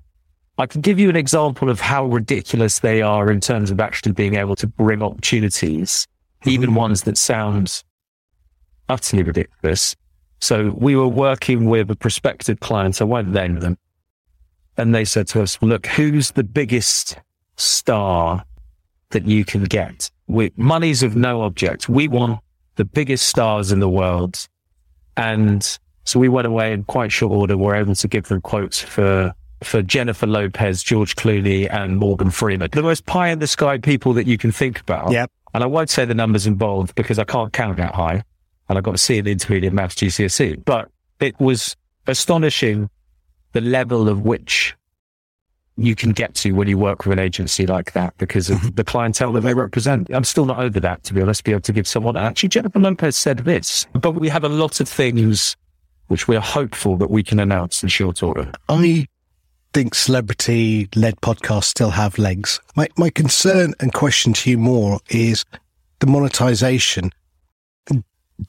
I 0.58 0.68
can 0.68 0.82
give 0.82 1.00
you 1.00 1.10
an 1.10 1.16
example 1.16 1.70
of 1.70 1.80
how 1.80 2.06
ridiculous 2.06 2.80
they 2.80 3.02
are 3.02 3.32
in 3.32 3.40
terms 3.40 3.72
of 3.72 3.80
actually 3.80 4.12
being 4.12 4.36
able 4.36 4.56
to 4.58 4.68
bring 4.68 5.02
opportunities, 5.02 6.08
mm-hmm. 6.42 6.50
even 6.50 6.76
ones 6.76 7.04
that 7.04 7.18
sound 7.18 7.84
utterly 8.88 9.24
ridiculous. 9.24 9.96
So 10.40 10.72
we 10.78 10.96
were 10.96 11.08
working 11.08 11.70
with 11.70 11.90
a 11.90 11.96
prospective 11.96 12.60
client. 12.60 13.02
I 13.02 13.06
won't 13.06 13.30
name 13.30 13.62
them. 13.62 13.78
And 14.78 14.94
they 14.94 15.06
said 15.06 15.28
to 15.30 15.42
us, 15.42 15.60
look, 15.62 15.88
who's 15.88 16.32
the 16.32 16.44
biggest 16.44 17.18
star 17.56 18.44
that 19.10 19.26
you 19.26 19.46
can 19.46 19.64
get? 19.64 20.12
We, 20.28 20.52
money's 20.56 21.02
of 21.02 21.16
no 21.16 21.42
object. 21.42 21.90
We 21.90 22.08
want 22.08 22.40
the 22.76 22.86
biggest 22.86 23.28
stars 23.28 23.72
in 23.72 23.80
the 23.80 23.90
world 23.90 24.48
and 25.18 25.78
so 26.06 26.20
we 26.20 26.30
went 26.30 26.48
away 26.48 26.74
in 26.74 26.84
quite 26.84 27.12
short 27.12 27.32
order. 27.32 27.58
We're 27.58 27.76
able 27.76 27.96
to 27.96 28.08
give 28.08 28.28
them 28.28 28.42
quotes 28.42 28.82
for 28.82 29.34
for 29.64 29.82
Jennifer 29.82 30.28
Lopez, 30.28 30.84
George 30.84 31.16
Clooney, 31.16 31.74
and 31.74 31.98
Morgan 31.98 32.30
Freeman. 32.30 32.70
The 32.72 32.84
most 32.84 33.06
pie 33.06 33.30
in 33.30 33.40
the 33.40 33.48
sky 33.48 33.78
people 33.78 34.14
that 34.14 34.28
you 34.28 34.38
can 34.38 34.52
think 34.52 34.80
about. 34.82 35.12
Yep. 35.12 35.32
And 35.54 35.64
I 35.64 35.68
won't 35.68 35.90
say 35.90 36.04
the 36.06 36.14
numbers 36.14 36.46
involved 36.46 36.96
because 36.96 37.20
I 37.20 37.24
can't 37.24 37.54
count 37.54 37.78
that 37.78 37.96
high. 37.96 38.24
And 38.68 38.78
I 38.78 38.82
got 38.82 38.92
to 38.92 38.98
see 38.98 39.22
the 39.22 39.32
intermediate 39.32 39.74
maths 39.74 39.96
GCSE. 39.96 40.66
But 40.66 40.90
it 41.20 41.40
was 41.40 41.76
astonishing 42.08 42.90
the 43.54 43.62
level 43.62 44.10
of 44.10 44.22
which 44.22 44.76
you 45.78 45.96
can 45.96 46.12
get 46.12 46.36
to 46.36 46.52
when 46.52 46.68
you 46.68 46.78
work 46.78 47.06
with 47.06 47.14
an 47.14 47.20
agency 47.20 47.66
like 47.66 47.94
that 47.94 48.16
because 48.18 48.50
of 48.50 48.58
mm-hmm. 48.60 48.76
the 48.76 48.84
clientele 48.84 49.32
that 49.34 49.42
they 49.42 49.54
represent. 49.54 50.08
I'm 50.14 50.24
still 50.24 50.46
not 50.46 50.60
over 50.60 50.80
that, 50.80 51.04
to 51.06 51.14
be 51.14 51.22
honest, 51.22 51.44
be 51.44 51.52
able 51.52 51.62
to 51.62 51.74
give 51.74 51.88
someone, 51.88 52.16
actually, 52.16 52.50
Jennifer 52.50 52.80
Lopez 52.80 53.16
said 53.16 53.40
this, 53.40 53.88
but 53.94 54.12
we 54.12 54.30
have 54.30 54.44
a 54.44 54.50
lot 54.50 54.80
of 54.80 54.88
things 54.88 55.56
which 56.08 56.28
we 56.28 56.36
are 56.36 56.42
hopeful 56.42 56.98
that 56.98 57.10
we 57.10 57.24
can 57.24 57.40
announce 57.40 57.82
in 57.82 57.90
short 57.90 58.22
order. 58.22 58.52
I 58.70 59.08
think 59.74 59.96
celebrity 59.96 60.90
led 60.96 61.20
podcasts 61.22 61.66
still 61.66 61.90
have 61.90 62.20
legs. 62.20 62.60
My, 62.76 62.88
my 62.98 63.10
concern 63.10 63.74
and 63.80 63.94
question 63.94 64.34
to 64.34 64.52
you 64.52 64.60
more 64.60 65.00
is 65.10 65.44
the 66.00 66.08
monetization. 66.08 67.12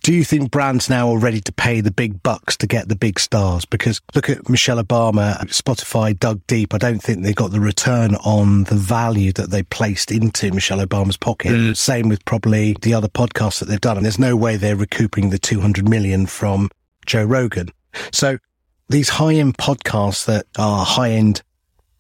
Do 0.02 0.12
you 0.12 0.24
think 0.24 0.50
brands 0.50 0.88
now 0.88 1.10
are 1.10 1.18
ready 1.18 1.40
to 1.42 1.52
pay 1.52 1.80
the 1.80 1.90
big 1.90 2.22
bucks 2.22 2.56
to 2.58 2.66
get 2.66 2.88
the 2.88 2.96
big 2.96 3.20
stars? 3.20 3.64
Because 3.64 4.00
look 4.14 4.30
at 4.30 4.48
Michelle 4.48 4.82
Obama, 4.82 5.38
Spotify 5.48 6.18
dug 6.18 6.40
deep. 6.46 6.74
I 6.74 6.78
don't 6.78 7.02
think 7.02 7.22
they 7.22 7.34
got 7.34 7.50
the 7.50 7.60
return 7.60 8.14
on 8.16 8.64
the 8.64 8.74
value 8.74 9.32
that 9.32 9.50
they 9.50 9.62
placed 9.62 10.10
into 10.10 10.52
Michelle 10.52 10.84
Obama's 10.84 11.16
pocket. 11.16 11.52
Mm. 11.52 11.76
Same 11.76 12.08
with 12.08 12.24
probably 12.24 12.76
the 12.80 12.94
other 12.94 13.08
podcasts 13.08 13.60
that 13.60 13.66
they've 13.66 13.80
done. 13.80 13.96
And 13.96 14.04
there's 14.04 14.18
no 14.18 14.36
way 14.36 14.56
they're 14.56 14.76
recouping 14.76 15.30
the 15.30 15.38
200 15.38 15.88
million 15.88 16.26
from 16.26 16.70
Joe 17.06 17.24
Rogan. 17.24 17.68
So 18.10 18.38
these 18.88 19.08
high 19.08 19.34
end 19.34 19.58
podcasts 19.58 20.24
that 20.26 20.46
are 20.58 20.84
high 20.84 21.10
end 21.10 21.42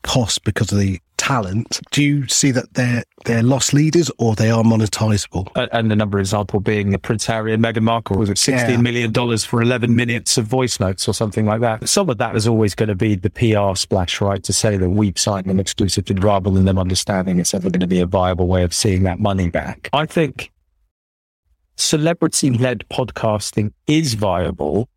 cost 0.02 0.44
because 0.44 0.72
of 0.72 0.78
the 0.78 1.00
talent, 1.24 1.80
do 1.90 2.02
you 2.02 2.28
see 2.28 2.50
that 2.50 2.74
they're 2.74 3.02
they're 3.24 3.42
lost 3.42 3.72
leaders 3.72 4.10
or 4.18 4.34
they 4.34 4.50
are 4.50 4.62
monetizable? 4.62 5.48
And 5.72 5.90
the 5.90 5.96
number 5.96 6.18
example 6.18 6.60
being 6.60 6.90
the 6.90 6.98
Prince 6.98 7.24
Harry 7.24 7.54
and 7.54 7.64
Meghan 7.64 7.82
Markle 7.82 8.18
was 8.18 8.28
it 8.28 8.36
sixteen 8.36 8.76
yeah. 8.76 8.82
million 8.82 9.10
dollars 9.10 9.42
for 9.42 9.62
eleven 9.62 9.96
minutes 9.96 10.36
of 10.36 10.44
voice 10.44 10.78
notes 10.78 11.08
or 11.08 11.14
something 11.14 11.46
like 11.46 11.62
that. 11.62 11.88
Some 11.88 12.10
of 12.10 12.18
that 12.18 12.36
is 12.36 12.46
always 12.46 12.74
going 12.74 12.90
to 12.90 12.94
be 12.94 13.14
the 13.14 13.30
PR 13.30 13.74
splash, 13.74 14.20
right? 14.20 14.42
To 14.42 14.52
say 14.52 14.76
that 14.76 14.90
we've 14.90 15.18
signed 15.18 15.46
an 15.46 15.58
exclusive 15.58 16.04
deal 16.04 16.18
rather 16.18 16.50
than 16.50 16.66
them 16.66 16.78
understanding 16.78 17.38
it's 17.38 17.54
ever 17.54 17.70
going 17.70 17.80
to 17.80 17.86
be 17.86 18.00
a 18.00 18.06
viable 18.06 18.46
way 18.46 18.62
of 18.62 18.74
seeing 18.74 19.04
that 19.04 19.18
money 19.18 19.48
back. 19.48 19.88
I 19.94 20.04
think 20.04 20.52
celebrity 21.76 22.50
led 22.50 22.84
podcasting 22.90 23.72
is 23.86 24.12
viable 24.12 24.90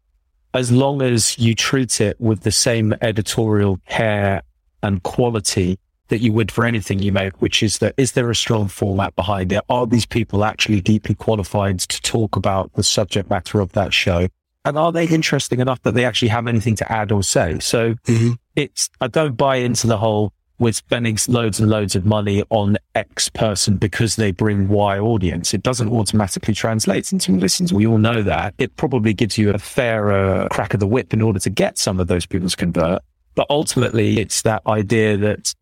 as 0.54 0.74
long 0.74 1.02
as 1.02 1.40
you 1.40 1.56
treat 1.56 2.02
it 2.02 2.20
with 2.20 2.42
the 2.42 2.52
same 2.52 2.94
editorial 3.02 3.80
care 3.88 4.42
and 4.84 5.02
quality 5.04 5.80
that 6.08 6.20
you 6.20 6.34
would 6.34 6.52
for 6.52 6.66
anything 6.66 7.00
you 7.00 7.12
make, 7.12 7.42
which 7.42 7.62
is 7.62 7.80
that 7.80 7.94
is 7.98 8.14
there 8.14 8.30
a 8.30 8.36
strong 8.36 8.68
format 8.68 9.16
behind 9.16 9.52
it? 9.52 9.64
Are 9.70 9.86
these 9.86 10.06
people 10.06 10.44
actually 10.44 10.82
deeply 10.82 11.16
qualified 11.16 11.80
to 11.80 12.02
talk 12.02 12.36
about 12.36 12.74
the 12.74 12.84
subject 12.84 13.30
matter 13.30 13.60
of 13.60 13.74
that 13.74 13.94
show? 13.94 14.28
And 14.66 14.78
are 14.78 14.92
they 14.92 15.08
interesting 15.08 15.60
enough 15.60 15.82
that 15.84 15.94
they 15.94 16.04
actually 16.04 16.28
have 16.28 16.48
anything 16.48 16.76
to 16.76 16.92
add 16.92 17.12
or 17.12 17.24
say? 17.24 17.60
So 17.60 17.94
mm-hmm. 18.06 18.34
it's, 18.56 18.90
I 19.00 19.08
don't 19.08 19.38
buy 19.38 19.58
into 19.58 19.88
the 19.88 19.98
whole 19.98 20.34
we're 20.60 20.74
spending 20.74 21.18
loads 21.28 21.60
and 21.60 21.70
loads 21.70 21.96
of 21.96 22.06
money 22.06 22.44
on 22.50 22.78
X 22.96 23.30
person 23.30 23.78
because 23.78 24.16
they 24.16 24.32
bring 24.32 24.68
Y 24.68 24.98
audience. 24.98 25.54
It 25.54 25.62
doesn't 25.62 25.90
automatically 25.90 26.54
translate 26.54 27.12
into 27.12 27.34
listens. 27.34 27.72
We 27.72 27.86
all 27.86 28.00
know 28.00 28.24
that. 28.24 28.56
It 28.58 28.76
probably 28.76 29.14
gives 29.14 29.38
you 29.38 29.52
a 29.52 29.60
fairer 29.60 30.48
crack 30.50 30.74
of 30.74 30.80
the 30.80 30.88
whip 30.88 31.14
in 31.14 31.22
order 31.22 31.40
to 31.40 31.50
get 31.50 31.78
some 31.78 32.00
of 32.00 32.08
those 32.08 32.26
people 32.26 32.50
to 32.50 32.58
convert. 32.58 33.04
But 33.36 33.46
ultimately, 33.50 34.20
it's 34.20 34.42
that 34.42 34.64
idea 34.66 35.16
that 35.18 35.54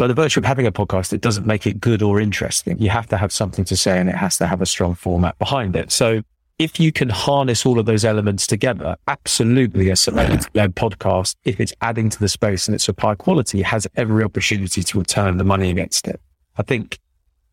by 0.00 0.06
the 0.06 0.14
virtue 0.14 0.40
of 0.40 0.46
having 0.46 0.66
a 0.66 0.72
podcast, 0.72 1.12
it 1.12 1.20
doesn't 1.20 1.46
make 1.46 1.66
it 1.66 1.78
good 1.78 2.00
or 2.00 2.18
interesting. 2.18 2.78
You 2.78 2.88
have 2.88 3.06
to 3.08 3.18
have 3.18 3.30
something 3.30 3.66
to 3.66 3.76
say 3.76 3.98
and 3.98 4.08
it 4.08 4.14
has 4.14 4.38
to 4.38 4.46
have 4.46 4.62
a 4.62 4.66
strong 4.66 4.94
format 4.94 5.38
behind 5.38 5.76
it. 5.76 5.92
So 5.92 6.22
if 6.58 6.80
you 6.80 6.90
can 6.90 7.10
harness 7.10 7.66
all 7.66 7.78
of 7.78 7.84
those 7.84 8.02
elements 8.02 8.46
together, 8.46 8.96
absolutely 9.08 9.90
a 9.90 9.96
led 10.10 10.74
podcast, 10.74 11.36
if 11.44 11.60
it's 11.60 11.74
adding 11.82 12.08
to 12.08 12.18
the 12.18 12.30
space 12.30 12.66
and 12.66 12.74
it's 12.74 12.88
of 12.88 12.98
high 12.98 13.14
quality, 13.14 13.60
has 13.60 13.86
every 13.94 14.24
opportunity 14.24 14.82
to 14.82 14.98
return 14.98 15.36
the 15.36 15.44
money 15.44 15.68
against 15.68 16.08
it. 16.08 16.18
I 16.56 16.62
think 16.62 16.98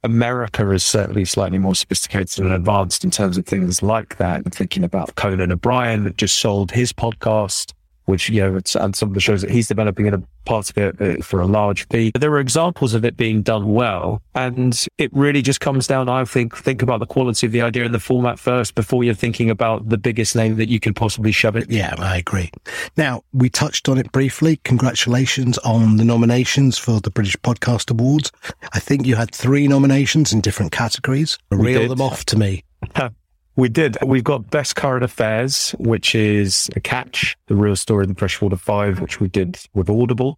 America 0.05 0.71
is 0.71 0.85
certainly 0.85 1.25
slightly 1.25 1.57
more 1.57 1.75
sophisticated 1.75 2.45
and 2.45 2.53
advanced 2.53 3.03
in 3.03 3.11
terms 3.11 3.37
of 3.37 3.45
things 3.45 3.83
like 3.83 4.15
that. 4.19 4.43
I'm 4.45 4.51
thinking 4.51 4.85
about 4.85 5.15
Conan 5.15 5.51
O'Brien 5.51 6.05
that 6.05 6.15
just 6.15 6.37
sold 6.37 6.71
his 6.71 6.93
podcast 6.93 7.73
which, 8.07 8.29
you 8.29 8.41
know, 8.41 8.59
and 8.79 8.95
some 8.95 9.09
of 9.09 9.13
the 9.13 9.19
shows 9.19 9.41
that 9.41 9.51
he's 9.51 9.67
developing 9.67 10.05
in 10.05 10.13
a 10.13 10.23
part 10.45 10.69
of 10.69 10.77
it 10.77 11.01
uh, 11.01 11.21
for 11.21 11.41
a 11.41 11.45
large 11.45 11.85
fee. 11.89 12.11
There 12.17 12.31
are 12.31 12.39
examples 12.39 12.93
of 12.93 13.03
it 13.03 13.17
being 13.17 13.41
done 13.41 13.73
well. 13.73 14.21
And 14.33 14.79
it 14.97 15.11
really 15.13 15.41
just 15.41 15.59
comes 15.59 15.87
down, 15.87 16.07
I 16.07 16.23
think, 16.23 16.55
think 16.55 16.81
about 16.81 17.01
the 17.01 17.05
quality 17.05 17.45
of 17.45 17.51
the 17.51 17.61
idea 17.61 17.83
and 17.83 17.93
the 17.93 17.99
format 17.99 18.39
first 18.39 18.75
before 18.75 19.03
you're 19.03 19.13
thinking 19.13 19.49
about 19.49 19.89
the 19.89 19.97
biggest 19.97 20.35
name 20.37 20.55
that 20.55 20.69
you 20.69 20.79
can 20.79 20.93
possibly 20.93 21.33
shove 21.33 21.57
it. 21.57 21.69
Yeah, 21.69 21.95
I 21.97 22.17
agree. 22.17 22.49
Now, 22.95 23.23
we 23.33 23.49
touched 23.49 23.89
on 23.89 23.97
it 23.97 24.09
briefly. 24.13 24.57
Congratulations 24.63 25.57
on 25.59 25.97
the 25.97 26.05
nominations 26.05 26.77
for 26.77 27.01
the 27.01 27.11
British 27.11 27.35
Podcast 27.37 27.91
Awards. 27.91 28.31
I 28.71 28.79
think 28.79 29.05
you 29.05 29.15
had 29.15 29.35
three 29.35 29.67
nominations 29.67 30.31
in 30.31 30.39
different 30.39 30.71
categories. 30.71 31.37
Reel 31.51 31.89
them 31.89 32.01
off 32.01 32.23
to 32.25 32.37
me. 32.37 32.63
We 33.57 33.69
did. 33.69 33.97
We've 34.05 34.23
got 34.23 34.51
Best 34.51 34.75
Current 34.75 35.03
Affairs, 35.03 35.71
which 35.79 36.13
is 36.13 36.69
a 36.75 36.79
catch, 36.79 37.35
the 37.47 37.55
real 37.55 37.75
story 37.75 38.03
in 38.03 38.09
the 38.09 38.15
Freshwater 38.15 38.55
Five, 38.55 39.01
which 39.01 39.19
we 39.19 39.27
did 39.27 39.59
with 39.73 39.89
Audible. 39.89 40.37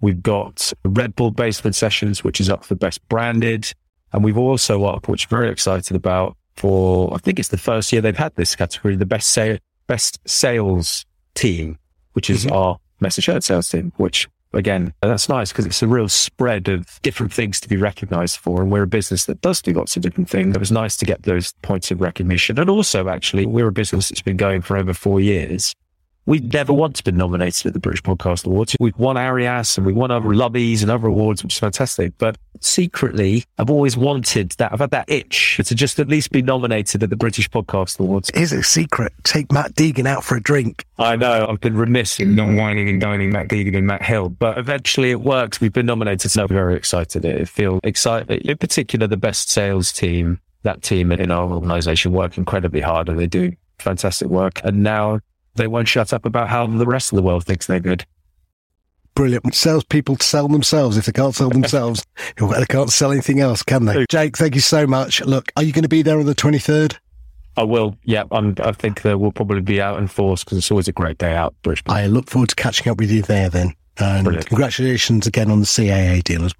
We've 0.00 0.22
got 0.22 0.72
Red 0.84 1.16
Bull 1.16 1.32
Basement 1.32 1.74
Sessions, 1.74 2.22
which 2.22 2.40
is 2.40 2.48
up 2.48 2.64
for 2.64 2.76
Best 2.76 3.06
Branded. 3.08 3.72
And 4.12 4.22
we've 4.22 4.38
also 4.38 4.84
up, 4.84 5.08
which 5.08 5.28
we're 5.28 5.38
very 5.38 5.50
excited 5.50 5.96
about, 5.96 6.36
for 6.54 7.12
I 7.12 7.18
think 7.18 7.40
it's 7.40 7.48
the 7.48 7.58
first 7.58 7.92
year 7.92 8.00
they've 8.00 8.16
had 8.16 8.34
this 8.36 8.54
category, 8.54 8.94
the 8.94 9.06
Best, 9.06 9.30
sa- 9.30 9.56
best 9.88 10.20
Sales 10.24 11.04
Team, 11.34 11.78
which 12.12 12.30
is 12.30 12.44
mm-hmm. 12.44 12.54
our 12.54 12.78
Message 13.00 13.26
Heard 13.26 13.42
sales 13.42 13.68
team, 13.68 13.92
which 13.96 14.28
again, 14.52 14.92
that's 15.02 15.28
nice 15.28 15.52
because 15.52 15.66
it's 15.66 15.82
a 15.82 15.88
real 15.88 16.08
spread 16.08 16.68
of 16.68 17.00
different 17.02 17.32
things 17.32 17.60
to 17.60 17.68
be 17.68 17.76
recognized 17.76 18.38
for. 18.38 18.62
And 18.62 18.70
we're 18.70 18.82
a 18.82 18.88
business 18.88 19.24
that 19.26 19.40
does 19.40 19.62
do 19.62 19.72
lots 19.72 19.96
of 19.96 20.02
different 20.02 20.28
things. 20.28 20.54
It 20.54 20.60
was 20.60 20.72
nice 20.72 20.96
to 20.98 21.04
get 21.04 21.22
those 21.22 21.52
points 21.62 21.90
of 21.90 22.00
recognition. 22.00 22.58
And 22.58 22.68
also, 22.70 23.08
actually, 23.08 23.46
we're 23.46 23.68
a 23.68 23.72
business 23.72 24.08
that's 24.08 24.22
been 24.22 24.36
going 24.36 24.62
for 24.62 24.76
over 24.76 24.94
four 24.94 25.20
years. 25.20 25.74
We've 26.24 26.52
never 26.52 26.72
once 26.72 27.00
been 27.00 27.16
nominated 27.16 27.66
at 27.66 27.72
the 27.72 27.80
British 27.80 28.02
Podcast 28.02 28.46
Awards. 28.46 28.76
We've 28.78 28.96
won 28.96 29.16
Arias 29.16 29.76
and 29.76 29.84
we 29.84 29.92
won 29.92 30.12
other 30.12 30.32
lobbies 30.34 30.82
and 30.82 30.90
other 30.90 31.08
awards, 31.08 31.42
which 31.42 31.54
is 31.54 31.58
fantastic. 31.58 32.12
But 32.18 32.38
secretly, 32.60 33.44
I've 33.58 33.70
always 33.70 33.96
wanted 33.96 34.52
that. 34.52 34.72
I've 34.72 34.78
had 34.78 34.92
that 34.92 35.10
itch 35.10 35.60
to 35.64 35.74
just 35.74 35.98
at 35.98 36.06
least 36.06 36.30
be 36.30 36.40
nominated 36.40 37.02
at 37.02 37.10
the 37.10 37.16
British 37.16 37.50
Podcast 37.50 37.98
Awards. 37.98 38.30
Here's 38.34 38.52
a 38.52 38.62
secret. 38.62 39.12
Take 39.24 39.50
Matt 39.50 39.74
Deegan 39.74 40.06
out 40.06 40.22
for 40.22 40.36
a 40.36 40.40
drink. 40.40 40.84
I 40.96 41.16
know. 41.16 41.46
I've 41.48 41.60
been 41.60 41.76
remiss 41.76 42.20
in 42.20 42.36
not 42.36 42.54
whining 42.54 42.88
and 42.88 43.00
dining 43.00 43.32
Matt 43.32 43.48
Deegan 43.48 43.76
and 43.76 43.86
Matt 43.88 44.02
Hill, 44.02 44.28
but 44.28 44.58
eventually 44.58 45.10
it 45.10 45.22
works. 45.22 45.60
We've 45.60 45.72
been 45.72 45.86
nominated. 45.86 46.30
So 46.30 46.42
I'm 46.42 46.48
very 46.48 46.76
excited. 46.76 47.24
It 47.24 47.48
feels 47.48 47.80
excited. 47.82 48.46
In 48.46 48.58
particular, 48.58 49.08
the 49.08 49.16
best 49.16 49.50
sales 49.50 49.92
team, 49.92 50.38
that 50.62 50.82
team 50.82 51.10
in 51.10 51.32
our 51.32 51.50
organization 51.50 52.12
work 52.12 52.38
incredibly 52.38 52.80
hard 52.80 53.08
and 53.08 53.18
they 53.18 53.26
do 53.26 53.52
fantastic 53.80 54.28
work. 54.28 54.60
And 54.62 54.84
now 54.84 55.18
they 55.54 55.66
won't 55.66 55.88
shut 55.88 56.12
up 56.12 56.24
about 56.24 56.48
how 56.48 56.66
the 56.66 56.86
rest 56.86 57.12
of 57.12 57.16
the 57.16 57.22
world 57.22 57.44
thinks 57.44 57.66
they're 57.66 57.80
good. 57.80 58.04
Brilliant. 59.14 59.54
Salespeople 59.54 60.16
sell 60.20 60.48
themselves. 60.48 60.96
If 60.96 61.04
they 61.04 61.12
can't 61.12 61.34
sell 61.34 61.50
themselves, 61.50 62.04
they 62.36 62.64
can't 62.66 62.90
sell 62.90 63.12
anything 63.12 63.40
else, 63.40 63.62
can 63.62 63.84
they? 63.84 64.06
Jake, 64.08 64.36
thank 64.36 64.54
you 64.54 64.62
so 64.62 64.86
much. 64.86 65.20
Look, 65.22 65.52
are 65.56 65.62
you 65.62 65.72
going 65.72 65.82
to 65.82 65.88
be 65.88 66.02
there 66.02 66.18
on 66.18 66.24
the 66.26 66.34
23rd? 66.34 66.96
I 67.56 67.64
will. 67.64 67.96
Yeah, 68.04 68.24
I'm, 68.30 68.54
I 68.62 68.72
think 68.72 69.02
that 69.02 69.18
we'll 69.18 69.32
probably 69.32 69.60
be 69.60 69.80
out 69.80 69.98
in 69.98 70.06
force 70.06 70.42
because 70.42 70.56
it's 70.56 70.70
always 70.70 70.88
a 70.88 70.92
great 70.92 71.18
day 71.18 71.34
out. 71.34 71.54
Brisbane. 71.62 71.94
I 71.94 72.06
look 72.06 72.30
forward 72.30 72.48
to 72.48 72.54
catching 72.54 72.90
up 72.90 72.98
with 72.98 73.10
you 73.10 73.20
there 73.20 73.50
then. 73.50 73.74
And 73.98 74.24
Brilliant. 74.24 74.46
congratulations 74.46 75.26
again 75.26 75.50
on 75.50 75.60
the 75.60 75.66
CAA 75.66 76.24
deal 76.24 76.46
as 76.46 76.54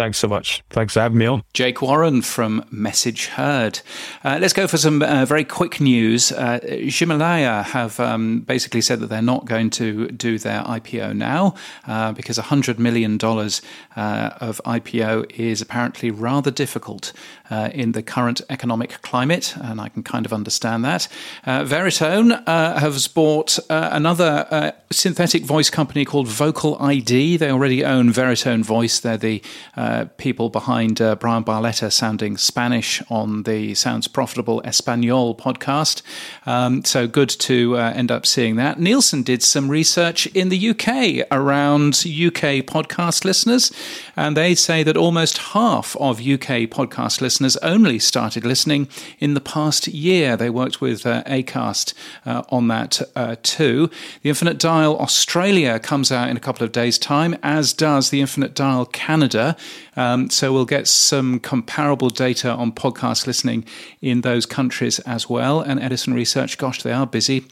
Thanks 0.00 0.16
so 0.16 0.28
much. 0.28 0.62
Thanks 0.70 0.94
for 0.94 1.00
having 1.00 1.18
me 1.18 1.26
on. 1.26 1.42
Jake 1.52 1.82
Warren 1.82 2.22
from 2.22 2.64
Message 2.70 3.26
Heard. 3.26 3.80
Uh, 4.24 4.38
let's 4.40 4.54
go 4.54 4.66
for 4.66 4.78
some 4.78 5.02
uh, 5.02 5.26
very 5.26 5.44
quick 5.44 5.78
news. 5.78 6.32
Uh, 6.32 6.58
Himalaya 6.62 7.62
have 7.64 8.00
um, 8.00 8.40
basically 8.40 8.80
said 8.80 9.00
that 9.00 9.08
they're 9.08 9.20
not 9.20 9.44
going 9.44 9.68
to 9.68 10.08
do 10.08 10.38
their 10.38 10.62
IPO 10.62 11.14
now 11.14 11.54
uh, 11.86 12.12
because 12.12 12.38
$100 12.38 12.78
million 12.78 13.18
uh, 13.20 14.30
of 14.40 14.62
IPO 14.64 15.30
is 15.38 15.60
apparently 15.60 16.10
rather 16.10 16.50
difficult 16.50 17.12
uh, 17.50 17.68
in 17.74 17.92
the 17.92 18.02
current 18.02 18.40
economic 18.48 19.02
climate, 19.02 19.54
and 19.60 19.82
I 19.82 19.90
can 19.90 20.02
kind 20.02 20.24
of 20.24 20.32
understand 20.32 20.82
that. 20.86 21.08
Veritone 21.44 22.42
has 22.46 23.06
bought 23.06 23.58
another 23.68 24.72
synthetic 24.92 25.44
voice 25.44 25.68
company 25.68 26.04
called 26.04 26.26
VocaliD. 26.26 27.38
They 27.38 27.50
already 27.50 27.84
own 27.84 28.12
Veritone 28.12 28.64
Voice. 28.64 29.00
They're 29.00 29.16
the 29.16 29.42
uh, 29.76 29.89
people 30.16 30.50
behind 30.50 31.00
uh, 31.00 31.16
Bryan 31.16 31.44
Barletta 31.44 31.92
sounding 31.92 32.36
Spanish 32.36 33.02
on 33.08 33.44
the 33.44 33.74
Sounds 33.74 34.08
Profitable 34.08 34.60
Espanol 34.62 35.34
podcast. 35.34 36.02
Um, 36.46 36.84
so 36.84 37.06
good 37.06 37.28
to 37.30 37.76
uh, 37.76 37.92
end 37.94 38.10
up 38.10 38.26
seeing 38.26 38.56
that. 38.56 38.78
Nielsen 38.78 39.22
did 39.22 39.42
some 39.42 39.68
research 39.68 40.26
in 40.28 40.48
the 40.48 40.70
UK 40.70 41.26
around 41.30 41.94
UK 42.04 42.64
podcast 42.66 43.24
listeners, 43.24 43.72
and 44.16 44.36
they 44.36 44.54
say 44.54 44.82
that 44.82 44.96
almost 44.96 45.38
half 45.38 45.96
of 45.96 46.20
UK 46.20 46.68
podcast 46.68 47.20
listeners 47.20 47.56
only 47.58 47.98
started 47.98 48.44
listening 48.44 48.88
in 49.18 49.34
the 49.34 49.40
past 49.40 49.88
year. 49.88 50.36
They 50.36 50.50
worked 50.50 50.80
with 50.80 51.06
uh, 51.06 51.22
Acast 51.24 51.94
uh, 52.26 52.42
on 52.50 52.68
that 52.68 53.00
too. 53.42 53.90
The 54.22 54.28
Infinite 54.28 54.58
Dial 54.58 54.98
Australia 54.98 55.78
comes 55.78 56.12
out 56.12 56.28
in 56.28 56.36
a 56.36 56.40
couple 56.40 56.64
of 56.64 56.72
days' 56.72 56.98
time, 56.98 57.36
as 57.42 57.72
does 57.72 58.10
the 58.10 58.20
Infinite 58.20 58.54
Dial 58.54 58.86
Canada. 58.86 59.56
Um, 59.96 60.30
so 60.30 60.52
we'll 60.52 60.64
get 60.64 60.88
some 60.88 61.40
comparable 61.40 62.10
data 62.10 62.50
on 62.50 62.72
podcast 62.72 63.26
listening 63.26 63.64
in 64.00 64.22
those 64.22 64.46
countries 64.46 64.98
as 65.00 65.28
well. 65.28 65.60
And 65.60 65.80
Edison 65.80 66.14
Research, 66.14 66.58
gosh, 66.58 66.82
they 66.82 66.92
are 66.92 67.06
busy 67.06 67.44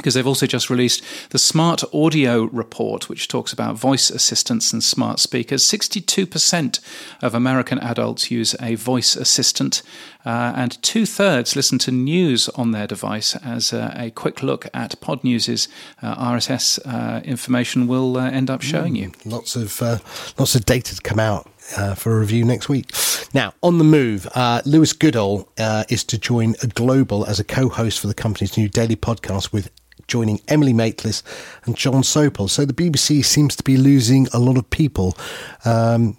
because 0.00 0.14
they've 0.14 0.26
also 0.26 0.46
just 0.46 0.70
released 0.70 1.04
the 1.28 1.38
Smart 1.38 1.84
Audio 1.92 2.44
Report, 2.44 3.10
which 3.10 3.28
talks 3.28 3.52
about 3.52 3.76
voice 3.76 4.08
assistants 4.08 4.72
and 4.72 4.82
smart 4.82 5.20
speakers. 5.20 5.62
62% 5.62 6.80
of 7.20 7.34
American 7.34 7.78
adults 7.78 8.30
use 8.30 8.56
a 8.62 8.76
voice 8.76 9.14
assistant, 9.14 9.82
uh, 10.24 10.54
and 10.56 10.82
two 10.82 11.04
thirds 11.04 11.54
listen 11.54 11.78
to 11.78 11.90
news 11.90 12.48
on 12.50 12.70
their 12.70 12.86
device. 12.86 13.36
As 13.36 13.74
uh, 13.74 13.92
a 13.94 14.10
quick 14.10 14.42
look 14.42 14.66
at 14.72 14.98
Podnews's 15.00 15.68
uh, 16.02 16.14
RSS 16.16 16.78
uh, 16.86 17.20
information 17.22 17.86
will 17.86 18.16
uh, 18.16 18.30
end 18.30 18.48
up 18.48 18.62
showing 18.62 18.96
you. 18.96 19.12
Lots 19.26 19.54
of 19.54 19.82
uh, 19.82 19.98
lots 20.38 20.54
of 20.54 20.64
data 20.64 20.96
to 20.96 21.02
come 21.02 21.20
out 21.20 21.46
uh, 21.76 21.94
for 21.94 22.16
a 22.16 22.20
review 22.20 22.44
next 22.44 22.68
week. 22.68 22.92
Now, 23.32 23.54
on 23.62 23.78
the 23.78 23.84
move, 23.84 24.26
uh, 24.34 24.62
Lewis 24.64 24.92
Goodall 24.92 25.48
uh, 25.58 25.84
is 25.88 26.04
to 26.04 26.18
join 26.18 26.54
Global 26.74 27.24
as 27.26 27.38
a 27.38 27.44
co-host 27.44 28.00
for 28.00 28.06
the 28.06 28.14
company's 28.14 28.56
new 28.56 28.68
daily 28.68 28.96
podcast 28.96 29.52
with 29.52 29.70
joining 30.06 30.40
Emily 30.48 30.72
Maitlis 30.72 31.22
and 31.64 31.76
John 31.76 32.02
Sopel. 32.02 32.48
So 32.48 32.64
the 32.64 32.72
BBC 32.72 33.24
seems 33.24 33.56
to 33.56 33.62
be 33.62 33.76
losing 33.76 34.28
a 34.32 34.38
lot 34.38 34.56
of 34.56 34.68
people. 34.70 35.16
Um, 35.64 36.16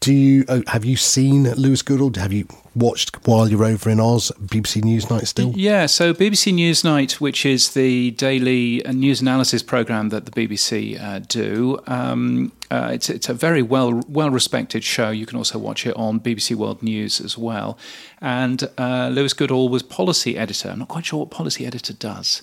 do 0.00 0.12
you 0.12 0.44
uh, 0.48 0.60
have 0.68 0.84
you 0.84 0.96
seen 0.96 1.52
Lewis 1.54 1.82
Goodall? 1.82 2.12
Have 2.14 2.32
you 2.32 2.46
watched 2.78 3.26
while 3.26 3.48
you're 3.48 3.64
over 3.64 3.90
in 3.90 4.00
Oz 4.00 4.32
BBC 4.40 4.82
Newsnight 4.82 5.26
still? 5.26 5.52
Yeah, 5.54 5.86
so 5.86 6.14
BBC 6.14 6.52
Newsnight, 6.52 7.12
which 7.20 7.44
is 7.44 7.74
the 7.74 8.12
daily 8.12 8.84
uh, 8.84 8.92
news 8.92 9.20
analysis 9.20 9.62
program 9.62 10.08
that 10.10 10.26
the 10.26 10.30
BBC 10.30 11.00
uh, 11.02 11.20
do, 11.20 11.78
um, 11.86 12.52
uh, 12.70 12.90
it's 12.92 13.08
it's 13.08 13.28
a 13.28 13.34
very 13.34 13.62
well 13.62 14.02
well 14.08 14.30
respected 14.30 14.84
show. 14.84 15.10
You 15.10 15.26
can 15.26 15.38
also 15.38 15.58
watch 15.58 15.86
it 15.86 15.96
on 15.96 16.20
BBC 16.20 16.54
World 16.54 16.82
News 16.82 17.20
as 17.20 17.38
well. 17.38 17.78
And 18.20 18.68
uh, 18.76 19.08
Lewis 19.08 19.32
Goodall 19.32 19.68
was 19.68 19.82
policy 19.82 20.36
editor. 20.36 20.70
I'm 20.70 20.80
not 20.80 20.88
quite 20.88 21.06
sure 21.06 21.20
what 21.20 21.30
policy 21.30 21.64
editor 21.64 21.94
does. 21.94 22.42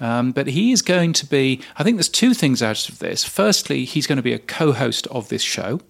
Um, 0.00 0.32
but 0.32 0.48
he 0.48 0.72
is 0.72 0.82
going 0.82 1.12
to 1.14 1.26
be, 1.26 1.60
I 1.76 1.82
think 1.82 1.96
there's 1.96 2.08
two 2.08 2.34
things 2.34 2.62
out 2.62 2.88
of 2.88 2.98
this. 2.98 3.24
Firstly, 3.24 3.84
he's 3.84 4.06
going 4.06 4.16
to 4.16 4.22
be 4.22 4.32
a 4.32 4.38
co 4.38 4.72
host 4.72 5.06
of 5.08 5.28
this 5.28 5.42
show. 5.42 5.80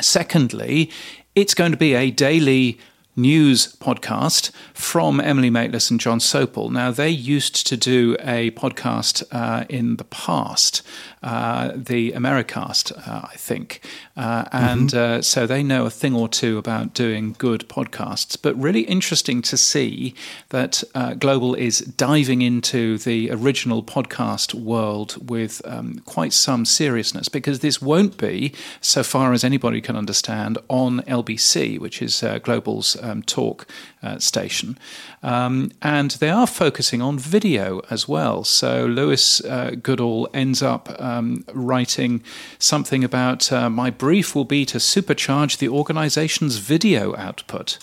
Secondly, 0.00 0.90
it's 1.34 1.54
going 1.54 1.72
to 1.72 1.78
be 1.78 1.94
a 1.94 2.10
daily 2.10 2.78
news 3.18 3.74
podcast 3.76 4.52
from 4.72 5.20
Emily 5.20 5.50
Maitlis 5.50 5.90
and 5.90 5.98
John 5.98 6.20
Sopel. 6.20 6.70
Now, 6.70 6.92
they 6.92 7.10
used 7.10 7.66
to 7.66 7.76
do 7.76 8.16
a 8.20 8.52
podcast 8.52 9.24
uh, 9.32 9.64
in 9.68 9.96
the 9.96 10.04
past, 10.04 10.82
uh, 11.22 11.72
the 11.74 12.12
Americast, 12.12 12.92
uh, 12.96 13.26
I 13.30 13.34
think. 13.36 13.80
Uh, 14.16 14.44
and 14.52 14.90
mm-hmm. 14.90 15.22
so 15.22 15.46
they 15.46 15.64
know 15.64 15.84
a 15.84 15.90
thing 15.90 16.14
or 16.14 16.28
two 16.28 16.58
about 16.58 16.94
doing 16.94 17.34
good 17.38 17.68
podcasts. 17.68 18.38
But 18.40 18.56
really 18.56 18.82
interesting 18.82 19.42
to 19.42 19.56
see 19.56 20.14
that 20.50 20.84
uh, 20.94 21.14
Global 21.14 21.56
is 21.56 21.80
diving 21.80 22.40
into 22.42 22.98
the 22.98 23.32
original 23.32 23.82
podcast 23.82 24.54
world 24.54 25.28
with 25.28 25.60
um, 25.64 26.00
quite 26.04 26.32
some 26.32 26.64
seriousness 26.64 27.28
because 27.28 27.58
this 27.60 27.82
won't 27.82 28.16
be, 28.16 28.54
so 28.80 29.02
far 29.02 29.32
as 29.32 29.42
anybody 29.42 29.80
can 29.80 29.96
understand, 29.96 30.56
on 30.68 31.00
LBC, 31.00 31.80
which 31.80 32.00
is 32.00 32.20
Global's 32.44 32.96
um, 33.08 33.22
talk 33.22 33.66
uh, 34.02 34.18
station. 34.18 34.78
Um, 35.22 35.72
and 35.82 36.12
they 36.12 36.30
are 36.30 36.46
focusing 36.46 37.02
on 37.02 37.18
video 37.18 37.80
as 37.90 38.06
well. 38.08 38.44
So 38.44 38.86
Lewis 38.86 39.44
uh, 39.44 39.72
Goodall 39.82 40.28
ends 40.32 40.62
up 40.62 40.88
um, 41.00 41.44
writing 41.52 42.22
something 42.58 43.02
about 43.04 43.52
uh, 43.52 43.70
my 43.70 43.90
brief 43.90 44.34
will 44.34 44.44
be 44.44 44.64
to 44.66 44.78
supercharge 44.78 45.58
the 45.58 45.68
organization's 45.68 46.56
video 46.58 47.16
output. 47.16 47.78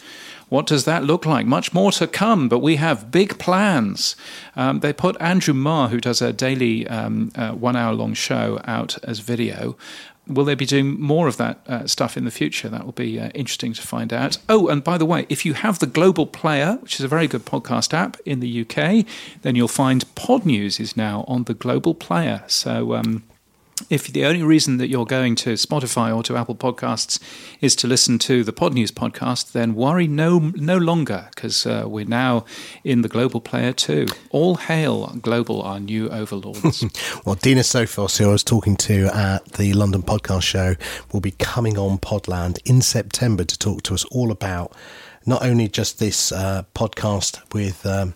What 0.49 0.67
does 0.67 0.86
that 0.86 1.03
look 1.03 1.26
like? 1.26 1.47
Much 1.47 1.73
more 1.73 1.91
to 1.93 2.05
come, 2.05 2.47
but 2.47 2.59
we 2.59 2.76
have 2.76 3.09
big 3.09 3.39
plans. 3.39 4.15
Um, 4.55 4.80
they 4.80 4.93
put 4.93 5.19
Andrew 5.19 5.55
Marr, 5.55 5.89
who 5.89 5.99
does 5.99 6.21
a 6.21 6.32
daily 6.32 6.88
um, 6.88 7.32
uh, 7.36 7.53
one 7.53 7.76
hour 7.76 7.93
long 7.93 8.13
show, 8.13 8.61
out 8.65 8.97
as 9.03 9.19
video 9.19 9.76
will 10.28 10.45
they 10.45 10.55
be 10.55 10.65
doing 10.65 10.99
more 10.99 11.28
of 11.28 11.38
that 11.38 11.59
uh, 11.67 11.88
stuff 11.88 12.17
in 12.17 12.26
the 12.26 12.32
future? 12.32 12.69
That 12.69 12.86
will 12.86 12.91
be 12.91 13.19
uh, 13.19 13.30
interesting 13.30 13.73
to 13.73 13.82
find 13.82 14.11
out. 14.11 14.38
Oh, 14.49 14.67
and 14.67 14.84
by 14.84 14.97
the 14.97 15.05
way, 15.05 15.26
if 15.30 15.45
you 15.45 15.53
have 15.53 15.80
the 15.80 15.88
Global 15.88 16.26
Player, 16.26 16.78
which 16.82 16.95
is 16.95 17.01
a 17.01 17.07
very 17.07 17.28
good 17.28 17.45
podcast 17.45 17.93
app 17.93 18.17
in 18.26 18.39
the 18.39 18.61
UK, 18.61 19.05
then 19.41 19.55
you'll 19.55 19.67
find 19.67 20.05
Podnews 20.15 20.80
is 20.80 20.97
now 20.97 21.26
on 21.28 21.43
the 21.43 21.53
Global 21.53 21.93
Player. 21.93 22.43
So 22.47 22.95
um, 22.95 23.23
if 23.89 24.07
the 24.07 24.26
only 24.26 24.41
reason 24.41 24.78
that 24.78 24.88
you're 24.88 25.05
going 25.05 25.36
to 25.36 25.53
Spotify 25.53 26.15
or 26.15 26.23
to 26.23 26.38
Apple 26.38 26.55
Podcasts 26.55 27.19
is 27.59 27.76
to 27.78 27.88
listen 27.88 28.17
to 28.19 28.43
the 28.43 28.53
Podnews 28.53 28.91
podcast, 28.91 29.51
then 29.51 29.76
worry 29.76 30.07
no 30.07 30.39
no 30.55 30.78
longer 30.78 31.28
because 31.36 31.65
uh, 31.65 31.84
we're 31.86 32.05
now 32.05 32.45
in 32.86 33.01
the 33.01 33.09
global 33.09 33.41
player 33.41 33.73
too. 33.73 34.07
All 34.30 34.55
hail 34.55 35.07
global, 35.21 35.61
our 35.61 35.80
new 35.80 36.09
overlords. 36.09 36.86
well, 37.26 37.36
Dino 37.36 37.61
Sofos, 37.61 38.17
who 38.17 38.30
I 38.30 38.32
was 38.32 38.43
talking 38.43 38.78
to 38.78 39.07
at 39.13 39.45
the 39.53 39.73
London 39.73 40.03
Podcast 40.03 40.43
Show, 40.43 40.76
will 41.11 41.21
be 41.21 41.32
coming 41.32 41.78
on 41.78 41.97
Podland 41.97 42.59
in 42.63 42.82
September 42.82 43.43
to 43.43 43.59
talk 43.59 43.84
to 43.84 43.93
us 43.93 44.05
all 44.05 44.32
about 44.32 44.73
not 45.26 45.43
only 45.43 45.67
just 45.67 45.99
this 45.99 46.32
uh, 46.32 46.63
podcast 46.73 47.41
with. 47.53 47.86
Um, 47.86 48.13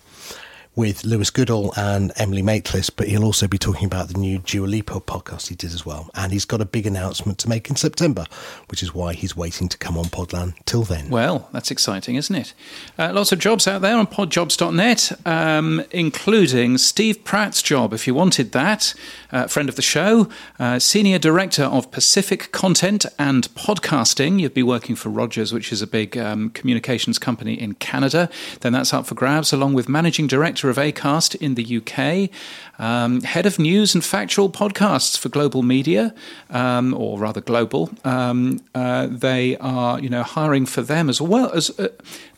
with 0.79 1.03
Lewis 1.03 1.29
Goodall 1.29 1.73
and 1.75 2.13
Emily 2.15 2.41
Maitlis, 2.41 2.89
but 2.95 3.09
he'll 3.09 3.25
also 3.25 3.49
be 3.49 3.57
talking 3.57 3.85
about 3.85 4.07
the 4.07 4.17
new 4.17 4.39
Dua 4.39 4.65
Lipa 4.65 5.01
podcast 5.01 5.49
he 5.49 5.55
did 5.55 5.73
as 5.73 5.85
well. 5.85 6.09
And 6.15 6.31
he's 6.31 6.45
got 6.45 6.61
a 6.61 6.65
big 6.65 6.87
announcement 6.87 7.37
to 7.39 7.49
make 7.49 7.69
in 7.69 7.75
September, 7.75 8.23
which 8.69 8.81
is 8.81 8.93
why 8.93 9.11
he's 9.11 9.35
waiting 9.35 9.67
to 9.67 9.77
come 9.77 9.97
on 9.97 10.05
Podland 10.05 10.53
till 10.63 10.83
then. 10.83 11.09
Well, 11.09 11.49
that's 11.51 11.69
exciting, 11.69 12.15
isn't 12.15 12.33
it? 12.33 12.53
Uh, 12.97 13.11
lots 13.11 13.33
of 13.33 13.39
jobs 13.39 13.67
out 13.67 13.81
there 13.81 13.97
on 13.97 14.07
podjobs.net, 14.07 15.11
um, 15.25 15.83
including 15.91 16.77
Steve 16.77 17.25
Pratt's 17.25 17.61
job, 17.61 17.93
if 17.93 18.07
you 18.07 18.13
wanted 18.13 18.53
that, 18.53 18.93
uh, 19.31 19.47
friend 19.47 19.69
of 19.69 19.75
the 19.75 19.81
show, 19.81 20.27
uh, 20.59 20.79
Senior 20.79 21.19
Director 21.19 21.63
of 21.63 21.91
Pacific 21.91 22.51
Content 22.51 23.05
and 23.17 23.47
Podcasting. 23.55 24.39
You'd 24.39 24.53
be 24.53 24.63
working 24.63 24.95
for 24.95 25.09
Rogers, 25.09 25.53
which 25.53 25.71
is 25.71 25.81
a 25.81 25.87
big 25.87 26.17
um, 26.17 26.49
communications 26.51 27.19
company 27.19 27.53
in 27.53 27.73
Canada. 27.75 28.29
Then 28.61 28.73
that's 28.73 28.93
up 28.93 29.05
for 29.05 29.15
grabs, 29.15 29.53
along 29.53 29.73
with 29.73 29.87
Managing 29.89 30.27
Director 30.27 30.69
of 30.69 30.77
ACAST 30.77 31.35
in 31.35 31.55
the 31.55 31.77
UK, 31.77 32.29
um, 32.79 33.21
head 33.21 33.45
of 33.45 33.59
news 33.59 33.93
and 33.93 34.03
factual 34.03 34.49
podcasts 34.49 35.17
for 35.17 35.29
Global 35.29 35.61
Media, 35.61 36.15
um, 36.49 36.93
or 36.93 37.19
rather 37.19 37.41
Global. 37.41 37.91
Um, 38.03 38.61
uh, 38.73 39.07
they 39.07 39.57
are, 39.57 39.99
you 39.99 40.09
know, 40.09 40.23
hiring 40.23 40.65
for 40.65 40.81
them 40.81 41.09
as 41.09 41.21
well 41.21 41.51
as 41.51 41.69
uh, 41.77 41.89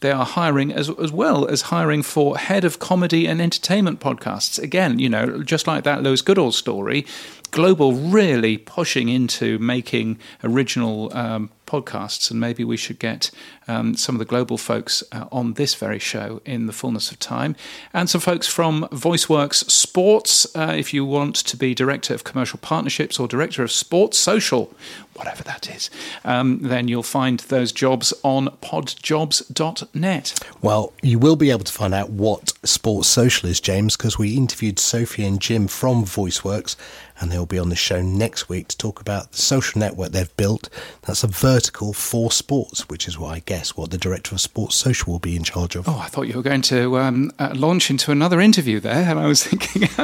they 0.01 0.11
are 0.11 0.25
hiring 0.25 0.73
as 0.73 0.89
as 0.89 1.11
well 1.11 1.47
as 1.47 1.63
hiring 1.63 2.01
for 2.03 2.37
head 2.37 2.65
of 2.65 2.79
comedy 2.79 3.27
and 3.27 3.41
entertainment 3.41 3.99
podcasts. 3.99 4.61
Again, 4.61 4.99
you 4.99 5.07
know, 5.07 5.43
just 5.43 5.67
like 5.67 5.83
that 5.83 6.03
Lewis 6.03 6.21
Goodall 6.21 6.51
story. 6.51 7.05
Global 7.51 7.93
really 7.93 8.57
pushing 8.57 9.09
into 9.09 9.59
making 9.59 10.17
original 10.41 11.11
um, 11.15 11.49
podcasts, 11.72 12.30
and 12.30 12.39
maybe 12.39 12.63
we 12.63 12.78
should 12.78 12.99
get 12.99 13.32
um, 13.67 13.95
some 13.95 14.15
of 14.15 14.19
the 14.19 14.26
global 14.26 14.57
folks 14.57 15.03
uh, 15.11 15.26
on 15.32 15.53
this 15.53 15.76
very 15.76 15.99
show 15.99 16.41
in 16.45 16.67
the 16.67 16.74
fullness 16.74 17.11
of 17.11 17.19
time, 17.19 17.55
and 17.93 18.09
some 18.09 18.19
folks 18.22 18.47
from 18.47 18.88
VoiceWorks 18.91 19.69
Sports. 19.69 20.45
Uh, 20.55 20.74
if 20.78 20.93
you 20.93 21.05
want 21.05 21.36
to 21.36 21.55
be 21.55 21.74
director 21.74 22.13
of 22.13 22.24
commercial 22.24 22.59
partnerships 22.59 23.19
or 23.19 23.28
director 23.28 23.63
of 23.63 23.72
sports 23.72 24.17
social, 24.17 24.74
whatever 25.15 25.43
that 25.43 25.74
is, 25.74 25.89
um, 26.26 26.59
then 26.59 26.88
you'll 26.88 27.03
find 27.03 27.39
those 27.41 27.72
jobs 27.72 28.13
on 28.24 28.47
podjobs.net. 28.61 30.39
Well, 30.61 30.93
you 31.01 31.19
will 31.19 31.36
be 31.36 31.51
able 31.51 31.63
to 31.63 31.74
find 31.74 31.93
out 31.93 32.09
what 32.09 32.53
sports 32.63 33.07
social 33.07 33.47
is, 33.49 33.61
James, 33.61 33.95
because 33.95 34.17
we 34.19 34.36
interviewed 34.36 34.80
Sophie 34.80 35.26
and 35.26 35.39
Jim 35.39 35.67
from 35.67 36.03
VoiceWorks 36.03 36.76
and 37.22 37.32
they'll 37.32 37.45
be 37.45 37.59
on 37.59 37.69
the 37.69 37.76
show 37.76 38.01
next 38.01 38.49
week 38.49 38.67
to 38.67 38.78
talk 38.78 38.99
about 38.99 39.32
the 39.32 39.38
social 39.38 39.80
network 39.80 40.11
they've 40.11 40.36
built. 40.36 40.69
That's 41.03 41.24
a 41.24 41.28
vertical 41.28 41.93
for 41.93 42.32
sports, 42.32 42.89
which 42.89 43.07
is 43.07 43.17
what 43.17 43.30
I 43.30 43.39
guess 43.39 43.78
what 43.78 43.91
the 43.91 43.97
director 43.97 44.34
of 44.34 44.41
Sports 44.41 44.76
Social 44.76 45.13
will 45.13 45.19
be 45.19 45.36
in 45.36 45.43
charge 45.43 45.76
of. 45.76 45.88
Oh, 45.88 45.99
I 45.99 46.07
thought 46.07 46.28
you 46.28 46.36
were 46.36 46.41
going 46.41 46.63
to 46.63 46.97
um, 46.97 47.32
uh, 47.38 47.53
launch 47.55 47.91
into 47.91 48.11
another 48.11 48.41
interview 48.41 48.80
there, 48.80 49.09
and 49.09 49.19
I 49.19 49.28
was 49.28 49.43
thinking, 49.47 49.84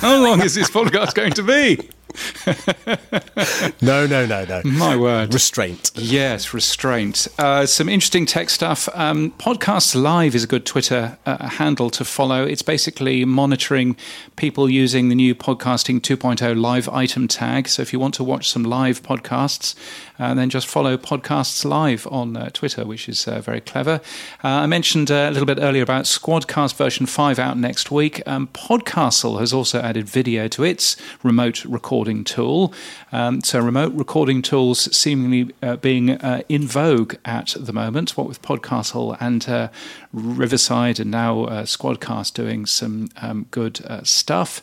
how 0.00 0.22
long 0.22 0.42
is 0.42 0.54
this 0.54 0.68
podcast 0.74 1.14
going 1.14 1.32
to 1.32 1.42
be? 1.42 1.88
no, 3.82 4.06
no, 4.06 4.26
no, 4.26 4.44
no. 4.44 4.62
My 4.64 4.96
word. 4.96 5.34
Restraint. 5.34 5.90
Yes, 5.94 6.54
restraint. 6.54 7.26
Uh, 7.38 7.66
some 7.66 7.88
interesting 7.88 8.26
tech 8.26 8.50
stuff. 8.50 8.88
Um, 8.94 9.32
Podcasts 9.32 10.00
Live 10.00 10.34
is 10.34 10.44
a 10.44 10.46
good 10.46 10.64
Twitter 10.64 11.18
uh, 11.26 11.48
handle 11.48 11.90
to 11.90 12.04
follow. 12.04 12.44
It's 12.44 12.62
basically 12.62 13.24
monitoring 13.24 13.96
people 14.36 14.70
using 14.70 15.08
the 15.08 15.14
new 15.14 15.34
Podcasting 15.34 16.00
2.0 16.00 16.60
live 16.60 16.88
item 16.88 17.26
tag. 17.26 17.68
So 17.68 17.82
if 17.82 17.92
you 17.92 17.98
want 17.98 18.14
to 18.14 18.24
watch 18.24 18.48
some 18.48 18.62
live 18.62 19.02
podcasts, 19.02 19.74
uh, 20.18 20.34
then 20.34 20.50
just 20.50 20.66
follow 20.66 20.96
Podcasts 20.96 21.64
Live 21.64 22.06
on 22.10 22.36
uh, 22.36 22.50
Twitter, 22.50 22.84
which 22.84 23.08
is 23.08 23.26
uh, 23.26 23.40
very 23.40 23.60
clever. 23.60 24.00
Uh, 24.42 24.48
I 24.48 24.66
mentioned 24.66 25.10
a 25.10 25.30
little 25.30 25.46
bit 25.46 25.58
earlier 25.60 25.82
about 25.82 26.04
Squadcast 26.04 26.76
version 26.76 27.06
5 27.06 27.38
out 27.38 27.58
next 27.58 27.90
week. 27.90 28.22
Um, 28.26 28.48
Podcastle 28.48 29.40
has 29.40 29.52
also 29.52 29.80
added 29.80 30.08
video 30.08 30.48
to 30.48 30.64
its 30.64 30.96
remote 31.22 31.64
recording 31.64 32.24
tool. 32.24 32.72
Um, 33.12 33.40
so, 33.42 33.60
remote 33.60 33.92
recording 33.94 34.42
tools 34.42 34.94
seemingly 34.96 35.52
uh, 35.62 35.76
being 35.76 36.10
uh, 36.10 36.42
in 36.48 36.66
vogue 36.66 37.14
at 37.24 37.54
the 37.58 37.72
moment, 37.72 38.16
what 38.16 38.26
with 38.26 38.42
Podcastle 38.42 39.16
and 39.20 39.48
uh, 39.48 39.68
Riverside, 40.12 41.00
and 41.00 41.10
now 41.10 41.44
uh, 41.44 41.62
Squadcast 41.64 42.34
doing 42.34 42.66
some 42.66 43.08
um, 43.20 43.46
good 43.50 43.84
uh, 43.86 44.02
stuff. 44.02 44.62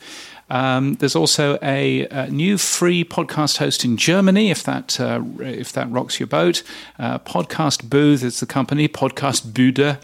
Um, 0.51 0.95
there's 0.95 1.15
also 1.15 1.57
a, 1.61 2.05
a, 2.07 2.29
new 2.29 2.57
free 2.57 3.05
podcast 3.05 3.57
host 3.59 3.85
in 3.85 3.95
Germany, 3.95 4.51
if 4.51 4.63
that 4.63 4.99
uh, 4.99 5.21
if 5.39 5.71
that 5.71 5.89
rocks 5.89 6.19
your 6.19 6.27
boat. 6.27 6.61
Uh, 6.99 7.19
podcast 7.19 7.89
Booth 7.89 8.21
is 8.21 8.41
the 8.41 8.45
company. 8.45 8.89
Podcast 8.89 9.53
Bude 9.53 9.97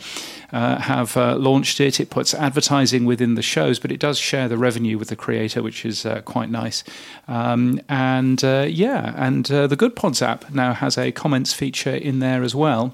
uh, 0.53 0.79
have 0.79 1.17
uh, 1.17 1.35
launched 1.35 1.81
it. 1.81 1.99
It 1.99 2.09
puts 2.09 2.33
advertising 2.33 3.03
within 3.03 3.35
the 3.35 3.41
shows, 3.41 3.77
but 3.77 3.91
it 3.91 3.99
does 3.99 4.17
share 4.17 4.47
the 4.47 4.57
revenue 4.57 4.97
with 4.97 5.09
the 5.09 5.17
creator, 5.17 5.61
which 5.61 5.85
is 5.85 6.05
uh, 6.05 6.21
quite 6.21 6.49
nice. 6.49 6.85
Um, 7.27 7.81
and 7.89 8.41
uh, 8.41 8.67
yeah, 8.69 9.15
and 9.17 9.47
the 9.47 9.75
Goodpods 9.75 10.21
app 10.21 10.49
now 10.49 10.71
has 10.71 10.97
a 10.97 11.11
comments 11.11 11.51
feature 11.51 11.93
in 11.93 12.19
there 12.19 12.41
as 12.41 12.55
well. 12.55 12.93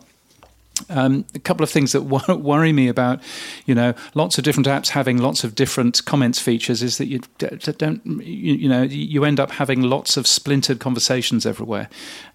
Um, 0.89 1.25
a 1.35 1.39
couple 1.39 1.63
of 1.63 1.69
things 1.69 1.91
that 1.91 2.01
worry 2.39 2.73
me 2.73 2.87
about, 2.87 3.21
you 3.65 3.75
know, 3.75 3.93
lots 4.13 4.37
of 4.37 4.43
different 4.43 4.67
apps 4.67 4.89
having 4.89 5.17
lots 5.17 5.43
of 5.43 5.55
different 5.55 6.03
comments 6.05 6.39
features 6.39 6.83
is 6.83 6.97
that 6.97 7.07
you 7.07 7.19
don't, 7.37 8.05
you, 8.05 8.55
you 8.55 8.69
know, 8.69 8.83
you 8.83 9.25
end 9.25 9.39
up 9.39 9.51
having 9.51 9.81
lots 9.81 10.17
of 10.17 10.27
splintered 10.27 10.79
conversations 10.79 11.45
everywhere. 11.45 11.89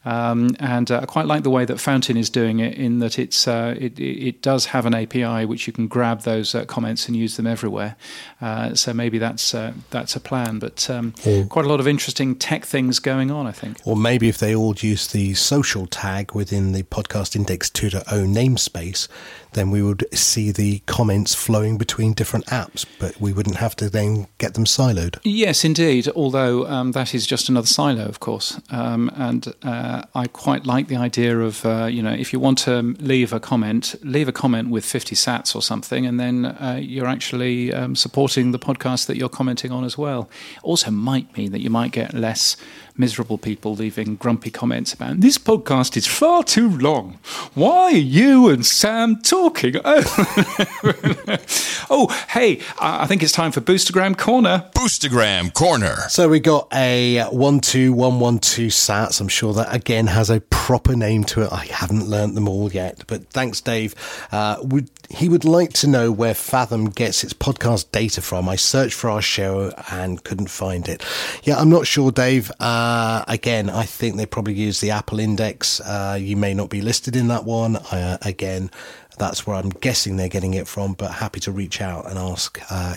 Um, 0.04 0.56
and 0.58 0.90
uh, 0.90 1.00
I 1.02 1.06
quite 1.06 1.26
like 1.26 1.42
the 1.42 1.50
way 1.50 1.64
that 1.64 1.78
Fountain 1.78 2.16
is 2.16 2.30
doing 2.30 2.60
it 2.60 2.78
in 2.78 3.00
that 3.00 3.18
it's 3.18 3.46
uh, 3.46 3.74
it, 3.78 3.98
it 3.98 4.40
does 4.40 4.66
have 4.66 4.86
an 4.86 4.94
API 4.94 5.44
which 5.44 5.66
you 5.66 5.72
can 5.72 5.86
grab 5.86 6.22
those 6.22 6.54
uh, 6.54 6.64
comments 6.64 7.08
and 7.08 7.16
use 7.16 7.36
them 7.36 7.46
everywhere. 7.46 7.96
Uh, 8.40 8.74
so 8.74 8.94
maybe 8.94 9.18
that's 9.18 9.54
uh, 9.54 9.74
that's 9.90 10.16
a 10.16 10.20
plan. 10.20 10.58
But 10.60 10.88
um, 10.88 11.12
quite 11.48 11.64
a 11.64 11.68
lot 11.68 11.80
of 11.80 11.86
interesting 11.86 12.36
tech 12.36 12.64
things 12.64 12.98
going 13.00 13.30
on, 13.30 13.46
I 13.46 13.52
think. 13.52 13.78
Or 13.84 13.96
maybe 13.96 14.28
if 14.28 14.38
they 14.38 14.54
all 14.54 14.74
use 14.74 15.08
the 15.08 15.34
social 15.34 15.86
tag 15.86 16.32
within 16.32 16.72
the 16.72 16.84
podcast 16.84 17.36
index 17.36 17.68
2.0 17.68 18.28
namespace, 18.38 19.08
then 19.52 19.70
we 19.70 19.82
would 19.82 20.04
see 20.16 20.52
the 20.52 20.80
comments 20.86 21.34
flowing 21.34 21.78
between 21.78 22.12
different 22.12 22.46
apps, 22.46 22.84
but 22.98 23.18
we 23.20 23.32
wouldn't 23.32 23.56
have 23.56 23.74
to 23.76 23.88
then 23.88 24.26
get 24.38 24.54
them 24.54 24.64
siloed. 24.64 25.18
Yes, 25.24 25.64
indeed. 25.64 26.08
Although 26.14 26.66
um, 26.66 26.92
that 26.92 27.14
is 27.14 27.26
just 27.26 27.48
another 27.48 27.66
silo, 27.66 28.04
of 28.04 28.20
course. 28.20 28.60
Um, 28.70 29.10
and 29.16 29.52
uh, 29.62 30.02
I 30.14 30.26
quite 30.26 30.66
like 30.66 30.88
the 30.88 30.96
idea 30.96 31.38
of, 31.40 31.64
uh, 31.64 31.86
you 31.86 32.02
know, 32.02 32.12
if 32.12 32.32
you 32.32 32.40
want 32.40 32.58
to 32.58 32.82
leave 33.00 33.32
a 33.32 33.40
comment, 33.40 33.94
leave 34.02 34.28
a 34.28 34.32
comment 34.32 34.70
with 34.70 34.84
50 34.84 35.16
sats 35.16 35.56
or 35.56 35.62
something, 35.62 36.06
and 36.06 36.20
then 36.20 36.44
uh, 36.44 36.78
you're 36.80 37.06
actually 37.06 37.72
um, 37.72 37.96
supporting 37.96 38.52
the 38.52 38.58
podcast 38.58 39.06
that 39.06 39.16
you're 39.16 39.28
commenting 39.28 39.72
on 39.72 39.84
as 39.84 39.96
well. 39.96 40.28
Also, 40.62 40.90
might 40.90 41.36
mean 41.36 41.52
that 41.52 41.60
you 41.60 41.70
might 41.70 41.92
get 41.92 42.14
less 42.14 42.56
miserable 42.98 43.38
people 43.38 43.74
leaving 43.74 44.16
grumpy 44.16 44.50
comments 44.50 44.92
about 44.92 45.20
this 45.20 45.38
podcast 45.38 45.96
is 45.96 46.06
far 46.06 46.42
too 46.42 46.68
long. 46.68 47.18
Why 47.54 47.84
are 47.84 47.90
you 47.92 48.48
and 48.48 48.66
Sam 48.66 49.20
talking? 49.22 49.76
Oh, 49.84 50.02
oh 51.90 52.26
hey, 52.30 52.60
I 52.80 53.06
think 53.06 53.22
it's 53.22 53.32
time 53.32 53.52
for 53.52 53.60
Boostergram 53.60 54.18
Corner. 54.18 54.68
Boostergram 54.74 55.54
Corner. 55.54 55.96
So 56.08 56.28
we 56.28 56.40
got 56.40 56.68
a 56.72 57.24
12112 57.30 58.70
sats. 58.72 59.20
I'm 59.20 59.28
sure 59.28 59.52
that 59.54 59.74
again 59.74 60.08
has 60.08 60.30
a 60.30 60.40
proper 60.40 60.96
name 60.96 61.24
to 61.24 61.42
it. 61.42 61.52
I 61.52 61.66
haven't 61.66 62.08
learnt 62.08 62.34
them 62.34 62.48
all 62.48 62.70
yet, 62.72 63.04
but 63.06 63.28
thanks, 63.30 63.60
Dave. 63.60 63.94
Uh, 64.32 64.56
would, 64.62 64.90
he 65.10 65.28
would 65.28 65.44
like 65.44 65.72
to 65.74 65.86
know 65.86 66.12
where 66.12 66.34
Fathom 66.34 66.90
gets 66.90 67.24
its 67.24 67.32
podcast 67.32 67.90
data 67.92 68.20
from. 68.20 68.48
I 68.48 68.56
searched 68.56 68.94
for 68.94 69.08
our 69.08 69.22
show 69.22 69.72
and 69.90 70.22
couldn't 70.22 70.50
find 70.50 70.86
it. 70.88 71.02
Yeah, 71.44 71.56
I'm 71.56 71.70
not 71.70 71.86
sure, 71.86 72.12
Dave. 72.12 72.52
Uh, 72.60 73.24
again, 73.26 73.70
I 73.70 73.84
think 73.84 74.16
they 74.16 74.26
probably 74.26 74.54
use 74.54 74.80
the 74.80 74.90
Apple 74.90 75.18
Index. 75.18 75.80
Uh, 75.80 76.18
you 76.20 76.36
may 76.36 76.52
not 76.52 76.68
be 76.68 76.82
listed 76.82 77.16
in 77.16 77.28
that 77.28 77.44
one. 77.44 77.76
Uh, 77.76 78.18
again, 78.22 78.70
that's 79.18 79.46
where 79.46 79.56
I'm 79.56 79.70
guessing 79.70 80.16
they're 80.16 80.28
getting 80.28 80.54
it 80.54 80.68
from, 80.68 80.94
but 80.94 81.12
happy 81.12 81.40
to 81.40 81.52
reach 81.52 81.80
out 81.80 82.08
and 82.08 82.18
ask 82.18 82.60
uh, 82.70 82.94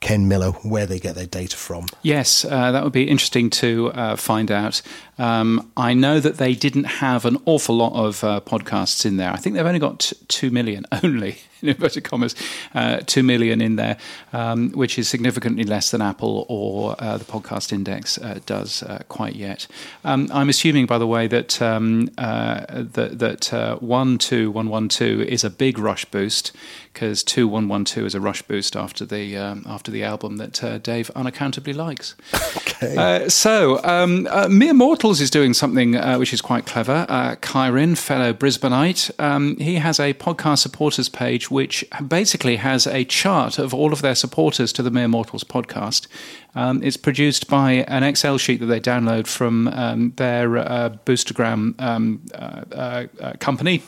Ken 0.00 0.28
Miller 0.28 0.50
where 0.62 0.86
they 0.86 0.98
get 0.98 1.14
their 1.14 1.26
data 1.26 1.56
from. 1.56 1.86
Yes, 2.02 2.44
uh, 2.44 2.72
that 2.72 2.84
would 2.84 2.92
be 2.92 3.04
interesting 3.04 3.50
to 3.50 3.92
uh, 3.92 4.16
find 4.16 4.50
out. 4.50 4.82
Um, 5.18 5.70
I 5.76 5.94
know 5.94 6.20
that 6.20 6.38
they 6.38 6.54
didn't 6.54 6.84
have 6.84 7.24
an 7.24 7.38
awful 7.44 7.76
lot 7.76 7.92
of 7.92 8.24
uh, 8.24 8.40
podcasts 8.40 9.04
in 9.04 9.16
there. 9.16 9.32
I 9.32 9.36
think 9.36 9.56
they've 9.56 9.66
only 9.66 9.78
got 9.78 10.00
t- 10.00 10.16
2 10.28 10.50
million, 10.50 10.86
only, 11.02 11.38
in 11.62 11.68
inverted 11.68 12.04
commas, 12.04 12.34
uh, 12.74 13.00
2 13.06 13.22
million 13.22 13.60
in 13.60 13.76
there, 13.76 13.96
um, 14.32 14.70
which 14.72 14.98
is 14.98 15.08
significantly 15.08 15.64
less 15.64 15.90
than 15.90 16.02
Apple 16.02 16.46
or 16.48 16.96
uh, 16.98 17.16
the 17.16 17.24
Podcast 17.24 17.72
Index 17.72 18.18
uh, 18.18 18.40
does 18.46 18.84
quite 19.08 19.36
yet. 19.36 19.66
Um, 20.04 20.28
I'm 20.32 20.48
assuming, 20.48 20.86
by 20.86 20.98
the 20.98 21.06
way, 21.06 21.26
that, 21.26 21.60
um, 21.62 22.06
that, 22.16 23.18
that 23.18 23.40
12112 23.42 25.20
is 25.20 25.44
a 25.44 25.50
big 25.50 25.78
rush 25.78 26.04
boost 26.06 26.52
because 26.92 27.22
2112 27.22 28.06
is 28.06 28.14
a 28.14 28.20
rush 28.20 28.42
boost 28.42 28.76
after 28.76 29.04
the 29.04 29.36
um, 29.36 29.64
after 29.66 29.90
the 29.90 30.02
album 30.02 30.36
that 30.38 30.62
uh, 30.62 30.78
Dave 30.78 31.10
unaccountably 31.14 31.72
likes. 31.72 32.14
Okay. 32.56 32.96
Uh, 32.96 33.28
so, 33.28 33.82
um, 33.84 34.26
uh, 34.30 34.48
Mere 34.48 34.74
Mortals 34.74 35.20
is 35.20 35.30
doing 35.30 35.54
something 35.54 35.96
uh, 35.96 36.16
which 36.16 36.32
is 36.32 36.40
quite 36.40 36.66
clever. 36.66 37.06
Uh, 37.08 37.36
Kyrin, 37.36 37.96
fellow 37.96 38.32
Brisbaneite, 38.32 39.10
um, 39.20 39.56
he 39.58 39.76
has 39.76 40.00
a 40.00 40.14
podcast 40.14 40.58
supporters 40.58 41.08
page 41.08 41.50
which 41.50 41.84
basically 42.06 42.56
has 42.56 42.86
a 42.86 43.04
chart 43.04 43.58
of 43.58 43.72
all 43.74 43.92
of 43.92 44.02
their 44.02 44.14
supporters 44.14 44.72
to 44.72 44.82
the 44.82 44.90
Mere 44.90 45.08
Mortals 45.08 45.44
podcast. 45.44 46.06
Um, 46.54 46.82
it's 46.82 46.96
produced 46.96 47.48
by 47.48 47.72
an 47.86 48.02
Excel 48.02 48.38
sheet 48.38 48.60
that 48.60 48.66
they 48.66 48.80
download 48.80 49.26
from 49.26 49.68
um, 49.68 50.12
their 50.16 50.58
uh, 50.58 50.90
Boostergram 51.04 51.80
um, 51.80 52.22
uh, 52.34 53.06
company. 53.38 53.82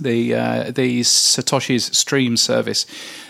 The 0.00 0.34
uh, 0.34 0.70
the 0.70 1.02
Satoshi's 1.02 1.96
stream 1.96 2.36
service 2.36 2.86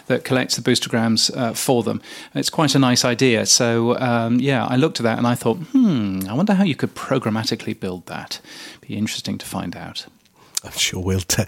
that 0.06 0.24
collects 0.24 0.56
the 0.56 0.62
boostergrams 0.62 1.36
uh, 1.36 1.54
for 1.54 1.82
them. 1.82 2.00
It's 2.34 2.50
quite 2.50 2.74
a 2.74 2.78
nice 2.78 3.04
idea. 3.04 3.46
So 3.46 3.98
um, 3.98 4.38
yeah, 4.38 4.66
I 4.66 4.76
looked 4.76 5.00
at 5.00 5.04
that 5.04 5.18
and 5.18 5.26
I 5.26 5.34
thought, 5.34 5.56
hmm, 5.56 6.20
I 6.28 6.34
wonder 6.34 6.54
how 6.54 6.64
you 6.64 6.76
could 6.76 6.94
programmatically 6.94 7.78
build 7.78 8.06
that. 8.06 8.40
Be 8.80 8.96
interesting 8.96 9.38
to 9.38 9.46
find 9.46 9.76
out. 9.76 10.06
I'm 10.64 10.72
sure 10.72 11.02
we'll. 11.02 11.20
T- 11.20 11.44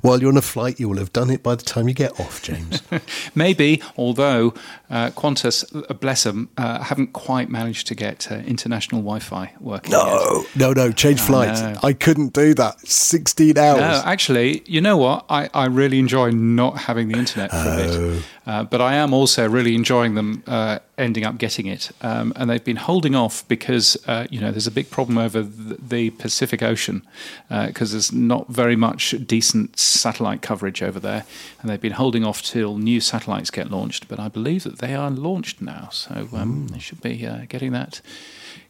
while 0.00 0.20
you're 0.20 0.30
on 0.30 0.36
a 0.36 0.42
flight, 0.42 0.78
you 0.78 0.88
will 0.88 0.98
have 0.98 1.12
done 1.12 1.30
it 1.30 1.42
by 1.42 1.54
the 1.54 1.62
time 1.62 1.88
you 1.88 1.94
get 1.94 2.18
off, 2.20 2.42
James. 2.42 2.82
Maybe, 3.34 3.82
although 3.96 4.54
uh, 4.90 5.10
Qantas, 5.10 5.64
uh, 5.90 5.94
bless 5.94 6.24
them, 6.24 6.48
uh, 6.56 6.82
haven't 6.82 7.12
quite 7.12 7.50
managed 7.50 7.86
to 7.88 7.94
get 7.94 8.30
uh, 8.30 8.36
international 8.36 9.00
Wi-Fi 9.00 9.52
working. 9.60 9.92
No, 9.92 10.44
yet. 10.44 10.56
no, 10.56 10.72
no, 10.72 10.92
change 10.92 11.20
flights. 11.20 11.60
I, 11.60 11.88
I, 11.88 11.92
couldn't 11.92 12.32
do 12.32 12.54
that. 12.54 12.80
16 12.86 13.58
hours. 13.58 13.80
No, 13.80 14.02
actually, 14.04 14.62
you 14.66 14.80
know 14.80 14.96
what? 14.96 15.24
I, 15.28 15.48
I 15.52 15.66
really 15.66 15.98
enjoy 15.98 16.30
not 16.30 16.78
having 16.78 17.08
the 17.08 17.18
internet 17.18 17.50
for 17.50 17.56
oh. 17.56 17.72
a 17.72 17.76
bit. 17.76 17.90
Oh. 17.90 18.22
Uh, 18.48 18.64
but 18.64 18.80
I 18.80 18.94
am 18.94 19.12
also 19.12 19.46
really 19.46 19.74
enjoying 19.74 20.14
them 20.14 20.42
uh, 20.46 20.78
ending 20.96 21.26
up 21.26 21.36
getting 21.36 21.66
it. 21.66 21.90
Um, 22.00 22.32
and 22.34 22.48
they've 22.48 22.64
been 22.64 22.76
holding 22.76 23.14
off 23.14 23.46
because, 23.46 23.98
uh, 24.06 24.26
you 24.30 24.40
know, 24.40 24.50
there's 24.50 24.66
a 24.66 24.70
big 24.70 24.90
problem 24.90 25.18
over 25.18 25.42
the, 25.42 25.74
the 25.74 26.10
Pacific 26.10 26.62
Ocean 26.62 27.06
because 27.50 27.90
uh, 27.90 27.94
there's 27.94 28.10
not 28.10 28.48
very 28.48 28.74
much 28.74 29.14
decent 29.26 29.78
satellite 29.88 30.42
coverage 30.42 30.82
over 30.82 31.00
there. 31.00 31.24
And 31.60 31.70
they've 31.70 31.80
been 31.80 31.92
holding 31.92 32.24
off 32.24 32.42
till 32.42 32.78
new 32.78 33.00
satellites 33.00 33.50
get 33.50 33.70
launched. 33.70 34.08
But 34.08 34.20
I 34.20 34.28
believe 34.28 34.64
that 34.64 34.78
they 34.78 34.94
are 34.94 35.10
launched 35.10 35.60
now. 35.60 35.88
So 35.92 36.28
um, 36.32 36.68
they 36.68 36.78
should 36.78 37.00
be 37.00 37.26
uh, 37.26 37.46
getting 37.48 37.72
that 37.72 38.00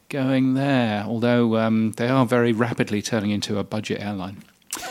going 0.08 0.54
there, 0.54 1.04
although 1.04 1.56
um, 1.58 1.92
they 1.92 2.08
are 2.08 2.24
very 2.24 2.52
rapidly 2.52 3.02
turning 3.02 3.30
into 3.30 3.58
a 3.58 3.64
budget 3.64 4.00
airline. 4.00 4.42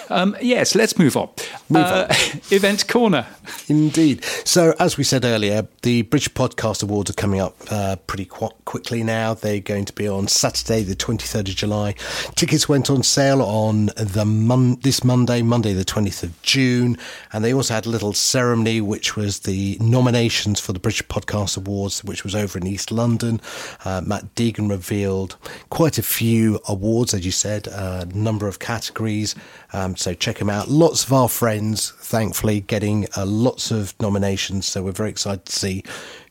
Um, 0.10 0.36
yes, 0.42 0.76
let's 0.76 0.98
move 0.98 1.18
on. 1.18 1.30
Move 1.70 1.84
uh, 1.84 2.08
on. 2.10 2.42
event 2.52 2.88
corner. 2.88 3.26
Indeed. 3.68 4.24
So, 4.46 4.74
as 4.80 4.98
we 4.98 5.04
said 5.04 5.26
earlier, 5.26 5.68
the 5.82 6.04
British 6.04 6.30
Podcast 6.30 6.84
Awards 6.84 7.10
are 7.10 7.14
coming 7.14 7.40
up 7.40 7.56
uh, 7.70 7.98
pretty 8.08 8.26
qu- 8.26 8.50
quickly 8.66 9.04
now. 9.04 9.34
They're 9.34 9.60
going 9.60 9.86
to 9.86 9.94
be 9.94 10.08
on 10.08 10.28
Saturday, 10.28 10.84
the 10.84 10.96
23rd 10.96 11.50
of 11.50 11.56
July. 11.56 11.94
Tickets 12.36 12.70
went 12.70 12.90
on 12.90 13.04
sale 13.04 13.42
on 13.42 13.88
the 13.98 14.26
mon- 14.26 14.80
this 14.82 15.04
Monday, 15.04 15.42
Monday, 15.42 15.74
the 15.74 15.86
20th 15.86 16.24
of 16.24 16.42
June. 16.42 16.98
And 17.34 17.44
they 17.44 17.54
also 17.54 17.74
had 17.74 17.86
a 17.86 17.90
little 17.90 18.14
ceremony, 18.14 18.82
which 18.82 19.16
was 19.16 19.40
the 19.42 19.78
nominations 19.80 20.60
for 20.60 20.74
the 20.74 20.80
British 20.80 21.04
Podcast 21.08 21.58
Awards, 21.58 22.04
which 22.04 22.24
was 22.24 22.36
over 22.36 22.58
in 22.58 22.68
East 22.68 22.92
London. 22.92 23.42
Uh, 23.86 24.02
Matt 24.06 24.36
Deegan 24.36 24.70
revealed 24.70 25.38
quite 25.70 25.98
a 25.98 26.04
few 26.04 26.60
awards, 26.68 27.14
as 27.14 27.26
you 27.26 27.32
said, 27.32 27.68
a 27.68 28.06
number 28.14 28.48
of 28.48 28.60
categories. 28.60 29.36
Um, 29.73 29.95
so 29.95 30.14
check 30.14 30.38
them 30.38 30.49
out. 30.49 30.69
Lots 30.69 31.03
of 31.03 31.14
our 31.14 31.30
friends, 31.30 31.91
thankfully, 31.91 32.61
getting 32.61 33.07
uh, 33.18 33.26
lots 33.26 33.72
of 33.72 33.94
nominations. 33.99 34.65
So 34.65 34.84
we're 34.84 34.91
very 34.91 35.10
excited 35.10 35.45
to 35.45 35.52
see 35.52 35.84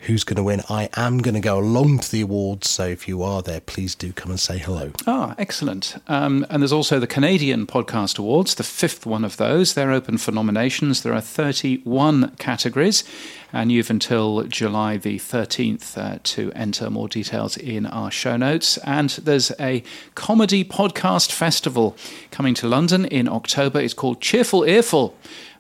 who's 0.07 0.25
going 0.25 0.37
to 0.37 0.43
win. 0.43 0.63
I 0.69 0.89
am 0.97 1.19
going 1.19 1.35
to 1.35 1.41
go 1.41 1.59
along 1.59 1.99
to 2.01 2.11
the 2.11 2.21
awards, 2.21 2.71
so 2.71 2.87
if 2.87 3.09
you 3.09 3.23
are 3.23 3.43
there, 3.43 3.61
please 3.61 3.95
do 3.95 4.13
come 4.13 4.31
and 4.31 4.41
say 4.41 4.59
hello. 4.59 4.93
Ah, 5.07 5.35
excellent. 5.39 5.97
Um, 6.09 6.47
and 6.49 6.63
there's 6.63 6.73
also 6.73 6.99
the 6.99 7.07
Canadian 7.07 7.67
Podcast 7.67 8.19
Awards, 8.19 8.55
the 8.55 8.63
fifth 8.63 9.05
one 9.05 9.25
of 9.25 9.37
those. 9.37 9.75
They're 9.75 9.93
open 9.93 10.19
for 10.19 10.33
nominations. 10.33 11.03
There 11.03 11.13
are 11.13 11.21
31 11.21 12.37
categories, 12.39 13.05
and 13.53 13.73
you've 13.73 13.91
until 13.91 14.45
July 14.45 14.97
the 14.97 15.19
13th 15.19 15.99
uh, 15.99 16.19
to 16.23 16.53
enter 16.55 16.89
more 16.89 17.09
details 17.09 17.57
in 17.57 17.87
our 17.87 18.11
show 18.11 18.37
notes. 18.37 18.79
And 18.79 19.11
there's 19.11 19.53
a 19.59 19.83
comedy 20.15 20.65
podcast 20.65 21.33
festival 21.33 21.97
coming 22.31 22.55
to 22.55 22.69
London 22.69 23.05
in 23.05 23.29
October. 23.29 23.81
It's 23.81 23.95
called 23.95 24.21
Cheerful 24.21 24.65
Earful. 24.65 25.17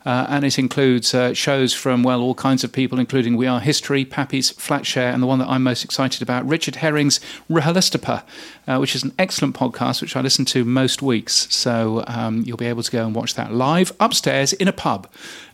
Uh, 0.06 0.24
and 0.28 0.44
it 0.44 0.56
includes 0.56 1.12
uh, 1.12 1.34
shows 1.34 1.74
from, 1.74 2.04
well, 2.04 2.20
all 2.20 2.34
kinds 2.34 2.62
of 2.62 2.70
people, 2.70 3.00
including 3.00 3.36
We 3.36 3.48
Are 3.48 3.58
History, 3.58 4.04
Pappy's 4.04 4.52
Flatshare, 4.52 5.12
and 5.12 5.20
the 5.20 5.26
one 5.26 5.40
that 5.40 5.48
I'm 5.48 5.64
most 5.64 5.84
excited 5.84 6.22
about, 6.22 6.46
Richard 6.46 6.76
Herring's 6.76 7.18
RHLSTP, 7.50 8.22
uh, 8.68 8.78
which 8.78 8.94
is 8.94 9.02
an 9.02 9.12
excellent 9.18 9.56
podcast, 9.56 10.00
which 10.00 10.14
I 10.14 10.20
listen 10.20 10.44
to 10.46 10.64
most 10.64 11.02
weeks. 11.02 11.52
So 11.52 12.04
um, 12.06 12.44
you'll 12.46 12.56
be 12.56 12.66
able 12.66 12.84
to 12.84 12.90
go 12.90 13.04
and 13.04 13.16
watch 13.16 13.34
that 13.34 13.52
live 13.52 13.92
upstairs 13.98 14.52
in 14.52 14.68
a 14.68 14.72
pub, 14.72 15.08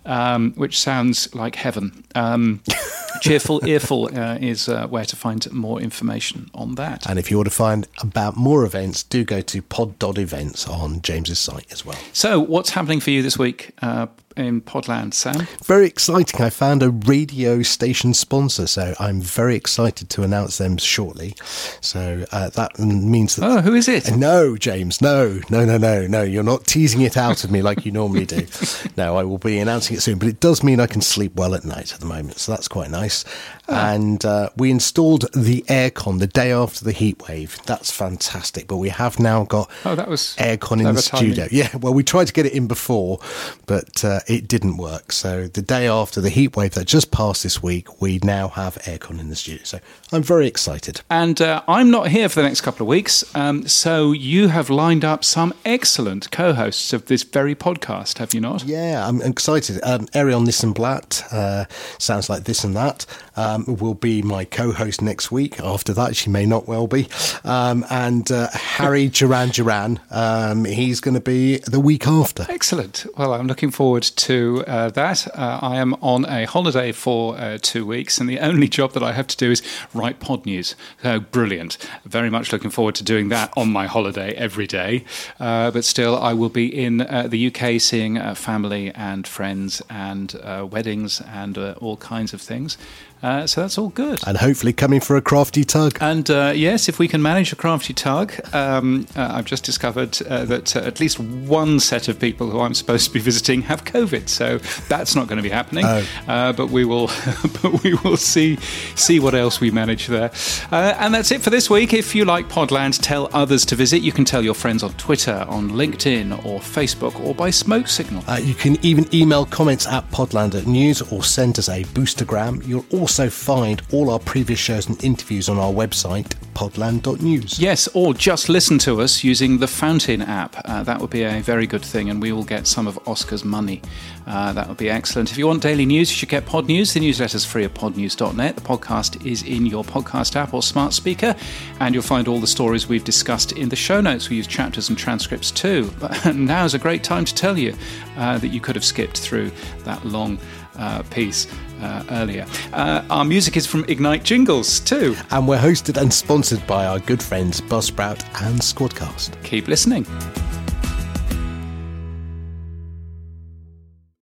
um, 0.05 0.53
which 0.53 0.79
sounds 0.79 1.35
like 1.35 1.57
heaven. 1.57 2.05
Um, 2.15 2.61
Cheerful 3.23 3.65
Earful 3.65 4.11
uh, 4.19 4.37
is 4.41 4.69
uh, 4.69 4.89
where 4.89 5.05
to 5.05 5.17
find 5.17 5.51
more 5.53 5.81
information 5.81 6.51
on 6.55 6.75
that. 6.75 7.09
And 7.09 7.19
if 7.19 7.31
you 7.31 7.37
want 7.37 7.49
to 7.49 7.55
find 7.55 7.87
about 8.03 8.37
more 8.37 8.65
events, 8.65 9.05
do 9.05 9.25
go 9.25 9.41
to 9.41 9.63
pod.events 9.63 10.69
on 10.69 11.01
James's 11.03 11.39
site 11.39 11.73
as 11.73 11.87
well. 11.87 11.99
So, 12.13 12.41
what's 12.41 12.71
happening 12.71 12.99
for 12.99 13.11
you 13.11 13.23
this 13.23 13.39
week? 13.39 13.71
Uh, 13.81 14.09
in 14.37 14.61
Podland, 14.61 15.15
Sam? 15.15 15.47
Very 15.65 15.87
exciting. 15.87 16.41
I 16.41 16.51
found 16.51 16.83
a 16.83 16.91
radio 16.91 17.63
station 17.63 18.15
sponsor, 18.15 18.67
so 18.67 18.95
I'm 18.99 19.21
very 19.21 19.57
excited 19.57 20.11
to 20.11 20.23
announce 20.23 20.59
them 20.59 20.77
shortly. 20.77 21.35
So 21.81 22.25
uh, 22.33 22.51
that 22.51 22.79
means 22.79 23.37
that. 23.37 23.45
Oh, 23.45 23.61
who 23.61 23.75
is 23.75 23.89
it? 23.89 24.17
No, 24.17 24.57
James. 24.57 25.01
No, 25.01 25.41
no, 25.51 25.65
no, 25.65 25.79
no, 25.79 26.07
no. 26.07 26.23
You're 26.23 26.43
not 26.43 26.67
teasing 26.67 27.03
it 27.03 27.17
out 27.17 27.45
of 27.45 27.51
me 27.51 27.63
like 27.63 27.85
you 27.85 27.93
normally 27.93 28.27
do. 28.27 28.47
no, 28.97 29.17
I 29.17 29.25
will 29.25 29.39
be 29.39 29.59
announcing 29.59 29.97
it 29.97 30.01
soon, 30.01 30.19
but 30.19 30.29
it 30.29 30.41
does 30.41 30.63
mean 30.63 30.81
I 30.81 30.87
can 30.87 31.01
sleep 31.01 31.35
well 31.35 31.55
at 31.55 31.65
night 31.65 31.93
at 31.93 32.01
the 32.01 32.07
moment, 32.07 32.39
so 32.39 32.53
that's 32.53 32.69
quite 32.69 32.91
nice. 32.91 33.25
Oh. 33.73 33.77
And 33.77 34.25
uh, 34.25 34.51
we 34.57 34.71
installed 34.71 35.33
the 35.33 35.63
aircon 35.63 36.19
the 36.19 36.27
day 36.27 36.53
after 36.53 36.85
the 36.85 36.93
heat 36.93 37.27
wave. 37.29 37.59
That's 37.67 37.91
fantastic. 37.91 38.69
But 38.69 38.77
we 38.77 38.91
have 38.91 39.19
now 39.19 39.45
got 39.45 39.71
oh, 39.85 39.95
that 39.95 40.09
was 40.09 40.37
aircon 40.39 40.87
in 40.87 40.95
the 40.95 41.03
studio. 41.03 41.49
Yeah, 41.51 41.75
well, 41.77 41.95
we 41.95 42.05
tried 42.05 42.27
to 42.27 42.33
get 42.33 42.47
it 42.47 42.53
in 42.53 42.67
before, 42.67 43.19
but 43.67 44.05
uh, 44.05 44.21
it 44.27 44.49
didn't 44.49 44.77
work. 44.77 45.13
So 45.13 45.49
the 45.49 45.63
day 45.63 45.87
after 45.87 46.21
the 46.21 46.31
heat 46.31 46.57
wave 46.57 46.75
that 46.75 46.87
just 46.87 47.11
passed 47.11 47.43
this 47.43 47.63
week, 47.63 48.01
we 48.01 48.19
now 48.23 48.49
have 48.49 48.77
aircon 48.83 49.19
in 49.21 49.29
the 49.29 49.37
studio. 49.37 49.65
So 49.65 49.79
I'm 50.13 50.23
very 50.23 50.47
excited. 50.47 51.01
And 51.11 51.41
uh, 51.41 51.63
I'm 51.67 51.91
not 51.91 52.09
here 52.09 52.29
for 52.29 52.41
the 52.41 52.49
next 52.49 52.61
couple 52.61 52.85
of 52.85 52.89
weeks. 52.89 53.25
Um, 53.35 53.67
so 53.67 54.13
you 54.13 54.49
have 54.49 54.71
lined 54.71 55.05
up 55.05 55.25
some 55.25 55.55
excellent 55.65 56.31
co 56.31 56.53
hosts 56.53 56.93
of 56.93 57.07
this 57.07 57.23
very 57.23 57.55
podcast, 57.55 58.19
have 58.19 58.35
you 58.35 58.41
not? 58.41 58.65
Yeah, 58.65 59.07
I'm 59.07 59.23
excited. 59.23 59.81
Um, 59.83 60.07
Arielle 60.09 60.45
Nissenblatt, 60.45 61.33
uh, 61.33 61.65
sounds 61.99 62.29
like 62.29 62.45
this 62.45 62.65
and 62.65 62.77
that, 62.77 63.07
um, 63.37 63.62
will 63.67 63.95
be 63.95 64.23
my 64.23 64.45
co 64.45 64.73
host 64.73 65.03
next 65.03 65.31
week. 65.31 65.61
After 65.61 65.93
that, 65.95 66.17
she 66.17 66.31
may 66.31 66.47
not 66.47 66.67
well 66.67 66.87
be. 66.87 67.09
Um, 67.45 67.85
and 67.91 68.31
uh, 68.31 68.49
Harry 68.53 69.09
Duran 69.09 69.51
Duran, 69.51 70.01
um, 70.11 70.65
he's 70.65 71.01
going 71.01 71.15
to 71.15 71.21
be 71.21 71.59
the 71.59 71.81
week 71.81 72.07
after. 72.07 72.47
Excellent. 72.49 73.07
Well, 73.17 73.35
I'm 73.35 73.47
looking 73.47 73.71
forward 73.71 74.03
to 74.03 74.65
uh, 74.67 74.91
that. 74.91 75.27
Uh, 75.37 75.59
I 75.63 75.77
am 75.77 75.95
on 75.95 76.25
a 76.27 76.45
holiday 76.45 76.93
for 76.93 77.37
uh, 77.37 77.59
two 77.61 77.87
weeks, 77.87 78.19
and 78.19 78.29
the 78.29 78.41
only 78.41 78.69
job 78.69 78.93
that 78.93 79.03
I 79.03 79.13
have 79.13 79.27
to 79.29 79.37
do 79.37 79.51
is 79.51 79.63
write 79.95 80.21
Podnews. 80.21 80.75
So 81.03 81.21
brilliant. 81.21 81.77
Very 82.05 82.31
much 82.31 82.53
looking 82.53 82.71
forward 82.71 82.95
to 82.97 83.05
doing 83.05 83.29
that 83.29 83.53
on 83.57 83.73
my 83.73 83.87
holiday 83.87 84.33
every 84.33 84.67
day. 84.67 85.05
Uh, 85.39 85.71
but 85.71 85.85
still, 85.85 86.17
I 86.19 86.33
will 86.33 86.49
be 86.49 86.67
in 86.67 87.03
uh, 87.03 87.27
the 87.29 87.55
UK 87.55 87.81
seeing 87.81 88.19
family 88.35 88.91
and 88.93 89.27
friends 89.27 89.83
and 89.91 90.35
weddings 90.71 91.21
and 91.21 91.59
all 91.59 91.97
kinds 91.97 92.33
of 92.33 92.41
things. 92.41 92.77
Uh, 93.23 93.47
so 93.47 93.61
that's 93.61 93.79
all 93.79 93.91
good. 93.91 94.21
And 94.27 94.37
hopefully 94.37 94.73
coming 94.73 95.01
for 95.01 95.17
a 95.17 95.23
crafty 95.23 95.63
tug. 95.65 95.97
And 96.01 96.29
uh, 96.29 96.53
yes, 96.55 96.89
if 96.89 96.99
we 96.99 97.07
can 97.07 97.23
manage 97.23 97.53
a 97.53 97.57
crafty 97.57 97.95
tug, 97.95 98.33
um, 98.53 99.07
uh, 99.15 99.31
I've 99.35 99.45
just 99.45 99.65
discovered 99.65 100.21
uh, 100.23 100.45
that 100.47 100.75
uh, 100.75 100.81
at 100.81 100.99
least 100.99 101.21
one 101.21 101.79
set 101.79 102.09
of 102.09 102.19
people 102.19 102.51
who 102.51 102.61
I'm 102.61 102.75
supposed 102.75 103.07
to 103.07 103.13
be 103.13 103.21
visiting 103.21 103.63
have 103.63 103.85
COVID. 103.85 104.29
So 104.29 104.59
that's 104.89 105.15
not 105.15 105.29
going 105.29 105.37
to 105.37 105.43
be 105.43 105.51
happening. 105.51 105.85
Oh. 105.87 106.05
Uh, 106.27 106.53
but 106.53 106.71
we 106.71 106.85
will, 106.85 107.07
but 107.63 107.85
we 107.85 107.95
will 107.95 108.17
see 108.17 108.57
see 108.97 109.21
what 109.21 109.35
else 109.35 109.61
we 109.61 109.71
manage 109.71 110.09
there. 110.09 110.33
and 110.73 111.15
that's 111.15 111.31
it 111.31 111.43
for 111.43 111.51
this 111.51 111.71
week. 111.71 111.93
If 111.93 112.15
you 112.15 112.25
like 112.25 112.49
Podland, 112.49 113.01
tell 113.01 113.29
others 113.33 113.65
to 113.67 113.77
visit. 113.77 114.03
You 114.03 114.13
can 114.13 114.25
tell 114.25 114.43
your 114.43 114.55
friends 114.55 114.83
on 114.83 114.93
Twitter, 114.95 115.47
on 115.49 115.71
LinkedIn, 115.71 116.45
or 116.45 116.59
Facebook, 116.59 117.19
or 117.21 117.35
by 117.35 117.51
smoke 117.51 117.87
signal. 117.87 118.25
you 118.41 118.55
can 118.55 118.85
even 118.85 119.07
email 119.15 119.47
comments 119.47 119.87
at 119.87 120.11
Podland 120.11 120.55
at 120.55 120.67
News 120.67 121.03
or 121.13 121.23
send 121.23 121.59
us 121.59 121.69
a 121.69 121.85
boostergram. 121.85 122.67
You'll 122.67 122.87
also 122.91 123.12
also 123.13 123.29
find 123.29 123.83
all 123.93 124.09
our 124.09 124.19
previous 124.19 124.59
shows 124.59 124.89
and 124.89 125.05
interviews 125.05 125.51
on 125.51 125.59
our 125.59 125.71
website, 125.71 126.35
podland.news. 126.55 127.59
Yes, 127.59 127.87
or 127.89 128.15
just 128.15 128.49
listen 128.49 128.79
to 128.79 129.03
us 129.03 129.23
using 129.23 129.59
the 129.59 129.67
Fountain 129.67 130.23
app. 130.23 130.57
Uh, 130.65 130.83
that 130.85 130.99
would 130.99 131.11
be 131.11 131.23
a 131.23 131.43
very 131.43 131.67
good 131.67 131.85
thing, 131.85 132.09
and 132.09 132.23
we 132.23 132.33
will 132.33 132.43
get 132.43 132.67
some 132.67 132.87
of 132.87 132.99
Oscar's 133.07 133.45
money. 133.45 133.83
Uh, 134.27 134.55
that 134.55 134.67
would 134.67 134.79
be 134.79 134.89
excellent. 134.89 135.31
If 135.31 135.37
you 135.37 135.47
want 135.47 135.63
daily 135.63 135.85
news, 135.85 136.11
you 136.11 136.17
should 136.17 136.31
get 136.31 136.47
Podnews. 136.47 136.95
The 136.95 137.01
newsletter's 137.01 137.45
free 137.45 137.67
at 137.67 137.75
podnews.net. 137.75 138.57
The 138.57 138.63
podcast 138.63 139.27
is 139.27 139.43
in 139.43 139.67
your 139.67 139.85
podcast 139.85 140.35
app 140.35 140.55
or 140.55 140.63
smart 140.63 140.95
speaker, 140.95 141.37
and 141.81 141.95
you'll 141.95 142.03
find 142.03 142.29
all 142.29 142.41
the 142.41 142.47
stories 142.47 142.89
we've 142.89 143.05
discussed 143.05 143.53
in 143.53 143.69
the 143.69 143.77
show 143.77 144.01
notes. 144.01 144.31
We 144.31 144.37
use 144.37 144.47
chapters 144.47 144.89
and 144.89 144.97
transcripts 144.97 145.51
too. 145.51 145.91
But 146.03 146.35
now 146.35 146.65
is 146.65 146.73
a 146.73 146.79
great 146.79 147.05
time 147.05 147.27
to 147.27 147.35
tell 147.35 147.59
you 147.59 147.75
uh, 148.17 148.39
that 148.39 148.49
you 148.49 148.61
could 148.61 148.75
have 148.75 148.85
skipped 148.85 149.19
through 149.19 149.51
that 149.85 150.03
long 150.07 150.39
uh, 150.79 151.03
piece 151.11 151.47
uh, 151.83 152.05
earlier. 152.11 152.47
Uh, 152.73 153.03
our 153.11 153.25
music 153.25 153.57
is 153.57 153.67
from 153.67 153.85
Ignite 153.89 154.25
Jingles 154.25 154.81
too. 154.81 155.17
And 155.31 155.47
we're 155.47 155.59
hosted 155.59 156.01
and 156.01 156.13
sponsored 156.13 156.67
by 156.67 156.87
our 156.87 156.99
good 157.01 157.23
friends 157.23 157.61
Buzzsprout 157.61 158.23
and 158.47 158.61
Squadcast. 158.61 159.43
Keep 159.45 159.69
listening. 159.69 160.07